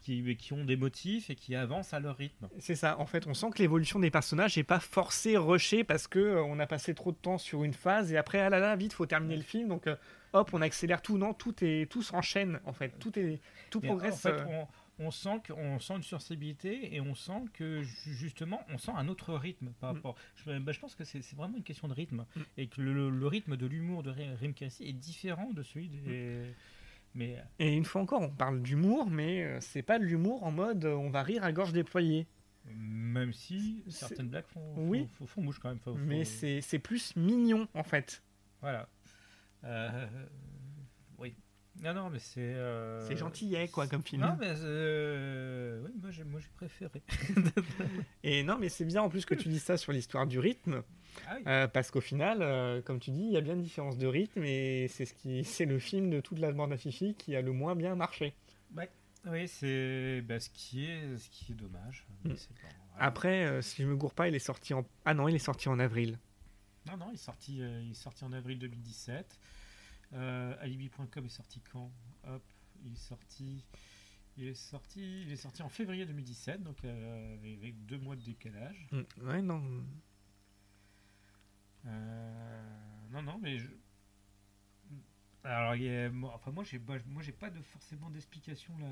qui, 0.00 0.22
qui- 0.22 0.36
qui 0.36 0.52
ont 0.54 0.64
des 0.64 0.76
motifs 0.76 1.28
et 1.28 1.34
qui 1.34 1.54
avancent 1.54 1.92
à 1.92 2.00
leur 2.00 2.16
rythme. 2.16 2.48
C'est 2.58 2.74
ça. 2.74 2.98
En 2.98 3.06
fait, 3.06 3.26
on 3.26 3.34
sent 3.34 3.50
que 3.54 3.58
l'évolution 3.58 3.98
des 3.98 4.10
personnages 4.10 4.56
n'est 4.56 4.64
pas 4.64 4.80
forcée, 4.80 5.36
rushée, 5.36 5.84
parce 5.84 6.06
que 6.08 6.36
on 6.46 6.58
a 6.58 6.66
passé 6.66 6.94
trop 6.94 7.12
de 7.12 7.16
temps 7.16 7.36
sur 7.38 7.62
une 7.64 7.74
phase 7.74 8.12
et 8.12 8.16
après, 8.16 8.40
ah 8.40 8.48
là 8.48 8.58
là, 8.60 8.74
vite, 8.76 8.92
faut 8.92 9.06
terminer 9.06 9.36
le 9.36 9.42
film. 9.42 9.68
Donc, 9.68 9.88
hop, 10.32 10.50
on 10.52 10.62
accélère 10.62 11.02
tout. 11.02 11.18
Non, 11.18 11.34
tout 11.34 11.54
est, 11.62 11.90
tout 11.90 12.02
s'enchaîne. 12.02 12.60
En 12.64 12.72
fait, 12.72 12.90
tout 12.98 13.16
est, 13.18 13.40
tout 13.70 13.80
progresse. 13.80 14.24
En 14.24 14.30
fait, 14.30 14.42
on, 14.48 14.66
on 14.98 15.10
sent 15.10 15.40
qu'on 15.46 15.78
sent 15.80 15.94
une 15.96 16.02
sensibilité 16.02 16.94
et 16.94 17.00
on 17.00 17.14
sent 17.14 17.44
que 17.52 17.82
justement 17.82 18.60
on 18.68 18.78
sent 18.78 18.92
un 18.94 19.08
autre 19.08 19.34
rythme 19.34 19.72
par 19.80 19.92
mm. 19.92 19.96
rapport. 19.96 20.16
Je, 20.36 20.58
bah, 20.58 20.72
je 20.72 20.80
pense 20.80 20.94
que 20.94 21.04
c'est 21.04 21.24
vraiment 21.34 21.56
une 21.56 21.64
question 21.64 21.88
de 21.88 21.94
rythme 21.94 22.26
mm. 22.34 22.40
et 22.58 22.66
que 22.68 22.80
le, 22.80 23.26
rythme 23.26 23.56
de 23.56 23.66
l'humour 23.66 24.02
de 24.02 24.10
Rim 24.10 24.54
est 24.60 24.92
différent 24.92 25.50
de 25.52 25.62
celui 25.62 25.88
des. 25.88 25.98
Mm. 26.00 26.54
Mais... 27.14 27.42
Et 27.58 27.76
une 27.76 27.84
fois 27.84 28.00
encore, 28.00 28.22
on 28.22 28.30
parle 28.30 28.62
d'humour, 28.62 29.10
mais 29.10 29.44
euh, 29.44 29.60
c'est 29.60 29.82
pas 29.82 29.98
de 29.98 30.04
l'humour 30.04 30.44
en 30.44 30.50
mode 30.50 30.86
euh, 30.86 30.94
on 30.94 31.10
va 31.10 31.22
rire 31.22 31.44
à 31.44 31.52
gorge 31.52 31.72
déployée. 31.72 32.26
Même 32.74 33.32
si 33.32 33.82
certaines 33.88 34.28
blagues 34.28 34.46
font, 34.46 34.74
oui. 34.76 35.08
font, 35.26 35.44
quand 35.60 35.70
même. 35.70 36.04
mais 36.06 36.24
c'est 36.24 36.78
plus 36.78 37.16
mignon 37.16 37.66
en 37.74 37.82
fait. 37.82 38.22
Voilà. 38.60 38.88
Euh. 39.64 40.06
Non, 41.80 41.94
non, 41.94 42.10
mais 42.10 42.18
c'est. 42.18 42.40
Euh... 42.40 43.06
C'est 43.08 43.16
gentillet, 43.16 43.68
quoi, 43.68 43.86
comme 43.86 44.02
film. 44.02 44.22
Non, 44.22 44.36
mais. 44.38 44.54
Euh... 44.62 45.82
Oui, 45.84 45.90
moi, 46.00 46.10
j'ai, 46.10 46.24
moi, 46.24 46.40
j'ai 46.40 46.50
préféré. 46.54 47.02
et 48.22 48.42
non, 48.42 48.58
mais 48.58 48.68
c'est 48.68 48.84
bien 48.84 49.02
en 49.02 49.08
plus 49.08 49.24
que 49.24 49.34
tu 49.34 49.48
dis 49.48 49.58
ça 49.58 49.76
sur 49.76 49.92
l'histoire 49.92 50.26
du 50.26 50.38
rythme. 50.38 50.82
Ah 51.26 51.36
euh, 51.46 51.68
parce 51.68 51.90
qu'au 51.90 52.00
final, 52.00 52.38
euh, 52.40 52.80
comme 52.82 52.98
tu 52.98 53.10
dis, 53.10 53.22
il 53.22 53.32
y 53.32 53.36
a 53.36 53.40
bien 53.40 53.54
une 53.54 53.62
différence 53.62 53.98
de 53.98 54.06
rythme 54.06 54.44
et 54.44 54.88
c'est, 54.88 55.04
ce 55.04 55.14
qui, 55.14 55.44
c'est 55.44 55.66
le 55.66 55.78
film 55.78 56.08
de 56.10 56.20
toute 56.20 56.38
la 56.38 56.52
bande 56.52 56.72
à 56.72 56.78
Fifi 56.78 57.14
qui 57.14 57.36
a 57.36 57.42
le 57.42 57.52
moins 57.52 57.74
bien 57.74 57.94
marché. 57.94 58.34
Ouais. 58.76 58.88
Oui, 59.26 59.46
c'est 59.46 60.22
bah, 60.22 60.40
ce, 60.40 60.50
qui 60.50 60.86
est, 60.86 61.16
ce 61.16 61.28
qui 61.30 61.52
est 61.52 61.54
dommage. 61.54 62.06
Mm. 62.24 62.32
Après, 62.98 63.62
si 63.62 63.82
je 63.82 63.88
me 63.88 63.96
gourre 63.96 64.14
pas, 64.14 64.28
il 64.28 64.34
est 64.34 64.40
sorti 64.40 64.74
en. 64.74 64.84
Ah 65.04 65.14
non, 65.14 65.28
il 65.28 65.34
est 65.34 65.38
sorti 65.38 65.68
en 65.68 65.78
avril. 65.78 66.18
Non, 66.88 66.96
non, 66.96 67.06
il 67.10 67.14
est 67.14 67.18
sorti, 67.18 67.58
il 67.58 67.90
est 67.90 67.94
sorti 67.94 68.24
en 68.24 68.32
avril 68.32 68.58
2017. 68.58 69.38
Euh, 70.14 70.54
Alibi.com 70.60 71.24
est 71.24 71.28
sorti 71.28 71.60
quand? 71.72 71.90
Hop, 72.24 72.42
il 72.84 72.92
est 72.92 72.96
sorti. 72.96 73.64
Il 74.36 74.46
est 74.46 74.54
sorti, 74.54 75.22
il 75.22 75.32
est 75.32 75.36
sorti 75.36 75.62
en 75.62 75.68
février 75.68 76.06
2017, 76.06 76.62
donc 76.62 76.76
euh, 76.84 77.36
avec 77.58 77.84
deux 77.84 77.98
mois 77.98 78.16
de 78.16 78.22
décalage. 78.22 78.88
Mm, 78.90 79.28
ouais, 79.28 79.42
non. 79.42 79.62
Euh, 81.86 82.62
non, 83.10 83.22
non, 83.22 83.38
mais 83.42 83.58
je... 83.58 83.66
alors, 85.44 85.74
enfin, 86.34 86.50
moi, 86.50 86.64
j'ai, 86.64 86.78
moi, 86.78 87.22
j'ai 87.22 87.32
pas 87.32 87.50
de 87.50 87.60
forcément 87.60 88.08
d'explication 88.08 88.72
là. 88.78 88.86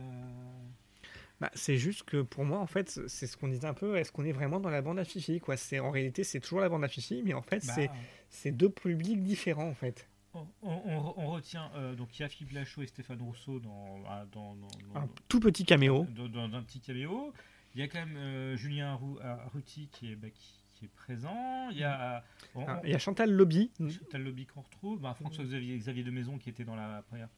Bah, 1.40 1.50
c'est 1.54 1.78
juste 1.78 2.02
que 2.02 2.20
pour 2.20 2.44
moi, 2.44 2.58
en 2.58 2.66
fait, 2.66 3.00
c'est 3.06 3.26
ce 3.26 3.34
qu'on 3.38 3.48
disait 3.48 3.66
un 3.66 3.72
peu. 3.72 3.96
Est-ce 3.96 4.12
qu'on 4.12 4.24
est 4.24 4.32
vraiment 4.32 4.60
dans 4.60 4.68
la 4.68 4.82
bande 4.82 4.98
à 4.98 5.04
Fifi 5.04 5.40
quoi? 5.40 5.56
C'est 5.56 5.78
en 5.78 5.90
réalité, 5.90 6.22
c'est 6.22 6.40
toujours 6.40 6.60
la 6.60 6.68
bande 6.68 6.84
à 6.84 6.88
Fifi, 6.88 7.22
mais 7.24 7.32
en 7.32 7.40
fait, 7.40 7.64
bah, 7.66 7.72
c'est 7.74 7.90
c'est 8.28 8.52
deux 8.52 8.68
publics 8.68 9.22
différents 9.22 9.68
en 9.68 9.74
fait. 9.74 10.09
On, 10.33 11.31
retient 11.31 11.70
euh, 11.74 11.95
donc 11.95 12.16
il 12.18 12.22
y 12.22 12.24
a 12.24 12.28
Philippe 12.28 12.53
Lachaud 12.53 12.83
et 12.83 12.87
Stéphane 12.87 13.20
Rousseau 13.20 13.59
dans, 13.59 14.01
ah, 14.09 14.24
dans, 14.33 14.57
un 14.95 15.09
tout 15.28 15.41
petit 15.41 15.64
caméo. 15.64 16.07
Dans, 16.33 16.55
un 16.55 16.62
petit 16.62 16.81
caméo. 16.81 17.33
Il 17.74 17.81
y 17.81 17.83
a 17.83 17.89
quand 17.89 17.99
même 17.99 18.16
euh, 18.16 18.57
Julien 18.57 18.99
Arruti 19.22 19.89
qui 19.89 20.12
est, 20.12 20.16
bah, 20.16 20.28
qui, 20.31 20.85
est 20.85 20.89
présent. 20.89 21.68
Il 21.72 21.78
y 21.78 21.85
a, 21.85 22.24
ah, 22.57 22.81
il 22.85 22.91
y 22.91 22.95
a 22.95 22.99
Chantal 22.99 23.31
Lobby. 23.31 23.70
Chantal 23.78 24.22
Lobby 24.22 24.47
qu'on 24.47 24.62
retrouve. 24.62 25.01
Bah, 25.01 25.14
François 25.14 25.45
Xavier, 25.45 25.76
Xavier 25.76 26.05
de 26.05 26.11
Maison 26.11 26.39
qui 26.39 26.49
était 26.49 26.64
dans 26.64 26.76
la 26.76 27.03
première. 27.09 27.28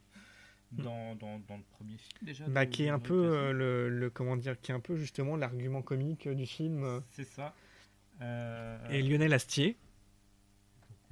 Dans, 0.73 1.15
dans, 1.17 1.37
le 1.37 1.63
premier 1.77 1.99
film 1.99 2.19
déjà 2.23 2.47
bah, 2.49 2.65
qui 2.65 2.85
est 2.85 2.89
un 2.89 2.99
peu 2.99 3.13
euh, 3.13 3.53
le, 3.53 3.91
le, 3.91 4.09
comment 4.09 4.39
dire 4.39 4.59
qui 4.59 4.73
est 4.73 4.75
un 4.75 4.81
peu 4.81 4.97
justement 4.97 5.37
l'argument 5.37 5.83
comique 5.83 6.27
du 6.27 6.47
film 6.47 7.03
c'est 7.11 7.27
ça 7.27 7.55
et 8.89 9.03
Lionel 9.03 9.35
Astier 9.35 9.77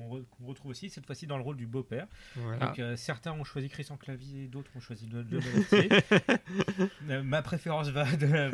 qu'on 0.09 0.47
retrouve 0.47 0.71
aussi, 0.71 0.91
cette 0.91 1.07
fois-ci 1.07 1.27
dans 1.27 1.37
le 1.37 1.43
rôle 1.43 1.57
du 1.57 1.67
beau-père. 1.67 2.07
Donc, 2.61 2.79
euh, 2.79 2.97
certains 2.97 3.33
ont 3.33 3.45
choisi 3.45 3.69
Christian 3.69 3.97
Clavier, 3.97 4.49
d'autres 4.49 4.71
ont 4.77 4.81
choisi 4.81 5.07
le 5.07 5.25
euh, 7.11 7.23
Ma 7.23 7.43
préférence 7.43 7.89
va 7.89 8.05
de, 8.05 8.51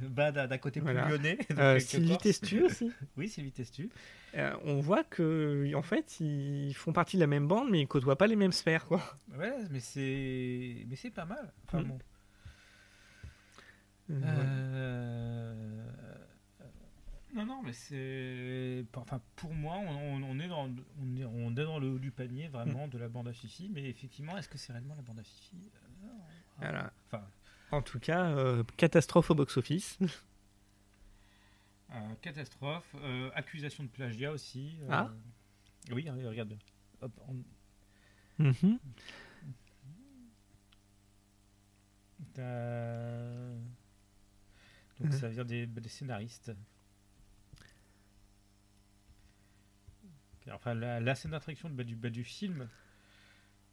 va 0.00 0.32
d'un 0.32 0.58
côté 0.58 0.80
plus 0.80 0.94
lyonnais. 0.94 1.38
Euh, 1.56 1.78
Sylvie 1.78 2.18
Testu 2.18 2.62
aussi. 2.62 2.92
oui, 3.16 3.28
Sylvie 3.28 3.52
Testu. 3.52 3.90
on 4.64 4.80
voit 4.80 5.04
que 5.04 5.74
en 5.74 5.82
fait 5.82 6.20
ils 6.20 6.74
font 6.74 6.92
partie 6.92 7.16
de 7.16 7.20
la 7.20 7.26
même 7.26 7.48
bande, 7.48 7.68
mais 7.70 7.80
ils 7.80 7.88
côtoient 7.88 8.18
pas 8.18 8.26
les 8.26 8.36
mêmes 8.36 8.52
sphères, 8.52 8.86
quoi. 8.86 9.02
Ouais, 9.36 9.54
mais 9.70 9.80
c'est 9.80 10.86
mais 10.88 10.96
c'est 10.96 11.10
pas 11.10 11.24
mal. 11.24 11.52
Enfin 11.66 11.80
mm. 11.80 11.84
bon. 11.84 11.98
Euh... 14.10 15.67
Non, 17.34 17.44
non, 17.44 17.62
mais 17.62 17.72
c'est. 17.72 18.84
Enfin, 18.96 19.20
pour 19.36 19.52
moi, 19.52 19.76
on, 19.76 20.38
est 20.40 20.48
dans, 20.48 20.70
on, 21.00 21.16
est, 21.16 21.24
on 21.24 21.50
est 21.50 21.64
dans 21.64 21.78
le 21.78 21.88
haut 21.88 21.98
du 21.98 22.10
panier 22.10 22.48
vraiment 22.48 22.86
hmm. 22.86 22.90
de 22.90 22.98
la 22.98 23.08
bande 23.08 23.28
à 23.28 23.32
Fifi, 23.32 23.68
mais 23.68 23.88
effectivement, 23.88 24.36
est-ce 24.38 24.48
que 24.48 24.56
c'est 24.56 24.72
réellement 24.72 24.94
la 24.94 25.02
bande 25.02 25.18
à 25.18 25.22
Fifi? 25.22 25.56
Euh, 26.04 26.06
voilà. 26.56 26.92
enfin, 27.06 27.24
En 27.70 27.82
tout 27.82 28.00
cas, 28.00 28.30
euh, 28.30 28.64
catastrophe 28.76 29.30
au 29.30 29.34
box-office. 29.34 29.98
Euh, 31.90 32.14
catastrophe, 32.20 32.94
accusation 33.34 33.82
de 33.82 33.88
plagiat 33.88 34.30
aussi. 34.30 34.76
ah 34.90 35.10
Oui, 35.90 36.06
regarde. 36.10 36.54
Hop, 37.00 37.12
mhm. 38.38 38.78
Donc 45.00 45.12
ça 45.14 45.28
vient 45.28 45.46
des, 45.46 45.66
des 45.66 45.88
scénaristes. 45.88 46.52
Enfin, 50.54 50.74
la, 50.74 51.14
scène 51.14 51.32
d'attraction 51.32 51.68
du, 51.68 51.96
bas 51.96 52.10
du 52.10 52.24
film 52.24 52.68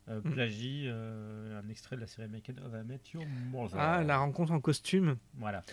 euh, 0.08 0.22
mm. 0.24 0.32
plagie 0.32 0.84
euh, 0.86 1.60
un 1.60 1.68
extrait 1.70 1.96
de 1.96 2.02
la 2.02 2.08
série 2.08 2.24
américaine 2.24 2.60
Of 2.64 3.74
a 3.74 3.96
Ah, 3.98 4.04
la 4.04 4.18
rencontre 4.18 4.52
en 4.52 4.60
costume. 4.60 5.18
Voilà. 5.36 5.64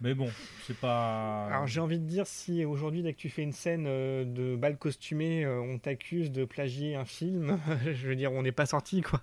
Mais 0.00 0.14
bon, 0.14 0.28
c'est 0.66 0.76
pas. 0.76 1.46
Alors 1.46 1.66
j'ai 1.66 1.80
envie 1.80 2.00
de 2.00 2.06
dire, 2.06 2.26
si 2.26 2.64
aujourd'hui, 2.64 3.02
dès 3.02 3.12
que 3.12 3.18
tu 3.18 3.28
fais 3.28 3.42
une 3.42 3.52
scène 3.52 3.84
euh, 3.86 4.24
de 4.24 4.56
bal 4.56 4.76
costumé, 4.76 5.46
on 5.46 5.78
t'accuse 5.78 6.32
de 6.32 6.44
plagier 6.44 6.96
un 6.96 7.04
film, 7.04 7.60
je 7.84 8.08
veux 8.08 8.16
dire, 8.16 8.32
on 8.32 8.42
n'est 8.42 8.52
pas 8.52 8.66
sorti 8.66 9.02
quoi. 9.02 9.22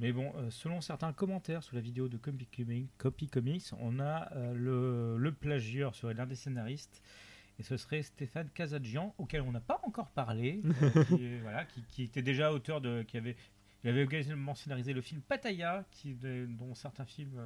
Mais 0.00 0.10
bon, 0.10 0.32
selon 0.50 0.80
certains 0.80 1.12
commentaires 1.12 1.62
sur 1.62 1.76
la 1.76 1.80
vidéo 1.80 2.08
de 2.08 2.16
Copy 2.16 3.28
Comics, 3.28 3.70
on 3.78 4.00
a 4.00 4.28
le, 4.52 5.16
le 5.16 5.32
plagieur 5.32 5.94
serait 5.94 6.14
l'un 6.14 6.26
des 6.26 6.34
scénaristes 6.34 7.00
et 7.58 7.62
ce 7.62 7.76
serait 7.76 8.02
Stéphane 8.02 8.48
Kazadjian, 8.50 9.14
auquel 9.18 9.42
on 9.42 9.52
n'a 9.52 9.60
pas 9.60 9.80
encore 9.84 10.10
parlé, 10.10 10.60
euh, 10.64 11.04
qui, 11.08 11.38
voilà, 11.38 11.64
qui, 11.90 12.02
était 12.02 12.22
déjà 12.22 12.52
auteur 12.52 12.80
de, 12.80 13.02
qui 13.02 13.16
avait, 13.16 13.36
il 13.82 13.90
avait 13.90 14.02
également 14.02 14.54
scénarisé 14.54 14.92
le 14.92 15.00
film 15.00 15.20
Pattaya, 15.20 15.84
qui, 15.90 16.14
dont 16.14 16.74
certains 16.74 17.04
films. 17.04 17.38
Euh, 17.38 17.44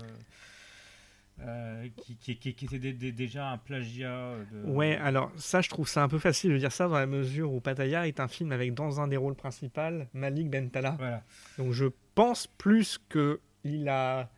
euh, 1.40 1.88
qui, 2.02 2.16
qui, 2.16 2.54
qui, 2.54 2.64
était 2.74 3.12
déjà 3.12 3.50
un 3.50 3.58
plagiat. 3.58 4.34
De... 4.50 4.70
Ouais, 4.70 4.96
alors 4.96 5.30
ça, 5.36 5.60
je 5.60 5.68
trouve 5.68 5.88
ça 5.88 6.02
un 6.02 6.08
peu 6.08 6.18
facile 6.18 6.50
de 6.50 6.58
dire 6.58 6.72
ça 6.72 6.88
dans 6.88 6.98
la 6.98 7.06
mesure 7.06 7.52
où 7.52 7.60
Pattaya 7.60 8.08
est 8.08 8.18
un 8.18 8.26
film 8.26 8.50
avec 8.50 8.74
dans 8.74 9.00
un 9.00 9.06
des 9.06 9.16
rôles 9.16 9.36
principaux 9.36 10.02
Malik 10.14 10.50
Bentala. 10.50 10.96
Voilà. 10.98 11.22
Donc 11.56 11.72
je 11.72 11.86
pense 12.16 12.48
plus 12.48 12.98
que 13.08 13.40
il 13.62 13.88
a, 13.88 14.30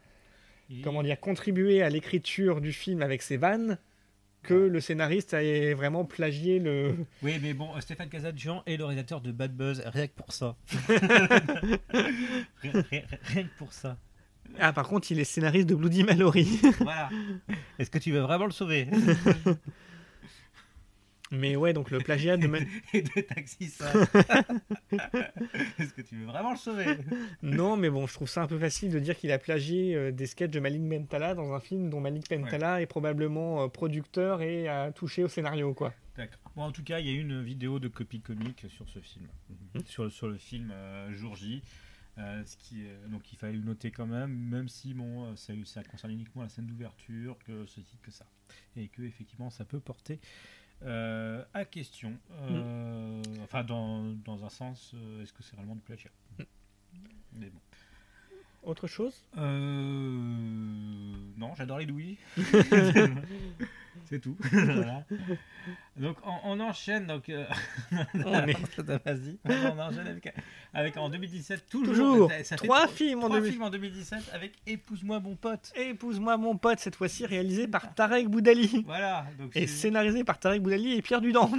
comment 0.85 1.03
dire, 1.03 1.19
contribué 1.19 1.83
à 1.83 1.89
l'écriture 1.89 2.61
du 2.61 2.73
film 2.73 3.01
avec 3.01 3.23
ses 3.23 3.39
vannes 3.39 3.79
que 4.43 4.55
le 4.55 4.81
scénariste 4.81 5.35
ait 5.35 5.75
vraiment 5.75 6.05
plagié 6.05 6.59
le. 6.59 6.95
Oui, 7.23 7.39
mais 7.43 7.55
bon, 7.55 7.69
Stéphane 7.81 8.09
Kazadjian 8.09 8.63
est 8.67 8.77
le 8.77 8.85
réalisateur 8.85 9.21
de 9.21 9.33
Bad 9.33 9.55
Buzz, 9.55 9.83
rien 9.87 10.07
que 10.07 10.15
pour 10.15 10.33
ça. 10.33 10.57
rien, 12.63 12.73
que 12.73 13.59
pour 13.59 13.73
ça. 13.73 13.97
Ah, 14.59 14.73
par 14.73 14.89
contre, 14.89 15.13
il 15.13 15.21
est 15.21 15.25
scénariste 15.25 15.69
de 15.69 15.75
Bloody 15.75 16.03
Mallory. 16.03 16.61
voilà. 16.81 17.09
Est-ce 17.79 17.91
que 17.91 17.99
tu 17.99 18.13
veux 18.13 18.21
vraiment 18.21 18.47
le 18.47 18.53
sauver? 18.53 18.89
mais 21.31 21.55
ouais, 21.57 21.73
donc 21.73 21.91
le 21.91 21.99
plagiat 22.01 22.37
de. 22.37 22.47
Et 22.93 23.03
de 23.03 23.21
Taxi 23.21 23.65
Est-ce 25.79 25.93
que 25.95 26.03
tu 26.03 26.17
veux 26.17 26.27
vraiment 26.27 26.51
le 26.53 26.57
sauver? 26.57 26.97
Non, 27.43 27.77
mais 27.77 27.91
bon, 27.91 28.07
je 28.07 28.15
trouve 28.15 28.29
ça 28.29 28.43
un 28.43 28.47
peu 28.47 28.59
facile 28.59 28.91
de 28.91 28.99
dire 28.99 29.17
qu'il 29.17 29.31
a 29.31 29.39
plagié 29.39 29.95
euh, 29.95 30.11
des 30.11 30.27
sketchs 30.27 30.51
de 30.51 30.61
Malik 30.61 30.83
Bentala 30.83 31.35
dans 31.35 31.55
un 31.55 31.61
film 31.61 31.89
dont 31.89 32.01
Malik 32.01 32.29
Bentala 32.29 32.83
est 32.83 32.87
probablement 32.87 33.63
euh, 33.63 33.69
producteur 33.69 34.43
et 34.43 34.69
a 34.69 34.91
touché 34.93 35.23
au 35.23 35.29
scénario, 35.29 35.73
quoi. 35.73 35.95
D'accord. 36.17 36.51
Bon, 36.57 36.63
en 36.63 36.73
tout 36.73 36.83
cas, 36.83 36.99
il 36.99 37.07
y 37.07 37.11
a 37.11 37.21
une 37.21 37.43
vidéo 37.43 37.79
de 37.79 37.89
copie 37.89 38.21
comique 38.21 38.67
sur 38.69 38.89
ce 38.89 38.99
film, 38.99 39.29
mhm. 39.75 39.83
sur, 39.87 40.11
sur 40.11 40.27
le 40.27 40.37
film 40.37 40.73
euh, 40.73 41.13
Jour 41.15 41.37
J. 41.37 41.63
ce 42.17 42.57
qui, 42.57 42.85
donc 43.09 43.33
il 43.33 43.39
fallait 43.39 43.53
le 43.53 43.63
noter 43.63 43.93
quand 43.93 44.07
même, 44.07 44.33
même 44.33 44.69
si 44.69 44.93
bon, 44.95 45.35
ça, 45.37 45.53
ça 45.65 45.85
concerne 45.85 46.13
uniquement 46.13 46.43
la 46.43 46.49
scène 46.49 46.67
d'ouverture, 46.67 47.39
que 47.47 47.65
ceci, 47.67 47.97
que 48.03 48.11
ça. 48.11 48.27
Et 48.77 48.89
que 48.89 49.03
effectivement 49.03 49.49
ça 49.49 49.65
peut 49.65 49.81
porter 49.81 50.19
euh, 50.83 51.45
à 51.53 51.65
question, 51.65 52.17
euh, 52.33 53.21
mm. 53.21 53.23
enfin 53.45 53.65
dans, 53.65 54.03
dans, 54.25 54.45
un 54.45 54.49
sens, 54.49 54.93
euh, 54.95 55.23
est-ce 55.23 55.33
que 55.33 55.43
c'est 55.43 55.57
réellement 55.57 55.75
du 55.75 55.83
plagiat? 55.83 56.11
Mm. 56.39 56.43
Mais 57.35 57.51
bon. 57.51 57.61
Autre 58.63 58.87
chose? 58.87 59.25
Non, 59.37 61.55
j'adore 61.57 61.79
les 61.79 61.87
Louis. 61.87 62.19
C'est 64.07 64.21
tout. 64.21 64.37
Donc 65.97 66.17
on, 66.25 66.59
enchaîne 66.61 67.07
donc 67.07 67.29
euh, 67.29 67.45
on, 67.93 68.49
est... 68.49 68.57
on 69.45 69.79
enchaîne 69.79 70.21
avec, 70.73 70.97
en 70.97 71.11
2017 71.11 71.69
toujours, 71.69 72.33
trois, 72.57 72.89
films, 72.89 73.25
en 73.25 73.43
films 73.43 73.63
en 73.63 73.71
2017 73.71 74.31
avec 74.33 74.53
Épouse-moi 74.67 75.21
mon 75.21 75.37
pote. 75.37 75.71
Épouse-moi 75.77 76.39
mon 76.39 76.57
pote 76.57 76.79
cette 76.79 76.97
fois-ci 76.97 77.27
réalisé 77.27 77.69
par 77.69 77.95
Tarek 77.95 78.29
Boudali. 78.29 78.83
Voilà. 78.87 79.27
et 79.55 79.67
scénarisé 79.67 80.25
par 80.25 80.39
Tarek 80.39 80.63
Boudali 80.63 80.95
et 80.95 81.03
Pierre 81.03 81.21
Dudon. 81.21 81.51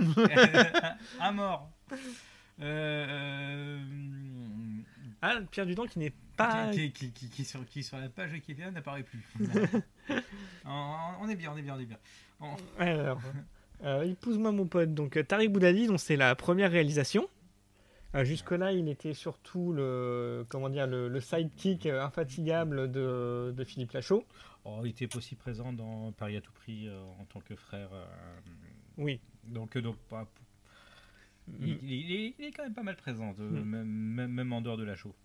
un 1.20 1.32
mort. 1.32 1.70
Euh, 2.62 3.08
euh, 3.10 3.80
ah, 5.22 5.40
Pierre 5.52 5.66
Dudon 5.66 5.86
qui 5.86 6.00
n'est 6.00 6.14
pas. 6.38 6.72
Qui, 6.72 6.92
qui, 6.92 7.12
qui, 7.12 7.46
sur, 7.46 7.66
qui, 7.66 7.84
sur, 7.84 7.98
la 7.98 8.10
page 8.10 8.32
Wikipédia 8.32 8.72
n'apparaît 8.72 9.04
plus. 9.04 9.24
on, 10.66 11.30
est 11.30 11.36
bien, 11.36 11.52
on 11.54 11.58
est 11.58 11.62
bien, 11.62 11.76
on 11.76 11.80
est 11.80 11.86
bien. 11.86 11.98
Alors, 12.80 13.22
euh, 13.84 14.04
épouse-moi 14.04 14.52
mon 14.52 14.68
pote. 14.68 14.94
Donc, 14.94 15.18
euh, 15.18 15.24
Tariq 15.24 15.50
Boudali, 15.50 15.88
donc 15.88 16.00
c'est 16.00 16.16
la 16.16 16.36
première 16.36 16.72
réalisation. 16.72 17.28
Euh, 18.14 18.26
jusque-là, 18.26 18.74
il 18.74 18.90
était 18.90 19.14
surtout 19.14 19.72
le, 19.72 20.46
comment 20.50 20.70
dire, 20.70 20.86
le, 20.86 21.08
le 21.08 21.20
sidekick 21.22 21.86
infatigable 21.86 22.92
de, 22.92 23.54
de, 23.56 23.64
Philippe 23.64 23.94
Lachaud. 23.94 24.26
Oh, 24.66 24.82
il 24.84 24.90
était 24.90 25.16
aussi 25.16 25.36
présent 25.36 25.72
dans 25.72 26.12
Paris 26.12 26.36
à 26.36 26.42
tout 26.42 26.52
prix 26.52 26.90
en 27.20 27.26
tant 27.26 27.40
que 27.40 27.56
frère. 27.56 27.90
oui. 28.98 29.22
Donc, 29.46 29.78
donc 29.78 29.98
pas, 30.10 30.28
il, 31.60 32.36
est, 32.40 32.52
quand 32.52 32.64
même 32.64 32.74
pas 32.74 32.84
mal 32.84 32.96
présent, 32.96 33.34
mm. 33.38 33.64
même, 33.64 34.32
même, 34.32 34.54
en 34.54 34.62
dehors 34.62 34.78
de 34.78 34.84
la 34.84 34.96
show. 34.96 35.16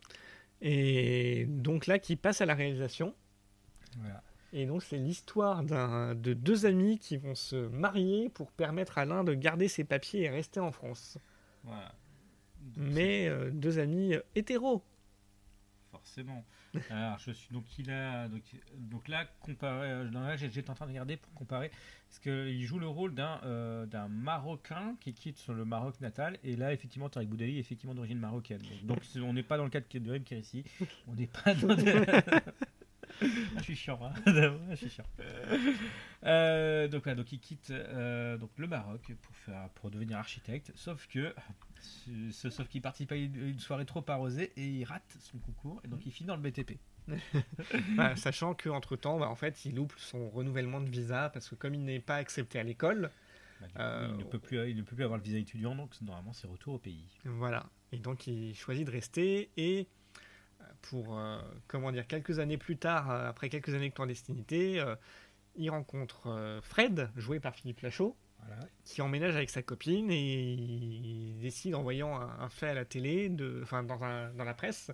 Et 0.62 1.46
donc 1.48 1.86
là, 1.86 1.98
qui 1.98 2.16
passe 2.16 2.40
à 2.40 2.46
la 2.46 2.54
réalisation. 2.54 3.14
Et 4.56 4.64
donc 4.64 4.82
c'est 4.82 4.96
l'histoire 4.96 5.62
de 5.62 6.32
deux 6.32 6.64
amis 6.64 6.98
qui 6.98 7.18
vont 7.18 7.34
se 7.34 7.68
marier 7.68 8.30
pour 8.30 8.50
permettre 8.50 8.96
à 8.96 9.04
l'un 9.04 9.22
de 9.22 9.34
garder 9.34 9.68
ses 9.68 9.84
papiers 9.84 10.22
et 10.22 10.30
rester 10.30 10.60
en 10.60 10.72
France. 10.72 11.18
Mais 12.74 13.28
euh, 13.28 13.50
deux 13.50 13.78
amis 13.78 14.14
hétéros. 14.34 14.82
Forcément. 15.90 16.42
Alors, 16.90 17.18
je 17.18 17.32
suis 17.32 17.52
donc 17.52 17.64
a 17.86 18.28
donc, 18.28 18.42
donc 18.78 19.08
là 19.08 19.26
comparé 19.40 19.90
euh, 19.90 20.36
j'étais 20.36 20.70
en 20.70 20.74
train 20.74 20.86
de 20.86 20.90
regarder 20.90 21.18
pour 21.18 21.34
comparer 21.34 21.70
parce 22.08 22.18
qu'il 22.18 22.64
joue 22.64 22.78
le 22.78 22.88
rôle 22.88 23.14
d'un 23.14 23.40
euh, 23.44 23.84
d'un 23.84 24.08
marocain 24.08 24.96
qui 25.00 25.12
quitte 25.12 25.36
sur 25.36 25.52
le 25.52 25.66
Maroc 25.66 26.00
natal 26.00 26.38
et 26.44 26.56
là 26.56 26.72
effectivement 26.72 27.10
Tariq 27.10 27.28
Boudali 27.28 27.58
est 27.58 27.60
effectivement 27.60 27.94
d'origine 27.94 28.18
marocaine. 28.18 28.62
Donc, 28.84 29.00
on 29.16 29.34
n'est 29.34 29.42
pas 29.42 29.58
dans 29.58 29.64
le 29.64 29.70
cas 29.70 29.80
de 29.80 30.10
Rem 30.10 30.22
ici 30.30 30.64
on 31.06 31.14
n'est 31.14 31.26
pas 31.26 31.54
dans 31.54 31.76
je 33.20 33.62
suis 33.62 33.76
chiant, 33.76 34.00
hein. 34.02 34.12
je 34.70 34.74
suis 34.76 34.90
chiant. 34.90 35.04
Euh, 36.24 36.88
donc, 36.88 37.08
donc 37.08 37.32
il 37.32 37.40
quitte 37.40 37.72
donc 37.72 38.50
le 38.56 38.66
Maroc 38.66 39.12
pour 39.22 39.36
faire 39.36 39.68
pour 39.74 39.90
devenir 39.90 40.18
architecte, 40.18 40.72
sauf 40.74 41.06
que 41.08 41.34
sauf 42.30 42.68
qu'il 42.68 42.82
participe 42.82 43.12
à 43.12 43.16
une 43.16 43.58
soirée 43.58 43.86
trop 43.86 44.04
arrosée 44.08 44.52
et 44.56 44.66
il 44.66 44.84
rate 44.84 45.16
son 45.20 45.38
concours 45.38 45.80
et 45.84 45.88
donc 45.88 46.04
il 46.06 46.12
finit 46.12 46.28
dans 46.28 46.36
le 46.36 46.42
BTP. 46.42 46.78
bah, 47.96 48.16
sachant 48.16 48.54
qu'entre 48.54 48.96
temps, 48.96 49.18
bah, 49.18 49.28
en 49.28 49.36
fait, 49.36 49.64
il 49.64 49.76
loupe 49.76 49.94
son 49.96 50.28
renouvellement 50.28 50.80
de 50.80 50.88
visa 50.88 51.30
parce 51.30 51.48
que 51.48 51.54
comme 51.54 51.74
il 51.74 51.84
n'est 51.84 52.00
pas 52.00 52.16
accepté 52.16 52.58
à 52.58 52.62
l'école, 52.62 53.10
bah, 53.60 53.66
euh, 53.78 54.08
il, 54.10 54.18
ne 54.18 54.24
peut 54.24 54.38
plus, 54.38 54.70
il 54.70 54.76
ne 54.76 54.82
peut 54.82 54.96
plus 54.96 55.04
avoir 55.04 55.18
le 55.18 55.24
visa 55.24 55.38
étudiant, 55.38 55.74
donc 55.74 55.90
normalement 56.02 56.32
c'est 56.32 56.46
retour 56.46 56.74
au 56.74 56.78
pays. 56.78 57.06
Voilà. 57.24 57.66
Et 57.92 57.98
donc 57.98 58.26
il 58.26 58.54
choisit 58.54 58.86
de 58.86 58.90
rester 58.90 59.50
et 59.56 59.80
euh, 59.82 59.84
pour 60.82 61.18
euh, 61.18 61.38
comment 61.66 61.92
dire 61.92 62.06
quelques 62.06 62.38
années 62.38 62.58
plus 62.58 62.76
tard, 62.76 63.10
après 63.10 63.48
quelques 63.48 63.74
années 63.74 63.90
de 63.90 63.94
clandestinité, 63.94 64.82
il 65.56 65.70
rencontre 65.70 66.60
Fred, 66.62 67.10
joué 67.16 67.40
par 67.40 67.54
Philippe 67.54 67.80
Lachaud, 67.80 68.16
qui 68.84 69.02
emménage 69.02 69.34
avec 69.34 69.50
sa 69.50 69.62
copine 69.62 70.10
et 70.10 70.52
il 70.52 71.38
décide, 71.40 71.74
en 71.74 71.82
voyant 71.82 72.20
un, 72.20 72.48
fait 72.48 72.68
à 72.68 72.74
la 72.74 72.84
télé, 72.84 73.28
de, 73.28 73.60
enfin 73.62 73.82
dans, 73.82 73.98
dans 73.98 74.44
la 74.44 74.54
presse, 74.54 74.90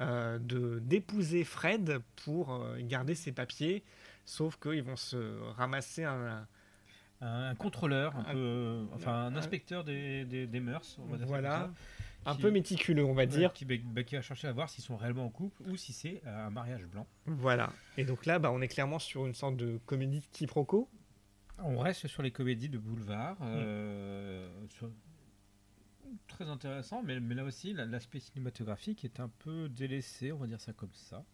euh, 0.00 0.38
de 0.38 0.78
d'épouser 0.80 1.44
Fred 1.44 2.00
pour 2.24 2.54
euh, 2.54 2.78
garder 2.80 3.14
ses 3.14 3.30
papiers, 3.30 3.84
sauf 4.24 4.58
qu'ils 4.58 4.82
vont 4.82 4.96
se 4.96 5.38
ramasser 5.52 6.04
un, 6.04 6.46
un, 7.20 7.54
contrôleur, 7.54 8.16
un, 8.16 8.32
peu, 8.32 8.86
enfin 8.94 9.26
un 9.26 9.36
inspecteur 9.36 9.84
des, 9.84 10.24
des, 10.24 10.60
mœurs, 10.60 10.98
on 10.98 11.14
va 11.14 11.24
voilà. 11.26 11.70
Un 12.26 12.34
peu 12.34 12.50
méticuleux, 12.50 13.04
on 13.04 13.14
va 13.14 13.26
dire. 13.26 13.52
Qui, 13.52 13.64
bah, 13.64 14.02
qui, 14.02 14.14
va 14.14 14.22
chercher 14.22 14.48
à 14.48 14.52
voir 14.52 14.68
s'ils 14.68 14.84
sont 14.84 14.96
réellement 14.96 15.26
en 15.26 15.30
couple 15.30 15.62
ou 15.68 15.76
si 15.76 15.92
c'est 15.92 16.22
un 16.26 16.50
mariage 16.50 16.84
blanc. 16.86 17.06
Voilà. 17.26 17.72
Et 17.96 18.04
donc 18.04 18.26
là, 18.26 18.38
bah, 18.38 18.50
on 18.52 18.60
est 18.60 18.68
clairement 18.68 18.98
sur 18.98 19.26
une 19.26 19.34
sorte 19.34 19.56
de 19.56 19.78
comédie 19.86 20.26
quiproquo. 20.32 20.88
On 21.58 21.78
reste 21.78 22.06
sur 22.08 22.22
les 22.22 22.30
comédies 22.30 22.68
de 22.68 22.78
boulevard. 22.78 23.36
Mm. 23.40 23.44
Euh, 23.46 24.48
très 26.28 26.48
intéressant, 26.48 27.02
mais, 27.02 27.20
mais 27.20 27.34
là 27.34 27.44
aussi, 27.44 27.72
l'aspect 27.72 28.20
cinématographique 28.20 29.04
est 29.04 29.20
un 29.20 29.28
peu 29.28 29.68
délaissé, 29.68 30.32
on 30.32 30.38
va 30.38 30.46
dire 30.46 30.60
ça 30.60 30.72
comme 30.72 30.92
ça. 30.92 31.24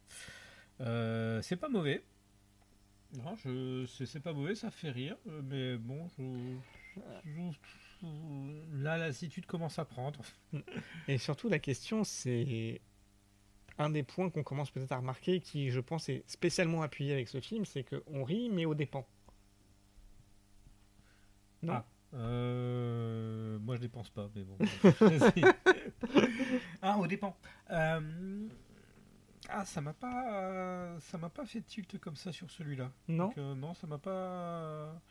Euh, 0.81 1.41
c'est 1.41 1.55
pas 1.55 1.69
mauvais. 1.69 2.03
Non, 3.17 3.35
je, 3.43 3.85
c'est, 3.87 4.19
pas 4.19 4.33
mauvais, 4.33 4.53
ça 4.53 4.69
fait 4.69 4.91
rire, 4.91 5.17
euh, 5.27 5.41
mais 5.43 5.77
bon, 5.77 6.07
là, 8.01 8.97
la 8.97 9.07
lassitude 9.07 9.45
commence 9.45 9.79
à 9.79 9.85
prendre. 9.85 10.21
Et 11.07 11.17
surtout, 11.17 11.49
la 11.49 11.59
question, 11.59 12.03
c'est 12.03 12.81
un 13.77 13.89
des 13.89 14.03
points 14.03 14.29
qu'on 14.29 14.43
commence 14.43 14.71
peut-être 14.71 14.91
à 14.91 14.97
remarquer, 14.97 15.39
qui, 15.39 15.71
je 15.71 15.79
pense, 15.79 16.09
est 16.09 16.23
spécialement 16.29 16.81
appuyé 16.81 17.13
avec 17.13 17.27
ce 17.29 17.39
film, 17.39 17.65
c'est 17.65 17.83
qu'on 17.83 18.23
rit, 18.23 18.49
mais 18.49 18.65
au 18.65 18.75
dépens. 18.75 19.07
Non. 21.61 21.73
Ah, 21.73 21.85
euh, 22.13 23.59
moi 23.59 23.75
je 23.75 23.81
dépense 23.81 24.09
pas, 24.09 24.29
mais 24.35 24.43
bon. 24.43 24.57
ah, 26.81 26.97
au 26.97 27.07
dépend. 27.07 27.35
Euh, 27.69 28.47
ah, 29.49 29.65
ça 29.65 29.81
m'a 29.81 29.93
pas, 29.93 30.99
ça 30.99 31.17
m'a 31.17 31.29
pas 31.29 31.45
fait 31.45 31.61
tilt 31.61 31.99
comme 31.99 32.15
ça 32.15 32.31
sur 32.31 32.49
celui-là. 32.49 32.91
Non. 33.07 33.31
Euh, 33.37 33.55
non, 33.55 33.73
ça 33.73 33.87
m'a 33.87 33.97
pas, 33.97 35.01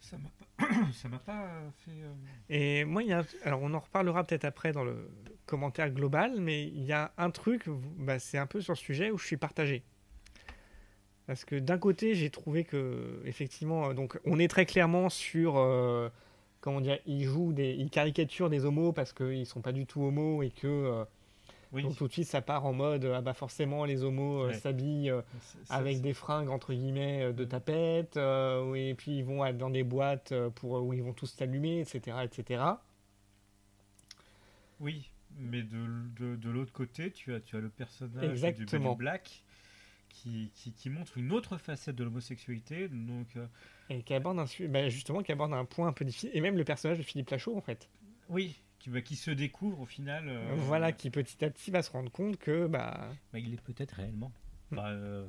ça 0.00 0.16
m'a 0.18 0.30
pas, 0.38 0.66
ça 0.92 1.08
m'a 1.08 1.18
pas 1.18 1.48
fait. 1.84 1.92
Et 2.48 2.84
moi, 2.84 3.02
il 3.02 3.08
y 3.08 3.12
a, 3.12 3.24
alors 3.44 3.60
on 3.62 3.72
en 3.74 3.80
reparlera 3.80 4.24
peut-être 4.24 4.44
après 4.44 4.72
dans 4.72 4.84
le 4.84 5.10
commentaire 5.46 5.90
global, 5.90 6.40
mais 6.40 6.64
il 6.68 6.84
y 6.84 6.92
a 6.92 7.12
un 7.18 7.30
truc, 7.30 7.64
bah, 7.98 8.18
c'est 8.18 8.38
un 8.38 8.46
peu 8.46 8.60
sur 8.60 8.72
le 8.72 8.78
sujet 8.78 9.10
où 9.10 9.18
je 9.18 9.26
suis 9.26 9.36
partagé. 9.36 9.82
Parce 11.26 11.44
que 11.44 11.56
d'un 11.56 11.78
côté, 11.78 12.14
j'ai 12.14 12.30
trouvé 12.30 12.64
que, 12.64 13.20
effectivement, 13.24 13.90
euh, 13.90 13.94
donc 13.94 14.18
on 14.24 14.38
est 14.38 14.48
très 14.48 14.66
clairement 14.66 15.08
sur. 15.08 15.58
Euh, 15.58 16.08
comment 16.60 16.80
dire 16.80 16.98
Ils 17.06 17.24
jouent 17.24 17.52
des. 17.52 17.72
Ils 17.72 17.90
caricaturent 17.90 18.50
des 18.50 18.64
homos 18.64 18.92
parce 18.92 19.12
qu'ils 19.12 19.46
sont 19.46 19.60
pas 19.60 19.72
du 19.72 19.86
tout 19.86 20.02
homos 20.02 20.42
et 20.42 20.50
que. 20.50 21.04
Euh, 21.74 21.82
donc 21.82 21.96
tout 21.96 22.08
de 22.08 22.12
suite, 22.12 22.26
ça 22.26 22.42
part 22.42 22.66
en 22.66 22.72
mode 22.72 23.04
ah 23.04 23.20
bah 23.20 23.34
forcément 23.34 23.84
les 23.84 24.02
homos 24.02 24.52
s'habillent 24.54 25.12
avec 25.68 26.00
des 26.00 26.14
fringues 26.14 26.50
entre 26.50 26.72
guillemets 26.72 27.32
de 27.32 27.44
tapette, 27.44 28.16
et 28.16 28.94
puis 28.96 29.18
ils 29.18 29.24
vont 29.24 29.50
dans 29.52 29.70
des 29.70 29.84
boîtes 29.84 30.34
pour 30.56 30.82
où 30.82 30.92
ils 30.92 31.02
vont 31.02 31.12
tous 31.12 31.26
s'allumer, 31.26 31.80
etc., 31.80 32.18
etc. 32.24 32.62
Oui, 34.80 35.10
mais 35.36 35.62
de, 35.62 36.36
de, 36.36 36.50
l'autre 36.50 36.72
côté, 36.72 37.10
tu 37.10 37.34
as, 37.34 37.40
tu 37.40 37.56
as 37.56 37.60
le 37.60 37.68
personnage 37.68 38.24
Exactement. 38.30 38.92
du 38.92 38.98
Black 38.98 39.42
qui, 40.08 40.50
qui, 40.54 40.90
montre 40.90 41.16
une 41.18 41.32
autre 41.32 41.56
facette 41.56 41.96
de 41.96 42.04
l'homosexualité. 42.04 42.88
Donc, 42.88 43.28
euh, 43.36 43.46
Et 43.88 44.02
qui 44.02 44.14
aborde, 44.14 44.38
un, 44.38 44.46
bah, 44.68 44.88
justement, 44.88 45.22
qui 45.22 45.32
aborde 45.32 45.52
un 45.52 45.64
point 45.64 45.88
un 45.88 45.92
peu 45.92 46.04
difficile. 46.04 46.30
Et 46.34 46.40
même 46.40 46.56
le 46.56 46.64
personnage 46.64 46.98
de 46.98 47.02
Philippe 47.02 47.30
Lachaud, 47.30 47.56
en 47.56 47.60
fait. 47.60 47.88
Oui, 48.28 48.60
qui, 48.80 48.90
bah, 48.90 49.02
qui 49.02 49.14
se 49.14 49.30
découvre 49.30 49.80
au 49.80 49.86
final. 49.86 50.24
Euh, 50.26 50.54
voilà, 50.56 50.90
qui 50.90 51.10
petit 51.10 51.44
à 51.44 51.50
petit 51.50 51.70
va 51.70 51.82
se 51.82 51.90
rendre 51.92 52.10
compte 52.10 52.36
que. 52.38 52.66
Bah... 52.66 53.08
bah 53.32 53.38
il 53.38 53.54
est 53.54 53.60
peut-être 53.60 53.92
réellement. 53.92 54.32
Euh... 54.72 55.24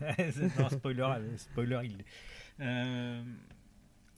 non, 0.58 0.68
spoiler, 0.68 1.06
spoiler, 1.36 1.80
il 1.84 2.04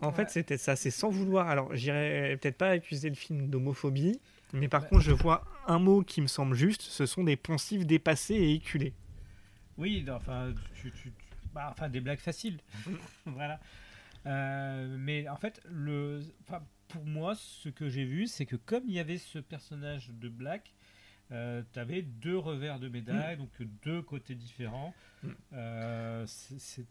En 0.00 0.12
fait, 0.12 0.30
c'était 0.30 0.58
ça, 0.58 0.74
c'est 0.74 0.90
sans 0.90 1.10
vouloir. 1.10 1.48
Alors, 1.48 1.74
j'irais 1.74 2.36
peut-être 2.40 2.58
pas 2.58 2.70
accuser 2.70 3.08
le 3.08 3.14
film 3.14 3.48
d'homophobie, 3.48 4.20
mais 4.52 4.68
par 4.68 4.88
contre, 4.88 5.02
je 5.02 5.12
vois 5.12 5.44
un 5.66 5.78
mot 5.78 6.02
qui 6.02 6.20
me 6.20 6.26
semble 6.26 6.56
juste 6.56 6.82
ce 6.82 7.06
sont 7.06 7.22
des 7.22 7.36
poncifs 7.36 7.86
dépassés 7.86 8.34
et 8.34 8.54
éculés. 8.54 8.94
Oui, 9.78 10.04
enfin, 10.10 10.52
bah, 11.54 11.68
enfin 11.70 11.88
des 11.88 12.00
blagues 12.00 12.20
faciles. 12.20 12.58
voilà. 13.26 13.60
Euh, 14.26 14.96
mais 14.98 15.28
en 15.28 15.36
fait, 15.36 15.60
le, 15.64 16.22
pour 16.92 17.04
moi, 17.04 17.34
ce 17.34 17.68
que 17.68 17.88
j'ai 17.88 18.04
vu, 18.04 18.26
c'est 18.26 18.46
que 18.46 18.56
comme 18.56 18.84
il 18.86 18.94
y 18.94 19.00
avait 19.00 19.18
ce 19.18 19.38
personnage 19.38 20.10
de 20.10 20.28
Black, 20.28 20.74
euh, 21.30 21.62
tu 21.72 21.78
avais 21.78 22.02
deux 22.02 22.36
revers 22.36 22.78
de 22.78 22.88
médaille, 22.88 23.36
mm. 23.36 23.38
donc 23.38 23.62
deux 23.82 24.02
côtés 24.02 24.34
différents. 24.34 24.94
Mm. 25.22 25.28
Euh, 25.54 26.24
c'est, 26.26 26.86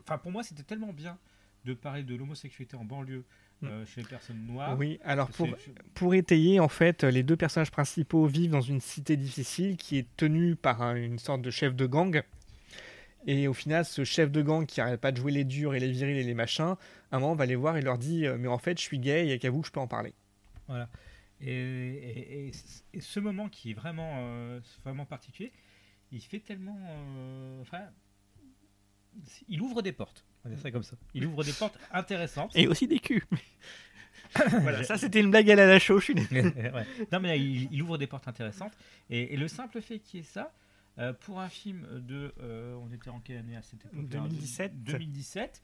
enfin, 0.00 0.18
pour 0.18 0.32
moi, 0.32 0.42
c'était 0.42 0.62
tellement 0.62 0.92
bien 0.92 1.18
de 1.64 1.74
parler 1.74 2.02
de 2.02 2.14
l'homosexualité 2.14 2.76
en 2.76 2.84
banlieue 2.84 3.24
Mm. 3.64 3.66
Euh, 3.66 3.86
chez 3.86 4.02
les 4.02 4.06
personnes 4.06 4.46
noires. 4.46 4.76
Oui, 4.78 4.98
alors 5.04 5.30
pour, 5.30 5.48
pour 5.94 6.14
étayer, 6.14 6.60
en 6.60 6.68
fait, 6.68 7.04
les 7.04 7.22
deux 7.22 7.36
personnages 7.36 7.70
principaux 7.70 8.26
vivent 8.26 8.50
dans 8.50 8.60
une 8.60 8.80
cité 8.80 9.16
difficile 9.16 9.76
qui 9.76 9.98
est 9.98 10.06
tenue 10.16 10.56
par 10.56 10.94
une 10.94 11.18
sorte 11.18 11.42
de 11.42 11.50
chef 11.50 11.74
de 11.74 11.86
gang. 11.86 12.22
Et 13.26 13.48
au 13.48 13.54
final, 13.54 13.84
ce 13.84 14.04
chef 14.04 14.30
de 14.30 14.42
gang 14.42 14.66
qui 14.66 14.80
arrête 14.80 15.00
pas 15.00 15.12
de 15.12 15.16
jouer 15.16 15.32
les 15.32 15.44
durs 15.44 15.74
et 15.74 15.80
les 15.80 15.90
virils 15.90 16.18
et 16.18 16.22
les 16.22 16.34
machins, 16.34 16.76
un 17.10 17.18
moment 17.18 17.34
va 17.34 17.46
les 17.46 17.56
voir 17.56 17.76
et 17.76 17.82
leur 17.82 17.98
dit 17.98 18.26
Mais 18.38 18.48
en 18.48 18.58
fait, 18.58 18.78
je 18.78 18.82
suis 18.82 18.98
gay, 18.98 19.24
il 19.24 19.26
n'y 19.28 19.32
a 19.32 19.38
qu'à 19.38 19.50
vous 19.50 19.60
que 19.62 19.66
je 19.66 19.72
peux 19.72 19.80
en 19.80 19.88
parler. 19.88 20.12
Voilà. 20.68 20.88
Et, 21.40 22.50
ce 22.98 23.20
moment 23.20 23.48
qui 23.48 23.70
est 23.70 23.74
vraiment, 23.74 24.14
euh, 24.18 24.60
vraiment 24.84 25.04
particulier, 25.04 25.52
il 26.12 26.20
fait 26.20 26.40
tellement. 26.40 26.78
Euh, 26.88 27.60
enfin, 27.60 27.82
il 29.48 29.60
ouvre 29.60 29.82
des 29.82 29.92
portes. 29.92 30.24
On 30.44 30.48
va 30.48 30.54
dire 30.54 30.62
ça 30.62 30.70
comme 30.70 30.82
ça. 30.82 30.96
Il 31.12 31.26
ouvre 31.26 31.44
des 31.44 31.52
portes 31.52 31.78
intéressantes. 31.92 32.52
Et 32.56 32.66
aussi 32.66 32.86
des 32.86 32.98
culs. 32.98 33.24
voilà, 34.62 34.82
ça 34.84 34.96
c'était 34.96 35.20
une 35.20 35.30
blague 35.30 35.50
à 35.50 35.54
la 35.54 35.78
show, 35.78 36.00
je 36.00 36.04
suis 36.04 36.14
Non, 37.12 37.20
mais 37.20 37.38
il, 37.38 37.82
ouvre 37.82 37.98
des 37.98 38.06
portes 38.06 38.26
intéressantes. 38.26 38.72
Et, 39.10 39.36
le 39.36 39.48
simple 39.48 39.80
fait 39.80 39.98
qu'il 39.98 40.20
y 40.20 40.22
ait 40.22 40.26
ça, 40.26 40.52
euh, 40.98 41.12
pour 41.12 41.40
un 41.40 41.48
film 41.48 41.86
de. 42.00 42.32
on 42.40 42.92
était 42.92 43.10
en 43.10 43.20
quelle 43.20 43.38
année 43.38 43.56
à 43.56 43.62
cette 43.62 43.84
époque 43.84 44.08
2017. 44.08 44.82
2017. 44.82 45.62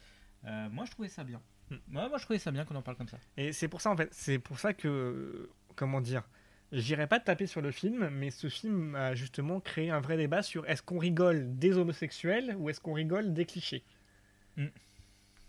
moi 0.71 0.85
je 0.85 0.91
trouvais 0.91 1.09
ça 1.09 1.25
bien. 1.25 1.41
Hmm. 1.71 1.77
Moi, 1.89 2.09
moi 2.09 2.19
je 2.19 2.25
trouvais 2.25 2.39
ça 2.39 2.51
bien 2.51 2.65
qu'on 2.65 2.77
en 2.77 2.83
parle 2.83 2.97
comme 2.97 3.09
ça. 3.09 3.19
Et 3.37 3.53
c'est 3.53 3.69
pour 3.69 3.81
ça 3.81 3.91
en 3.91 3.97
fait, 3.97 4.09
c'est 4.13 4.39
pour 4.39 4.59
ça 4.59 4.73
que 4.73 5.51
comment 5.77 6.01
dire, 6.01 6.29
j'irai 6.73 7.07
pas 7.07 7.21
taper 7.21 7.47
sur 7.47 7.61
le 7.61 7.71
film, 7.71 8.09
mais 8.11 8.31
ce 8.31 8.49
film 8.49 8.95
a 8.95 9.15
justement 9.15 9.61
créé 9.61 9.91
un 9.91 10.01
vrai 10.01 10.17
débat 10.17 10.43
sur 10.43 10.69
est-ce 10.69 10.83
qu'on 10.83 10.99
rigole 10.99 11.57
des 11.57 11.77
homosexuels 11.77 12.57
ou 12.59 12.71
est-ce 12.71 12.81
qu'on 12.81 12.93
rigole 12.93 13.33
des 13.33 13.45
clichés? 13.45 13.85
Mm. 14.57 14.67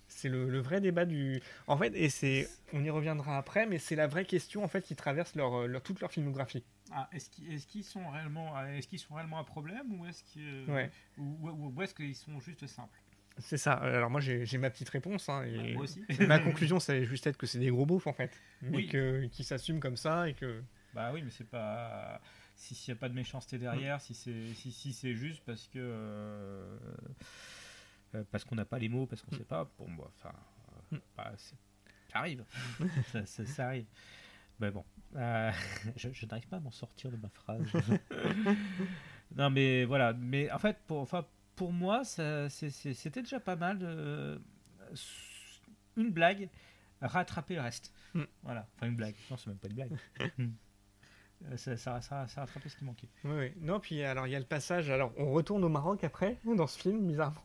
C'est 0.08 0.30
le, 0.30 0.60
vrai 0.60 0.82
débat 0.82 1.06
du. 1.06 1.41
En 1.68 1.78
fait, 1.78 1.94
et 1.95 2.10
c'est, 2.10 2.49
on 2.74 2.84
y 2.84 2.90
reviendra 2.90 3.38
après, 3.38 3.66
mais 3.66 3.80
c'est 3.80 3.95
la 3.95 4.08
vraie 4.08 4.26
question 4.26 4.64
en 4.64 4.68
fait 4.68 4.82
qui 4.82 4.95
traverse 4.95 5.36
leur, 5.36 5.68
leur 5.68 5.82
toute 5.82 6.02
leur 6.02 6.12
filmographie. 6.12 6.64
Ah, 6.93 7.09
est-ce 7.11 7.30
qu'ils 7.68 7.84
sont 7.84 8.09
réellement, 8.09 8.59
est-ce 8.65 8.88
qu'ils 8.88 8.99
sont 8.99 9.15
réellement 9.15 9.39
un 9.39 9.43
problème 9.43 9.99
ou 9.99 10.05
est-ce 10.05 10.23
qu'ils, 10.23 10.65
ou 11.18 11.81
est-ce 11.81 11.93
qu'ils 11.93 12.15
sont 12.15 12.39
juste 12.39 12.68
simples? 12.68 12.99
C'est 13.38 13.57
ça. 13.57 13.73
Alors 13.73 14.09
moi 14.09 14.19
j'ai 14.19 14.57
ma 14.57 14.69
petite 14.69 14.89
réponse. 14.89 15.30
Hein, 15.30 15.43
et 15.43 15.57
bah, 15.57 15.73
moi 15.73 15.84
aussi. 15.84 16.03
ma 16.27 16.39
conclusion, 16.39 16.80
c'est 16.80 17.05
juste 17.05 17.26
être 17.27 17.38
que 17.38 17.47
c'est 17.47 17.59
des 17.59 17.69
gros 17.69 17.85
bouffes 17.85 18.07
en 18.07 18.13
fait, 18.13 18.39
mais 18.61 18.85
qui 19.30 19.43
s'assument 19.43 19.80
comme 19.80 19.97
ça 19.97 20.30
et 20.30 20.34
que. 20.34 20.61
Bah 20.93 21.11
oui, 21.13 21.22
mais 21.23 21.31
c'est 21.31 21.49
pas 21.49 22.22
si 22.55 22.76
s'il 22.76 22.93
n'y 22.93 22.97
a 22.97 22.99
pas 22.99 23.09
de 23.09 23.13
méchanceté 23.13 23.57
derrière, 23.57 23.99
si 24.01 24.13
c'est 24.13 24.53
si, 24.53 24.72
si 24.72 24.93
c'est 24.93 25.15
juste 25.15 25.41
parce 25.45 25.68
que 25.68 25.80
euh, 25.80 26.77
euh, 28.15 28.23
parce 28.31 28.43
qu'on 28.43 28.55
n'a 28.55 28.65
pas 28.65 28.77
les 28.77 28.89
mots, 28.89 29.07
parce 29.07 29.22
qu'on 29.22 29.31
ne 29.31 29.38
sait 29.38 29.45
pas. 29.45 29.65
Pour 29.65 29.89
moi, 29.89 30.11
enfin, 30.15 30.34
euh, 30.93 30.97
mm. 30.97 31.01
bah, 31.18 31.34
ça 31.38 31.55
arrive, 32.13 32.43
ça, 33.26 33.68
arrive. 33.68 33.85
Mais 34.59 34.69
bon, 34.69 34.85
je, 35.96 36.10
je 36.12 36.26
n'arrive 36.26 36.48
pas 36.48 36.58
à 36.58 36.60
m'en 36.60 36.72
sortir 36.72 37.12
de 37.12 37.18
ma 37.18 37.30
phrase. 37.30 37.62
non, 39.36 39.50
mais 39.50 39.86
voilà. 39.86 40.14
Mais 40.14 40.52
en 40.52 40.60
fait, 40.60 40.78
pour 40.88 41.00
enfin 41.00 41.26
pour 41.56 41.74
moi, 41.74 42.04
c'était 42.04 43.22
déjà 43.22 43.40
pas 43.40 43.56
mal 43.56 43.78
de. 43.78 44.42
Une 45.98 46.12
blague, 46.12 46.50
rattraper 47.02 47.56
le 47.56 47.62
reste. 47.62 47.94
Hmm. 48.14 48.24
Voilà, 48.44 48.68
enfin 48.76 48.88
une 48.88 48.96
blague. 48.96 49.16
Non, 49.30 49.38
c'est 49.38 49.48
même 49.48 49.58
pas 49.58 49.68
une 49.68 49.76
blague. 49.76 49.98
Hmm. 50.38 50.52
Euh, 51.52 51.58
ça, 51.58 51.76
ça, 51.76 52.00
ça, 52.02 52.22
a 52.22 52.26
rattrapé 52.42 52.70
ce 52.70 52.78
qui 52.78 52.84
manquait. 52.84 53.10
Oui, 53.24 53.32
oui. 53.36 53.54
Non, 53.62 53.80
puis 53.80 54.04
alors 54.04 54.28
il 54.28 54.32
y 54.32 54.36
a 54.36 54.40
le 54.40 54.46
passage. 54.46 54.92
Alors, 54.92 55.12
on 55.18 55.32
retourne 55.32 55.64
au 55.64 55.70
Maroc 55.70 56.04
après, 56.04 56.38
dans 56.46 56.68
ce 56.68 56.80
film, 56.80 57.08
bizarrement. 57.08 57.44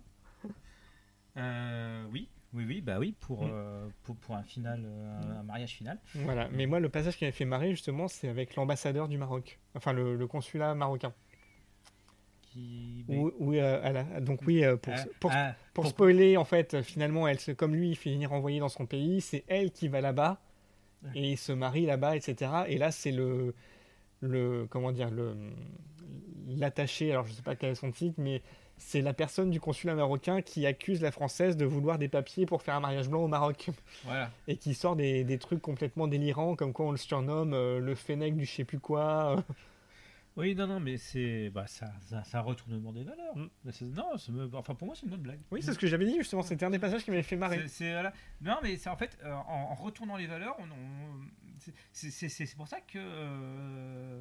Euh, 1.38 2.06
oui, 2.10 2.28
oui, 2.56 2.64
oui, 2.66 2.80
bah 2.80 2.98
oui, 2.98 3.14
pour, 3.20 3.44
hmm. 3.44 3.50
euh, 3.52 3.88
pour, 4.02 4.16
pour, 4.16 4.34
un 4.34 4.42
final, 4.42 4.84
un, 5.38 5.42
mariage 5.42 5.74
final. 5.74 5.98
Voilà, 6.14 6.48
mais 6.50 6.66
moi, 6.66 6.80
le 6.80 6.88
passage 6.88 7.16
qui 7.16 7.24
m'a 7.24 7.32
fait 7.32 7.44
marrer, 7.44 7.70
justement, 7.70 8.08
c'est 8.08 8.28
avec 8.28 8.56
l'ambassadeur 8.56 9.08
du 9.08 9.18
Maroc, 9.18 9.58
enfin 9.74 9.92
le 9.92 10.26
consulat 10.26 10.74
marocain. 10.74 11.12
Oui, 13.08 13.60
euh, 13.60 14.20
donc 14.20 14.40
oui, 14.46 14.64
euh, 14.64 14.76
pour, 14.76 15.30
ah, 15.32 15.54
pour, 15.74 15.86
spoiler, 15.86 16.36
en 16.36 16.44
fait, 16.44 16.82
finalement, 16.82 17.28
elle, 17.28 17.38
comme 17.54 17.74
lui, 17.74 17.90
il 17.90 17.96
finit 17.96 18.26
renvoyé 18.26 18.60
dans 18.60 18.68
son 18.68 18.86
pays, 18.86 19.20
c'est 19.20 19.44
elle 19.48 19.70
qui 19.70 19.88
va 19.88 20.00
là-bas 20.00 20.40
et 21.14 21.32
il 21.32 21.36
se 21.36 21.52
marie 21.52 21.86
là-bas, 21.86 22.16
etc. 22.16 22.50
Et 22.66 22.78
là, 22.78 22.90
c'est 22.90 23.12
le, 23.12 23.54
le, 24.20 24.66
comment 24.68 24.90
dire, 24.90 25.10
le, 25.10 25.36
l'attaché, 26.48 27.12
alors 27.12 27.26
je 27.26 27.32
sais 27.32 27.42
pas 27.42 27.56
quel 27.56 27.72
est 27.72 27.76
son 27.76 27.92
titre, 27.92 28.16
mais 28.18 28.42
c'est 28.78 29.00
la 29.00 29.12
personne 29.12 29.50
du 29.50 29.60
consulat 29.60 29.94
marocain 29.94 30.42
qui 30.42 30.66
accuse 30.66 31.00
la 31.00 31.10
française 31.10 31.56
de 31.56 31.64
vouloir 31.64 31.98
des 31.98 32.08
papiers 32.08 32.46
pour 32.46 32.62
faire 32.62 32.74
un 32.74 32.80
mariage 32.80 33.08
blanc 33.08 33.22
au 33.22 33.28
Maroc. 33.28 33.70
Voilà. 34.04 34.30
Et 34.48 34.56
qui 34.56 34.74
sort 34.74 34.96
des, 34.96 35.24
des 35.24 35.38
trucs 35.38 35.62
complètement 35.62 36.06
délirants, 36.08 36.56
comme 36.56 36.72
quoi 36.72 36.86
on 36.86 36.90
le 36.90 36.96
surnomme 36.96 37.54
euh, 37.54 37.80
le 37.80 37.94
fennec 37.94 38.36
du 38.36 38.44
je 38.44 38.52
sais 38.52 38.64
plus 38.64 38.78
quoi. 38.78 39.44
Oui, 40.36 40.54
non, 40.54 40.66
non, 40.66 40.80
mais 40.80 40.98
c'est 40.98 41.48
bah, 41.48 41.66
ça, 41.66 41.90
ça, 42.04 42.38
un 42.38 42.40
retournement 42.40 42.92
des 42.92 43.04
valeurs. 43.04 43.34
Mm. 43.34 43.48
non, 43.94 44.04
enfin 44.52 44.74
pour 44.74 44.86
moi 44.86 44.94
c'est 44.94 45.04
une 45.04 45.10
bonne 45.10 45.22
blague. 45.22 45.40
Oui, 45.50 45.62
c'est 45.62 45.72
ce 45.72 45.78
que 45.78 45.86
j'avais 45.86 46.04
dit 46.04 46.16
justement. 46.18 46.42
C'était 46.42 46.66
un 46.66 46.70
des 46.70 46.78
passages 46.78 47.04
qui 47.04 47.10
m'avait 47.10 47.22
fait 47.22 47.36
marrer. 47.36 47.64
Non, 48.42 48.58
mais 48.62 48.76
c'est 48.76 48.90
en 48.90 48.96
fait 48.96 49.16
euh, 49.24 49.32
en, 49.32 49.74
retournant 49.74 50.16
les 50.16 50.26
valeurs, 50.26 50.56
on, 50.58 50.66
c'est, 51.92 52.54
pour 52.54 52.68
ça 52.68 52.80
que 52.80 52.98
euh, 52.98 54.20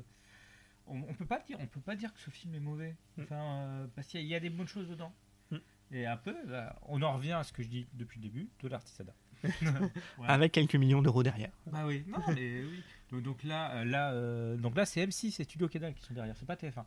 on, 0.88 0.98
on, 0.98 1.14
peut 1.14 1.26
pas 1.26 1.40
dire, 1.40 1.58
on 1.60 1.68
peut 1.68 1.80
pas 1.80 1.96
dire 1.96 2.14
que 2.14 2.20
ce 2.20 2.30
film 2.30 2.56
est 2.56 2.60
mauvais. 2.60 2.96
Mm. 3.18 3.24
Enfin, 3.24 3.36
euh, 3.36 3.88
parce 3.96 4.08
qu'il 4.08 4.22
y, 4.22 4.36
a 4.36 4.40
des 4.40 4.50
bonnes 4.50 4.68
choses 4.68 4.90
dedans. 4.90 5.14
Mm. 5.52 5.58
Et 5.92 6.06
un 6.06 6.18
peu, 6.18 6.36
bah, 6.48 6.76
on 6.84 7.02
en 7.02 7.14
revient 7.14 7.34
à 7.34 7.44
ce 7.44 7.54
que 7.54 7.64
je 7.64 7.68
dis 7.68 7.88
depuis 7.94 8.20
le 8.20 8.24
début, 8.24 8.50
de 8.62 8.68
l'artisanat. 8.68 9.16
Avec 10.28 10.52
quelques 10.52 10.76
millions 10.76 11.02
d'euros 11.02 11.24
derrière. 11.24 11.52
Bah 11.68 11.86
oui, 11.86 12.04
non, 12.08 12.20
mais 12.36 12.64
oui. 12.64 13.22
Donc, 13.22 13.44
là, 13.44 13.72
euh, 13.72 13.86
là, 13.86 14.12
euh, 14.12 14.58
donc 14.58 14.76
là, 14.76 14.86
c'est 14.86 15.06
M6 15.06 15.42
et 15.42 15.44
Studio 15.44 15.68
Canal 15.68 15.94
qui 15.94 16.04
sont 16.04 16.14
derrière, 16.14 16.36
c'est 16.38 16.46
pas 16.46 16.56
TF1. 16.56 16.84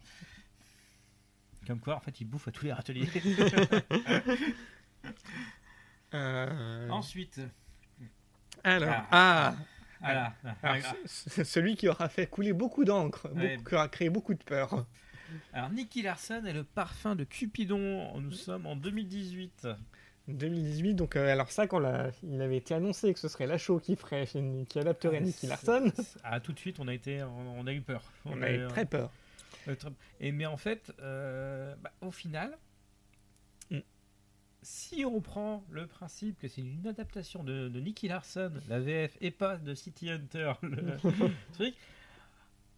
Comme 1.67 1.81
quoi, 1.81 1.97
en 1.97 2.01
fait, 2.01 2.21
ils 2.21 2.25
bouffent 2.25 2.49
à 2.49 2.53
tous 2.53 2.65
les 2.65 2.73
râteliers. 2.73 3.09
Euh, 6.15 6.89
Ensuite. 6.89 7.41
Alors, 8.65 8.89
ah, 8.89 9.07
ah. 9.11 9.57
Celui 11.07 11.77
qui 11.77 11.89
aura 11.89 12.09
fait 12.09 12.27
couler 12.27 12.53
beaucoup 12.53 12.85
d'encre, 12.85 13.29
qui 13.67 13.75
aura 13.75 13.89
créé 13.89 14.11
beaucoup 14.11 14.35
de 14.35 14.43
peur. 14.43 14.87
Alors, 15.53 15.71
Nicky 15.71 16.03
Larson 16.03 16.43
est 16.47 16.53
le 16.53 16.65
parfum 16.65 17.15
de 17.15 17.25
Cupidon. 17.25 18.19
Nous 18.21 18.33
sommes 18.33 18.67
en 18.67 18.77
2018. 18.77 19.69
2018, 20.29 20.95
donc 20.95 21.17
euh, 21.17 21.33
alors 21.33 21.51
ça, 21.51 21.67
quand 21.67 21.81
il 22.23 22.43
avait 22.43 22.59
été 22.59 22.75
annoncé 22.75 23.15
que 23.15 23.19
ce 23.19 23.29
serait 23.29 23.47
Lachaud 23.47 23.79
qui 23.79 23.97
ferait, 23.97 24.27
qui 24.27 24.79
adapterait 24.79 25.19
ah, 25.19 25.25
Nicky 25.25 25.47
Larson. 25.47 25.91
Ah, 26.23 26.41
tout 26.41 26.53
de 26.53 26.59
suite, 26.59 26.79
on 26.81 26.89
a 26.89 26.95
été, 26.95 27.23
on, 27.23 27.67
a 27.67 27.73
eu 27.73 27.81
peur. 27.81 28.03
On, 28.27 28.43
a 28.43 28.51
eu 28.51 28.67
très 28.69 28.85
peur. 28.85 29.11
Et 30.21 30.33
mais 30.33 30.47
en 30.47 30.57
fait, 30.57 30.93
euh, 31.01 31.75
bah, 31.83 31.93
au 32.01 32.11
final. 32.11 32.57
Si 34.69 35.05
on 35.05 35.21
prend 35.21 35.65
le 35.71 35.87
principe 35.87 36.39
que 36.39 36.47
c'est 36.47 36.61
une 36.61 36.87
adaptation 36.87 37.43
de, 37.43 37.69
de, 37.69 37.81
Nicky 37.81 38.09
Larson, 38.09 38.53
la 38.69 38.81
VF, 38.81 39.17
et 39.21 39.31
pas 39.31 39.57
de 39.57 39.75
City 39.75 40.11
Hunter, 40.11 40.53
le 40.63 40.97
truc, 41.55 41.75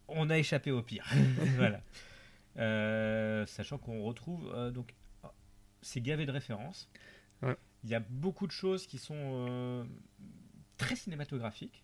on 0.07 0.29
a 0.29 0.37
échappé 0.37 0.71
au 0.71 0.81
pire. 0.81 1.05
voilà. 1.57 1.81
Euh, 2.57 3.45
sachant 3.45 3.77
qu'on 3.77 4.03
retrouve 4.03 4.71
donc 4.71 4.93
c'est 5.81 6.01
gavé 6.01 6.25
de 6.25 6.31
références. 6.31 6.89
Il 7.83 7.89
y 7.89 7.95
a 7.95 7.99
beaucoup 7.99 8.45
de 8.45 8.51
choses 8.51 8.85
qui 8.85 8.99
sont 8.99 9.15
euh, 9.17 9.83
très 10.77 10.95
cinématographiques. 10.95 11.83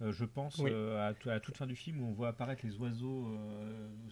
Euh, 0.00 0.12
je 0.12 0.24
pense 0.24 0.60
euh, 0.60 1.10
à, 1.10 1.30
à, 1.30 1.40
toute 1.40 1.56
fin 1.56 1.66
du 1.66 1.74
film 1.74 2.00
où 2.00 2.06
on 2.06 2.12
voit 2.12 2.28
apparaître 2.28 2.64
les 2.64 2.76
oiseaux, 2.76 3.36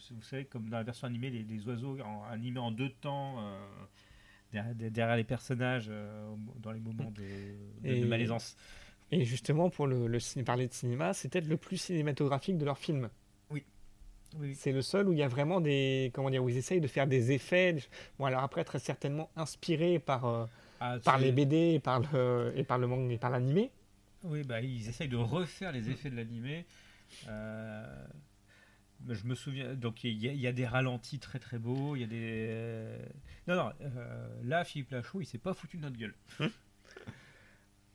vous 0.01 0.23
savez, 0.23 0.45
comme 0.45 0.69
dans 0.69 0.79
la 0.79 0.83
version 0.83 1.07
animée, 1.07 1.31
les, 1.31 1.67
oiseaux 1.69 1.97
animés 2.29 2.59
en 2.59 2.73
deux 2.73 2.91
temps 2.91 3.37
derrière, 4.53 5.17
les 5.17 5.25
personnages 5.25 5.91
dans 6.61 6.73
les 6.73 6.81
moments 6.81 7.13
de, 7.13 8.05
malaisance. 8.05 8.57
Et 9.13 9.25
justement, 9.25 9.71
pour 9.71 9.87
le, 9.87 10.19
parler 10.45 10.69
de 10.69 10.73
cinéma, 10.73 11.13
c'est 11.15 11.29
peut-être 11.29 11.49
le 11.49 11.57
plus 11.57 11.77
cinématographique 11.77 12.59
de 12.59 12.65
leur 12.65 12.79
film. 12.79 13.09
Oui. 13.51 13.65
oui. 14.39 14.55
C'est 14.55 14.73
le 14.73 14.83
seul 14.83 15.09
où 15.09 15.13
il 15.13 15.19
y 15.19 15.23
a 15.23 15.29
vraiment 15.29 15.61
des. 15.61 16.13
Comment 16.15 16.31
dire 16.31 16.45
Où 16.45 16.49
ils 16.49 16.57
essayent 16.57 16.81
de 16.81 16.87
faire 16.87 17.07
des 17.07 17.33
effets. 17.33 17.77
Bon, 18.19 18.27
alors 18.27 18.43
après, 18.43 18.63
très 18.63 18.79
certainement 18.79 19.31
inspiré 19.37 19.99
par 19.99 20.49
ah, 20.81 20.99
par 21.05 21.19
les 21.19 21.31
BD 21.31 21.75
et 21.75 21.79
par 21.79 22.01
le, 22.01 22.53
et 22.57 22.65
par 22.65 22.79
le 22.79 22.87
manga 22.87 23.13
et 23.13 23.19
par 23.19 23.31
l'animé. 23.31 23.71
Oui, 24.25 24.43
bah, 24.45 24.63
ils 24.63 24.89
essayent 24.89 25.09
de 25.09 25.17
refaire 25.17 25.73
les 25.73 25.91
effets 25.91 26.09
de 26.09 26.17
l'animé. 26.17 26.65
Euh, 27.29 28.07
je 29.09 29.25
me 29.25 29.35
souviens, 29.35 29.75
donc 29.75 30.05
il 30.05 30.19
y, 30.25 30.47
a 30.47 30.53
des 30.53 30.67
ralentis 30.67 31.19
très 31.19 31.39
très 31.39 31.59
beaux, 31.59 31.97
il 31.97 32.01
y 32.01 32.05
a 32.05 32.07
des... 32.07 32.47
Euh, 32.51 32.99
non, 33.49 33.57
non, 33.57 33.73
euh, 33.81 34.29
là, 34.45 34.65
Philippe 34.65 34.91
Lachaud, 34.91 35.21
il 35.21 35.27
s'est 35.27 35.39
pas 35.39 35.55
foutu 35.55 35.77
de 35.79 35.83
notre 35.83 35.97
gueule. 35.97 36.15
Hum. 36.39 36.51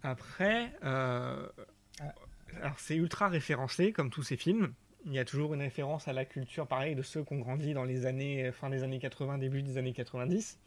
Après, 0.03 0.72
alors 0.82 1.52
c'est 2.77 2.95
ultra 2.95 3.27
référencé 3.27 3.91
comme 3.91 4.10
tous 4.10 4.23
ces 4.23 4.38
films. 4.38 4.73
Il 5.06 5.14
y 5.14 5.19
a 5.19 5.26
toujours 5.26 5.53
une 5.53 5.61
référence 5.61 6.07
à 6.07 6.14
la 6.14 6.26
culture, 6.26 6.68
pareil, 6.68 6.95
de 6.95 7.02
ceux 7.02 7.23
qui 7.23 7.34
ont 7.34 7.40
grandi 7.40 7.73
dans 7.73 7.84
les 7.84 8.06
années, 8.06 8.52
fin 8.52 8.69
des 8.69 8.84
années 8.84 8.99
80, 8.99 9.38
début 9.38 9.61
des 9.61 9.77
années 9.77 9.94
90. 9.94 10.60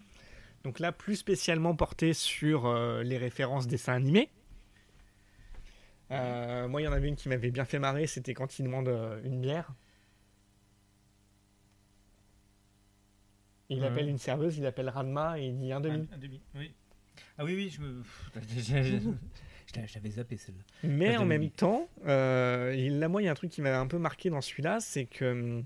Donc 0.65 0.81
là, 0.81 0.93
plus 0.93 1.17
spécialement 1.17 1.75
porté 1.75 2.13
sur 2.13 2.67
euh, 2.67 3.03
les 3.03 3.17
références 3.17 3.67
dessins 3.67 3.95
animés. 3.95 4.31
Euh, 6.11 6.69
moi, 6.69 6.81
il 6.81 6.85
y 6.85 6.89
en 6.89 6.93
avait 6.93 7.09
une 7.09 7.17
qui 7.17 7.29
m'avait 7.29 7.51
bien 7.51 7.65
fait 7.65 7.79
marrer, 7.79 8.07
c'était 8.07 8.35
quand 8.35 8.59
il 8.59 8.65
demande 8.65 8.89
euh, 8.89 9.21
une 9.25 9.41
bière. 9.41 9.73
Il 13.69 13.85
appelle 13.85 14.09
une 14.09 14.19
serveuse, 14.19 14.57
il 14.57 14.67
appelle 14.67 14.89
Ranma 14.89 15.39
et 15.39 15.47
il 15.47 15.59
dit 15.59 15.73
un 15.73 15.81
demi. 15.81 16.09
Un, 16.13 16.19
demi, 16.19 16.41
oui. 16.55 16.73
Ah 17.37 17.45
oui, 17.45 17.55
oui, 17.55 17.71
je 17.71 17.81
me. 17.81 18.03
J'avais 19.87 20.11
zappé 20.11 20.37
celle-là. 20.39 20.63
Mais 20.83 21.17
en 21.19 21.27
même 21.27 21.51
temps, 21.51 21.89
euh, 22.07 22.75
là, 22.91 23.09
moi, 23.09 23.21
il 23.21 23.27
y 23.27 23.29
a 23.29 23.33
un 23.33 23.35
truc 23.35 23.51
qui 23.51 23.61
m'avait 23.61 23.77
un 23.77 23.87
peu 23.87 23.99
marqué 23.99 24.31
dans 24.31 24.41
celui-là, 24.41 24.81
c'est 24.81 25.05
que. 25.07 25.63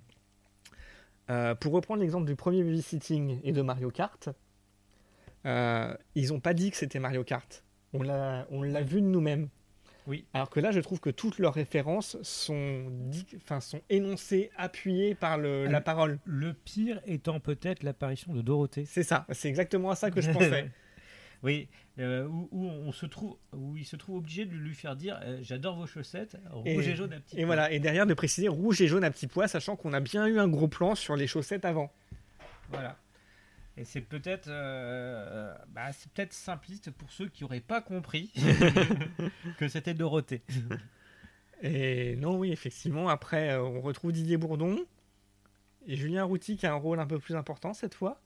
Euh, 1.31 1.55
pour 1.55 1.73
reprendre 1.73 2.01
l'exemple 2.01 2.27
du 2.27 2.35
premier 2.35 2.65
babysitting 2.65 3.41
et 3.45 3.53
de 3.53 3.62
Mario 3.62 3.91
Kart, 3.91 4.29
euh, 5.47 5.97
ils 6.16 6.29
n'ont 6.29 6.41
pas 6.41 6.53
dit 6.53 6.73
que 6.73 6.77
c'était 6.77 6.99
Mario 6.99 7.23
Kart. 7.23 7.65
On 7.93 8.03
l'a 8.03 8.83
vu 8.83 9.01
de 9.01 9.07
nous-mêmes. 9.07 9.49
Oui. 10.07 10.24
Alors 10.35 10.51
que 10.51 10.61
là, 10.61 10.73
je 10.73 10.81
trouve 10.81 11.01
que 11.01 11.11
toutes 11.11 11.39
leurs 11.39 11.55
références 11.55 12.16
sont, 12.23 12.91
enfin, 13.37 13.61
sont 13.61 13.81
énoncées, 13.89 14.51
appuyées 14.57 15.15
par 15.15 15.39
le, 15.39 15.66
la 15.66 15.81
parole. 15.81 16.19
Le 16.24 16.53
pire 16.53 17.01
étant 17.07 17.41
peut-être 17.41 17.83
l'apparition 17.83 18.33
de 18.33 18.43
Dorothée. 18.43 18.85
C'est 18.85 19.05
ça, 19.05 19.27
c'est 19.31 19.49
exactement 19.49 19.91
à 19.91 19.95
ça 19.95 20.11
que 20.11 20.20
je 20.20 20.31
pensais. 20.33 20.70
oui, 21.43 21.69
euh, 21.99 22.27
où, 22.27 22.49
on 22.66 22.91
se 22.91 23.07
trouve, 23.07 23.37
où 23.53 23.77
il 23.77 23.85
se 23.85 23.97
trouve 23.97 24.16
obligé 24.16 24.45
de 24.45 24.55
lui 24.55 24.74
faire 24.74 24.97
dire 24.97 25.20
euh, 25.23 25.39
J'adore 25.43 25.77
vos 25.77 25.87
chaussettes, 25.87 26.37
rouge 26.51 26.89
et, 26.89 26.97
jaune 26.97 27.12
à 27.12 27.20
petit 27.20 27.39
Et 27.39 27.45
voilà, 27.45 27.70
et 27.70 27.79
derrière 27.79 28.07
de 28.07 28.15
préciser 28.15 28.49
rouge 28.49 28.81
et 28.81 28.89
jaune 28.89 29.05
à 29.05 29.11
petit 29.11 29.27
pois, 29.27 29.47
sachant 29.47 29.77
qu'on 29.77 29.93
a 29.93 30.01
bien 30.01 30.27
eu 30.27 30.39
un 30.39 30.49
gros 30.49 30.69
plan 30.69 30.95
sur 30.95 31.16
les 31.16 31.27
chaussettes 31.27 31.65
avant. 31.65 31.93
Voilà. 32.70 32.97
Et 33.77 33.85
c'est 33.85 34.03
peut-être 34.03 34.49
euh, 34.49 35.55
bah, 35.69 35.93
c'est 35.93 36.11
peut-être 36.12 36.32
simpliste 36.35 36.90
pour 36.90 37.11
ceux 37.11 37.28
qui 37.28 37.43
n'auraient 37.43 37.61
pas 37.61 37.81
compris 37.81 38.31
que 39.59 39.69
c'était 39.69 39.94
Dorothée. 39.94 40.43
Et 41.62 42.16
non, 42.16 42.36
oui, 42.36 42.53
effectivement. 42.53 43.09
Après, 43.09 43.53
euh, 43.53 43.62
on 43.62 43.81
retrouve 43.81 44.12
Didier 44.12 44.36
Bourdon 44.36 44.85
et 45.86 45.97
Julien 45.97 46.24
Routy 46.24 46.57
qui 46.57 46.66
a 46.66 46.73
un 46.73 46.77
rôle 46.77 47.01
un 47.01 47.07
peu 47.07 47.19
plus 47.19 47.35
important 47.35 47.73
cette 47.73 47.94
fois. 47.94 48.20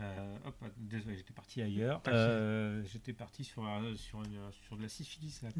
Euh, 0.00 0.36
hop, 0.44 0.54
désolé, 0.76 1.16
j'étais 1.16 1.32
parti 1.32 1.62
ailleurs. 1.62 2.02
j'étais 2.86 3.12
parti 3.12 3.44
sur, 3.44 3.64
sur, 3.96 4.22
sur, 4.52 4.76
de 4.76 4.82
la 4.82 4.88
syphilis. 4.88 5.42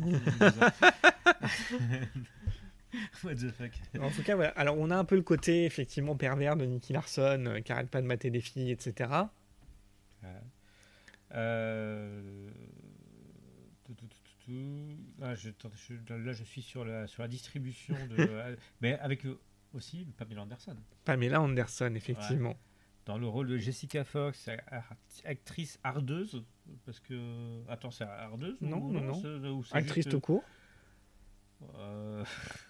What 3.24 3.34
the 3.34 3.50
fuck 3.50 3.72
En 4.00 4.10
tout 4.10 4.22
cas, 4.22 4.34
voilà. 4.34 4.50
Alors, 4.50 4.78
on 4.78 4.90
a 4.90 4.96
un 4.96 5.04
peu 5.04 5.16
le 5.16 5.22
côté 5.22 5.64
effectivement 5.64 6.16
pervers 6.16 6.56
de 6.56 6.64
Nicky 6.64 6.92
Larson, 6.92 7.44
euh, 7.46 7.60
qui 7.60 7.72
arrête 7.72 7.90
pas 7.90 8.00
de 8.00 8.06
mater 8.06 8.30
des 8.30 8.40
filles, 8.40 8.70
etc. 8.70 9.10
Euh... 11.34 12.50
Là, 15.18 15.34
je, 15.34 15.50
là, 16.08 16.32
je 16.32 16.42
suis 16.44 16.62
sur 16.62 16.82
la, 16.84 17.06
sur 17.06 17.22
la 17.22 17.28
distribution 17.28 17.94
de. 18.06 18.56
mais 18.80 18.98
avec 19.00 19.26
euh, 19.26 19.38
aussi 19.74 20.06
Pamela 20.16 20.42
Anderson. 20.42 20.76
Pamela 21.04 21.42
Anderson, 21.42 21.92
effectivement. 21.94 22.56
Dans 23.04 23.18
le 23.18 23.26
rôle 23.26 23.48
de 23.48 23.58
Jessica 23.58 24.04
Fox, 24.04 24.48
actrice 25.24 25.78
ardeuse. 25.84 26.42
Parce 26.86 27.00
que. 27.00 27.62
Attends, 27.68 27.90
c'est 27.90 28.04
ardeuse 28.04 28.56
Non, 28.62 28.88
non, 28.88 29.02
non. 29.02 29.62
Actrice 29.72 30.08
tout 30.08 30.20
court. 30.20 30.44
Euh... 31.74 32.24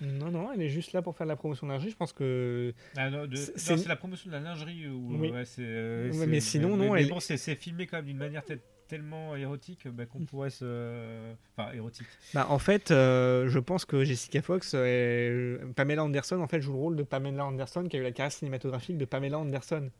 Non, 0.00 0.30
non, 0.30 0.52
elle 0.52 0.62
est 0.62 0.68
juste 0.68 0.92
là 0.92 1.02
pour 1.02 1.16
faire 1.16 1.26
de 1.26 1.30
la 1.30 1.36
promotion 1.36 1.66
de 1.66 1.72
lingerie. 1.72 1.90
Je 1.90 1.96
pense 1.96 2.12
que. 2.12 2.74
Ah, 2.96 3.10
c'est 3.56 3.86
la 3.86 3.96
promotion 3.96 4.28
de 4.28 4.34
la 4.34 4.40
lingerie. 4.40 4.88
oui. 4.88 5.32
Euh, 5.58 6.26
mais 6.26 6.40
sinon, 6.40 6.76
non. 6.76 6.96
elle... 6.96 7.08
bon, 7.08 7.20
c'est 7.20 7.36
filmé 7.54 7.86
quand 7.86 7.98
même 7.98 8.06
d'une 8.06 8.18
manière 8.18 8.42
tellement 8.88 9.36
érotique 9.36 9.86
bah, 9.88 10.06
qu'on 10.06 10.24
pourrait 10.24 10.50
se. 10.50 11.32
Enfin, 11.56 11.72
érotique. 11.72 12.06
Bah, 12.34 12.46
en 12.48 12.58
fait, 12.58 12.90
euh, 12.90 13.48
je 13.48 13.58
pense 13.58 13.84
que 13.84 14.04
Jessica 14.04 14.42
Fox, 14.42 14.74
et 14.74 15.58
Pamela 15.76 16.04
Anderson, 16.04 16.40
en 16.40 16.48
fait, 16.48 16.60
joue 16.60 16.72
le 16.72 16.78
rôle 16.78 16.96
de 16.96 17.02
Pamela 17.02 17.44
Anderson 17.44 17.84
qui 17.84 17.96
a 17.96 18.00
eu 18.00 18.02
la 18.02 18.12
carrière 18.12 18.32
cinématographique 18.32 18.98
de 18.98 19.04
Pamela 19.04 19.38
Anderson. 19.38 19.90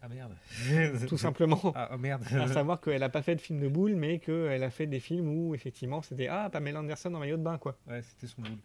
Ah 0.00 0.08
merde. 0.08 0.32
Tout 1.08 1.18
simplement. 1.18 1.72
Ah 1.74 1.90
oh, 1.92 1.98
merde. 1.98 2.22
à 2.32 2.46
savoir 2.46 2.80
qu'elle 2.80 3.00
n'a 3.00 3.08
pas 3.08 3.22
fait 3.22 3.34
de 3.34 3.40
film 3.40 3.60
de 3.60 3.68
boule, 3.68 3.96
mais 3.96 4.20
qu'elle 4.20 4.62
a 4.62 4.70
fait 4.70 4.86
des 4.86 5.00
films 5.00 5.28
où 5.28 5.54
effectivement 5.54 6.02
c'était 6.02 6.28
Ah, 6.28 6.48
Pamela 6.50 6.80
Anderson 6.80 7.12
en 7.14 7.18
maillot 7.18 7.36
de 7.36 7.42
bain, 7.42 7.58
quoi. 7.58 7.76
Ouais, 7.88 8.02
c'était 8.02 8.28
son 8.28 8.42
boule. 8.42 8.58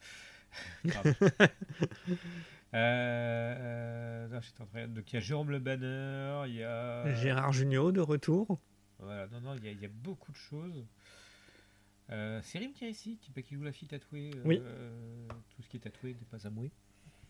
Euh, 2.74 4.28
euh, 4.76 4.88
donc 4.88 5.12
il 5.12 5.14
y 5.14 5.18
a 5.18 5.20
Jérôme 5.20 5.52
Le 5.52 5.60
Banner, 5.60 6.44
il 6.48 6.56
y 6.56 6.64
a 6.64 7.14
Gérard 7.14 7.54
Jugnot 7.54 7.92
de 7.92 8.02
retour. 8.02 8.60
Voilà, 9.00 9.28
non, 9.28 9.42
non, 9.42 9.54
il 9.56 9.66
y, 9.66 9.68
a, 9.68 9.72
il 9.72 9.80
y 9.80 9.86
a 9.86 9.90
beaucoup 9.90 10.32
de 10.32 10.38
choses. 10.38 10.84
Euh, 12.10 12.40
c'est 12.44 12.58
Rim 12.58 12.74
qui 12.74 12.86
est 12.86 12.90
ici, 12.90 13.20
qui, 13.22 13.32
qui 13.44 13.56
joue 13.56 13.64
la 13.64 13.72
fille 13.72 13.88
tatouée. 13.88 14.32
Euh, 14.36 14.42
oui. 14.46 14.60
tout 15.56 15.62
ce 15.62 15.70
qui 15.70 15.78
est 15.78 15.82
tatoué 15.82 16.16
n'est 16.16 16.26
pas 16.32 16.48
amoué. 16.48 16.72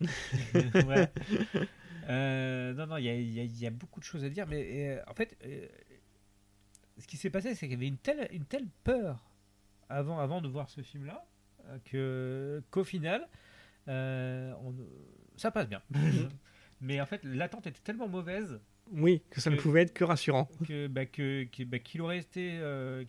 non, 2.08 2.86
non, 2.86 2.96
il 2.96 3.04
y 3.04 3.44
y 3.44 3.66
a, 3.66 3.70
beaucoup 3.70 4.00
de 4.00 4.04
choses 4.04 4.24
à 4.24 4.30
dire, 4.30 4.46
mais 4.46 4.98
en 5.06 5.14
fait, 5.14 5.36
ce 6.98 7.06
qui 7.06 7.16
s'est 7.16 7.30
passé, 7.30 7.54
c'est 7.54 7.66
qu'il 7.66 7.74
y 7.74 7.76
avait 7.76 7.88
une 7.88 7.98
telle, 7.98 8.28
une 8.32 8.46
telle 8.46 8.66
peur 8.82 9.22
avant, 9.88 10.18
avant 10.18 10.40
de 10.40 10.48
voir 10.48 10.70
ce 10.70 10.80
film-là 10.80 11.24
que 11.84 12.62
qu'au 12.70 12.84
final, 12.84 13.28
euh, 13.88 14.52
on, 14.62 14.74
ça 15.36 15.50
passe 15.50 15.68
bien. 15.68 15.82
Mais 16.80 17.00
en 17.00 17.06
fait, 17.06 17.22
l'attente 17.24 17.66
était 17.66 17.80
tellement 17.82 18.08
mauvaise. 18.08 18.60
Oui, 18.92 19.22
que 19.30 19.40
ça 19.40 19.50
ne 19.50 19.56
pouvait 19.56 19.82
être 19.82 19.94
que 19.94 20.04
rassurant. 20.04 20.48
Que, 20.66 20.86
bah, 20.86 21.06
que, 21.06 21.46
bah, 21.64 21.78
qu'il 21.78 22.02
aurait 22.02 22.18
été. 22.18 22.58
Euh, 22.60 23.04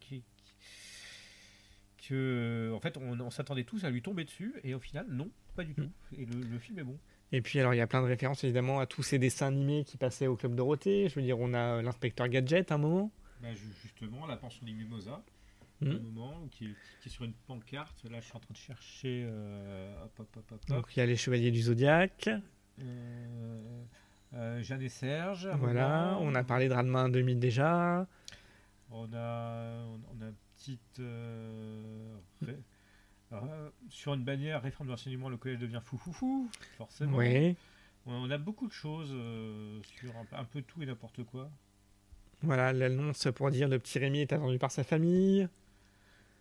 que, 2.07 2.71
en 2.73 2.79
fait, 2.79 2.97
on, 2.97 3.29
s'attendait 3.29 3.63
tous 3.63 3.83
à 3.83 3.89
lui 3.89 4.01
tomber 4.01 4.23
dessus, 4.23 4.53
et 4.63 4.73
au 4.73 4.79
final, 4.79 5.05
non, 5.09 5.29
pas 5.55 5.63
du 5.63 5.73
tout. 5.73 5.89
Mm. 6.11 6.21
Et 6.21 6.25
le, 6.25 6.59
film 6.59 6.79
est 6.79 6.83
bon. 6.83 6.97
Et 7.31 7.41
puis, 7.41 7.59
alors, 7.59 7.73
il 7.73 7.77
y 7.77 7.81
a 7.81 7.87
plein 7.87 8.01
de 8.01 8.07
références 8.07 8.43
évidemment 8.43 8.79
à 8.79 8.85
tous 8.85 9.03
ces 9.03 9.19
dessins 9.19 9.47
animés 9.47 9.83
qui 9.83 9.97
passaient 9.97 10.27
au 10.27 10.37
Club 10.37 10.55
Dorothée. 10.55 11.09
Je 11.09 11.15
veux 11.15 11.23
dire, 11.23 11.39
on 11.39 11.53
a 11.53 11.81
l'inspecteur 11.81 12.29
Gadget 12.29 12.71
à 12.71 12.75
un 12.75 12.77
moment. 12.77 13.11
Bah, 13.41 13.49
justement, 13.81 14.25
la 14.27 14.37
pension 14.37 14.65
des 14.65 14.71
Mimosas. 14.71 15.21
Hmm. 15.81 15.97
moment, 15.97 16.47
qui, 16.51 16.73
est 17.05 17.09
sur 17.09 17.25
une 17.25 17.33
pancarte. 17.33 18.05
Là, 18.09 18.19
je 18.21 18.25
suis 18.25 18.35
en 18.35 18.39
train 18.39 18.53
de 18.53 18.57
chercher. 18.57 19.25
Euh, 19.27 20.05
Donc, 20.69 20.95
il 20.95 20.99
y 20.99 21.01
a 21.01 21.05
les 21.05 21.17
Chevaliers 21.17 21.51
du 21.51 21.61
Zodiaque. 21.61 22.29
Euh, 22.81 23.83
euh, 24.33 24.63
Jeanne 24.63 24.81
et 24.81 24.89
Serge. 24.89 25.49
Voilà, 25.59 26.17
on 26.21 26.33
a 26.33 26.43
parlé 26.43 26.69
de 26.69 26.73
Rademain 26.73 27.09
2000 27.09 27.39
déjà. 27.39 28.07
On 28.89 29.13
a, 29.13 29.85
on 29.85 30.21
a 30.21 30.27
une 30.27 30.35
petite. 30.55 31.01
sur 33.89 34.13
une 34.13 34.23
bannière, 34.23 34.61
réforme 34.61 34.87
de 34.87 34.91
l'enseignement, 34.91 35.27
le 35.27 35.37
collège 35.37 35.59
devient 35.59 35.81
fou 35.83 35.97
fou 35.97 36.13
fou, 36.13 36.49
forcément. 36.77 37.17
Oui. 37.17 37.57
On 38.05 38.29
a 38.29 38.37
beaucoup 38.37 38.67
de 38.67 38.73
choses 38.73 39.09
sur 39.83 40.15
un, 40.15 40.37
un, 40.37 40.45
peu 40.45 40.61
tout 40.61 40.81
et 40.83 40.85
n'importe 40.85 41.23
quoi. 41.23 41.49
Voilà, 42.43 42.71
l'annonce 42.71 43.27
pour 43.35 43.49
dire 43.51 43.67
le 43.67 43.79
petit 43.79 43.99
Rémi 43.99 44.19
est 44.19 44.31
attendu 44.31 44.57
par 44.57 44.71
sa 44.71 44.83
famille. 44.83 45.49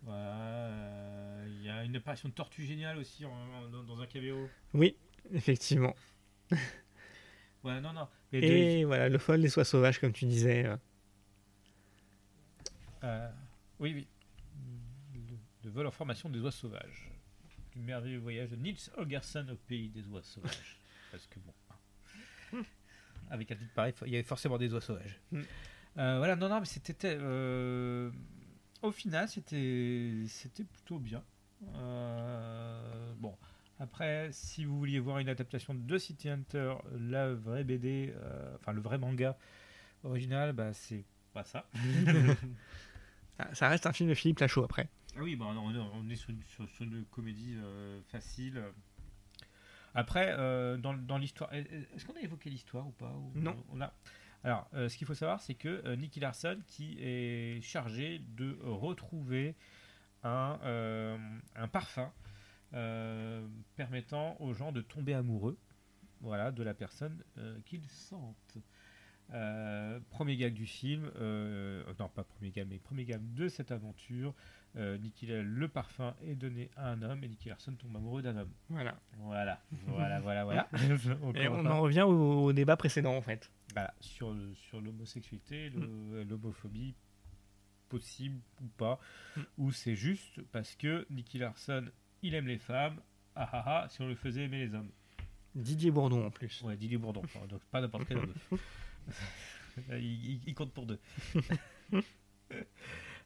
Euh, 0.09 1.47
il 1.49 1.63
y 1.63 1.69
a 1.69 1.85
une 1.85 1.97
apparition 1.97 2.29
de 2.29 2.35
tortue 2.35 2.65
géniale 2.65 2.99
aussi 2.99 3.25
dans, 3.25 4.01
un 4.01 4.07
caméo. 4.07 4.49
Oui, 4.73 4.97
effectivement. 5.33 5.95
ouais, 6.51 7.81
non, 7.81 7.93
non. 7.93 8.09
Et 8.33 8.85
voilà, 8.85 9.09
le 9.09 9.19
fol 9.19 9.41
des 9.41 9.49
soies 9.49 9.65
sauvages, 9.65 9.99
comme 9.99 10.13
tu 10.13 10.27
disais. 10.27 10.67
Euh. 10.67 10.77
Euh, 13.05 13.31
oui, 13.79 13.95
oui. 13.95 14.09
Le, 15.63 15.71
vol 15.71 15.87
en 15.87 15.91
formation 15.91 16.29
des 16.29 16.41
oies 16.41 16.53
sauvages. 16.53 17.11
Du 17.73 17.81
merveilleux 17.81 18.19
voyage 18.19 18.51
de 18.51 18.57
Nils 18.57 18.91
Holgersson 18.97 19.47
au 19.51 19.57
pays 19.57 19.89
des 19.89 20.07
oies 20.09 20.23
sauvages. 20.23 20.79
Parce 21.11 21.27
que 21.27 21.39
bon. 21.41 22.63
Avec 23.31 23.51
un 23.51 23.57
titre 23.57 23.73
pareil, 23.75 23.95
il 24.07 24.13
y 24.13 24.17
avait 24.17 24.23
forcément 24.23 24.59
des 24.59 24.73
oies 24.75 24.81
sauvages. 24.81 25.19
Mm. 25.33 25.41
voilà, 25.95 26.37
non, 26.37 26.49
non, 26.49 26.61
mais 26.61 26.67
c'était 26.67 27.17
au 28.85 28.93
final, 28.93 29.29
c'était 29.29 30.25
c'était 30.29 30.65
plutôt 30.65 30.99
bien. 30.99 31.23
Euh, 31.77 33.13
bon, 33.17 33.35
après, 33.81 34.29
si 34.33 34.65
vous 34.65 34.79
vouliez 34.79 34.99
voir 34.99 35.19
une 35.19 35.29
adaptation 35.29 35.75
de 35.75 35.99
City 35.99 36.29
Hunter, 36.29 36.75
la 36.99 37.33
vraie 37.33 37.65
BD, 37.65 38.13
euh, 38.15 38.55
enfin 38.57 38.73
le 38.73 38.81
vrai 38.81 38.99
manga 38.99 39.37
original, 40.05 40.53
bah 40.53 40.73
c'est 40.73 41.05
pas 41.33 41.45
ça. 41.45 41.67
Ça 43.53 43.69
reste 43.69 43.87
un 43.87 43.93
film 43.93 44.11
de 44.11 44.15
Philippe 44.15 44.41
Lachaud 44.41 44.65
après. 44.65 44.89
Ah 45.17 45.21
oui, 45.23 45.37
bah, 45.37 45.47
on, 45.47 46.11
est 46.11 46.17
sur 46.17 46.31
une, 46.81 47.05
comédie 47.11 47.55
euh, 47.57 48.01
facile. 48.09 48.63
Après, 49.95 50.37
dans, 50.79 50.95
dans 50.95 51.19
l'histoire, 51.19 51.53
est-ce 51.55 52.05
qu'on 52.05 52.17
a 52.17 52.21
évoqué 52.21 52.51
l'histoire 52.51 52.87
ou 52.87 52.91
pas 52.91 53.13
Non. 53.37 53.57
On 53.73 53.81
a, 53.81 53.93
alors, 54.45 54.69
euh, 54.75 54.91
ce 54.91 54.99
qu'il 54.99 55.07
faut 55.07 55.15
savoir, 55.15 55.41
c'est 55.41 55.55
que 55.55 55.83
euh, 55.87 55.97
Nicky 55.97 56.21
Larson, 56.21 56.61
qui 56.67 56.99
est 57.01 57.63
chargé 57.63 58.21
de 58.37 58.59
retrouver 58.63 59.57
un, 60.23 60.59
euh, 60.65 61.17
parfum 61.73 62.13
permettant 63.77 64.37
aux 64.41 64.53
gens 64.53 64.73
de 64.73 64.81
tomber 64.81 65.15
amoureux 65.15 65.57
voilà, 66.21 66.51
de 66.51 66.63
la 66.65 66.75
personne 66.75 67.23
qu'ils 67.65 67.87
sentent. 67.87 68.59
premier 70.11 70.37
gag 70.37 70.55
du 70.55 70.67
film, 70.67 71.09
non 72.01 72.09
pas 72.09 72.25
premier 72.25 72.51
gag, 72.51 72.67
mais 72.69 72.79
premier 72.79 73.05
gag 73.05 73.23
de 73.35 73.47
cette 73.49 73.71
aventure. 73.71 74.35
Nicky, 74.77 75.27
le 75.27 75.69
parfum 75.69 76.15
est 76.27 76.35
donné 76.35 76.71
à 76.77 76.91
un 76.91 77.03
homme 77.03 77.23
et 77.23 77.29
Nicky 77.29 77.49
Larson 77.49 77.75
tombe 77.75 77.97
amoureux 77.97 78.23
d'un 78.23 78.37
homme. 78.37 78.53
Voilà. 78.69 78.99
Voilà, 79.19 79.61
voilà, 79.87 80.21
voilà, 80.21 80.45
voilà. 80.45 80.69
et 81.35 81.49
on 81.49 81.65
en 81.67 81.81
revient 81.81 82.03
au, 82.03 82.53
débat 82.53 82.77
précédent 82.77 83.17
en 83.17 83.23
fait. 83.23 83.51
bah, 83.75 83.95
sur, 84.01 84.35
sur 84.55 84.81
l'homosexualité, 84.81 85.71
mm. 85.71 86.23
l'homophobie, 86.29 86.95
possible 87.89 88.41
ou 88.63 88.67
pas, 88.77 88.99
mm. 89.37 89.41
ou 89.59 89.73
c'est 89.73 89.95
juste 89.95 90.43
parce 90.53 90.75
que 90.75 91.07
Nicky 91.11 91.39
Larson, 91.39 91.87
il 92.23 92.35
aime 92.35 92.47
les 92.47 92.59
femmes, 92.59 93.01
ah 93.37 93.49
ah 93.53 93.63
ah, 93.67 93.89
si 93.89 94.03
on 94.03 94.09
le 94.09 94.15
faisait 94.15 94.45
aimer 94.45 94.67
les 94.67 94.75
hommes. 94.75 94.91
Didier 95.55 95.91
Bourdon 95.91 96.27
en 96.27 96.31
plus. 96.31 96.63
Ouais, 96.63 96.77
Didier 96.77 96.99
Bourdon, 96.99 97.23
donc 97.49 97.63
pas 97.71 97.81
n'importe 97.81 98.07
quel 98.09 98.19
homme. 98.19 98.35
il, 100.01 100.55
compte 100.55 100.73
pour 100.73 100.87
deux. 100.87 100.99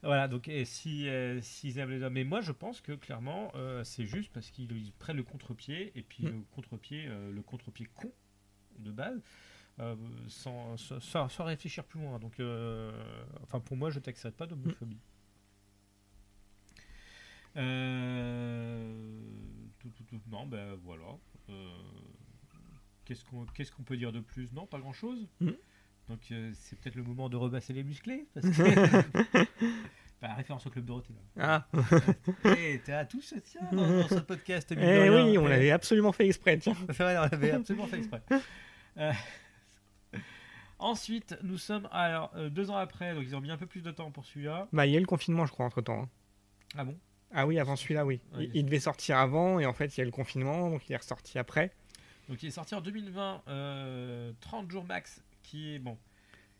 Voilà, 0.02 0.28
donc 0.28 0.46
et 0.46 0.64
si 0.64 1.08
euh, 1.08 1.40
s'ils 1.42 1.78
aiment 1.78 1.90
les 1.90 2.02
hommes, 2.02 2.12
mais 2.12 2.22
moi 2.22 2.40
je 2.40 2.52
pense 2.52 2.80
que 2.80 2.92
clairement 2.92 3.50
euh, 3.56 3.82
c'est 3.82 4.06
juste 4.06 4.32
parce 4.32 4.48
qu'ils 4.50 4.92
prennent 4.98 5.16
le 5.16 5.24
contre-pied 5.24 5.90
et 5.96 6.02
puis 6.02 6.24
mm. 6.24 6.28
le 6.28 6.44
contre-pied, 6.52 7.06
euh, 7.08 7.32
le 7.32 7.42
contre-pied 7.42 7.86
con 7.94 8.12
de 8.78 8.92
base. 8.92 9.20
Sans, 10.26 10.76
sans, 10.76 11.28
sans, 11.28 11.44
réfléchir 11.44 11.84
plus 11.84 12.00
loin. 12.00 12.18
Donc, 12.18 12.42
enfin, 13.44 13.60
pour 13.60 13.76
moi, 13.76 13.90
je 13.90 14.00
t'accepte 14.00 14.36
pas 14.36 14.44
d'homophobie. 14.44 14.98
Tout, 19.78 19.88
tout, 19.90 20.02
tout, 20.02 20.20
non, 20.26 20.46
ben 20.48 20.74
voilà. 20.82 21.16
qu'est-ce 23.04 23.24
qu'on 23.24 23.46
qu'est-ce 23.46 23.70
qu'on 23.70 23.84
peut 23.84 23.96
dire 23.96 24.10
de 24.10 24.18
plus? 24.18 24.52
Non, 24.52 24.66
pas 24.66 24.80
grand-chose. 24.80 25.28
Mm. 25.40 25.50
Donc 26.08 26.20
euh, 26.30 26.50
c'est 26.54 26.78
peut-être 26.78 26.94
le 26.94 27.02
moment 27.02 27.28
de 27.28 27.36
rebasser 27.36 27.72
les 27.72 27.84
musclés. 27.84 28.26
Parce 28.32 28.48
que... 28.48 29.42
bah, 30.22 30.34
référence 30.34 30.66
au 30.66 30.70
club 30.70 30.86
Dorothée. 30.86 31.12
Là. 31.36 31.68
Ah. 31.74 32.50
Et 32.56 32.80
t'es 32.84 32.92
à 32.92 33.04
tous 33.04 33.34
tiens, 33.44 33.68
dans, 33.72 34.08
ce 34.08 34.20
podcast. 34.20 34.72
Eh 34.76 35.10
oui, 35.10 35.36
on 35.36 35.46
l'avait 35.46 35.70
absolument 35.70 36.12
fait 36.12 36.26
exprès. 36.26 36.58
Tiens. 36.58 36.74
vrai, 36.88 37.18
on 37.18 37.22
l'avait 37.22 37.50
absolument 37.50 37.86
fait 37.86 37.98
exprès. 37.98 38.22
Euh, 38.96 39.12
ensuite, 40.78 41.36
nous 41.42 41.58
sommes 41.58 41.88
alors 41.92 42.32
euh, 42.36 42.48
deux 42.48 42.70
ans 42.70 42.76
après, 42.76 43.14
donc 43.14 43.24
ils 43.24 43.36
ont 43.36 43.40
mis 43.40 43.50
un 43.50 43.58
peu 43.58 43.66
plus 43.66 43.82
de 43.82 43.90
temps 43.90 44.10
pour 44.10 44.24
celui-là. 44.24 44.66
Bah, 44.72 44.86
il 44.86 44.92
y 44.92 44.94
a 44.94 44.98
eu 44.98 45.02
le 45.02 45.06
confinement, 45.06 45.44
je 45.44 45.52
crois, 45.52 45.66
entre 45.66 45.82
temps. 45.82 46.02
Hein. 46.02 46.08
Ah 46.76 46.84
bon? 46.84 46.96
Ah 47.32 47.46
oui, 47.46 47.58
avant 47.58 47.76
celui-là, 47.76 48.06
oui. 48.06 48.22
il, 48.54 48.64
devait 48.64 48.80
sortir 48.80 49.18
avant, 49.18 49.60
et 49.60 49.66
en 49.66 49.74
fait, 49.74 49.94
il 49.94 49.98
y 49.98 50.00
a 50.00 50.04
eu 50.04 50.06
le 50.06 50.12
confinement, 50.12 50.70
donc 50.70 50.88
il 50.88 50.94
est 50.94 50.96
ressorti 50.96 51.38
après. 51.38 51.74
Donc 52.30 52.42
il 52.42 52.48
est 52.48 52.52
sorti 52.52 52.74
en 52.74 52.80
2020, 52.80 54.34
30 54.40 54.70
jours 54.70 54.84
max 54.84 55.22
qui 55.48 55.74
est 55.74 55.78
bon. 55.78 55.96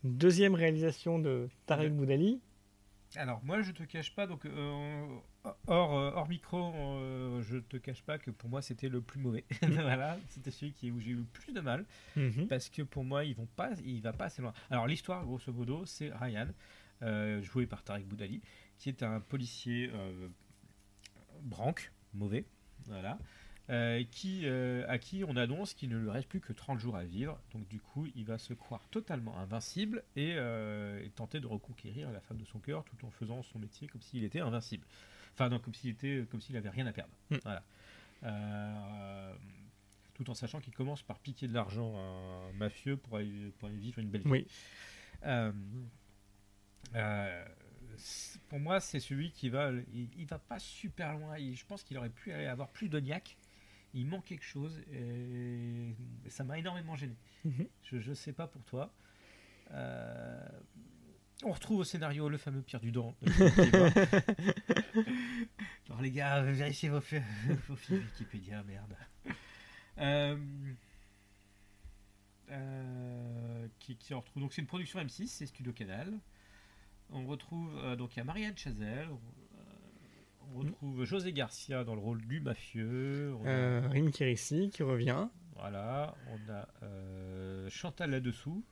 Deuxième 0.03 0.55
réalisation 0.55 1.19
de 1.19 1.47
Tarek 1.67 1.93
Boudali. 1.93 2.41
Alors 3.15 3.39
moi 3.43 3.61
je 3.61 3.71
te 3.71 3.83
cache 3.83 4.15
pas 4.15 4.25
donc 4.25 4.45
euh, 4.45 5.05
hors, 5.67 5.97
euh, 5.97 6.11
hors 6.13 6.27
micro 6.27 6.73
euh, 6.75 7.41
je 7.41 7.57
te 7.57 7.77
cache 7.77 8.03
pas 8.03 8.19
que 8.19 8.29
pour 8.29 8.49
moi 8.51 8.61
c'était 8.61 8.87
le 8.87 9.01
plus 9.01 9.19
mauvais 9.19 9.45
voilà 9.63 10.19
c'était 10.27 10.51
celui 10.51 10.73
qui 10.73 10.91
où 10.91 10.99
j'ai 10.99 11.09
eu 11.11 11.15
le 11.15 11.23
plus 11.23 11.51
de 11.51 11.59
mal 11.59 11.87
mhm. 12.15 12.47
parce 12.47 12.69
que 12.69 12.83
pour 12.83 13.03
moi 13.03 13.25
ils 13.25 13.33
vont 13.35 13.47
pas 13.55 13.71
il 13.83 13.99
va 14.03 14.13
pas 14.13 14.25
assez 14.25 14.43
loin 14.43 14.53
alors 14.69 14.85
l'histoire 14.85 15.25
grosso 15.25 15.51
modo 15.51 15.87
c'est 15.87 16.11
Ryan 16.13 16.49
joué 17.41 17.65
par 17.65 17.83
Tarek 17.83 18.07
Boudali 18.07 18.41
qui 18.77 18.89
est 18.89 19.01
un 19.01 19.19
policier 19.19 19.89
branque 21.41 21.91
mauvais 22.13 22.45
voilà 22.85 23.17
euh, 23.69 24.03
qui, 24.09 24.41
euh, 24.45 24.83
à 24.87 24.97
qui 24.97 25.23
on 25.23 25.35
annonce 25.35 25.75
qu'il 25.75 25.89
ne 25.89 25.97
lui 25.97 26.09
reste 26.09 26.27
plus 26.27 26.39
que 26.39 26.53
30 26.53 26.79
jours 26.79 26.95
à 26.95 27.03
vivre. 27.03 27.39
Donc 27.53 27.67
du 27.67 27.79
coup, 27.79 28.07
il 28.15 28.25
va 28.25 28.39
se 28.39 28.55
croire 28.55 28.83
totalement 28.89 29.37
invincible 29.37 30.03
euh, 30.17 31.03
et, 31.03 31.09
tenter 31.11 31.39
de 31.39 31.45
reconquérir 31.45 32.11
la 32.11 32.19
femme 32.19 32.37
de 32.37 32.45
son 32.45 32.57
cœur 32.57 32.83
tout 32.83 33.05
en 33.05 33.11
faisant 33.11 33.43
son 33.43 33.59
métier 33.59 33.87
comme 33.87 34.01
s'il 34.01 34.23
était 34.23 34.39
invincible. 34.39 34.87
Enfin, 35.33 35.49
non, 35.49 35.59
comme 35.59 35.75
s'il 35.75 35.91
était, 35.91 36.25
comme 36.31 36.41
s'il 36.41 36.57
avait 36.57 36.69
rien 36.69 36.87
à 36.87 36.93
perdre. 36.93 37.13
Hmm. 37.29 37.37
Voilà. 37.43 37.63
tout 40.15 40.27
en 40.31 40.33
sachant 40.33 40.61
qu'il 40.61 40.73
commence 40.73 41.03
par 41.03 41.19
piquer 41.19 41.47
de 41.47 41.53
l'argent 41.53 41.95
à 41.95 42.49
un 42.49 42.53
mafieux 42.53 42.97
pour 42.97 43.17
aller, 43.17 43.51
pour 43.59 43.67
aller 43.69 43.77
vivre 43.77 43.99
une 43.99 44.09
belle 44.09 44.23
vie. 44.23 44.29
Oui. 44.31 44.47
pour 48.47 48.59
moi, 48.59 48.79
c'est 48.79 48.99
celui 48.99 49.31
qui 49.31 49.49
va, 49.49 49.71
il, 49.93 50.25
va 50.25 50.39
pas 50.39 50.57
super 50.57 51.13
loin. 51.13 51.37
je 51.37 51.65
pense 51.67 51.83
qu'il 51.83 51.99
aurait 51.99 52.09
pu 52.09 52.31
aller 52.31 52.47
avoir 52.47 52.69
plus 52.69 52.89
de 52.89 52.99
niaque 52.99 53.37
il 53.93 54.05
manque 54.05 54.25
quelque 54.25 54.45
chose 54.45 54.79
et 54.91 55.95
ça 56.29 56.43
m'a 56.43 56.57
énormément 56.59 56.95
gêné. 56.95 57.15
Mhm. 57.45 57.67
Je 57.83 58.09
ne 58.09 58.15
sais 58.15 58.33
pas 58.33 58.47
pour 58.47 58.63
toi. 58.65 58.93
Euh, 59.71 60.47
on 61.43 61.51
retrouve 61.51 61.79
au 61.79 61.83
scénario 61.83 62.27
le 62.29 62.37
fameux 62.37 62.61
Pierre 62.61 62.81
Dudon. 62.81 63.15
Alors 65.87 66.01
les 66.01 66.11
gars, 66.11 66.41
vérifiez 66.41 66.89
vos, 66.89 66.99
vos 67.67 67.75
films 67.75 68.03
Wikipédia, 68.03 68.63
merde. 68.63 68.95
Euh, 69.99 70.37
euh, 72.51 73.67
qui, 73.79 73.95
qui, 73.95 74.13
on 74.13 74.19
retrouve 74.19 74.43
donc 74.43 74.53
c'est 74.53 74.61
une 74.61 74.67
production 74.67 74.99
M6, 74.99 75.27
c'est 75.27 75.45
Studio 75.45 75.71
Canal. 75.71 76.13
On 77.11 77.25
retrouve 77.25 77.95
donc 77.95 78.15
il 78.15 78.19
y 78.19 78.21
a 78.21 78.25
Marianne 78.25 78.57
Chazelle, 78.57 79.09
on 80.53 80.59
retrouve 80.59 81.05
José 81.05 81.33
Garcia 81.33 81.83
dans 81.83 81.95
le 81.95 82.01
rôle 82.01 82.25
du 82.25 82.39
mafieux. 82.39 83.35
Euh, 83.45 83.87
Rim 83.89 84.11
qui 84.11 84.83
revient. 84.83 85.27
Voilà, 85.55 86.15
on 86.27 86.51
a 86.51 86.67
euh, 86.83 87.69
Chantal 87.69 88.11
là-dessous 88.11 88.63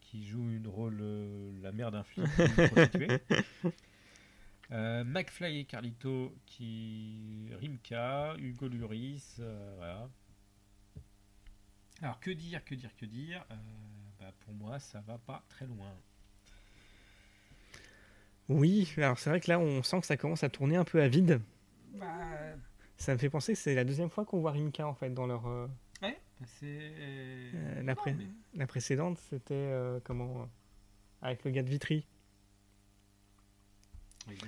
qui 0.00 0.26
joue 0.26 0.50
une 0.50 0.66
rôle 0.66 0.98
euh, 1.00 1.52
la 1.62 1.72
mère 1.72 1.90
d'un 1.90 2.02
flic 2.02 2.26
McFly 4.70 5.60
et 5.60 5.64
Carlito 5.64 6.34
qui 6.46 7.48
Rimka, 7.60 8.36
Hugo 8.38 8.68
Luris, 8.68 9.36
voilà. 9.76 10.08
Alors 12.02 12.20
que 12.20 12.30
dire, 12.30 12.64
que 12.64 12.74
dire, 12.74 12.94
que 12.96 13.04
dire? 13.04 13.44
Bah, 14.20 14.32
Pour 14.40 14.54
moi, 14.54 14.78
ça 14.78 15.00
va 15.00 15.18
pas 15.18 15.44
très 15.48 15.66
loin. 15.66 15.92
Oui, 18.50 18.92
alors 18.96 19.16
c'est 19.16 19.30
vrai 19.30 19.40
que 19.40 19.48
là, 19.48 19.60
on 19.60 19.82
sent 19.84 20.00
que 20.00 20.06
ça 20.06 20.16
commence 20.16 20.42
à 20.42 20.48
tourner 20.48 20.74
un 20.74 20.84
peu 20.84 21.00
à 21.00 21.06
vide. 21.06 21.40
Bah... 21.94 22.06
Ça 22.96 23.14
me 23.14 23.18
fait 23.18 23.30
penser 23.30 23.54
que 23.54 23.58
c'est 23.58 23.74
la 23.74 23.84
deuxième 23.84 24.10
fois 24.10 24.26
qu'on 24.26 24.40
voit 24.40 24.50
Rimka 24.50 24.86
en 24.86 24.92
fait 24.92 25.08
dans 25.14 25.26
leur. 25.26 25.46
Euh, 25.46 25.66
ouais, 26.02 26.20
bah, 26.38 26.46
c'est. 26.58 26.66
Euh, 26.66 27.82
la, 27.82 27.94
la, 28.54 28.66
précédente, 28.66 29.18
c'était 29.30 29.54
euh, 29.54 30.00
comment 30.04 30.50
Avec 31.22 31.44
le 31.44 31.52
gars 31.52 31.62
de 31.62 31.70
Vitry. 31.70 32.04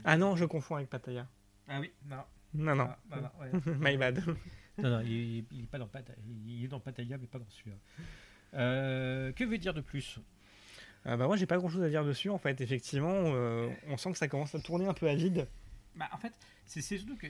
ah 0.04 0.18
non, 0.18 0.36
je 0.36 0.44
confonds 0.44 0.74
avec 0.76 0.90
Pataya. 0.90 1.26
Ah 1.66 1.80
oui, 1.80 1.92
non. 2.04 2.16
Non, 2.52 2.74
non. 2.74 2.88
Ah, 2.90 2.98
bah, 3.08 3.32
My 3.78 3.96
bad. 3.96 4.22
non, 4.78 4.90
non, 4.90 5.00
il, 5.00 5.46
il, 5.50 5.62
est 5.62 5.70
pas 5.70 5.78
dans 5.78 5.88
Pataya, 5.88 6.18
il 6.26 6.64
est 6.64 6.68
dans 6.68 6.80
Pataya, 6.80 7.16
mais 7.16 7.28
pas 7.28 7.38
dans 7.38 7.48
celui-là. 7.48 7.76
que 9.32 9.44
veut 9.44 9.58
dire 9.58 9.72
de 9.72 9.80
plus? 9.80 10.18
Euh, 11.06 11.16
bah 11.16 11.26
moi 11.26 11.36
j'ai 11.36 11.46
pas 11.46 11.58
grand 11.58 11.68
chose 11.68 11.82
à 11.82 11.88
dire 11.88 12.04
dessus 12.04 12.30
en 12.30 12.38
fait 12.38 12.60
effectivement 12.60 13.10
euh, 13.12 13.68
on 13.88 13.96
sent 13.96 14.12
que 14.12 14.18
ça 14.18 14.28
commence 14.28 14.54
à 14.54 14.60
tourner 14.60 14.86
un 14.86 14.94
peu 14.94 15.08
à 15.08 15.14
vide 15.14 15.48
bah 15.96 16.08
en 16.12 16.18
fait 16.18 16.32
c'est 16.64 16.80
surtout 16.80 17.16
que 17.16 17.26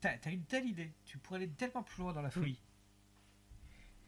t'as 0.00 0.16
as 0.24 0.30
une 0.30 0.44
telle 0.44 0.66
idée 0.66 0.90
tu 1.04 1.18
pourrais 1.18 1.38
aller 1.38 1.48
tellement 1.48 1.82
plus 1.82 2.02
loin 2.02 2.12
dans 2.12 2.22
la 2.22 2.30
folie 2.30 2.60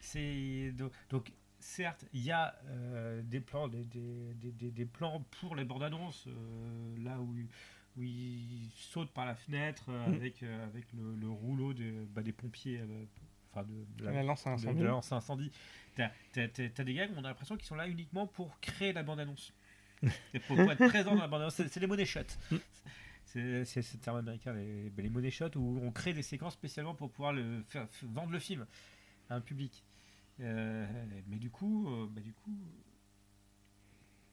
c'est 0.00 0.72
donc, 0.72 1.32
certes 1.60 2.04
il 2.12 2.22
y 2.22 2.32
a 2.32 2.54
euh, 2.66 3.22
des 3.22 3.40
plans 3.40 3.68
des, 3.68 3.84
des, 3.84 4.70
des, 4.70 4.84
plans 4.84 5.24
pour 5.40 5.56
les 5.56 5.64
bandes 5.64 5.82
annonces 5.82 6.28
là 6.98 7.20
où 7.20 7.34
où 7.96 8.02
il 8.02 8.70
saute 8.76 9.10
par 9.10 9.26
la 9.26 9.34
fenêtre 9.34 9.90
mm. 9.90 10.14
avec, 10.14 10.42
avec 10.42 10.86
le, 10.92 11.28
rouleau 11.28 11.74
de, 11.74 12.06
bah, 12.14 12.22
des 12.22 12.32
pompiers 12.32 12.80
enfin 13.60 13.68
de, 13.96 14.04
la, 14.04 14.22
lance 14.22 14.46
à 14.46 14.50
incendie. 14.50 14.80
De, 14.80 14.84
lance 14.86 15.12
à 15.12 15.16
incendie. 15.16 15.50
T'as, 15.94 16.10
des 16.84 16.94
gars 16.94 17.08
on 17.16 17.24
a 17.24 17.28
l'impression 17.28 17.56
qu'ils 17.56 17.66
sont 17.66 17.74
là 17.74 17.88
uniquement 17.88 18.26
pour 18.26 18.58
créer 18.60 18.92
la 18.92 19.02
bande-annonce. 19.02 19.52
pour, 20.46 20.60
être 20.60 20.88
présent 20.88 21.14
dans 21.14 21.22
la 21.22 21.28
bande-annonce. 21.28 21.54
C'est, 21.54 21.80
les 21.80 21.86
money 21.86 22.04
shots. 22.04 22.20
Mm. 22.50 22.56
C'est, 23.24 23.64
c'est, 23.64 23.92
le 23.92 24.00
terme 24.00 24.16
américain, 24.16 24.54
les, 24.54 24.90
les 24.96 25.10
money 25.10 25.30
shots, 25.30 25.56
où 25.56 25.80
on 25.82 25.90
crée 25.90 26.14
des 26.14 26.22
séquences 26.22 26.54
spécialement 26.54 26.94
pour 26.94 27.10
pouvoir 27.10 27.32
le, 27.32 27.62
faire, 27.68 27.86
vendre 28.02 28.32
le 28.32 28.38
film 28.38 28.66
à 29.28 29.34
un 29.34 29.40
public. 29.40 29.84
Euh, 30.40 30.86
mais 31.26 31.36
du 31.36 31.50
coup, 31.50 31.88
euh, 31.88 32.06
bah, 32.10 32.20
du 32.20 32.32
coup, 32.32 32.58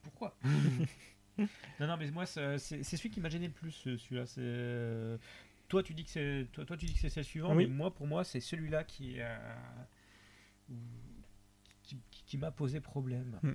pourquoi? 0.02 0.36
Non, 1.78 1.86
non, 1.86 1.98
mais 1.98 2.10
moi, 2.10 2.24
c'est, 2.24 2.56
celui 2.58 3.10
qui 3.10 3.20
m'a 3.20 3.28
gêné 3.28 3.48
le 3.48 3.52
plus, 3.52 3.70
celui-là. 3.70 4.24
Toi, 5.68 5.82
tu 5.82 5.94
dis 5.94 6.04
que 6.04 6.10
c'est 6.10 6.46
toi, 6.52 6.64
toi, 6.64 6.76
tu 6.76 6.86
dis 6.86 6.94
que 6.94 7.08
c'est 7.08 7.16
le 7.16 7.22
suivant, 7.22 7.54
mais 7.54 7.66
moi, 7.66 7.92
pour 7.92 8.06
moi, 8.06 8.24
c'est 8.24 8.40
celui-là 8.40 8.84
qui, 8.84 9.16
euh, 9.18 9.36
qui, 12.26 12.38
m'a 12.38 12.50
posé 12.50 12.80
problème. 12.80 13.38
Hmm. 13.42 13.54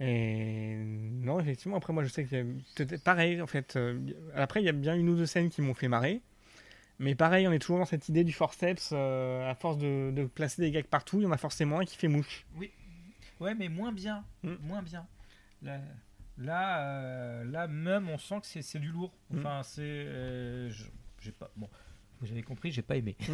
Et 0.00 0.76
non, 0.76 1.40
effectivement, 1.40 1.76
après, 1.76 1.92
moi, 1.92 2.04
je 2.04 2.08
sais 2.08 2.24
que 2.24 2.96
pareil, 2.98 3.40
en 3.40 3.46
fait. 3.46 3.76
Euh, 3.76 4.00
après, 4.34 4.62
il 4.62 4.66
y 4.66 4.68
a 4.68 4.72
bien 4.72 4.94
une 4.94 5.08
ou 5.08 5.16
deux 5.16 5.26
scènes 5.26 5.50
qui 5.50 5.62
m'ont 5.62 5.74
fait 5.74 5.88
marrer. 5.88 6.20
Mais 7.00 7.14
pareil, 7.16 7.48
on 7.48 7.52
est 7.52 7.58
toujours 7.58 7.78
dans 7.78 7.84
cette 7.84 8.08
idée 8.08 8.22
du 8.22 8.32
forceps. 8.32 8.90
Euh, 8.92 9.50
à 9.50 9.54
force 9.54 9.78
de, 9.78 10.28
placer 10.32 10.62
des 10.62 10.70
gags 10.70 10.86
partout, 10.86 11.18
il 11.20 11.24
y 11.24 11.26
en 11.26 11.32
a 11.32 11.36
forcément 11.36 11.80
un 11.80 11.84
qui 11.84 11.96
fait 11.96 12.08
mouche. 12.08 12.46
Oui. 12.56 12.70
Ouais, 13.40 13.54
mais 13.54 13.68
moins 13.68 13.92
bien. 13.92 14.24
Hmm. 14.42 14.54
Moins 14.60 14.82
bien. 14.82 15.06
Là, 16.38 16.80
euh, 16.80 17.44
là 17.44 17.68
même, 17.68 18.08
on 18.08 18.18
sent 18.18 18.40
que 18.40 18.62
c'est 18.62 18.78
du 18.78 18.88
lourd. 18.88 19.14
Mm. 19.30 19.38
Enfin, 19.38 19.62
c'est, 19.62 19.82
euh, 19.82 20.70
j'ai 21.20 21.32
pas. 21.32 21.50
Bon, 21.56 21.68
vous 22.20 22.30
avez 22.30 22.42
compris, 22.42 22.72
j'ai 22.72 22.82
pas 22.82 22.96
aimé. 22.96 23.16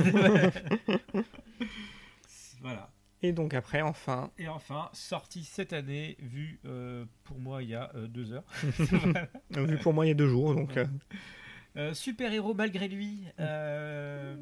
voilà. 2.61 2.91
Et 3.23 3.33
donc 3.33 3.55
après, 3.55 3.83
enfin. 3.83 4.31
Et 4.39 4.49
enfin, 4.49 4.91
sorti 4.93 5.45
cette 5.45 5.73
année, 5.73 6.17
vu 6.21 6.61
euh, 6.65 7.05
pour 7.25 7.39
moi 7.39 7.63
il 7.63 7.71
y 7.71 7.75
a 7.75 7.91
deux 8.09 8.33
heures. 8.33 8.45
vu 9.51 9.79
pour 9.79 9.95
moi 9.95 10.07
il 10.07 10.09
y 10.09 10.13
a 10.13 10.15
deux 10.15 10.29
jours, 10.29 10.55
donc. 10.55 10.79
Euh, 11.77 11.95
super 11.95 12.33
héros 12.33 12.55
malgré 12.55 12.89
lui. 12.89 13.25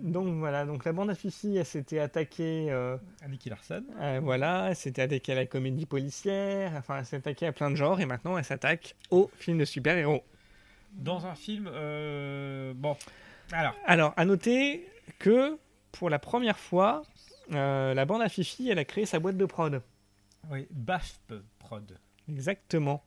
Donc 0.03 0.35
voilà, 0.39 0.65
donc 0.65 0.85
la 0.85 0.93
bande 0.93 1.11
à 1.11 1.15
Fifi, 1.15 1.57
elle 1.57 1.67
s'était 1.67 1.99
attaquée 1.99 2.71
à 2.71 3.29
Nicky 3.29 3.51
Larson. 3.51 3.85
voilà, 4.23 4.69
elle 4.71 4.77
s'était 4.77 5.03
attaquée 5.03 5.33
à 5.33 5.37
la 5.37 5.47
comédie 5.47 5.87
policière. 5.87 6.73
Enfin, 6.77 6.99
elle 6.99 7.07
s'est 7.07 7.17
attaquée 7.17 7.47
à 7.47 7.53
plein 7.53 7.71
de 7.71 7.77
genres 7.77 8.01
et 8.01 8.07
maintenant 8.07 8.39
elle 8.39 8.45
s'attaque 8.45 8.97
au 9.11 9.31
film 9.39 9.59
de 9.59 9.65
super 9.65 9.97
héros. 9.97 10.25
Dans 10.93 11.27
un 11.27 11.35
film, 11.35 11.65
bon, 12.75 12.97
alors. 13.53 13.75
Alors, 13.87 14.15
à 14.17 14.25
noter 14.25 14.87
que 15.19 15.59
pour 15.93 16.11
la 16.11 16.19
première 16.19 16.59
fois, 16.59 17.03
euh, 17.53 17.95
la 17.95 18.05
bande 18.05 18.23
à 18.23 18.29
Fifi, 18.29 18.69
elle 18.69 18.79
a 18.79 18.85
créé 18.85 19.07
sa 19.07 19.19
boîte 19.19 19.37
de 19.37 19.47
prod. 19.47 19.83
Oui, 20.51 20.67
BAFP 20.71 21.35
Prod. 21.59 21.99
Exactement. 22.29 23.03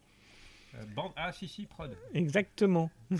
Euh, 0.75 0.83
bande 0.95 1.11
à 1.15 1.31
Fifi 1.31 1.65
Prod. 1.65 1.95
Exactement. 2.13 2.89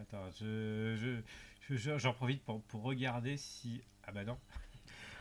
Attends, 0.00 0.30
je, 0.40 1.20
j'en 1.68 2.12
profite 2.12 2.42
pour, 2.44 2.62
pour, 2.62 2.82
regarder 2.82 3.36
si. 3.36 3.82
Ah 4.04 4.12
bah 4.12 4.24
non. 4.24 4.38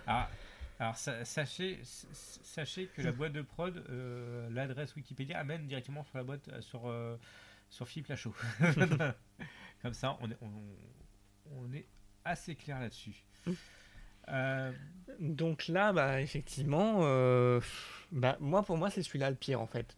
Ah, 0.08 0.32
alors, 0.80 0.98
sachez, 0.98 1.80
sachez 1.84 2.88
que 2.88 3.04
la 3.04 3.12
boîte 3.12 3.34
de 3.34 3.44
prod, 3.44 3.78
euh, 3.78 4.50
l'adresse 4.50 4.96
Wikipédia 4.96 5.38
amène 5.38 5.68
directement 5.68 6.04
sur 6.04 6.18
la 6.18 6.24
boîte 6.24 6.50
sur, 6.62 6.92
sur 7.70 7.88
Philippe 7.88 8.08
Lachaud. 8.08 8.34
Comme 9.84 9.94
ça, 9.94 10.18
on 10.22 10.32
est, 10.32 10.38
on 11.52 11.72
est 11.72 11.86
assez 12.26 12.56
clair 12.56 12.80
là-dessus. 12.80 13.24
Euh, 14.30 14.72
donc 15.20 15.68
là, 15.68 15.94
bah, 15.94 16.22
effectivement, 16.22 17.00
euh, 17.02 17.60
bah, 18.12 18.38
moi, 18.40 18.64
pour 18.64 18.78
moi, 18.78 18.90
c'est 18.90 19.04
celui-là 19.04 19.30
le 19.30 19.36
pire 19.36 19.62
en 19.62 19.68
fait. 19.68 19.98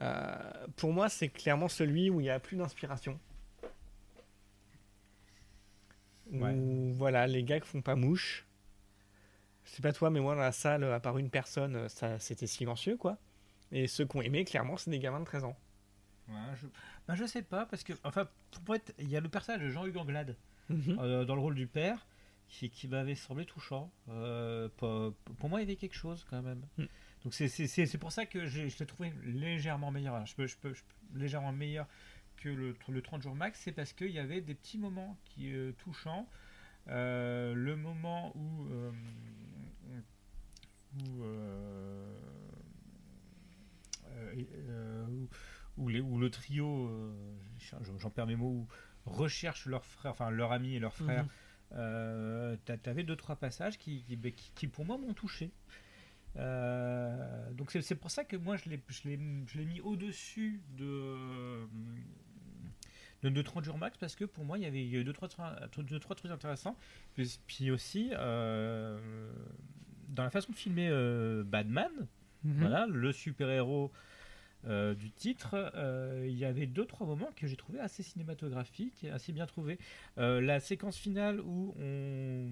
Euh, 0.00 0.66
pour 0.76 0.92
moi, 0.92 1.08
c'est 1.08 1.28
clairement 1.28 1.68
celui 1.68 2.10
où 2.10 2.20
il 2.20 2.24
n'y 2.24 2.30
a 2.30 2.40
plus 2.40 2.56
d'inspiration. 2.56 3.18
Où, 6.32 6.92
voilà, 6.94 7.26
les 7.26 7.44
gars 7.44 7.60
font 7.60 7.82
pas 7.82 7.94
mouche. 7.94 8.46
C'est 9.64 9.82
pas 9.82 9.92
toi, 9.92 10.10
mais 10.10 10.20
moi, 10.20 10.34
dans 10.34 10.40
la 10.40 10.52
salle, 10.52 10.84
à 10.84 11.00
part 11.00 11.18
une 11.18 11.30
personne, 11.30 11.88
ça, 11.88 12.18
c'était 12.18 12.46
silencieux, 12.46 12.96
quoi. 12.96 13.18
Et 13.70 13.86
ceux 13.86 14.04
qui 14.06 14.16
ont 14.16 14.22
aimé, 14.22 14.44
clairement, 14.44 14.76
c'est 14.76 14.90
des 14.90 14.98
gamins 14.98 15.20
de 15.20 15.24
13 15.24 15.44
ans. 15.44 15.56
Ouais, 16.28 16.34
je... 16.60 16.66
Bah, 17.06 17.14
je 17.14 17.24
sais 17.24 17.42
pas, 17.42 17.66
parce 17.66 17.84
que, 17.84 17.92
enfin, 18.04 18.28
pour 18.64 18.74
être, 18.74 18.92
il 18.98 19.08
y 19.08 19.16
a 19.16 19.20
le 19.20 19.28
personnage 19.28 19.62
de 19.62 19.68
Jean-Hugues 19.70 19.96
Anglade 19.96 20.36
mhm. 20.68 21.24
dans 21.24 21.34
le 21.34 21.40
rôle 21.40 21.54
du 21.54 21.66
père 21.66 22.06
qui, 22.52 22.88
m'avait 22.88 23.14
semblé 23.14 23.44
touchant. 23.44 23.90
Euh, 24.08 24.68
pour, 24.76 25.48
moi, 25.48 25.60
il 25.60 25.64
y 25.64 25.66
avait 25.66 25.76
quelque 25.76 25.96
chose 25.96 26.26
quand 26.28 26.42
même. 26.42 26.62
Hmm. 26.76 26.84
Donc 27.24 27.34
c'est 27.34 27.98
pour 27.98 28.12
ça 28.12 28.26
que 28.26 28.46
je 28.46 28.62
l'ai 28.62 28.86
trouvé 28.86 29.12
légèrement 29.24 29.90
meilleur. 29.90 30.24
je, 30.26 30.34
peux, 30.34 30.46
je, 30.46 30.56
peux, 30.56 30.74
légèrement 31.14 31.52
meilleur 31.52 31.86
que 32.36 32.48
le, 32.48 32.76
le 32.88 33.02
30 33.02 33.22
jours 33.22 33.34
max, 33.34 33.60
c'est 33.60 33.72
parce 33.72 33.92
qu'il 33.92 34.10
y 34.10 34.18
avait 34.18 34.40
des 34.40 34.54
petits 34.54 34.78
moments 34.78 35.16
qui 35.24 35.52
euh, 35.52 35.72
touchants. 35.78 36.28
Euh, 36.88 37.54
le 37.54 37.76
moment 37.76 38.36
où, 38.36 38.66
où, 45.76 45.88
les, 45.88 46.00
où, 46.00 46.18
le 46.18 46.30
trio, 46.30 46.90
j'en 47.98 48.10
perds 48.10 48.26
mes 48.26 48.36
mots, 48.36 48.66
recherche 49.06 49.66
leur 49.66 49.84
frère, 49.84 50.12
enfin 50.12 50.30
leur 50.30 50.52
ami 50.52 50.74
et 50.74 50.78
leur 50.78 50.94
frère. 50.94 51.24
Mhm. 51.24 51.30
Euh, 51.74 52.56
tu 52.66 52.90
avais 52.90 53.02
deux 53.02 53.16
trois 53.16 53.36
passages 53.36 53.78
qui, 53.78 54.04
qui, 54.04 54.16
bah, 54.16 54.28
pour 54.72 54.84
moi 54.84 54.98
m'ont 54.98 55.14
touché. 55.14 55.50
Euh, 56.36 57.52
donc 57.52 57.70
c'est 57.70 57.94
pour 57.94 58.10
ça 58.10 58.24
que 58.24 58.36
moi 58.36 58.56
je 58.56 58.68
l'ai 58.68 59.16
mis 59.16 59.80
au-dessus 59.80 60.62
de, 60.76 61.66
de, 63.22 63.42
30 63.42 63.64
jours 63.64 63.76
max 63.76 63.98
parce 63.98 64.16
que 64.16 64.24
pour 64.24 64.44
moi 64.44 64.56
il 64.56 64.64
y 64.64 64.66
avait 64.66 65.04
deux 65.04 65.12
trois, 65.12 65.28
deux, 65.78 65.98
trois 65.98 66.16
trucs 66.16 66.32
intéressants. 66.32 66.76
Puis, 67.46 67.70
aussi 67.70 68.10
euh, 68.12 68.98
dans 70.08 70.24
la 70.24 70.30
façon 70.30 70.52
de 70.52 70.56
filmer 70.56 70.90
Batman, 71.44 71.90
mhm. 72.44 72.60
voilà, 72.60 72.86
le 72.86 73.12
super-héros 73.12 73.92
euh, 74.66 74.94
du 74.94 75.10
titre, 75.10 75.72
euh, 75.74 76.24
il 76.28 76.38
y 76.38 76.44
avait 76.44 76.66
deux 76.66 76.86
trois 76.86 77.06
moments 77.06 77.30
que 77.34 77.46
j'ai 77.46 77.56
trouvé 77.56 77.80
assez 77.80 78.02
cinématographiques, 78.02 79.04
assez 79.12 79.32
bien 79.32 79.46
trouvés. 79.46 79.78
Euh, 80.18 80.40
la 80.40 80.60
séquence 80.60 80.96
finale 80.96 81.40
où 81.40 81.74
on 81.80 82.48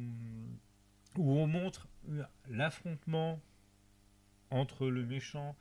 où 1.16 1.32
on 1.32 1.46
montre 1.46 1.88
l'affrontement 2.48 3.40
entre 4.50 4.88
le 4.88 5.04
méchant 5.04 5.56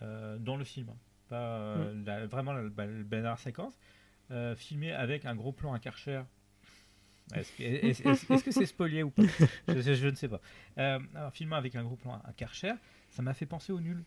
dans 0.00 0.56
le 0.56 0.64
film, 0.64 0.92
pas 1.28 1.76
mm. 1.76 2.24
vraiment 2.24 2.52
la, 2.52 3.20
la, 3.20 3.36
séquence, 3.36 3.78
filmé 4.56 4.92
avec 4.92 5.24
un 5.24 5.36
gros 5.36 5.52
plan 5.52 5.72
à 5.72 5.78
Karcher. 5.78 6.22
Est-ce 7.34 8.44
que 8.44 8.50
c'est 8.50 8.66
spoilé 8.66 9.04
ou 9.04 9.10
pas? 9.10 9.22
Je, 9.68 10.08
ne 10.08 10.14
sais 10.16 10.28
pas. 10.28 10.40
alors, 10.76 11.32
filmé 11.32 11.54
avec 11.54 11.76
un 11.76 11.84
gros 11.84 11.96
plan 11.96 12.20
à 12.24 12.32
Karcher, 12.32 12.74
ça 13.10 13.22
m'a 13.22 13.32
fait 13.32 13.46
penser 13.46 13.72
au 13.72 13.80
nul 13.80 14.02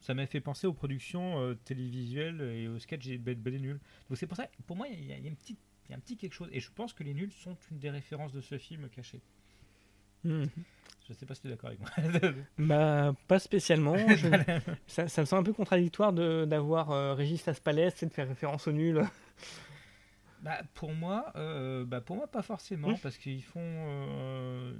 ça 0.00 0.14
m'a 0.14 0.26
fait 0.26 0.40
penser 0.40 0.66
aux 0.66 0.72
productions 0.72 1.40
euh, 1.40 1.54
télévisuelles 1.54 2.40
et 2.40 2.68
aux 2.68 2.78
sketchs 2.78 3.18
bel 3.18 3.60
nuls. 3.60 3.80
Donc 4.08 4.18
c'est 4.18 4.26
pour 4.26 4.36
ça, 4.36 4.48
pour 4.66 4.76
moi, 4.76 4.88
il 4.88 5.04
y, 5.04 5.12
a, 5.12 5.16
une 5.16 5.36
petite, 5.36 5.58
y 5.88 5.92
a 5.92 5.96
un 5.96 6.00
petit 6.00 6.16
quelque 6.16 6.32
chose. 6.32 6.48
Et 6.52 6.60
je 6.60 6.70
pense 6.70 6.92
que 6.92 7.04
les 7.04 7.14
nuls 7.14 7.32
sont 7.32 7.56
une 7.70 7.78
des 7.78 7.90
références 7.90 8.32
de 8.32 8.40
ce 8.40 8.58
film 8.58 8.88
caché. 8.88 9.20
Hmm. 10.24 10.44
Je 11.10 11.14
sais 11.16 11.26
pas 11.26 11.34
si 11.34 11.40
tu 11.42 11.48
es 11.48 11.50
d'accord 11.50 11.70
avec 11.70 11.80
moi. 11.80 11.90
bah, 12.58 13.14
pas 13.26 13.40
spécialement. 13.40 13.96
ça, 14.86 15.08
ça, 15.08 15.20
me 15.22 15.26
semble 15.26 15.40
un 15.40 15.44
peu 15.44 15.52
contradictoire 15.52 16.12
d'avoir 16.12 16.92
euh, 16.92 17.14
Régis 17.14 17.48
Aspalès 17.48 18.00
et 18.00 18.06
de 18.06 18.12
faire 18.12 18.28
référence 18.28 18.66
aux 18.68 18.72
nuls. 18.72 19.02
Bah, 20.42 20.62
pour 20.72 20.94
moi, 20.94 21.34
euh, 21.36 21.84
bah, 21.84 22.00
pour 22.00 22.16
moi 22.16 22.26
pas 22.26 22.40
forcément, 22.40 22.94
parce 23.02 23.18
qu'ils 23.18 23.42
font. 23.42 23.60
Euh, 23.60 24.72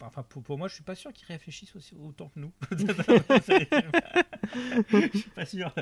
Enfin, 0.00 0.22
pour, 0.22 0.56
moi, 0.56 0.68
je 0.68 0.74
suis 0.74 0.84
pas 0.84 0.94
sûr 0.94 1.12
qu'ils 1.12 1.26
réfléchissent 1.26 1.74
aussi 1.74 1.94
autant 1.96 2.28
que 2.28 2.38
nous. 2.38 2.52
je 2.70 2.78
suis 5.18 5.30
pas 5.30 5.44
sûr. 5.44 5.74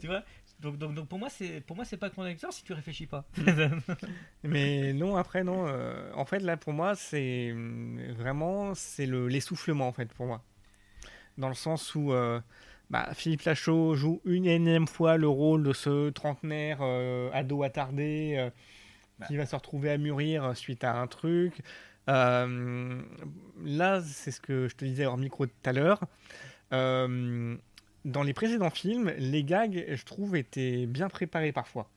tu 0.00 0.08
vois 0.08 0.24
donc, 0.62 0.78
donc, 0.78 0.94
donc, 0.94 1.08
pour 1.08 1.18
moi, 1.18 1.28
c'est 1.28 1.60
pour 1.60 1.74
moi, 1.76 1.84
c'est 1.84 1.96
pas 1.96 2.08
contradictoire 2.08 2.52
si 2.52 2.62
tu 2.62 2.72
réfléchis 2.72 3.06
pas. 3.06 3.24
Mais 4.44 4.92
non, 4.94 5.16
après 5.16 5.42
non. 5.42 5.66
Euh, 5.66 6.10
en 6.14 6.24
fait, 6.24 6.38
là, 6.38 6.56
pour 6.56 6.72
moi, 6.72 6.94
c'est 6.94 7.54
vraiment 8.16 8.74
c'est 8.74 9.06
le 9.06 9.26
l'essoufflement 9.26 9.88
en 9.88 9.92
fait 9.92 10.12
pour 10.12 10.26
moi, 10.26 10.42
dans 11.36 11.48
le 11.48 11.54
sens 11.54 11.94
où. 11.94 12.12
Euh, 12.12 12.40
bah, 12.90 13.08
Philippe 13.14 13.42
Lachaud 13.42 13.94
joue 13.94 14.20
une 14.26 14.44
énième 14.44 14.86
fois 14.86 15.16
le 15.16 15.26
rôle 15.26 15.62
de 15.62 15.72
ce 15.72 16.10
trentenaire 16.10 16.80
euh, 16.82 17.30
ado 17.32 17.62
attardé 17.62 18.50
bah. 19.18 19.26
qui 19.26 19.38
va 19.38 19.46
se 19.46 19.56
retrouver 19.56 19.90
à 19.90 19.96
mûrir 19.96 20.54
suite 20.54 20.84
à 20.84 20.96
un 20.96 21.06
truc. 21.06 21.62
Euh, 22.08 23.00
là, 23.64 24.02
c'est 24.02 24.30
ce 24.30 24.42
que 24.42 24.68
je 24.68 24.76
te 24.76 24.84
disais 24.84 25.06
hors 25.06 25.16
micro 25.16 25.46
tout 25.46 25.52
à 25.64 25.72
l'heure. 25.72 26.00
Euh, 28.04 28.10
dans 28.10 28.22
les 28.22 28.32
précédents 28.32 28.70
films, 28.70 29.12
les 29.18 29.44
gags, 29.44 29.84
je 29.88 30.04
trouve, 30.04 30.36
étaient 30.36 30.86
bien 30.86 31.08
préparés 31.08 31.52
parfois. 31.52 31.88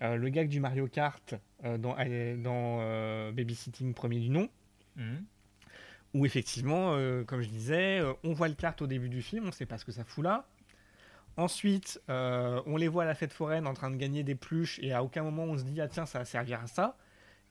Euh, 0.00 0.16
le 0.16 0.28
gag 0.28 0.48
du 0.48 0.60
Mario 0.60 0.88
Kart 0.88 1.34
dans, 1.62 1.96
dans 2.38 3.32
Babysitting 3.32 3.94
premier 3.94 4.18
du 4.18 4.28
nom, 4.28 4.48
mhm. 4.96 5.24
où 6.12 6.26
effectivement, 6.26 6.98
comme 7.26 7.40
je 7.40 7.48
disais, 7.48 8.02
on 8.22 8.34
voit 8.34 8.48
le 8.48 8.54
kart 8.54 8.80
au 8.82 8.86
début 8.86 9.08
du 9.08 9.22
film, 9.22 9.44
on 9.44 9.46
ne 9.48 9.52
sait 9.52 9.66
pas 9.66 9.78
ce 9.78 9.84
que 9.84 9.92
ça 9.92 10.04
fout 10.04 10.24
là. 10.24 10.46
Ensuite, 11.36 12.02
on 12.08 12.76
les 12.76 12.88
voit 12.88 13.04
à 13.04 13.06
la 13.06 13.14
fête 13.14 13.32
foraine 13.32 13.66
en 13.66 13.72
train 13.72 13.90
de 13.90 13.96
gagner 13.96 14.24
des 14.24 14.34
pluches 14.34 14.78
et 14.80 14.92
à 14.92 15.02
aucun 15.02 15.22
moment 15.22 15.44
on 15.44 15.56
se 15.56 15.64
dit 15.64 15.80
ah 15.80 15.88
tiens 15.88 16.04
ça 16.04 16.18
va 16.18 16.24
servir 16.26 16.60
à 16.60 16.66
ça. 16.66 16.98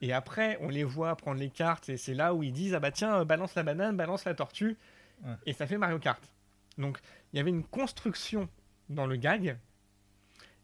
Et 0.03 0.11
après, 0.11 0.57
on 0.59 0.67
les 0.67 0.83
voit 0.83 1.15
prendre 1.15 1.39
les 1.39 1.49
cartes 1.49 1.87
et 1.87 1.95
c'est 1.95 2.13
là 2.13 2.33
où 2.33 2.43
ils 2.43 2.51
disent 2.51 2.73
ah 2.73 2.81
bah 2.81 2.91
tiens, 2.91 3.21
euh, 3.21 3.25
balance 3.25 3.55
la 3.55 3.63
banane, 3.63 3.95
balance 3.95 4.25
la 4.25 4.33
tortue. 4.33 4.77
Et 5.45 5.53
ça 5.53 5.65
fait 5.65 5.77
Mario 5.77 5.99
Kart. 5.99 6.21
Donc 6.77 6.99
il 7.31 7.37
y 7.37 7.39
avait 7.39 7.49
une 7.49 7.63
construction 7.63 8.49
dans 8.89 9.05
le 9.05 9.15
gag 9.15 9.57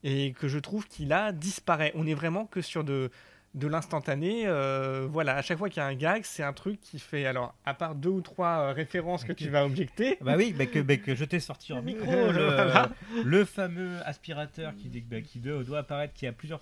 et 0.03 0.33
que 0.33 0.47
je 0.47 0.59
trouve 0.59 0.87
qu'il 0.87 1.13
a 1.13 1.31
disparaît. 1.31 1.91
On 1.95 2.07
est 2.07 2.13
vraiment 2.13 2.45
que 2.45 2.61
sur 2.61 2.83
de, 2.83 3.11
de 3.55 3.67
l'instantané. 3.67 4.43
Euh, 4.45 5.07
voilà, 5.09 5.35
à 5.35 5.41
chaque 5.41 5.57
fois 5.57 5.69
qu'il 5.69 5.81
y 5.81 5.83
a 5.83 5.87
un 5.87 5.95
gag, 5.95 6.23
c'est 6.23 6.43
un 6.43 6.53
truc 6.53 6.79
qui 6.81 6.99
fait. 6.99 7.25
Alors, 7.25 7.55
à 7.65 7.73
part 7.73 7.95
deux 7.95 8.09
ou 8.09 8.21
trois 8.21 8.59
euh, 8.59 8.73
références 8.73 9.23
que 9.23 9.33
tu 9.33 9.49
vas 9.49 9.65
objecter. 9.65 10.17
Bah 10.21 10.35
oui, 10.37 10.53
bah 10.53 10.65
que, 10.65 10.79
bah 10.79 10.97
que 10.97 11.15
je 11.15 11.25
t'ai 11.25 11.39
sorti 11.39 11.73
en 11.73 11.81
micro. 11.81 12.11
le, 13.25 13.45
fameux 13.45 14.01
aspirateur 14.05 14.73
qui, 14.75 14.89
bah, 15.01 15.21
qui 15.21 15.39
doit 15.39 15.79
apparaître, 15.79 16.13
qui 16.13 16.27
a 16.27 16.31
plusieurs 16.31 16.61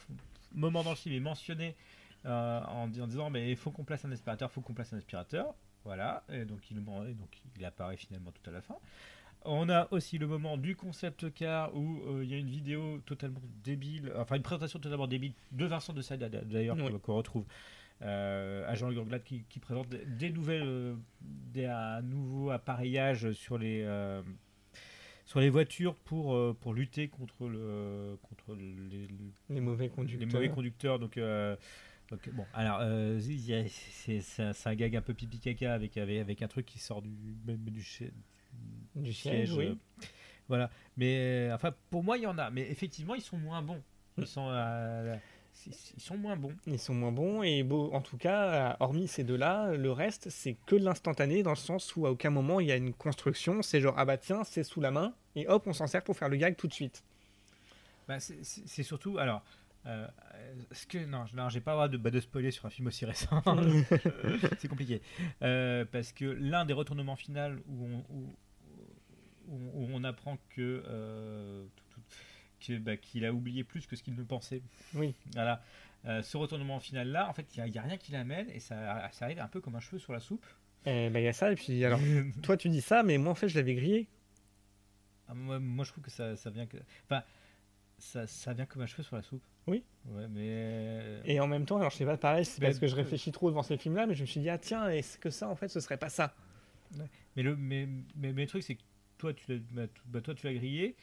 moments 0.54 0.84
dans 0.84 0.92
le 0.92 0.96
film 0.96 1.16
est 1.16 1.20
mentionné 1.20 1.76
euh, 2.26 2.62
en, 2.62 2.88
disant 2.88 3.30
mais 3.30 3.52
il 3.52 3.58
faut 3.58 3.72
qu'on 3.72 3.84
place 3.84 4.06
un 4.06 4.12
aspirateur, 4.12 4.50
il 4.52 4.54
faut 4.54 4.62
qu'on 4.62 4.74
place 4.74 4.94
un 4.94 4.98
aspirateur. 4.98 5.54
Voilà, 5.86 6.24
et 6.30 6.44
donc 6.44 6.60
il, 6.70 6.84
donc 6.84 7.30
il 7.58 7.64
apparaît 7.64 7.96
finalement 7.96 8.32
tout 8.32 8.50
à 8.50 8.54
la 8.54 8.62
fin. 8.62 8.76
On 9.46 9.70
a 9.70 9.88
aussi 9.92 10.18
le 10.18 10.28
moment 10.28 10.58
du 10.58 10.76
concept 10.76 11.34
car 11.34 11.74
où 11.76 12.02
euh, 12.08 12.24
il 12.24 12.30
y 12.30 12.34
a 12.34 12.38
une 12.38 12.50
vidéo 12.50 13.00
totalement 13.06 13.42
débile, 13.64 14.12
enfin 14.18 14.36
une 14.36 14.42
présentation 14.42 14.80
totalement 14.80 15.08
débile 15.08 15.34
de 15.52 15.66
Vincent 15.66 15.94
de 15.94 16.02
Sade 16.02 16.30
d'ailleurs 16.46 16.78
qu'on 17.02 17.16
retrouve 17.16 17.46
à 18.02 18.76
Jean-Luc 18.76 19.00
Anglade 19.00 19.24
qui, 19.24 19.60
présente 19.60 19.88
des 19.90 20.30
nouvelles, 20.30 20.96
des, 21.22 21.66
un 21.66 22.02
nouveau 22.02 22.52
appareillage 22.52 23.32
sur 23.32 23.58
les 23.58 23.88
sur 25.26 25.40
les 25.40 25.50
voitures 25.50 25.96
pour, 25.96 26.56
pour 26.58 26.74
lutter 26.74 27.08
contre, 27.10 27.50
le, 27.50 28.18
contre 28.22 28.56
les, 28.56 29.08
les 29.50 29.60
mauvais 29.60 29.90
conducteurs. 29.90 30.28
Les 30.28 30.34
mauvais 30.34 30.50
conducteurs. 30.50 31.00
Donc, 31.00 31.20
bon, 31.20 32.46
alors, 32.54 32.82
c'est 33.20 34.68
un 34.68 34.76
gag 34.76 34.96
un 34.96 35.02
peu 35.02 35.14
pipi 35.14 35.40
caca 35.40 35.74
avec, 35.74 35.98
avec, 35.98 36.20
avec, 36.20 36.42
un 36.42 36.48
truc 36.48 36.66
qui 36.66 36.80
sort 36.80 37.02
du, 37.02 37.10
du, 37.10 37.58
du, 37.72 37.84
du 39.02 39.14
siège, 39.14 39.54
oui. 39.54 39.78
voilà. 40.48 40.70
Mais, 40.96 41.50
enfin, 41.54 41.74
pour 41.90 42.04
moi, 42.04 42.18
il 42.18 42.24
y 42.24 42.28
en 42.28 42.38
a. 42.38 42.50
Mais 42.50 42.70
effectivement, 42.70 43.16
ils 43.16 43.22
sont 43.22 43.38
moins 43.38 43.62
bons. 43.62 43.82
Ils 44.18 44.28
sont. 44.28 44.50
ils 45.66 46.02
sont 46.02 46.18
moins 46.18 46.36
bons. 46.36 46.54
Ils 46.66 46.80
sont 46.80 46.94
moins 46.94 47.12
bons 47.12 47.44
et 47.44 47.64
beau, 47.64 47.92
en 47.94 48.02
tout 48.02 48.18
cas, 48.18 48.78
hormis 48.80 49.08
ces 49.08 49.24
deux-là, 49.24 49.74
le 49.74 49.92
reste 49.92 50.30
c'est 50.30 50.56
que 50.66 50.76
de 50.76 50.84
l'instantané 50.84 51.44
dans 51.44 51.52
le 51.52 51.56
sens 51.56 51.96
où 51.96 52.06
à 52.06 52.12
aucun 52.12 52.30
moment 52.30 52.60
il 52.60 52.68
y 52.68 52.72
a 52.72 52.76
une 52.76 52.94
construction. 52.94 53.62
C'est 53.62 53.82
genre 53.82 53.96
ah 53.98 54.06
bah 54.06 54.18
tiens 54.18 54.44
c'est 54.44 54.64
sous 54.64 54.82
la 54.82 54.92
main 54.92 55.14
et 55.36 55.48
hop 55.48 55.64
on 55.68 55.74
s'en 55.74 55.88
sert 55.88 56.04
pour 56.04 56.18
faire 56.18 56.30
le 56.30 56.38
gag 56.38 56.56
tout 56.56 56.68
de 56.68 56.74
suite. 56.74 57.04
Bah, 58.08 58.20
c'est 58.20 58.84
surtout 58.84 59.18
alors 59.18 59.44
euh, 59.86 60.08
ce 60.72 60.86
que 60.86 60.98
non, 61.06 61.26
non 61.34 61.50
j'ai 61.50 61.62
pas 61.62 61.72
le 61.72 61.76
droit 61.76 61.88
de, 61.88 61.98
bah, 61.98 62.12
de 62.12 62.20
spoiler 62.20 62.52
sur 62.52 62.66
un 62.66 62.70
film 62.70 62.88
aussi 62.88 63.06
récent. 63.06 63.42
c'est 64.60 64.68
compliqué 64.68 65.02
euh, 65.42 65.86
parce 65.92 66.12
que 66.12 66.26
l'un 66.26 66.66
des 66.66 66.74
retournements 66.74 67.16
finaux 67.16 67.56
où 67.68 67.86
on, 67.86 68.06
où, 68.10 68.36
où 69.48 69.88
on 69.94 70.04
apprend 70.04 70.38
que 70.50 70.84
euh, 70.88 71.66
bah, 72.82 72.98
qu'il 72.98 73.26
a 73.26 73.34
oublié 73.34 73.64
plus 73.64 73.86
que 73.86 73.96
ce 73.96 74.04
qu'il 74.04 74.16
ne 74.16 74.24
pensait. 74.24 74.62
Oui. 74.94 75.14
Voilà. 75.34 75.62
ce 76.06 76.38
retournement 76.38 76.80
final 76.80 77.10
là, 77.10 77.30
en 77.30 77.34
fait, 77.34 77.46
il 77.56 77.64
n'y 77.64 77.78
a, 77.78 77.82
rien 77.82 77.98
qui 77.98 78.12
l'amène 78.12 78.50
et 78.50 78.60
ça, 78.60 79.10
ça, 79.12 79.26
arrive 79.26 79.40
un 79.40 79.48
peu 79.48 79.62
comme 79.62 79.76
un 79.76 79.80
cheveu 79.80 80.00
sur 80.00 80.14
la 80.14 80.20
soupe. 80.20 80.46
Eh 80.86 81.10
ben, 81.10 81.20
il 81.20 81.26
y 81.26 81.28
a 81.28 81.34
ça 81.34 81.52
et 81.52 81.56
puis 81.56 81.84
alors 81.84 82.00
toi 82.44 82.56
tu 82.56 82.70
dis 82.70 82.82
ça 82.82 83.04
mais 83.04 83.18
moi 83.18 83.32
en 83.32 83.36
fait 83.36 83.50
je 83.50 83.56
l'avais 83.56 83.76
grillé. 83.76 84.08
Ah, 85.28 85.34
moi, 85.34 85.60
moi, 85.60 85.84
je 85.84 85.92
trouve 85.92 86.04
que 86.04 86.12
ça, 86.12 86.38
ça 86.38 86.50
vient 86.50 86.66
que 86.66 86.78
enfin 87.06 87.22
ça, 87.98 88.28
ça 88.28 88.54
vient 88.54 88.66
comme 88.66 88.82
un 88.82 88.86
cheveu 88.86 89.04
sur 89.04 89.16
la 89.16 89.22
soupe. 89.22 89.44
Oui. 89.66 89.84
Ouais, 90.06 90.28
mais... 90.30 91.20
Et 91.26 91.40
en 91.40 91.48
même 91.48 91.66
temps, 91.66 91.78
alors 91.78 91.92
je 91.92 91.98
sais 91.98 92.06
pas 92.06 92.18
pareil, 92.18 92.46
c'est 92.46 92.62
parce 92.62 92.80
que 92.80 92.88
je 92.88 92.96
réfléchis 92.96 93.32
trop 93.32 93.50
devant 93.50 93.64
ces 93.64 93.78
films-là, 93.78 94.06
mais 94.06 94.16
je 94.16 94.22
me 94.22 94.28
suis 94.28 94.40
dit, 94.40 94.50
ah 94.50 94.58
tiens, 94.58 94.88
est-ce 94.90 95.18
que 95.18 95.30
ça, 95.30 95.50
en 95.50 95.56
fait, 95.56 95.68
ce 95.68 95.80
serait 95.80 95.98
pas 95.98 96.10
ça? 96.10 96.34
Mais 97.36 97.44
le, 97.44 97.56
mais, 97.56 97.88
mais, 98.16 98.32
le 98.32 98.48
truc, 98.48 98.64
c'est 98.64 98.76
que 98.76 98.82
toi, 99.18 99.34
tu 99.34 99.52
l'as, 99.52 99.60
bah, 99.72 99.88
bah, 100.06 100.22
toi, 100.22 100.36
tu 100.36 100.46
l'as 100.46 100.54
grillé. 100.54 100.96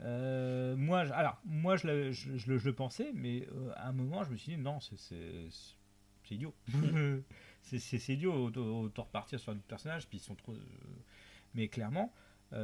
Euh, 0.00 0.76
moi, 0.76 1.04
je, 1.04 1.12
alors, 1.12 1.40
moi, 1.44 1.76
je, 1.76 2.12
je, 2.12 2.36
je, 2.36 2.52
le, 2.52 2.72
pensais, 2.72 3.10
mais 3.14 3.46
euh, 3.52 3.72
à 3.76 3.88
un 3.88 3.92
moment, 3.92 4.24
je 4.24 4.30
me 4.30 4.36
suis 4.36 4.54
dit, 4.54 4.58
non, 4.58 4.78
c'est, 4.80 5.48
idiot. 6.30 6.54
c'est, 7.62 8.08
idiot, 8.08 8.32
autant, 8.54 9.02
repartir 9.02 9.40
sur 9.40 9.52
un 9.52 9.56
autre 9.56 9.66
personnage, 9.66 10.06
puis 10.08 10.18
ils 10.18 10.22
sont 10.22 10.34
trop. 10.34 10.52
Euh, 10.52 10.60
mais 11.54 11.68
clairement, 11.68 12.12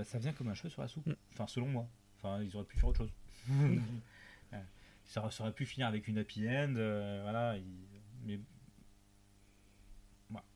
ça 0.05 0.19
vient 0.19 0.33
comme 0.33 0.49
un 0.49 0.55
cheveu 0.55 0.69
sur 0.69 0.83
la 0.83 0.89
soupe. 0.89 1.07
Mm. 1.07 1.16
Enfin, 1.33 1.47
selon 1.47 1.66
moi. 1.66 1.89
Enfin, 2.16 2.43
ils 2.43 2.55
auraient 2.57 2.65
pu 2.65 2.79
faire 2.79 2.89
autre 2.89 3.05
chose. 3.05 3.12
ça, 5.05 5.29
aurait 5.41 5.53
pu 5.53 5.66
finir 5.66 5.89
avec 5.89 6.09
une 6.09 6.19
happy 6.19 6.49
end, 6.49 6.73
voilà. 7.23 7.57
mais 8.25 8.39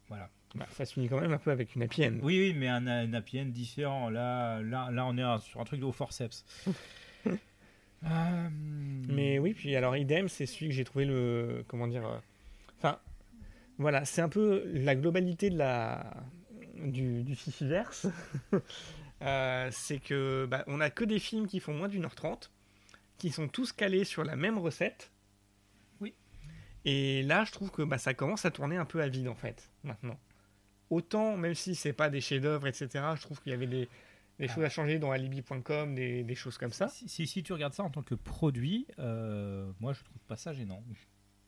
voilà. 0.08 0.30
Bah, 0.54 0.66
ça 0.70 0.84
se 0.84 0.94
finit 0.94 1.08
quand 1.08 1.20
même 1.20 1.32
un 1.32 1.38
peu 1.38 1.50
avec 1.50 1.74
une 1.74 1.82
happy 1.82 2.06
end. 2.06 2.18
Oui, 2.22 2.38
oui, 2.38 2.54
mais 2.54 2.68
un, 2.68 3.12
happy 3.12 3.40
end 3.40 3.46
différent. 3.46 4.08
Là, 4.08 4.60
là, 4.62 4.90
là, 4.90 5.06
on 5.06 5.16
est 5.16 5.40
sur 5.40 5.60
un 5.60 5.64
truc 5.64 5.80
de 5.80 5.90
forceps. 5.90 6.44
Euh, 8.04 8.48
mais 9.08 9.40
oui, 9.40 9.54
puis 9.54 9.74
alors 9.74 9.96
idem, 9.96 10.28
c'est 10.28 10.46
celui 10.46 10.68
que 10.68 10.74
j'ai 10.74 10.84
trouvé 10.84 11.04
le 11.04 11.64
comment 11.66 11.88
dire. 11.88 12.06
Euh, 12.06 12.18
enfin, 12.78 13.00
voilà, 13.76 14.04
c'est 14.04 14.22
un 14.22 14.28
peu 14.28 14.62
la 14.72 14.94
globalité 14.94 15.50
de 15.50 15.58
la 15.58 16.14
du, 16.76 17.24
du 17.24 17.34
Fifiverse. 17.34 18.06
c'est 19.72 19.98
que 19.98 20.46
bah, 20.46 20.62
on 20.68 20.80
a 20.80 20.90
que 20.90 21.02
des 21.02 21.18
films 21.18 21.48
qui 21.48 21.58
font 21.58 21.74
moins 21.74 21.88
d'une 21.88 22.04
heure 22.04 22.14
trente 22.14 22.52
qui 23.18 23.30
sont 23.30 23.48
tous 23.48 23.72
calés 23.72 24.04
sur 24.04 24.24
la 24.24 24.36
même 24.36 24.58
recette. 24.58 25.10
Oui. 26.00 26.14
Et 26.84 27.22
là, 27.24 27.44
je 27.44 27.52
trouve 27.52 27.70
que 27.70 27.82
bah, 27.82 27.98
ça 27.98 28.14
commence 28.14 28.44
à 28.44 28.50
tourner 28.50 28.76
un 28.76 28.84
peu 28.84 29.02
à 29.02 29.08
vide 29.08 29.28
en 29.28 29.34
fait, 29.34 29.70
maintenant. 29.82 30.18
Autant, 30.90 31.36
même 31.36 31.54
si 31.54 31.74
c'est 31.74 31.92
pas 31.92 32.08
des 32.08 32.20
chefs-d'œuvre, 32.20 32.66
etc., 32.66 32.88
je 33.16 33.20
trouve 33.20 33.40
qu'il 33.42 33.50
y 33.52 33.54
avait 33.54 33.66
des, 33.66 33.88
des 34.38 34.48
choses 34.48 34.64
à 34.64 34.68
changer 34.68 34.98
dans 34.98 35.10
alibi.com, 35.10 35.94
des, 35.94 36.22
des, 36.24 36.34
choses 36.34 36.58
comme 36.58 36.72
ça. 36.72 36.88
Si, 36.88 37.26
si, 37.26 37.42
tu 37.42 37.52
regardes 37.52 37.74
ça 37.74 37.82
en 37.82 37.90
tant 37.90 38.02
que 38.02 38.14
produit, 38.14 38.86
euh, 38.98 39.70
moi 39.80 39.92
je 39.92 40.02
trouve 40.04 40.22
pas 40.28 40.36
ça 40.36 40.52
gênant. 40.52 40.82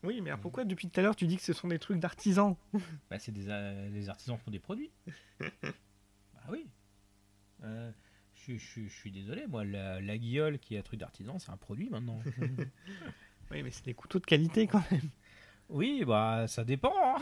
Oui, 0.03 0.19
mais 0.21 0.31
pourquoi 0.37 0.65
depuis 0.65 0.89
tout 0.89 0.99
à 0.99 1.03
l'heure 1.03 1.15
tu 1.15 1.27
dis 1.27 1.37
que 1.37 1.43
ce 1.43 1.53
sont 1.53 1.67
des 1.67 1.79
trucs 1.79 1.99
d'artisans? 1.99 2.55
Bah, 3.09 3.19
C'est 3.19 3.31
des, 3.31 3.49
euh, 3.49 3.89
les 3.89 4.09
artisans 4.09 4.37
font 4.37 4.51
des 4.51 4.59
produits. 4.59 4.91
bah 5.39 6.43
oui. 6.49 6.67
Euh, 7.63 7.91
je, 8.47 8.57
suis 8.57 9.11
désolé, 9.11 9.45
moi, 9.47 9.63
la, 9.63 10.17
guiole 10.17 10.57
qui 10.59 10.75
est 10.75 10.79
un 10.79 10.81
truc 10.81 10.99
d'artisan, 10.99 11.37
c'est 11.39 11.51
un 11.51 11.57
produit 11.57 11.89
maintenant. 11.89 12.19
oui, 13.51 13.63
mais 13.63 13.71
c'est 13.71 13.85
des 13.85 13.93
couteaux 13.93 14.19
de 14.19 14.25
qualité 14.25 14.67
quand 14.67 14.83
même. 14.91 15.09
Oui, 15.69 16.03
bah 16.05 16.47
ça 16.47 16.65
dépend. 16.65 16.93
Hein. 17.15 17.21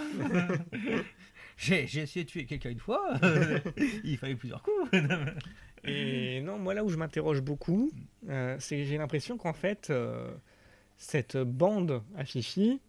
J'ai, 1.59 1.83
essayé 1.83 2.23
de 2.23 2.29
tuer 2.29 2.45
quelqu'un 2.45 2.69
une 2.69 2.79
fois, 2.79 3.19
il 4.03 4.17
fallait 4.17 4.35
plusieurs 4.35 4.63
coups. 4.63 4.91
Et 5.83 6.41
non, 6.41 6.57
moi 6.57 6.73
là 6.73 6.83
où 6.83 6.89
je 6.89 6.97
m'interroge 6.97 7.41
beaucoup, 7.41 7.91
euh, 8.27 8.55
c'est 8.59 8.77
que 8.77 8.83
j'ai 8.83 8.97
l'impression 8.97 9.37
qu'en 9.37 9.53
fait, 9.53 9.89
euh, 9.89 10.29
cette 10.97 11.37
bande 11.37 12.03
à 12.17 12.25
Fifi, 12.25 12.81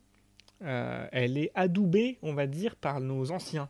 euh, 0.62 1.06
elle 1.12 1.38
est 1.38 1.52
adoubée, 1.54 2.18
on 2.22 2.34
va 2.34 2.46
dire, 2.46 2.76
par 2.76 3.00
nos 3.00 3.30
anciens. 3.30 3.68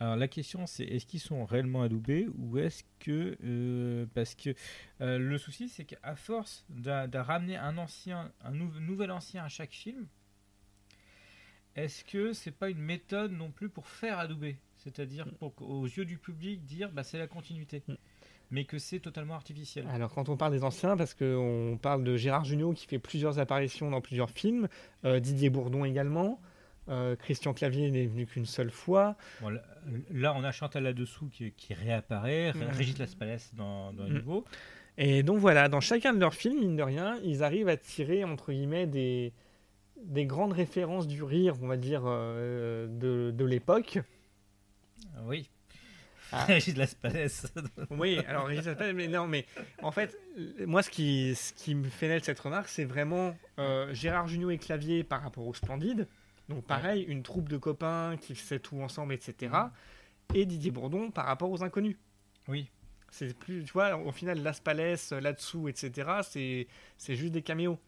Alors 0.00 0.16
la 0.16 0.28
question 0.28 0.66
c'est 0.66 0.84
est-ce 0.84 1.06
qu'ils 1.06 1.20
sont 1.20 1.44
réellement 1.44 1.82
adoubés 1.82 2.28
ou 2.38 2.58
est-ce 2.58 2.84
que 3.00 3.36
euh, 3.42 4.06
parce 4.14 4.36
que 4.36 4.54
euh, 5.00 5.18
le 5.18 5.38
souci 5.38 5.68
c'est 5.68 5.84
qu'à 5.84 6.14
force 6.14 6.64
de, 6.68 7.18
ramener 7.18 7.56
un 7.56 7.78
ancien 7.78 8.30
un 8.44 8.52
nouvel 8.52 9.10
ancien 9.10 9.42
à 9.42 9.48
chaque 9.48 9.72
film 9.72 10.06
est-ce 11.84 12.04
que 12.04 12.32
c'est 12.32 12.50
pas 12.50 12.70
une 12.70 12.80
méthode 12.80 13.32
non 13.32 13.50
plus 13.50 13.68
pour 13.68 13.86
faire 13.86 14.18
adouber? 14.18 14.56
C'est-à-dire 14.76 15.26
mm. 15.26 15.32
pour 15.32 15.54
aux 15.60 15.86
yeux 15.86 16.04
du 16.04 16.18
public 16.18 16.64
dire 16.64 16.90
bah 16.90 17.02
c'est 17.02 17.18
la 17.18 17.26
continuité 17.26 17.82
mm. 17.86 17.94
mais 18.50 18.64
que 18.64 18.78
c'est 18.78 19.00
totalement 19.00 19.34
artificiel. 19.34 19.86
Alors 19.88 20.12
quand 20.12 20.28
on 20.28 20.36
parle 20.36 20.52
des 20.52 20.64
anciens, 20.64 20.96
parce 20.96 21.14
qu'on 21.14 21.78
parle 21.80 22.04
de 22.04 22.16
Gérard 22.16 22.44
Jugnot 22.44 22.72
qui 22.72 22.86
fait 22.86 22.98
plusieurs 22.98 23.38
apparitions 23.38 23.90
dans 23.90 24.00
plusieurs 24.00 24.30
films, 24.30 24.68
euh, 25.04 25.20
Didier 25.20 25.50
Bourdon 25.50 25.84
également, 25.84 26.40
euh, 26.88 27.16
Christian 27.16 27.52
Clavier 27.52 27.90
n'est 27.90 28.06
venu 28.06 28.26
qu'une 28.26 28.46
seule 28.46 28.70
fois. 28.70 29.16
là, 30.10 30.34
on 30.36 30.44
a 30.44 30.52
Chantal 30.52 30.84
là-dessous 30.84 31.28
qui, 31.28 31.74
réapparaît, 31.74 32.52
mmh. 32.52 32.62
Régis 32.72 32.98
Laspalès 32.98 33.54
dans, 33.54 33.92
dans 33.92 34.04
mmh. 34.04 34.12
nouveau. 34.14 34.44
Et 34.96 35.22
donc 35.22 35.38
voilà, 35.38 35.68
dans 35.68 35.80
chacun 35.80 36.12
de 36.12 36.18
leurs 36.18 36.34
films, 36.34 36.58
mine 36.58 36.76
de 36.76 36.82
rien, 36.82 37.18
ils 37.22 37.44
arrivent 37.44 37.68
à 37.68 37.76
tirer, 37.76 38.24
entre 38.24 38.52
guillemets, 38.52 38.86
des, 38.86 39.32
des 40.04 40.26
grandes 40.26 40.52
références 40.52 41.06
du 41.06 41.22
rire, 41.22 41.54
on 41.62 41.66
va 41.66 41.76
dire, 41.76 42.02
euh, 42.04 42.86
de, 42.86 43.30
de 43.30 43.44
l'époque. 43.44 43.98
Oui. 45.24 45.48
Ah. 46.32 46.44
Régis 46.48 46.76
Laspalès. 46.76 47.46
oui, 47.90 48.18
alors 48.26 48.46
Régis 48.46 48.66
Laspalès, 48.66 48.94
mais 48.94 49.08
non, 49.08 49.26
mais 49.26 49.46
en 49.82 49.90
fait, 49.90 50.16
moi, 50.66 50.82
ce 50.82 50.90
qui, 50.90 51.34
ce 51.34 51.52
qui 51.52 51.74
me 51.74 51.88
fait 51.88 52.08
naître 52.08 52.26
cette 52.26 52.40
remarque, 52.40 52.68
c'est 52.68 52.84
vraiment 52.84 53.36
euh, 53.58 53.92
Gérard 53.94 54.28
Jugnot 54.28 54.50
et 54.50 54.58
Clavier 54.58 55.04
par 55.04 55.22
rapport 55.22 55.46
au 55.46 55.54
Splendide. 55.54 56.06
Donc 56.48 56.64
pareil, 56.64 57.02
une 57.02 57.22
troupe 57.22 57.48
de 57.48 57.58
copains 57.58 58.16
qui 58.18 58.34
fait 58.34 58.58
tout 58.58 58.80
ensemble, 58.80 59.12
etc. 59.12 59.54
Et 60.34 60.46
Didier 60.46 60.70
Bourdon 60.70 61.10
par 61.10 61.26
rapport 61.26 61.50
aux 61.50 61.62
inconnus. 61.62 61.96
Oui. 62.46 62.70
C'est 63.10 63.36
plus, 63.36 63.64
tu 63.64 63.72
vois, 63.72 63.96
au 63.96 64.12
final, 64.12 64.42
Las 64.42 64.60
Palais, 64.60 64.94
là-dessous, 65.10 65.68
etc. 65.68 66.10
C'est, 66.22 66.66
c'est 66.96 67.14
juste 67.14 67.32
des 67.32 67.42
caméos. 67.42 67.78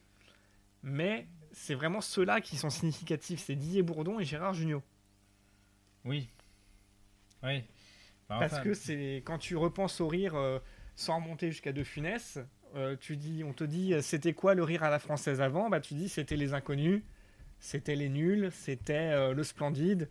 Mais 0.82 1.26
c'est 1.52 1.74
vraiment 1.74 2.00
ceux-là 2.00 2.40
qui 2.40 2.56
sont 2.56 2.70
significatifs. 2.70 3.40
C'est 3.44 3.56
Didier 3.56 3.82
Bourdon 3.82 4.20
et 4.20 4.24
Gérard 4.24 4.54
Jugnot. 4.54 4.82
Oui. 6.04 6.28
Oui. 7.42 7.64
Parce 8.28 8.60
que 8.60 8.74
c'est 8.74 9.22
quand 9.24 9.38
tu 9.38 9.56
repenses 9.56 10.00
au 10.00 10.06
rire 10.06 10.36
euh, 10.36 10.60
sans 10.94 11.16
remonter 11.16 11.50
jusqu'à 11.50 11.72
De 11.72 11.82
Funès, 11.82 12.38
euh, 12.76 12.96
tu 13.00 13.16
dis, 13.16 13.42
on 13.42 13.52
te 13.52 13.64
dit, 13.64 13.94
euh, 13.94 14.02
c'était 14.02 14.34
quoi 14.34 14.54
le 14.54 14.62
rire 14.62 14.84
à 14.84 14.90
la 14.90 15.00
française 15.00 15.40
avant? 15.40 15.68
Bah 15.68 15.80
tu 15.80 15.94
dis, 15.94 16.08
c'était 16.08 16.36
les 16.36 16.54
inconnus 16.54 17.02
c'était 17.60 17.94
les 17.94 18.08
nuls, 18.08 18.50
c'était 18.52 19.12
euh, 19.12 19.34
le 19.34 19.44
splendide, 19.44 20.08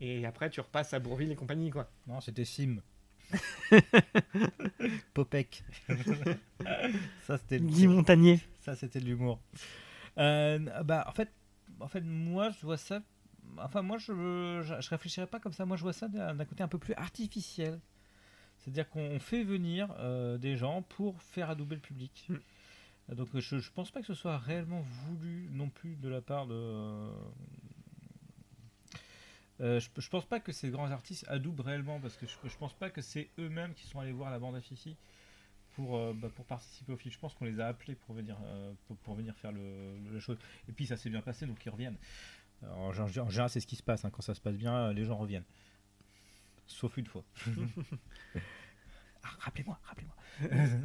et 0.00 0.24
après 0.24 0.48
tu 0.48 0.60
repasses 0.60 0.94
à 0.94 1.00
Bourville 1.00 1.32
et 1.32 1.36
compagnie, 1.36 1.70
quoi. 1.70 1.90
Non, 2.06 2.20
c'était 2.20 2.44
Sim. 2.44 2.76
Popek. 5.14 5.64
ça 7.26 7.38
c'était 7.38 7.58
Guy 7.58 7.88
Montagnier. 7.88 8.40
Ça 8.60 8.76
c'était 8.76 9.00
de 9.00 9.06
l'humour. 9.06 9.40
Euh, 10.18 10.58
bah 10.82 11.04
en 11.08 11.12
fait, 11.12 11.32
en 11.80 11.88
fait 11.88 12.02
moi 12.02 12.50
je 12.50 12.64
vois 12.64 12.76
ça. 12.76 13.02
Enfin 13.58 13.82
moi 13.82 13.98
je, 13.98 14.12
je, 14.62 14.90
réfléchirais 14.90 15.26
pas 15.26 15.40
comme 15.40 15.52
ça. 15.52 15.66
Moi 15.66 15.76
je 15.76 15.82
vois 15.82 15.92
ça 15.92 16.08
d'un 16.08 16.44
côté 16.44 16.62
un 16.62 16.68
peu 16.68 16.78
plus 16.78 16.94
artificiel. 16.94 17.80
C'est-à-dire 18.58 18.88
qu'on 18.88 19.18
fait 19.18 19.44
venir 19.44 19.94
euh, 19.98 20.38
des 20.38 20.56
gens 20.56 20.82
pour 20.82 21.20
faire 21.22 21.50
adouber 21.50 21.74
le 21.74 21.80
public. 21.80 22.26
Hmm. 22.28 23.14
Donc 23.14 23.28
je, 23.34 23.58
je 23.58 23.70
pense 23.70 23.90
pas 23.90 24.00
que 24.00 24.06
ce 24.06 24.14
soit 24.14 24.38
réellement 24.38 24.80
voulu 24.80 25.48
non 25.52 25.68
plus 25.68 25.96
de 25.96 26.08
la 26.08 26.22
part 26.22 26.46
de. 26.46 27.10
Euh, 29.60 29.78
je, 29.78 29.88
je 29.96 30.08
pense 30.08 30.24
pas 30.24 30.40
que 30.40 30.50
ces 30.50 30.70
grands 30.70 30.90
artistes 30.90 31.26
adoubent 31.28 31.60
réellement 31.60 32.00
parce 32.00 32.16
que 32.16 32.26
je, 32.26 32.34
je 32.48 32.56
pense 32.56 32.72
pas 32.72 32.90
que 32.90 33.02
c'est 33.02 33.28
eux-mêmes 33.38 33.74
qui 33.74 33.86
sont 33.86 34.00
allés 34.00 34.12
voir 34.12 34.30
la 34.30 34.38
bande 34.38 34.56
à 34.56 34.60
Fifi 34.60 34.96
pour, 35.74 35.96
euh, 35.96 36.12
bah, 36.14 36.28
pour 36.34 36.44
participer 36.44 36.92
au 36.92 36.96
film. 36.96 37.12
Je 37.12 37.18
pense 37.18 37.34
qu'on 37.34 37.44
les 37.44 37.60
a 37.60 37.68
appelés 37.68 37.94
pour 37.94 38.14
venir, 38.14 38.36
euh, 38.44 38.72
pour, 38.86 38.96
pour 38.98 39.14
venir 39.14 39.34
faire 39.36 39.52
le, 39.52 39.98
le- 40.04 40.14
la 40.14 40.20
chose. 40.20 40.38
Et 40.68 40.72
puis 40.72 40.86
ça 40.86 40.96
s'est 40.96 41.10
bien 41.10 41.20
passé 41.22 41.46
donc 41.46 41.64
ils 41.64 41.70
reviennent. 41.70 41.96
Alors, 42.62 42.78
en, 42.78 42.92
gé- 42.92 43.20
en 43.20 43.28
général, 43.30 43.50
c'est 43.50 43.60
ce 43.60 43.66
qui 43.66 43.76
se 43.76 43.82
passe. 43.82 44.04
hein. 44.04 44.10
Quand 44.10 44.22
ça 44.22 44.34
se 44.34 44.40
passe 44.40 44.56
bien, 44.56 44.92
les 44.92 45.04
gens 45.04 45.16
reviennent. 45.16 45.44
Sauf 46.66 46.96
une 46.96 47.06
fois. 47.06 47.24
Ah, 49.26 49.30
rappelez-moi, 49.38 49.78
rappelez-moi. 49.84 50.14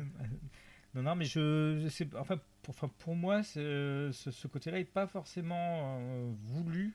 non, 0.96 1.02
non, 1.04 1.16
mais 1.16 1.26
je, 1.26 1.86
enfin, 2.18 2.40
pour, 2.62 2.74
enfin, 2.74 2.90
pour 3.00 3.14
moi, 3.16 3.44
ce, 3.44 4.12
ce 4.14 4.48
côté-là 4.48 4.78
n'est 4.78 4.86
pas 4.86 5.08
forcément 5.08 6.00
euh, 6.00 6.32
voulu 6.44 6.94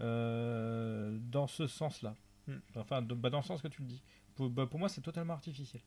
euh, 0.00 1.18
dans 1.30 1.46
ce 1.46 1.66
sens-là. 1.66 2.14
Mm. 2.46 2.54
Enfin, 2.76 3.02
de- 3.02 3.14
bah, 3.14 3.28
dans 3.30 3.38
le 3.40 3.44
sens 3.44 3.60
que 3.62 3.68
tu 3.68 3.82
le 3.82 3.88
dis. 3.88 4.02
Pour, 4.34 4.48
bah, 4.50 4.66
pour 4.66 4.78
moi, 4.80 4.88
c'est 4.88 5.00
totalement 5.02 5.34
artificiel. 5.34 5.82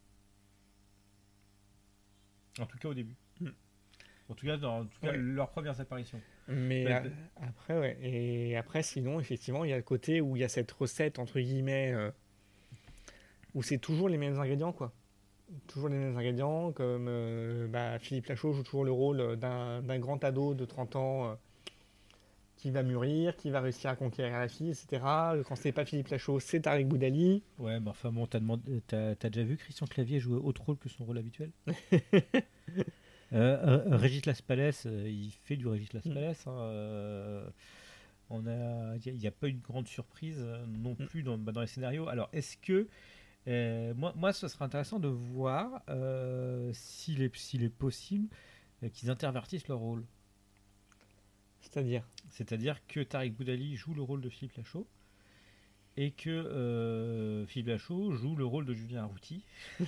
En 2.60 2.66
tout 2.66 2.78
cas, 2.78 2.90
au 2.90 2.94
début. 2.94 3.16
Mm. 3.40 3.50
En 4.30 4.34
tout 4.36 4.46
cas, 4.46 4.58
dans 4.58 4.80
en 4.82 4.86
tout 4.86 5.00
cas, 5.02 5.12
Ouais. 5.12 5.18
leurs 5.18 5.50
premières 5.50 5.80
apparitions. 5.80 6.20
Mais 6.50 6.86
après, 7.42 7.80
ouais. 7.80 7.98
Et 8.02 8.58
après, 8.58 8.84
sinon, 8.84 9.20
effectivement, 9.20 9.64
il 9.64 9.70
y 9.70 9.74
a 9.74 9.78
le 9.78 9.84
côté 9.84 10.22
où 10.22 10.36
il 10.36 10.40
y 10.42 10.44
a 10.44 10.50
cette 10.50 10.72
recette, 10.72 11.18
entre 11.20 11.40
guillemets, 11.40 11.94
euh, 11.94 12.12
où 13.54 13.64
c'est 13.64 13.78
toujours 13.78 14.10
les 14.10 14.18
mêmes 14.18 14.40
ingrédients, 14.40 14.74
quoi. 14.74 14.94
Toujours 15.68 15.88
les 15.88 15.98
mêmes 15.98 16.18
ingrédients, 16.18 16.74
comme 16.74 17.08
euh, 17.08 17.68
bah, 17.68 18.00
Philippe 18.00 18.26
Lachaud 18.28 18.52
joue 18.52 18.64
toujours 18.64 18.84
le 18.84 18.92
rôle 18.92 19.38
d'un 19.38 19.82
d'un 19.82 19.98
grand 20.00 20.22
ado 20.26 20.54
de 20.54 20.66
30 20.66 20.96
ans 20.98 21.26
euh, 21.32 21.36
qui 22.58 22.72
va 22.72 22.82
mûrir, 22.84 23.36
qui 23.38 23.52
va 23.52 23.62
réussir 23.62 23.90
à 23.92 23.96
conquérir 23.96 24.38
la 24.38 24.48
fille, 24.48 24.72
etc. 24.72 25.04
Quand 25.48 25.56
c'est 25.56 25.72
pas 25.72 25.86
Philippe 25.86 26.08
Lachaud, 26.10 26.40
c'est 26.40 26.62
Tariq 26.62 26.86
Boudali. 26.88 27.44
Ouais, 27.60 27.80
mais 27.80 27.90
enfin 27.90 28.12
bon, 28.12 28.26
t'as 28.26 28.40
demandé, 28.40 28.82
t'as, 28.88 29.16
t'as 29.16 29.30
déjà 29.30 29.46
vu 29.46 29.58
Christian 29.58 29.86
Clavier 29.86 30.20
jouer 30.20 30.38
autre 30.38 30.64
rôle 30.64 30.78
que 30.78 30.90
son 30.90 31.06
rôle 31.06 31.20
habituel 31.20 31.52
euh, 33.34 33.84
Régis 33.96 34.26
Laspalès, 34.26 34.86
euh, 34.88 35.08
il 35.08 35.32
fait 35.44 35.56
du 35.56 35.68
Régis 35.68 35.94
Laspalès. 35.94 36.48
hein, 36.48 36.52
euh, 36.52 37.48
on 38.30 38.46
a, 38.48 38.96
il 39.06 39.14
n'y 39.16 39.28
a, 39.28 39.32
pas 39.32 39.48
eu 39.48 39.54
de 39.54 39.62
grande 39.62 39.88
surprise 39.88 40.38
euh, 40.40 40.66
non 40.68 40.96
Mm. 41.00 41.06
plus 41.06 41.24
dans, 41.24 41.38
bah, 41.38 41.52
dans 41.52 41.62
les 41.62 41.68
scénarios. 41.68 42.08
Alors, 42.10 42.28
est-ce 42.34 42.58
que 42.58 42.88
euh, 43.48 43.94
moi, 43.96 44.14
moi, 44.18 44.34
ce 44.34 44.48
serait 44.48 44.66
intéressant 44.66 45.00
de 45.00 45.08
voir 45.08 45.84
s'il 46.74 47.22
est, 47.22 47.34
s'il 47.36 47.64
est 47.64 47.70
possible 47.70 48.28
qu'ils 48.94 49.10
intervertissent 49.10 49.68
leur 49.68 49.80
rôle. 49.80 50.04
C'est-à-dire? 51.62 52.04
C'est-à-dire 52.30 52.86
que 52.88 53.00
Tariq 53.02 53.32
Boudali 53.36 53.76
joue 53.76 53.94
le 53.94 54.02
rôle 54.02 54.22
de 54.22 54.30
Philippe 54.30 54.56
Lachaud 54.58 54.88
et 55.96 56.12
que 56.12 56.30
euh, 56.30 57.46
Philippe 57.48 57.70
Lachaud 57.70 58.12
joue 58.12 58.36
le 58.36 58.46
rôle 58.46 58.66
de 58.66 58.74
Julien 58.74 59.04
Arrouti. 59.04 59.44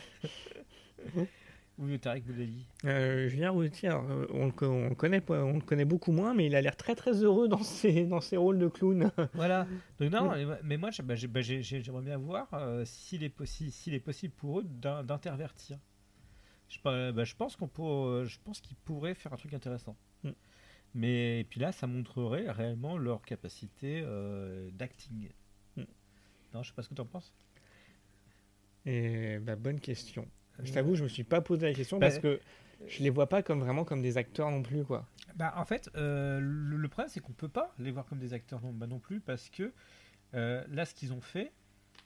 Ou 1.78 1.88
de 1.88 1.96
Tariq 1.96 2.26
Boudali. 2.26 2.66
euh, 2.84 3.30
Julien 3.30 3.54
alors, 3.88 4.10
euh, 4.12 4.26
on, 4.32 4.48
le 4.48 4.52
co- 4.52 4.66
on 4.68 4.90
le 4.90 4.96
connaît, 4.96 5.24
on 5.30 5.54
le 5.54 5.62
connaît 5.62 5.86
beaucoup 5.86 6.12
moins, 6.12 6.34
mais 6.34 6.48
il 6.48 6.56
a 6.56 6.62
l'air 6.62 6.76
très 6.76 6.94
très 6.94 7.24
heureux 7.24 7.48
dans 7.48 7.64
ses, 7.64 8.06
dans 8.06 8.20
ses 8.20 8.36
rôles 8.36 8.60
de 8.60 8.68
clown. 8.68 9.10
Voilà. 9.34 9.66
Donc 9.98 10.12
non, 10.12 10.30
mais 10.64 10.76
moi 10.78 10.90
bah, 11.04 11.16
bah, 11.30 11.42
j'ai- 11.42 11.64
j'ai- 11.64 11.82
j'aimerais 11.82 12.04
bien 12.04 12.18
voir 12.18 12.50
euh, 12.54 12.84
s'il 12.84 13.24
est, 13.24 13.34
possi- 13.34 13.72
s'il 13.72 13.94
est 13.94 14.02
possible 14.02 14.34
pour 14.34 14.60
eux 14.60 14.64
d'in- 14.66 15.04
d'intervertir. 15.06 15.78
Je, 16.68 16.80
bah, 16.84 17.24
pense 17.36 17.56
qu'on 17.56 17.70
pour, 17.70 18.08
je 18.26 18.38
pense 18.44 18.60
qu'ils 18.60 18.76
pourraient 18.78 19.16
faire 19.16 19.32
un 19.32 19.38
truc 19.38 19.54
intéressant. 19.54 19.96
Mais 20.96 21.42
et 21.42 21.44
puis 21.44 21.60
là, 21.60 21.72
ça 21.72 21.88
montrerait 21.88 22.50
réellement 22.50 22.98
leur 22.98 23.22
capacité 23.22 24.02
euh, 24.04 24.70
d'acting. 24.72 25.30
Mm. 25.78 25.84
Non, 26.54 26.64
je 26.64 26.70
sais 26.70 26.76
pas 26.76 26.82
ce 26.82 26.90
que 26.90 26.96
tu 26.96 27.02
en 27.02 27.06
penses. 27.06 27.34
Et 28.86 29.38
bah, 29.40 29.56
bonne 29.56 29.80
question. 29.80 30.28
Je 30.64 30.72
t'avoue, 30.74 30.96
je 30.96 31.04
me 31.04 31.08
suis 31.08 31.24
pas 31.24 31.42
posé 31.42 31.68
la 31.68 31.74
question 31.74 32.00
Bah, 32.00 32.08
parce 32.08 32.20
que 32.20 32.40
je 32.88 33.04
les 33.04 33.10
vois 33.10 33.28
pas 33.28 33.44
comme 33.44 33.60
vraiment 33.60 33.86
comme 33.86 34.02
des 34.02 34.18
acteurs 34.18 34.50
non 34.52 34.62
plus, 34.64 34.84
quoi. 34.84 35.08
Bah, 35.36 35.54
en 35.58 35.66
fait, 35.66 35.90
euh, 35.96 36.40
le, 36.42 36.76
le 36.78 36.88
problème, 36.88 37.10
c'est 37.10 37.20
qu'on 37.20 37.34
peut 37.34 37.48
pas 37.50 37.74
les 37.78 37.92
voir 37.92 38.06
comme 38.06 38.20
des 38.20 38.34
acteurs 38.34 38.62
non, 38.62 38.74
bah, 38.74 38.88
non 38.88 39.00
plus, 39.00 39.20
parce 39.20 39.50
que 39.50 39.72
euh, 40.34 40.64
là, 40.70 40.86
ce 40.86 40.94
qu'ils 40.94 41.14
ont 41.14 41.22
fait, 41.22 41.52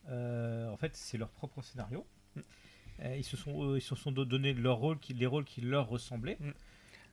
euh, 0.09 0.69
en 0.69 0.77
fait, 0.77 0.95
c'est 0.95 1.17
leur 1.17 1.29
propre 1.29 1.61
scénario. 1.61 2.05
Mm. 2.35 2.39
Euh, 2.99 3.15
ils 3.17 3.23
se 3.23 3.37
sont, 3.37 3.71
euh, 3.71 3.77
ils 3.77 3.81
se 3.81 3.95
sont 3.95 4.11
do- 4.11 4.25
donné 4.25 4.53
leur 4.53 4.77
rôle, 4.77 4.99
qui, 4.99 5.13
les 5.13 5.25
rôles 5.25 5.45
qui 5.45 5.61
leur 5.61 5.87
ressemblaient. 5.87 6.37
Mm. 6.39 6.51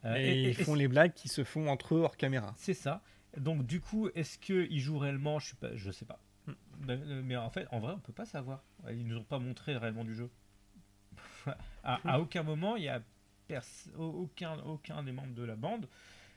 Euh, 0.04 0.14
et, 0.16 0.42
ils 0.50 0.54
font 0.54 0.74
les 0.74 0.88
blagues 0.88 1.12
qui 1.14 1.28
se 1.28 1.44
font 1.44 1.68
entre 1.68 1.94
eux 1.94 2.00
hors 2.00 2.16
caméra. 2.16 2.54
C'est 2.56 2.74
ça. 2.74 3.02
Donc, 3.36 3.66
du 3.66 3.80
coup, 3.80 4.08
est-ce 4.14 4.38
qu'ils 4.38 4.80
jouent 4.80 4.98
réellement 4.98 5.38
Je 5.38 5.54
je 5.74 5.90
sais 5.90 6.04
pas. 6.06 6.18
Mm. 6.46 6.52
Bah, 6.78 6.92
euh, 6.94 7.22
mais 7.24 7.36
en 7.36 7.50
fait, 7.50 7.66
en 7.70 7.78
vrai, 7.80 7.92
on 7.94 7.98
peut 8.00 8.12
pas 8.12 8.24
savoir. 8.24 8.62
Ils 8.90 9.06
nous 9.06 9.18
ont 9.18 9.24
pas 9.24 9.38
montré 9.38 9.76
réellement 9.76 10.04
du 10.04 10.14
jeu. 10.14 10.30
à, 11.84 12.00
à 12.04 12.18
aucun 12.18 12.42
moment, 12.42 12.76
il 12.76 12.84
y 12.84 12.88
a 12.88 13.02
aucun, 13.98 14.58
aucun 14.60 15.02
des 15.02 15.12
membres 15.12 15.34
de 15.34 15.42
la 15.42 15.56
bande 15.56 15.88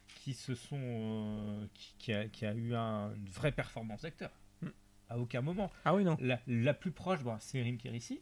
qui 0.07 0.33
se 0.33 0.55
sont, 0.55 0.77
euh, 0.81 1.65
qui, 1.73 1.95
qui 1.99 2.13
a, 2.13 2.27
qui 2.27 2.45
a 2.45 2.53
eu 2.53 2.75
un- 2.75 3.13
une 3.15 3.29
vraie 3.29 3.51
performance 3.51 4.01
d'acteur. 4.01 4.31
Mm. 4.61 4.67
À 5.09 5.17
aucun 5.19 5.41
moment. 5.41 5.71
Ah 5.85 5.95
oui, 5.95 6.03
non. 6.03 6.17
La, 6.19 6.39
la 6.47 6.73
plus 6.73 6.91
proche, 6.91 7.23
bon, 7.23 7.37
c'est 7.39 7.61
Rim 7.61 7.77
Kérissi. 7.77 8.21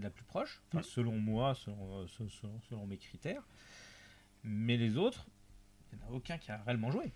La 0.00 0.08
plus 0.10 0.24
proche, 0.24 0.62
Mm. 0.72 0.82
selon 0.82 1.18
moi, 1.18 1.54
selon, 1.54 2.06
se- 2.06 2.28
selon, 2.28 2.60
selon 2.68 2.86
mes 2.86 2.96
critères. 2.98 3.42
Mais 4.44 4.76
les 4.76 4.96
autres, 4.96 5.26
il 5.92 5.98
n'y 5.98 6.04
en 6.04 6.08
a 6.08 6.10
aucun 6.12 6.38
qui 6.38 6.50
a 6.50 6.58
réellement 6.62 6.90
joué. 6.90 7.12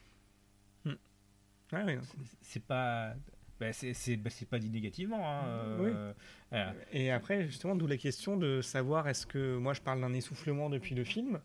Ah 1.72 1.82
oui. 1.86 1.94
C'est- 2.42 2.60
pas. 2.60 3.14
bah, 3.58 3.72
c'est 3.72 4.16
bah, 4.16 4.30
c'est 4.30 4.46
pas 4.48 4.58
dit 4.58 4.70
négativement. 4.70 5.28
hein, 5.28 5.46
euh, 5.46 6.12
euh, 6.52 6.72
Et 6.92 7.10
après, 7.10 7.46
justement, 7.46 7.74
d'où 7.74 7.86
la 7.86 7.96
question 7.96 8.36
de 8.36 8.60
savoir 8.60 9.08
est-ce 9.08 9.26
que 9.26 9.56
moi 9.56 9.72
je 9.74 9.80
parle 9.80 10.00
d'un 10.00 10.12
essoufflement 10.12 10.70
depuis 10.70 10.94
le 10.94 11.02
film. 11.04 11.40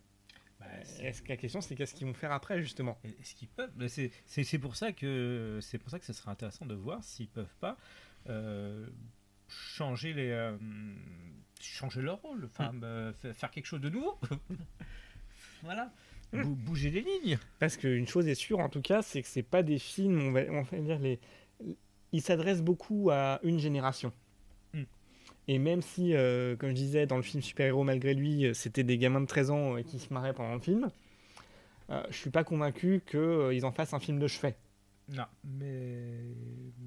bah, 0.59 0.65
Est-ce 1.01 1.23
que 1.23 1.29
la 1.29 1.37
question 1.37 1.61
c'est 1.61 1.75
qu'est-ce 1.75 1.95
qu'ils 1.95 2.05
vont 2.05 2.13
faire 2.13 2.31
après, 2.31 2.61
justement? 2.61 2.99
Est-ce 3.03 3.33
qu'ils 3.33 3.47
peuvent? 3.47 3.71
C'est 4.27 4.59
pour 4.59 4.75
ça 4.75 4.91
que 4.91 5.57
c'est 5.61 5.77
pour 5.79 5.89
ça 5.89 5.97
que 5.97 6.05
ce 6.05 6.13
serait 6.13 6.29
intéressant 6.31 6.65
de 6.65 6.75
voir 6.75 7.03
s'ils 7.03 7.29
peuvent 7.29 7.55
pas 7.59 7.77
euh, 8.27 8.87
changer 9.47 10.13
les 10.13 10.29
euh, 10.29 10.57
changer 11.59 12.01
leur 12.01 12.21
rôle, 12.21 12.45
enfin 12.45 12.71
fa- 13.21 13.33
faire 13.33 13.49
quelque 13.49 13.65
chose 13.65 13.81
de 13.81 13.89
nouveau. 13.89 14.19
voilà, 15.63 15.91
Bou- 16.33 16.55
bouger 16.55 16.89
les 16.91 17.01
lignes. 17.01 17.37
Parce 17.59 17.75
qu'une 17.77 18.07
chose 18.07 18.27
est 18.27 18.35
sûre, 18.35 18.59
en 18.59 18.69
tout 18.69 18.81
cas, 18.81 19.01
c'est 19.01 19.21
que 19.21 19.27
c'est 19.27 19.43
pas 19.43 19.63
des 19.63 19.79
films, 19.79 20.21
on 20.21 20.31
va, 20.31 20.41
on 20.49 20.61
va 20.61 20.77
dire, 20.79 20.99
les... 20.99 21.19
ils 22.11 22.21
s'adressent 22.21 22.61
beaucoup 22.61 23.09
à 23.11 23.39
une 23.43 23.59
génération. 23.59 24.13
Mm. 24.73 24.83
Et 25.47 25.57
même 25.59 25.81
si, 25.81 26.13
euh, 26.13 26.55
comme 26.55 26.69
je 26.69 26.75
disais, 26.75 27.05
dans 27.07 27.17
le 27.17 27.23
film 27.23 27.41
Super-Héros, 27.41 27.83
malgré 27.83 28.13
lui, 28.13 28.45
euh, 28.45 28.53
c'était 28.53 28.83
des 28.83 28.97
gamins 28.97 29.21
de 29.21 29.25
13 29.25 29.49
ans 29.51 29.77
euh, 29.77 29.81
qui 29.81 29.97
se 29.99 30.13
marraient 30.13 30.33
pendant 30.33 30.53
le 30.53 30.61
film, 30.61 30.89
euh, 31.89 32.03
je 32.11 32.15
suis 32.17 32.29
pas 32.29 32.43
convaincu 32.43 33.01
qu'ils 33.09 33.65
en 33.65 33.71
fassent 33.71 33.93
un 33.95 33.99
film 33.99 34.19
de 34.19 34.27
chevet. 34.27 34.55
Non, 35.11 35.25
mais 35.43 36.03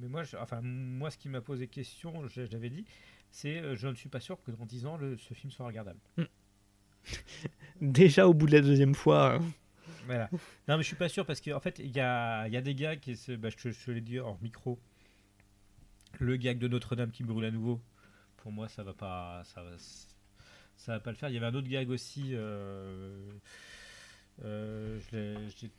mais 0.00 0.06
moi, 0.06 0.22
je- 0.22 0.36
enfin 0.36 0.60
moi, 0.62 1.10
ce 1.10 1.18
qui 1.18 1.28
m'a 1.28 1.40
posé 1.40 1.66
question, 1.66 2.28
je, 2.28 2.44
je 2.46 2.52
l'avais 2.52 2.70
dit, 2.70 2.84
c'est 3.32 3.74
je 3.74 3.88
ne 3.88 3.94
suis 3.96 4.08
pas 4.08 4.20
sûr 4.20 4.40
que 4.44 4.52
dans 4.52 4.64
10 4.64 4.86
ans 4.86 4.96
le- 4.96 5.16
ce 5.16 5.34
film 5.34 5.50
soit 5.50 5.66
regardable. 5.66 5.98
Déjà 7.82 8.28
au 8.28 8.32
bout 8.34 8.46
de 8.46 8.52
la 8.52 8.60
deuxième 8.60 8.94
fois. 8.94 9.34
euh, 9.34 9.38
Voilà. 10.06 10.30
Non, 10.68 10.76
mais 10.76 10.82
je 10.82 10.86
suis 10.86 10.96
pas 10.96 11.08
sûr 11.08 11.26
parce 11.26 11.40
qu'en 11.40 11.60
fait, 11.60 11.78
il 11.80 11.90
y 11.90 12.00
a, 12.00 12.46
y 12.48 12.56
a 12.56 12.60
des 12.62 12.74
gars 12.74 12.96
qui 12.96 13.16
se. 13.16 13.32
Bah, 13.32 13.48
je, 13.50 13.56
te- 13.70 13.90
l'ai 13.90 14.00
dit 14.00 14.18
hors 14.18 14.38
micro. 14.40 14.78
Le 16.20 16.36
gag 16.36 16.58
de 16.58 16.68
Notre-Dame 16.68 17.10
qui 17.10 17.24
brûle 17.24 17.44
à 17.44 17.50
nouveau. 17.50 17.80
Pour 18.38 18.52
moi, 18.52 18.68
ça 18.68 18.82
va 18.84 18.92
pas. 18.94 19.42
Ça 19.44 19.62
va, 19.62 19.70
ça 20.76 20.92
va 20.92 21.00
pas 21.00 21.10
le 21.10 21.16
faire. 21.16 21.28
Il 21.28 21.34
y 21.34 21.36
avait 21.38 21.46
un 21.46 21.54
autre 21.54 21.68
gag 21.68 21.90
aussi. 21.90 22.30
Euh, 22.32 23.18
euh, 24.44 24.98
je 25.10 25.16
l'ai. 25.16 25.34
j'ai- 25.58 25.70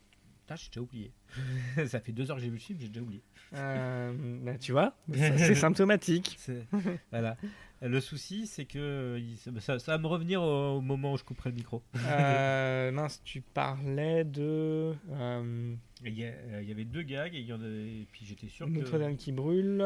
Putain, 0.46 0.56
j'ai 0.56 0.68
déjà 0.68 0.80
oublié. 0.82 1.10
ça 1.86 2.00
fait 2.00 2.12
deux 2.12 2.30
heures 2.30 2.36
que 2.36 2.42
j'ai 2.42 2.48
vu 2.50 2.56
le 2.56 2.60
film, 2.60 2.78
j'ai 2.78 2.88
déjà 2.88 3.00
oublié. 3.00 3.22
euh, 3.54 4.12
bah, 4.42 4.58
tu 4.58 4.72
vois, 4.72 4.94
c'est 5.14 5.54
symptomatique. 5.54 6.38
Voilà. 7.10 7.38
Le 7.86 8.00
souci, 8.00 8.46
c'est 8.46 8.64
que 8.64 9.18
il- 9.18 9.36
ça, 9.60 9.78
ça 9.78 9.92
va 9.92 9.98
me 9.98 10.06
revenir 10.06 10.40
au, 10.42 10.76
au 10.76 10.80
moment 10.80 11.12
où 11.12 11.16
je 11.18 11.24
couperai 11.24 11.50
le 11.50 11.56
micro. 11.56 11.82
Euh, 12.06 12.90
mince, 12.92 13.20
tu 13.24 13.40
parlais 13.42 14.24
de 14.24 14.94
euh, 15.10 15.74
Il 16.04 16.18
y, 16.18 16.24
a- 16.24 16.28
euh, 16.28 16.60
il 16.62 16.68
y 16.68 16.72
avait 16.72 16.84
deux 16.84 17.02
gags 17.02 17.34
et, 17.34 17.40
il 17.40 17.46
y 17.46 17.52
en 17.52 17.60
a- 17.62 17.66
et 17.66 18.06
puis 18.10 18.24
j'étais 18.24 18.48
sûr 18.48 18.66
que. 18.66 18.72
Notre-Dame 18.72 19.16
qui 19.16 19.32
brûle. 19.32 19.84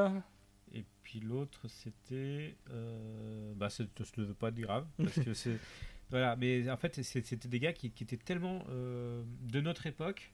Et 0.74 0.84
puis 1.02 1.20
l'autre, 1.20 1.66
c'était. 1.68 2.54
euh, 2.70 3.52
bah, 3.56 3.68
ça 3.70 3.82
ne 3.84 4.24
veut 4.24 4.34
pas 4.34 4.48
être 4.50 4.60
grave. 4.60 4.86
Parce 4.98 5.18
que 5.20 5.34
c'est. 5.34 5.56
Voilà, 6.10 6.36
mais 6.36 6.70
en 6.70 6.76
fait, 6.76 7.02
c'était 7.02 7.48
des 7.48 7.58
gars 7.60 7.72
qui, 7.72 7.90
qui 7.90 8.04
étaient 8.04 8.16
tellement 8.16 8.62
euh, 8.70 9.22
de 9.42 9.60
notre 9.60 9.86
époque 9.86 10.32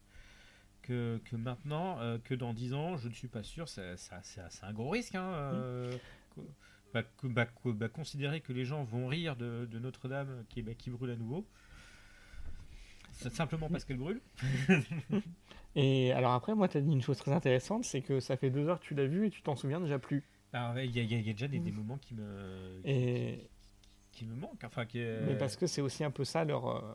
que, 0.83 1.19
que 1.25 1.35
maintenant, 1.35 1.99
euh, 2.01 2.19
que 2.23 2.35
dans 2.35 2.53
10 2.55 2.75
ans, 2.75 2.97
je 2.97 3.09
ne 3.09 3.15
suis 3.15 3.27
pas 3.29 3.43
sûr. 3.43 3.69
C'est 3.69 3.83
un 4.63 4.73
gros 4.73 4.91
risque. 4.91 5.15
Hein, 5.17 5.33
euh, 5.33 5.93
que- 6.37 6.41
bah, 6.95 7.03
bah, 7.25 7.47
bah, 7.65 7.89
considérer 7.89 8.41
que 8.41 8.53
les 8.53 8.65
gens 8.65 8.85
vont 8.85 9.09
rire 9.09 9.35
de, 9.35 9.67
de 9.71 9.79
Notre-Dame 9.81 10.45
qui, 10.49 10.63
bah, 10.63 10.75
qui 10.75 10.91
brûle 10.91 11.11
à 11.11 11.17
nouveau. 11.17 11.45
simplement 13.11 13.69
parce 13.69 13.85
qu'elle 13.85 13.99
brûle. 13.99 14.21
et 15.75 16.13
alors 16.13 16.33
après, 16.33 16.55
moi, 16.55 16.69
tu 16.69 16.79
as 16.79 16.81
dit 16.81 16.93
une 16.93 17.03
chose 17.03 17.19
très 17.19 17.33
intéressante, 17.33 17.85
c'est 17.85 18.01
que 18.01 18.21
ça 18.21 18.37
fait 18.37 18.51
deux 18.51 18.69
heures 18.69 18.79
que 18.79 18.87
tu 18.87 18.95
l'as 18.95 19.07
vu 19.07 19.27
et 19.27 19.31
tu 19.31 19.43
t'en 19.43 19.57
souviens 19.57 19.81
déjà 19.81 19.99
plus. 19.99 20.23
Il 20.53 20.97
y, 20.97 21.31
a 21.31 21.33
déjà 21.33 21.49
des, 21.49 21.59
moments 21.59 21.99
qui 21.99 22.15
me, 22.15 22.81
et... 22.85 23.51
qui, 24.13 24.25
me 24.25 24.37
manquent. 24.37 24.63
Enfin, 24.63 24.87
qui, 24.87 24.99
Mais 24.99 25.37
parce 25.37 25.57
que 25.57 25.67
c'est 25.67 25.81
aussi 25.81 26.05
un 26.05 26.13
peu 26.13 26.25
ça 26.25 26.45
leur... 26.45 26.69
Euh, 26.69 26.95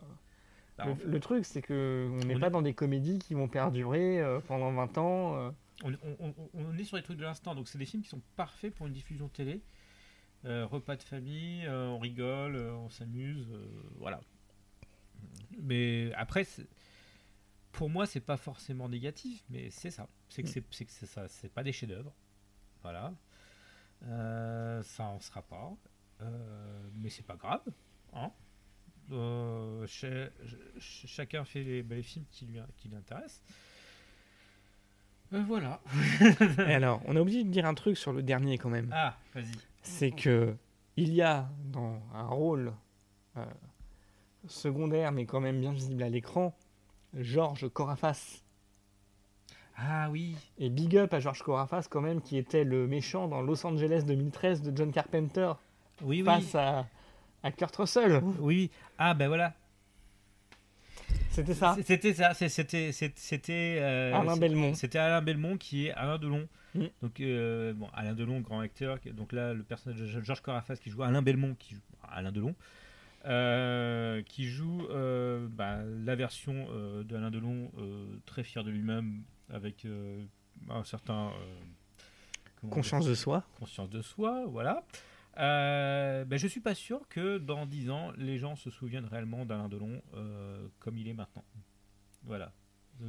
bah, 0.78 0.86
le, 1.04 1.20
truc, 1.20 1.44
c'est 1.44 1.60
qu'on 1.60 2.24
n'est 2.24 2.38
pas 2.38 2.48
dans 2.48 2.62
des 2.62 2.72
comédies 2.72 3.18
qui 3.18 3.34
vont 3.34 3.48
perdurer 3.48 4.18
euh, 4.18 4.40
pendant 4.40 4.72
20 4.72 4.96
ans. 4.96 5.36
Euh. 5.36 5.50
On, 6.54 6.78
est 6.78 6.84
sur 6.84 6.96
les 6.96 7.02
trucs 7.02 7.18
de 7.18 7.22
l'instant, 7.22 7.54
donc 7.54 7.68
c'est 7.68 7.76
des 7.76 7.84
films 7.84 8.02
qui 8.02 8.08
sont 8.08 8.22
parfaits 8.36 8.74
pour 8.74 8.86
une 8.86 8.94
diffusion 8.94 9.28
télé. 9.28 9.60
Repas 10.44 10.96
de 10.96 11.02
famille, 11.02 11.68
on 11.68 11.98
rigole, 11.98 12.56
on 12.56 12.88
s'amuse, 12.88 13.48
voilà. 13.98 14.20
Mais 15.58 16.12
après, 16.14 16.46
pour 17.72 17.90
moi, 17.90 18.06
c'est 18.06 18.20
pas 18.20 18.36
forcément 18.36 18.88
négatif, 18.88 19.44
mais 19.50 19.70
c'est 19.70 19.90
ça. 19.90 20.08
C'est 20.28 20.42
que 20.42 20.60
mm. 20.60 20.62
c'est 20.70 21.06
ça, 21.06 21.28
c'est 21.28 21.52
pas 21.52 21.62
des 21.62 21.72
chefs-d'œuvre. 21.72 22.12
Voilà. 22.82 23.12
Euh, 24.04 24.82
ça 24.82 25.04
en 25.04 25.20
sera 25.20 25.42
pas. 25.42 25.72
Euh, 26.22 26.88
mais 26.94 27.10
c'est 27.10 27.26
pas 27.26 27.36
grave. 27.36 27.62
Hein 28.12 28.30
euh, 29.12 29.86
chacun 30.78 31.44
fait 31.44 31.64
les, 31.64 32.02
films 32.02 32.24
qui 32.30 32.46
lui, 32.46 32.60
qui 32.76 32.88
l'intéressent. 32.88 33.42
voilà. 35.30 35.80
Et 36.58 36.74
alors, 36.74 37.02
on 37.06 37.16
a 37.16 37.20
oublié 37.20 37.44
de 37.44 37.50
dire 37.50 37.66
un 37.66 37.74
truc 37.74 37.96
sur 37.96 38.12
le 38.12 38.22
dernier 38.22 38.58
quand 38.58 38.70
même. 38.70 38.90
Ah, 38.92 39.16
vas-y. 39.34 39.52
C'est 39.82 40.10
que 40.10 40.54
il 40.96 41.14
y 41.14 41.22
a 41.22 41.48
dans 41.64 42.00
un 42.14 42.26
rôle 42.26 42.72
secondaire, 44.46 45.12
mais 45.12 45.26
quand 45.26 45.40
même 45.40 45.60
bien 45.60 45.72
visible 45.72 46.02
à 46.02 46.08
l'écran, 46.08 46.54
Georges 47.14 47.68
Corafas. 47.68 48.42
Ah 49.76 50.10
oui. 50.10 50.36
Et 50.58 50.68
big 50.68 50.96
up 50.96 51.14
à 51.14 51.20
Georges 51.20 51.42
Corafas 51.42 51.86
quand 51.88 52.00
même, 52.00 52.20
qui 52.20 52.36
était 52.36 52.64
le 52.64 52.86
méchant 52.86 53.28
dans 53.28 53.40
Los 53.40 53.64
Angeles 53.66 54.02
2013 54.06 54.62
de 54.62 54.76
John 54.76 54.92
Carpenter. 54.92 55.52
Oui, 56.02 56.22
face 56.22 56.54
à, 56.54 56.86
à 57.42 57.50
Kurt 57.50 57.74
Russell. 57.76 58.22
Oui. 58.40 58.70
Ah 58.98 59.14
ben 59.14 59.28
voilà. 59.28 59.54
C'était 61.40 61.54
ça. 61.54 61.76
C'était 61.82 62.14
ça. 62.14 62.34
C'était 62.34 62.92
c'était 62.92 63.78
euh, 63.80 64.14
Alain 64.14 64.36
Belmont. 64.36 64.74
C'était 64.74 64.98
Alain 64.98 65.22
Belmont 65.22 65.56
qui 65.56 65.86
est 65.86 65.92
Alain 65.92 66.18
Delon. 66.18 66.48
Mm. 66.74 66.84
Donc 67.02 67.20
euh, 67.20 67.72
bon, 67.72 67.88
Alain 67.94 68.14
Delon, 68.14 68.40
grand 68.40 68.60
acteur. 68.60 68.98
Donc 69.12 69.32
là, 69.32 69.54
le 69.54 69.62
personnage 69.62 70.00
de 70.00 70.06
Georges 70.06 70.42
Corafas 70.42 70.76
qui 70.76 70.90
joue 70.90 71.02
Alain 71.02 71.22
Belmont, 71.22 71.54
qui 71.58 71.74
joue 71.74 71.80
Alain 72.10 72.32
Delon. 72.32 72.54
Euh, 73.26 74.22
qui 74.22 74.46
joue 74.46 74.86
bah, 74.88 75.78
la 76.04 76.14
version 76.14 76.66
de 77.04 77.16
Alain 77.16 77.30
Delon, 77.30 77.70
très 78.26 78.44
fier 78.44 78.64
de 78.64 78.70
lui-même, 78.70 79.22
avec 79.52 79.86
un 80.68 80.84
certain 80.84 81.32
conscience 82.70 83.06
de 83.06 83.14
soi. 83.14 83.44
Conscience 83.58 83.90
de 83.90 84.02
soi, 84.02 84.44
voilà. 84.46 84.84
Euh, 85.40 86.24
ben 86.24 86.38
je 86.38 86.46
suis 86.46 86.60
pas 86.60 86.74
sûr 86.74 87.08
que 87.08 87.38
dans 87.38 87.66
10 87.66 87.90
ans, 87.90 88.12
les 88.16 88.38
gens 88.38 88.56
se 88.56 88.70
souviennent 88.70 89.06
réellement 89.06 89.46
d'Alain 89.46 89.68
Delon 89.68 90.02
euh, 90.14 90.68
comme 90.78 90.98
il 90.98 91.08
est 91.08 91.14
maintenant. 91.14 91.44
Voilà. 92.24 92.52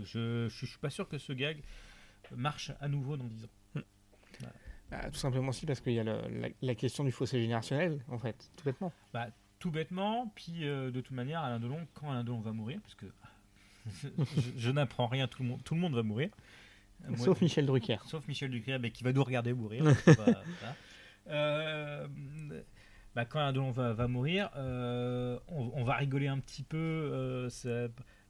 Je, 0.04 0.48
je, 0.50 0.66
suis 0.66 0.80
pas 0.80 0.90
sûr 0.90 1.10
que 1.10 1.18
ce 1.18 1.34
gag 1.34 1.62
marche 2.34 2.72
à 2.80 2.88
nouveau 2.88 3.18
dans 3.18 3.26
10 3.26 3.44
ans. 3.44 3.50
Hmm. 3.76 3.82
Bah, 4.90 5.10
tout 5.10 5.20
simplement 5.20 5.50
aussi 5.50 5.66
parce 5.66 5.82
qu'il 5.82 5.94
y 5.94 6.00
a 6.00 6.04
la, 6.04 6.22
la, 6.62 6.76
question 6.76 7.04
du 7.04 7.12
fossé 7.12 7.42
générationnel, 7.42 8.02
en 8.08 8.18
fait, 8.18 8.50
tout 8.56 8.64
bêtement. 8.64 8.94
Bah, 9.14 9.28
tout 9.60 9.72
bêtement, 9.72 10.32
puis 10.36 10.62
de 10.62 11.02
toute 11.02 11.12
manière, 11.12 11.42
Alain 11.42 11.60
Delon, 11.60 11.86
quand 11.94 12.10
Alain 12.10 12.24
Delon 12.24 12.40
va 12.40 12.52
mourir, 12.54 12.80
parce 12.82 12.96
que 12.96 13.06
je, 14.58 14.72
n'apprends 14.72 15.08
rien, 15.08 15.28
tout 15.28 15.44
le, 15.44 15.50
monde, 15.50 15.64
tout 15.64 15.76
le 15.76 15.82
monde 15.82 15.96
va 15.96 16.04
mourir. 16.04 16.30
Sauf 17.18 17.42
Michel 17.42 17.66
Drucker. 17.66 17.98
Sauf 18.06 18.28
Michel 18.28 18.52
Drucker, 18.52 18.78
mais 18.80 18.92
qui 18.92 19.04
va 19.04 19.12
nous 19.12 19.24
regarder 19.24 19.54
mourir. 19.54 19.84
Euh, 20.08 20.34
bah, 21.28 23.26
quand 23.26 23.40
un 23.40 23.72
va, 23.72 23.94
va 23.94 24.08
mourir, 24.08 24.50
euh, 24.56 25.38
on, 25.48 25.84
va 25.84 25.96
rigoler 25.96 26.28
un 26.28 26.40
petit 26.40 26.64
peu. 26.64 26.78
Euh, 26.78 27.50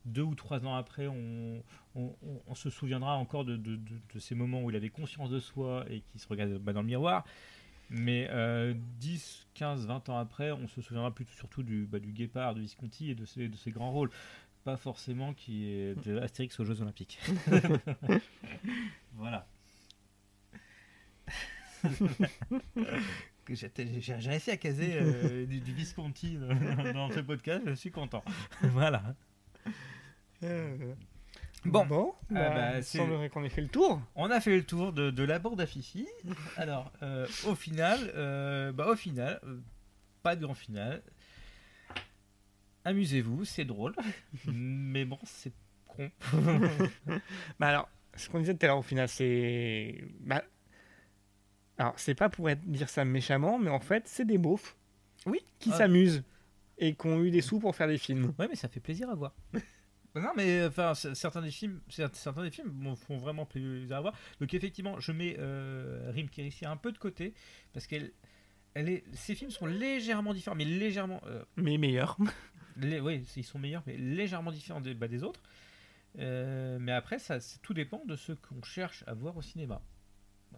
deux 0.06 0.24
ou 0.24 0.34
trois 0.34 0.66
ans 0.66 0.74
après, 0.74 1.06
on, 1.06 1.62
on, 1.94 2.56
se 2.56 2.72
souviendra 2.72 3.18
encore 3.18 3.46
de, 3.46 3.56
de, 3.56 4.20
ces 4.20 4.34
moments 4.34 4.64
où 4.64 4.72
il 4.72 4.76
avait 4.76 4.90
conscience 4.90 5.30
de 5.30 5.40
soi 5.40 5.86
et 5.92 6.02
qui 6.02 6.18
se 6.18 6.28
regarde 6.28 6.58
bah, 6.58 6.74
dans 6.74 6.82
le 6.82 6.88
miroir. 6.88 7.24
Mais 7.92 8.28
10, 9.00 9.48
15, 9.54 9.86
20 9.86 10.10
ans 10.10 10.18
après, 10.18 10.52
on 10.52 10.68
se 10.68 10.82
souviendra 10.82 11.14
plutôt 11.14 11.34
surtout 11.34 11.62
du, 11.62 11.86
bah, 11.86 12.00
du 12.00 12.14
Guépard, 12.14 12.56
de 12.56 12.62
Visconti 12.62 13.12
et 13.12 13.16
de 13.16 13.26
ses, 13.26 13.48
de 13.48 13.58
ses 13.58 13.70
grands 13.70 13.92
rôles 13.92 14.10
pas 14.64 14.78
forcément 14.78 15.34
qui 15.34 15.70
est 15.70 15.96
de 16.06 16.20
Astérix 16.20 16.60
aux 16.60 16.66
Jeux 16.66 16.82
Olympiques. 16.82 17.20
voilà. 19.14 19.48
J'ai 23.50 23.70
réussi 24.30 24.52
à 24.52 24.58
caser 24.58 24.94
euh, 24.94 25.46
du, 25.46 25.74
Visconti 25.74 26.38
dans, 26.94 27.10
ce 27.12 27.20
podcast, 27.20 27.64
je 27.66 27.74
suis 27.74 27.92
content. 27.92 28.24
voilà. 28.62 29.04
Euh, 30.44 30.94
bon, 31.66 31.86
bon 31.86 32.14
euh, 32.32 32.36
bah, 32.36 32.50
bah, 32.50 32.78
il 32.78 32.84
semblerait 32.84 33.30
qu'on 33.30 33.44
ait 33.44 33.50
fait 33.50 33.62
le 33.62 33.68
tour. 33.68 34.02
On 34.16 34.32
a 34.32 34.40
fait 34.40 34.56
le 34.56 34.64
tour 34.64 34.94
de, 34.94 35.12
de 35.12 35.24
la 35.24 35.40
bande 35.40 35.60
à 35.60 35.66
Fifi. 35.66 36.08
Alors, 36.56 36.94
au 37.48 37.56
final, 37.56 38.74
bah, 38.74 38.88
au 38.88 38.96
final, 38.96 39.42
pas 40.24 40.36
de 40.36 40.46
grand 40.46 40.56
final 40.56 41.02
amusez-vous, 42.86 43.46
c'est 43.46 43.66
drôle, 43.66 43.96
mais 44.46 45.06
bon, 45.06 45.20
c'est 45.24 45.54
con. 45.88 46.10
bah 47.60 47.68
alors, 47.68 47.90
ce 48.16 48.30
qu'on 48.30 48.40
disait 48.40 48.56
tout 48.56 48.66
à 48.66 48.68
l'heure 48.68 48.78
au 48.78 48.84
final, 48.84 49.08
c'est. 49.08 50.04
Bah... 50.22 50.44
Alors, 51.82 51.96
c'est 51.98 52.14
pas 52.14 52.30
pour 52.30 52.48
être, 52.48 52.62
dire 52.62 52.90
ça 52.90 53.04
méchamment, 53.06 53.58
mais 53.58 53.72
en 53.72 53.80
fait, 53.80 54.04
c'est 54.06 54.24
des 54.24 54.38
beaufs. 54.38 54.76
Oui. 55.26 55.40
Qui 55.58 55.72
s'amusent 55.72 56.24
et 56.78 56.94
qui 56.94 57.08
ont 57.08 57.24
eu 57.24 57.32
des 57.32 57.42
sous 57.42 57.60
pour 57.60 57.76
faire 57.76 57.88
des 57.88 57.98
films. 57.98 58.36
Ouais, 58.38 58.48
mais 58.48 58.56
ça 58.56 58.68
fait 58.68 58.80
plaisir 58.80 59.10
à 59.10 59.16
voir. 59.16 59.34
non, 60.16 60.30
mais 60.36 60.64
enfin, 60.64 60.94
certains 60.94 61.42
des 61.42 61.50
films, 61.50 61.82
certains 61.90 62.44
des 62.44 62.52
films 62.52 62.96
font 62.96 63.18
vraiment 63.18 63.48
plaisir 63.48 63.98
à 63.98 64.02
voir. 64.02 64.14
Donc, 64.40 64.54
effectivement, 64.54 65.00
je 65.00 65.12
mets 65.12 65.36
euh, 65.40 66.12
Rim 66.14 66.30
Kérissi 66.30 66.68
un 66.68 66.78
peu 66.78 66.92
de 66.92 67.00
côté 67.00 67.34
parce 67.74 67.88
qu'elle. 67.88 68.12
Elle 68.74 68.88
est, 68.88 69.04
ces 69.14 69.34
films 69.34 69.52
sont 69.52 69.66
légèrement 69.66 70.36
différents, 70.36 70.56
mais 70.56 70.66
légèrement. 70.66 71.20
Euh, 71.26 71.44
mais 71.58 71.80
meilleurs. 71.80 72.16
oui, 72.82 73.26
ils 73.36 73.44
sont 73.44 73.58
meilleurs, 73.58 73.84
mais 73.88 73.98
légèrement 73.98 74.52
différents 74.52 74.82
des, 74.82 74.94
bah, 74.94 75.08
des 75.08 75.24
autres. 75.24 75.42
Euh, 76.20 76.78
mais 76.80 76.92
après, 76.92 77.18
ça, 77.18 77.40
tout 77.64 77.74
dépend 77.74 78.04
de 78.06 78.16
ce 78.16 78.34
qu'on 78.34 78.62
cherche 78.62 79.04
à 79.08 79.16
voir 79.16 79.36
au 79.36 79.42
cinéma. 79.42 79.82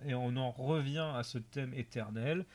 Et 0.05 0.13
on 0.13 0.35
en 0.35 0.51
revient 0.51 1.11
à 1.15 1.23
ce 1.23 1.37
thème 1.37 1.73
éternel. 1.73 2.45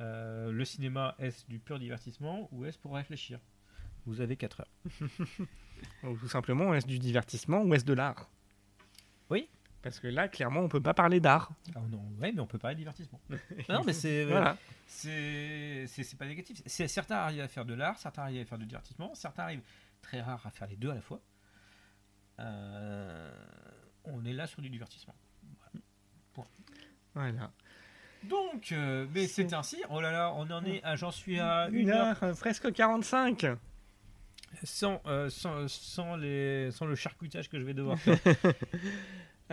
Euh, 0.00 0.50
le 0.50 0.64
cinéma, 0.64 1.14
est-ce 1.18 1.46
du 1.46 1.58
pur 1.58 1.78
divertissement 1.78 2.48
ou 2.52 2.64
est-ce 2.64 2.78
pour 2.78 2.94
réfléchir? 2.94 3.38
Vous 4.06 4.20
avez 4.20 4.36
4 4.36 4.60
heures. 4.60 4.70
ou 6.04 6.16
tout 6.16 6.28
simplement, 6.28 6.74
est-ce 6.74 6.86
du 6.86 6.98
divertissement 6.98 7.62
ou 7.62 7.74
est-ce 7.74 7.84
de 7.84 7.92
l'art? 7.92 8.28
Oui. 9.30 9.48
Parce 9.82 9.98
que 9.98 10.06
là, 10.06 10.28
clairement, 10.28 10.60
on 10.60 10.68
peut 10.68 10.80
pas 10.80 10.94
parler 10.94 11.18
d'art. 11.18 11.50
Ah 11.74 11.80
non, 11.90 12.02
ouais, 12.20 12.32
mais 12.32 12.40
on 12.40 12.46
peut 12.46 12.58
parler 12.58 12.76
de 12.76 12.80
divertissement. 12.80 13.20
non, 13.68 13.82
mais 13.84 13.92
c'est 13.92 14.24
voilà. 14.24 14.56
c'est 14.86 16.16
pas 16.16 16.26
négatif. 16.26 16.62
Certains 16.66 17.16
arrivent 17.16 17.40
à 17.40 17.48
faire 17.48 17.64
de 17.64 17.74
l'art, 17.74 17.98
certains 17.98 18.22
arrivent 18.22 18.42
à 18.42 18.44
faire 18.44 18.58
du 18.58 18.66
divertissement, 18.66 19.12
certains 19.14 19.42
arrivent 19.44 19.64
très 20.00 20.20
rare 20.20 20.44
à 20.46 20.50
faire 20.50 20.68
les 20.68 20.76
deux 20.76 20.90
à 20.90 20.94
la 20.94 21.00
fois. 21.00 21.20
Euh, 22.38 23.30
on 24.04 24.24
est 24.24 24.32
là 24.32 24.46
sur 24.46 24.62
du 24.62 24.70
divertissement. 24.70 25.14
Voilà. 26.34 26.50
Voilà. 27.14 27.50
Donc, 28.24 28.70
euh, 28.72 29.06
mais 29.14 29.26
c'est 29.26 29.52
ainsi. 29.52 29.82
Oh 29.90 30.00
là 30.00 30.12
là, 30.12 30.32
on 30.36 30.48
en 30.50 30.64
est 30.64 30.82
à, 30.84 30.96
j'en 30.96 31.10
suis 31.10 31.40
à 31.40 31.68
une, 31.72 31.90
heure, 31.90 32.22
euh, 32.22 32.34
presque 32.34 32.72
45. 32.72 33.46
Sans, 34.64 35.00
sans, 35.30 35.66
sans, 35.66 36.16
les, 36.16 36.70
sans 36.72 36.84
le 36.84 36.94
charcutage 36.94 37.48
que 37.48 37.58
je 37.58 37.64
vais 37.64 37.74
devoir 37.74 37.98
faire. 37.98 38.18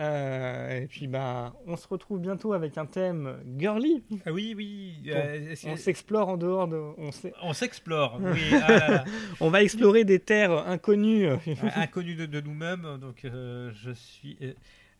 Euh, 0.00 0.80
et 0.80 0.86
puis 0.86 1.08
bah, 1.08 1.52
on 1.66 1.76
se 1.76 1.86
retrouve 1.86 2.20
bientôt 2.20 2.54
avec 2.54 2.78
un 2.78 2.86
thème 2.86 3.36
girly. 3.58 4.02
Ah 4.24 4.32
oui, 4.32 4.54
oui. 4.56 5.02
Euh, 5.08 5.54
on 5.66 5.76
s'explore 5.76 6.28
en 6.28 6.36
dehors 6.38 6.68
de. 6.68 6.80
On 7.42 7.52
s'explore. 7.52 8.18
Oui. 8.30 8.40
Ah 8.62 9.04
on 9.40 9.50
va 9.50 9.62
explorer 9.62 10.04
des 10.04 10.20
terres 10.20 10.52
inconnues. 10.68 11.28
inconnues 11.74 12.14
de, 12.14 12.40
nous-mêmes. 12.40 12.98
Donc 13.00 13.24
euh, 13.24 13.70
je 13.74 13.90
suis. 13.90 14.38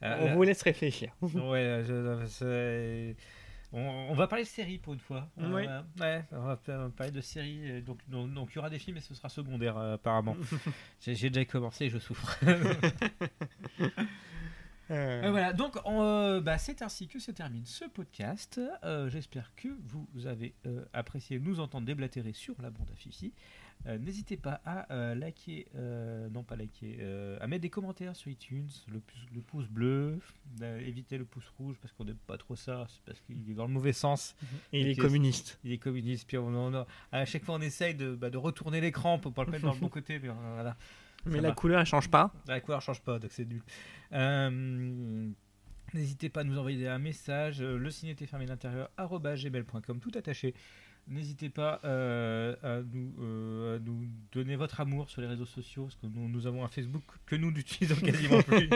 On 0.02 0.34
vous 0.34 0.42
laisse 0.42 0.62
réfléchir. 0.62 1.14
ouais. 1.22 1.84
on, 3.72 4.14
va 4.14 4.26
parler 4.26 4.44
de 4.44 4.48
séries 4.48 4.78
pour 4.78 4.94
une 4.94 5.00
fois. 5.00 5.28
Oui. 5.38 5.66
ouais, 6.00 6.24
on 6.32 6.40
va 6.40 6.56
parler 6.56 7.12
de 7.12 7.20
séries. 7.20 7.82
Donc, 7.82 7.98
donc, 8.08 8.50
il 8.52 8.56
y 8.56 8.58
aura 8.58 8.70
des 8.70 8.78
films, 8.78 8.96
mais 8.96 9.02
ce 9.02 9.14
sera 9.14 9.28
secondaire 9.28 9.76
apparemment. 9.76 10.36
J'ai 11.00 11.30
déjà 11.30 11.44
commencé 11.44 11.86
et 11.86 11.90
je 11.90 11.98
souffre. 11.98 12.38
Euh. 14.90 15.22
Euh, 15.22 15.30
voilà, 15.30 15.52
donc 15.52 15.76
euh, 15.86 16.40
bah, 16.40 16.58
c'est 16.58 16.82
ainsi 16.82 17.06
que 17.06 17.20
se 17.20 17.30
termine 17.30 17.64
ce 17.64 17.84
podcast. 17.84 18.60
J'espère 19.08 19.54
que 19.54 19.68
vous 19.84 20.26
avez 20.26 20.54
apprécié 20.92 21.38
nous 21.38 21.60
entendre 21.60 21.86
déblatérer 21.86 22.32
sur 22.32 22.60
la 22.60 22.70
bande 22.70 22.90
à 22.92 22.96
Fifi. 22.96 23.32
Euh, 23.86 23.96
n'hésitez 23.98 24.36
pas 24.36 24.60
à 24.66 24.92
euh, 24.92 25.14
liker, 25.14 25.66
euh, 25.74 26.28
non 26.30 26.42
pas 26.42 26.54
liker, 26.54 26.98
à 27.40 27.46
mettre 27.46 27.62
des 27.62 27.70
commentaires 27.70 28.14
sur 28.14 28.30
iTunes, 28.30 28.68
le, 28.88 29.00
le 29.34 29.40
pouce 29.40 29.66
bleu, 29.68 30.18
éviter 30.60 31.16
le 31.16 31.24
pouce 31.24 31.48
rouge 31.58 31.76
parce 31.80 31.92
qu'on 31.94 32.04
n'aime 32.04 32.18
pas 32.26 32.36
trop 32.36 32.56
ça, 32.56 32.86
c'est 32.88 33.02
parce 33.04 33.20
qu'il 33.20 33.50
est 33.50 33.54
dans 33.54 33.66
le 33.66 33.72
mauvais 33.72 33.92
sens. 33.92 34.36
Et 34.72 34.80
il 34.80 34.88
est 34.88 34.96
communiste. 34.96 35.58
Il 35.64 35.72
est 35.72 35.78
communiste, 35.78 36.26
puis 36.26 36.36
à 37.12 37.24
chaque 37.24 37.44
fois 37.44 37.54
on 37.54 37.60
essaye 37.60 37.94
de, 37.94 38.14
bah, 38.14 38.30
de 38.30 38.36
retourner 38.36 38.80
l'écran 38.80 39.18
pour 39.18 39.32
pas 39.32 39.44
le 39.44 39.50
mettre 39.50 39.64
dans 39.64 39.74
le 39.74 39.80
bon 39.80 39.88
côté. 39.88 40.18
Mais, 40.18 40.28
voilà, 40.28 40.76
mais 41.24 41.40
la 41.40 41.52
couleur 41.52 41.80
elle 41.80 41.86
change 41.86 42.10
pas. 42.10 42.32
La 42.46 42.60
couleur 42.60 42.82
change 42.82 43.00
pas, 43.00 43.18
donc 43.18 43.30
c'est 43.32 43.46
nul. 43.46 43.62
N'hésitez 45.92 46.28
pas 46.28 46.42
à 46.42 46.44
nous 46.44 46.56
envoyer 46.56 46.86
un 46.86 47.00
message, 47.00 47.62
le 47.62 47.90
signe 47.90 48.10
était 48.10 48.26
fermé 48.26 48.46
l'intérieur, 48.46 48.90
gmail.com, 48.98 49.98
tout 49.98 50.12
attaché. 50.14 50.54
N'hésitez 51.10 51.50
pas 51.50 51.80
euh, 51.84 52.54
à, 52.62 52.82
nous, 52.82 53.12
euh, 53.18 53.76
à, 53.76 53.78
nous, 53.80 54.06
donner 54.30 54.54
votre 54.54 54.80
amour 54.80 55.10
sur 55.10 55.20
les 55.20 55.26
réseaux 55.26 55.44
sociaux, 55.44 55.86
parce 55.86 55.96
que 55.96 56.06
nous, 56.06 56.28
nous 56.28 56.46
avons 56.46 56.64
un 56.64 56.68
Facebook 56.68 57.02
que 57.26 57.34
nous 57.34 57.50
n'utilisons 57.52 57.96
quasiment 57.96 58.40
plus. 58.42 58.70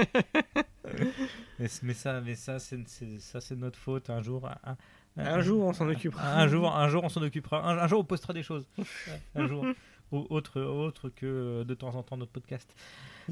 mais, 1.84 1.94
ça, 1.94 2.20
mais 2.20 2.34
ça, 2.34 2.58
c'est, 2.58 2.88
ça, 3.20 3.40
c'est 3.40 3.54
notre 3.54 3.78
faute. 3.78 4.10
Un 4.10 4.20
jour, 4.20 4.48
un, 4.48 4.76
un, 5.16 5.40
jour, 5.42 5.64
on 5.64 5.72
s'en 5.72 5.88
occupera. 5.88 6.40
Un 6.40 6.48
jour, 6.48 6.74
un 6.74 6.88
jour, 6.88 7.04
on 7.04 7.08
s'en 7.08 7.22
occupera. 7.22 7.84
Un, 7.84 7.86
jour, 7.86 8.00
on 8.00 8.04
postera 8.04 8.32
des 8.32 8.42
choses. 8.42 8.66
un 9.36 9.46
jour, 9.46 9.64
autre, 10.10 10.60
autre 10.60 11.10
que 11.10 11.62
de 11.62 11.74
temps 11.74 11.94
en 11.94 12.02
temps 12.02 12.16
notre 12.16 12.32
podcast. 12.32 12.74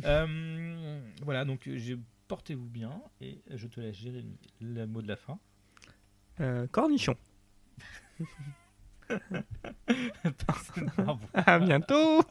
Euh, 0.05 1.01
voilà, 1.23 1.45
donc 1.45 1.69
portez-vous 2.29 2.69
bien 2.69 3.03
et 3.21 3.43
je 3.51 3.67
te 3.67 3.81
laisse 3.81 3.97
gérer 3.97 4.25
le 4.61 4.87
mot 4.87 5.03
de 5.03 5.09
la 5.09 5.17
fin. 5.17 5.41
cornichon. 6.71 7.17
À 11.35 11.59
bientôt 11.59 12.23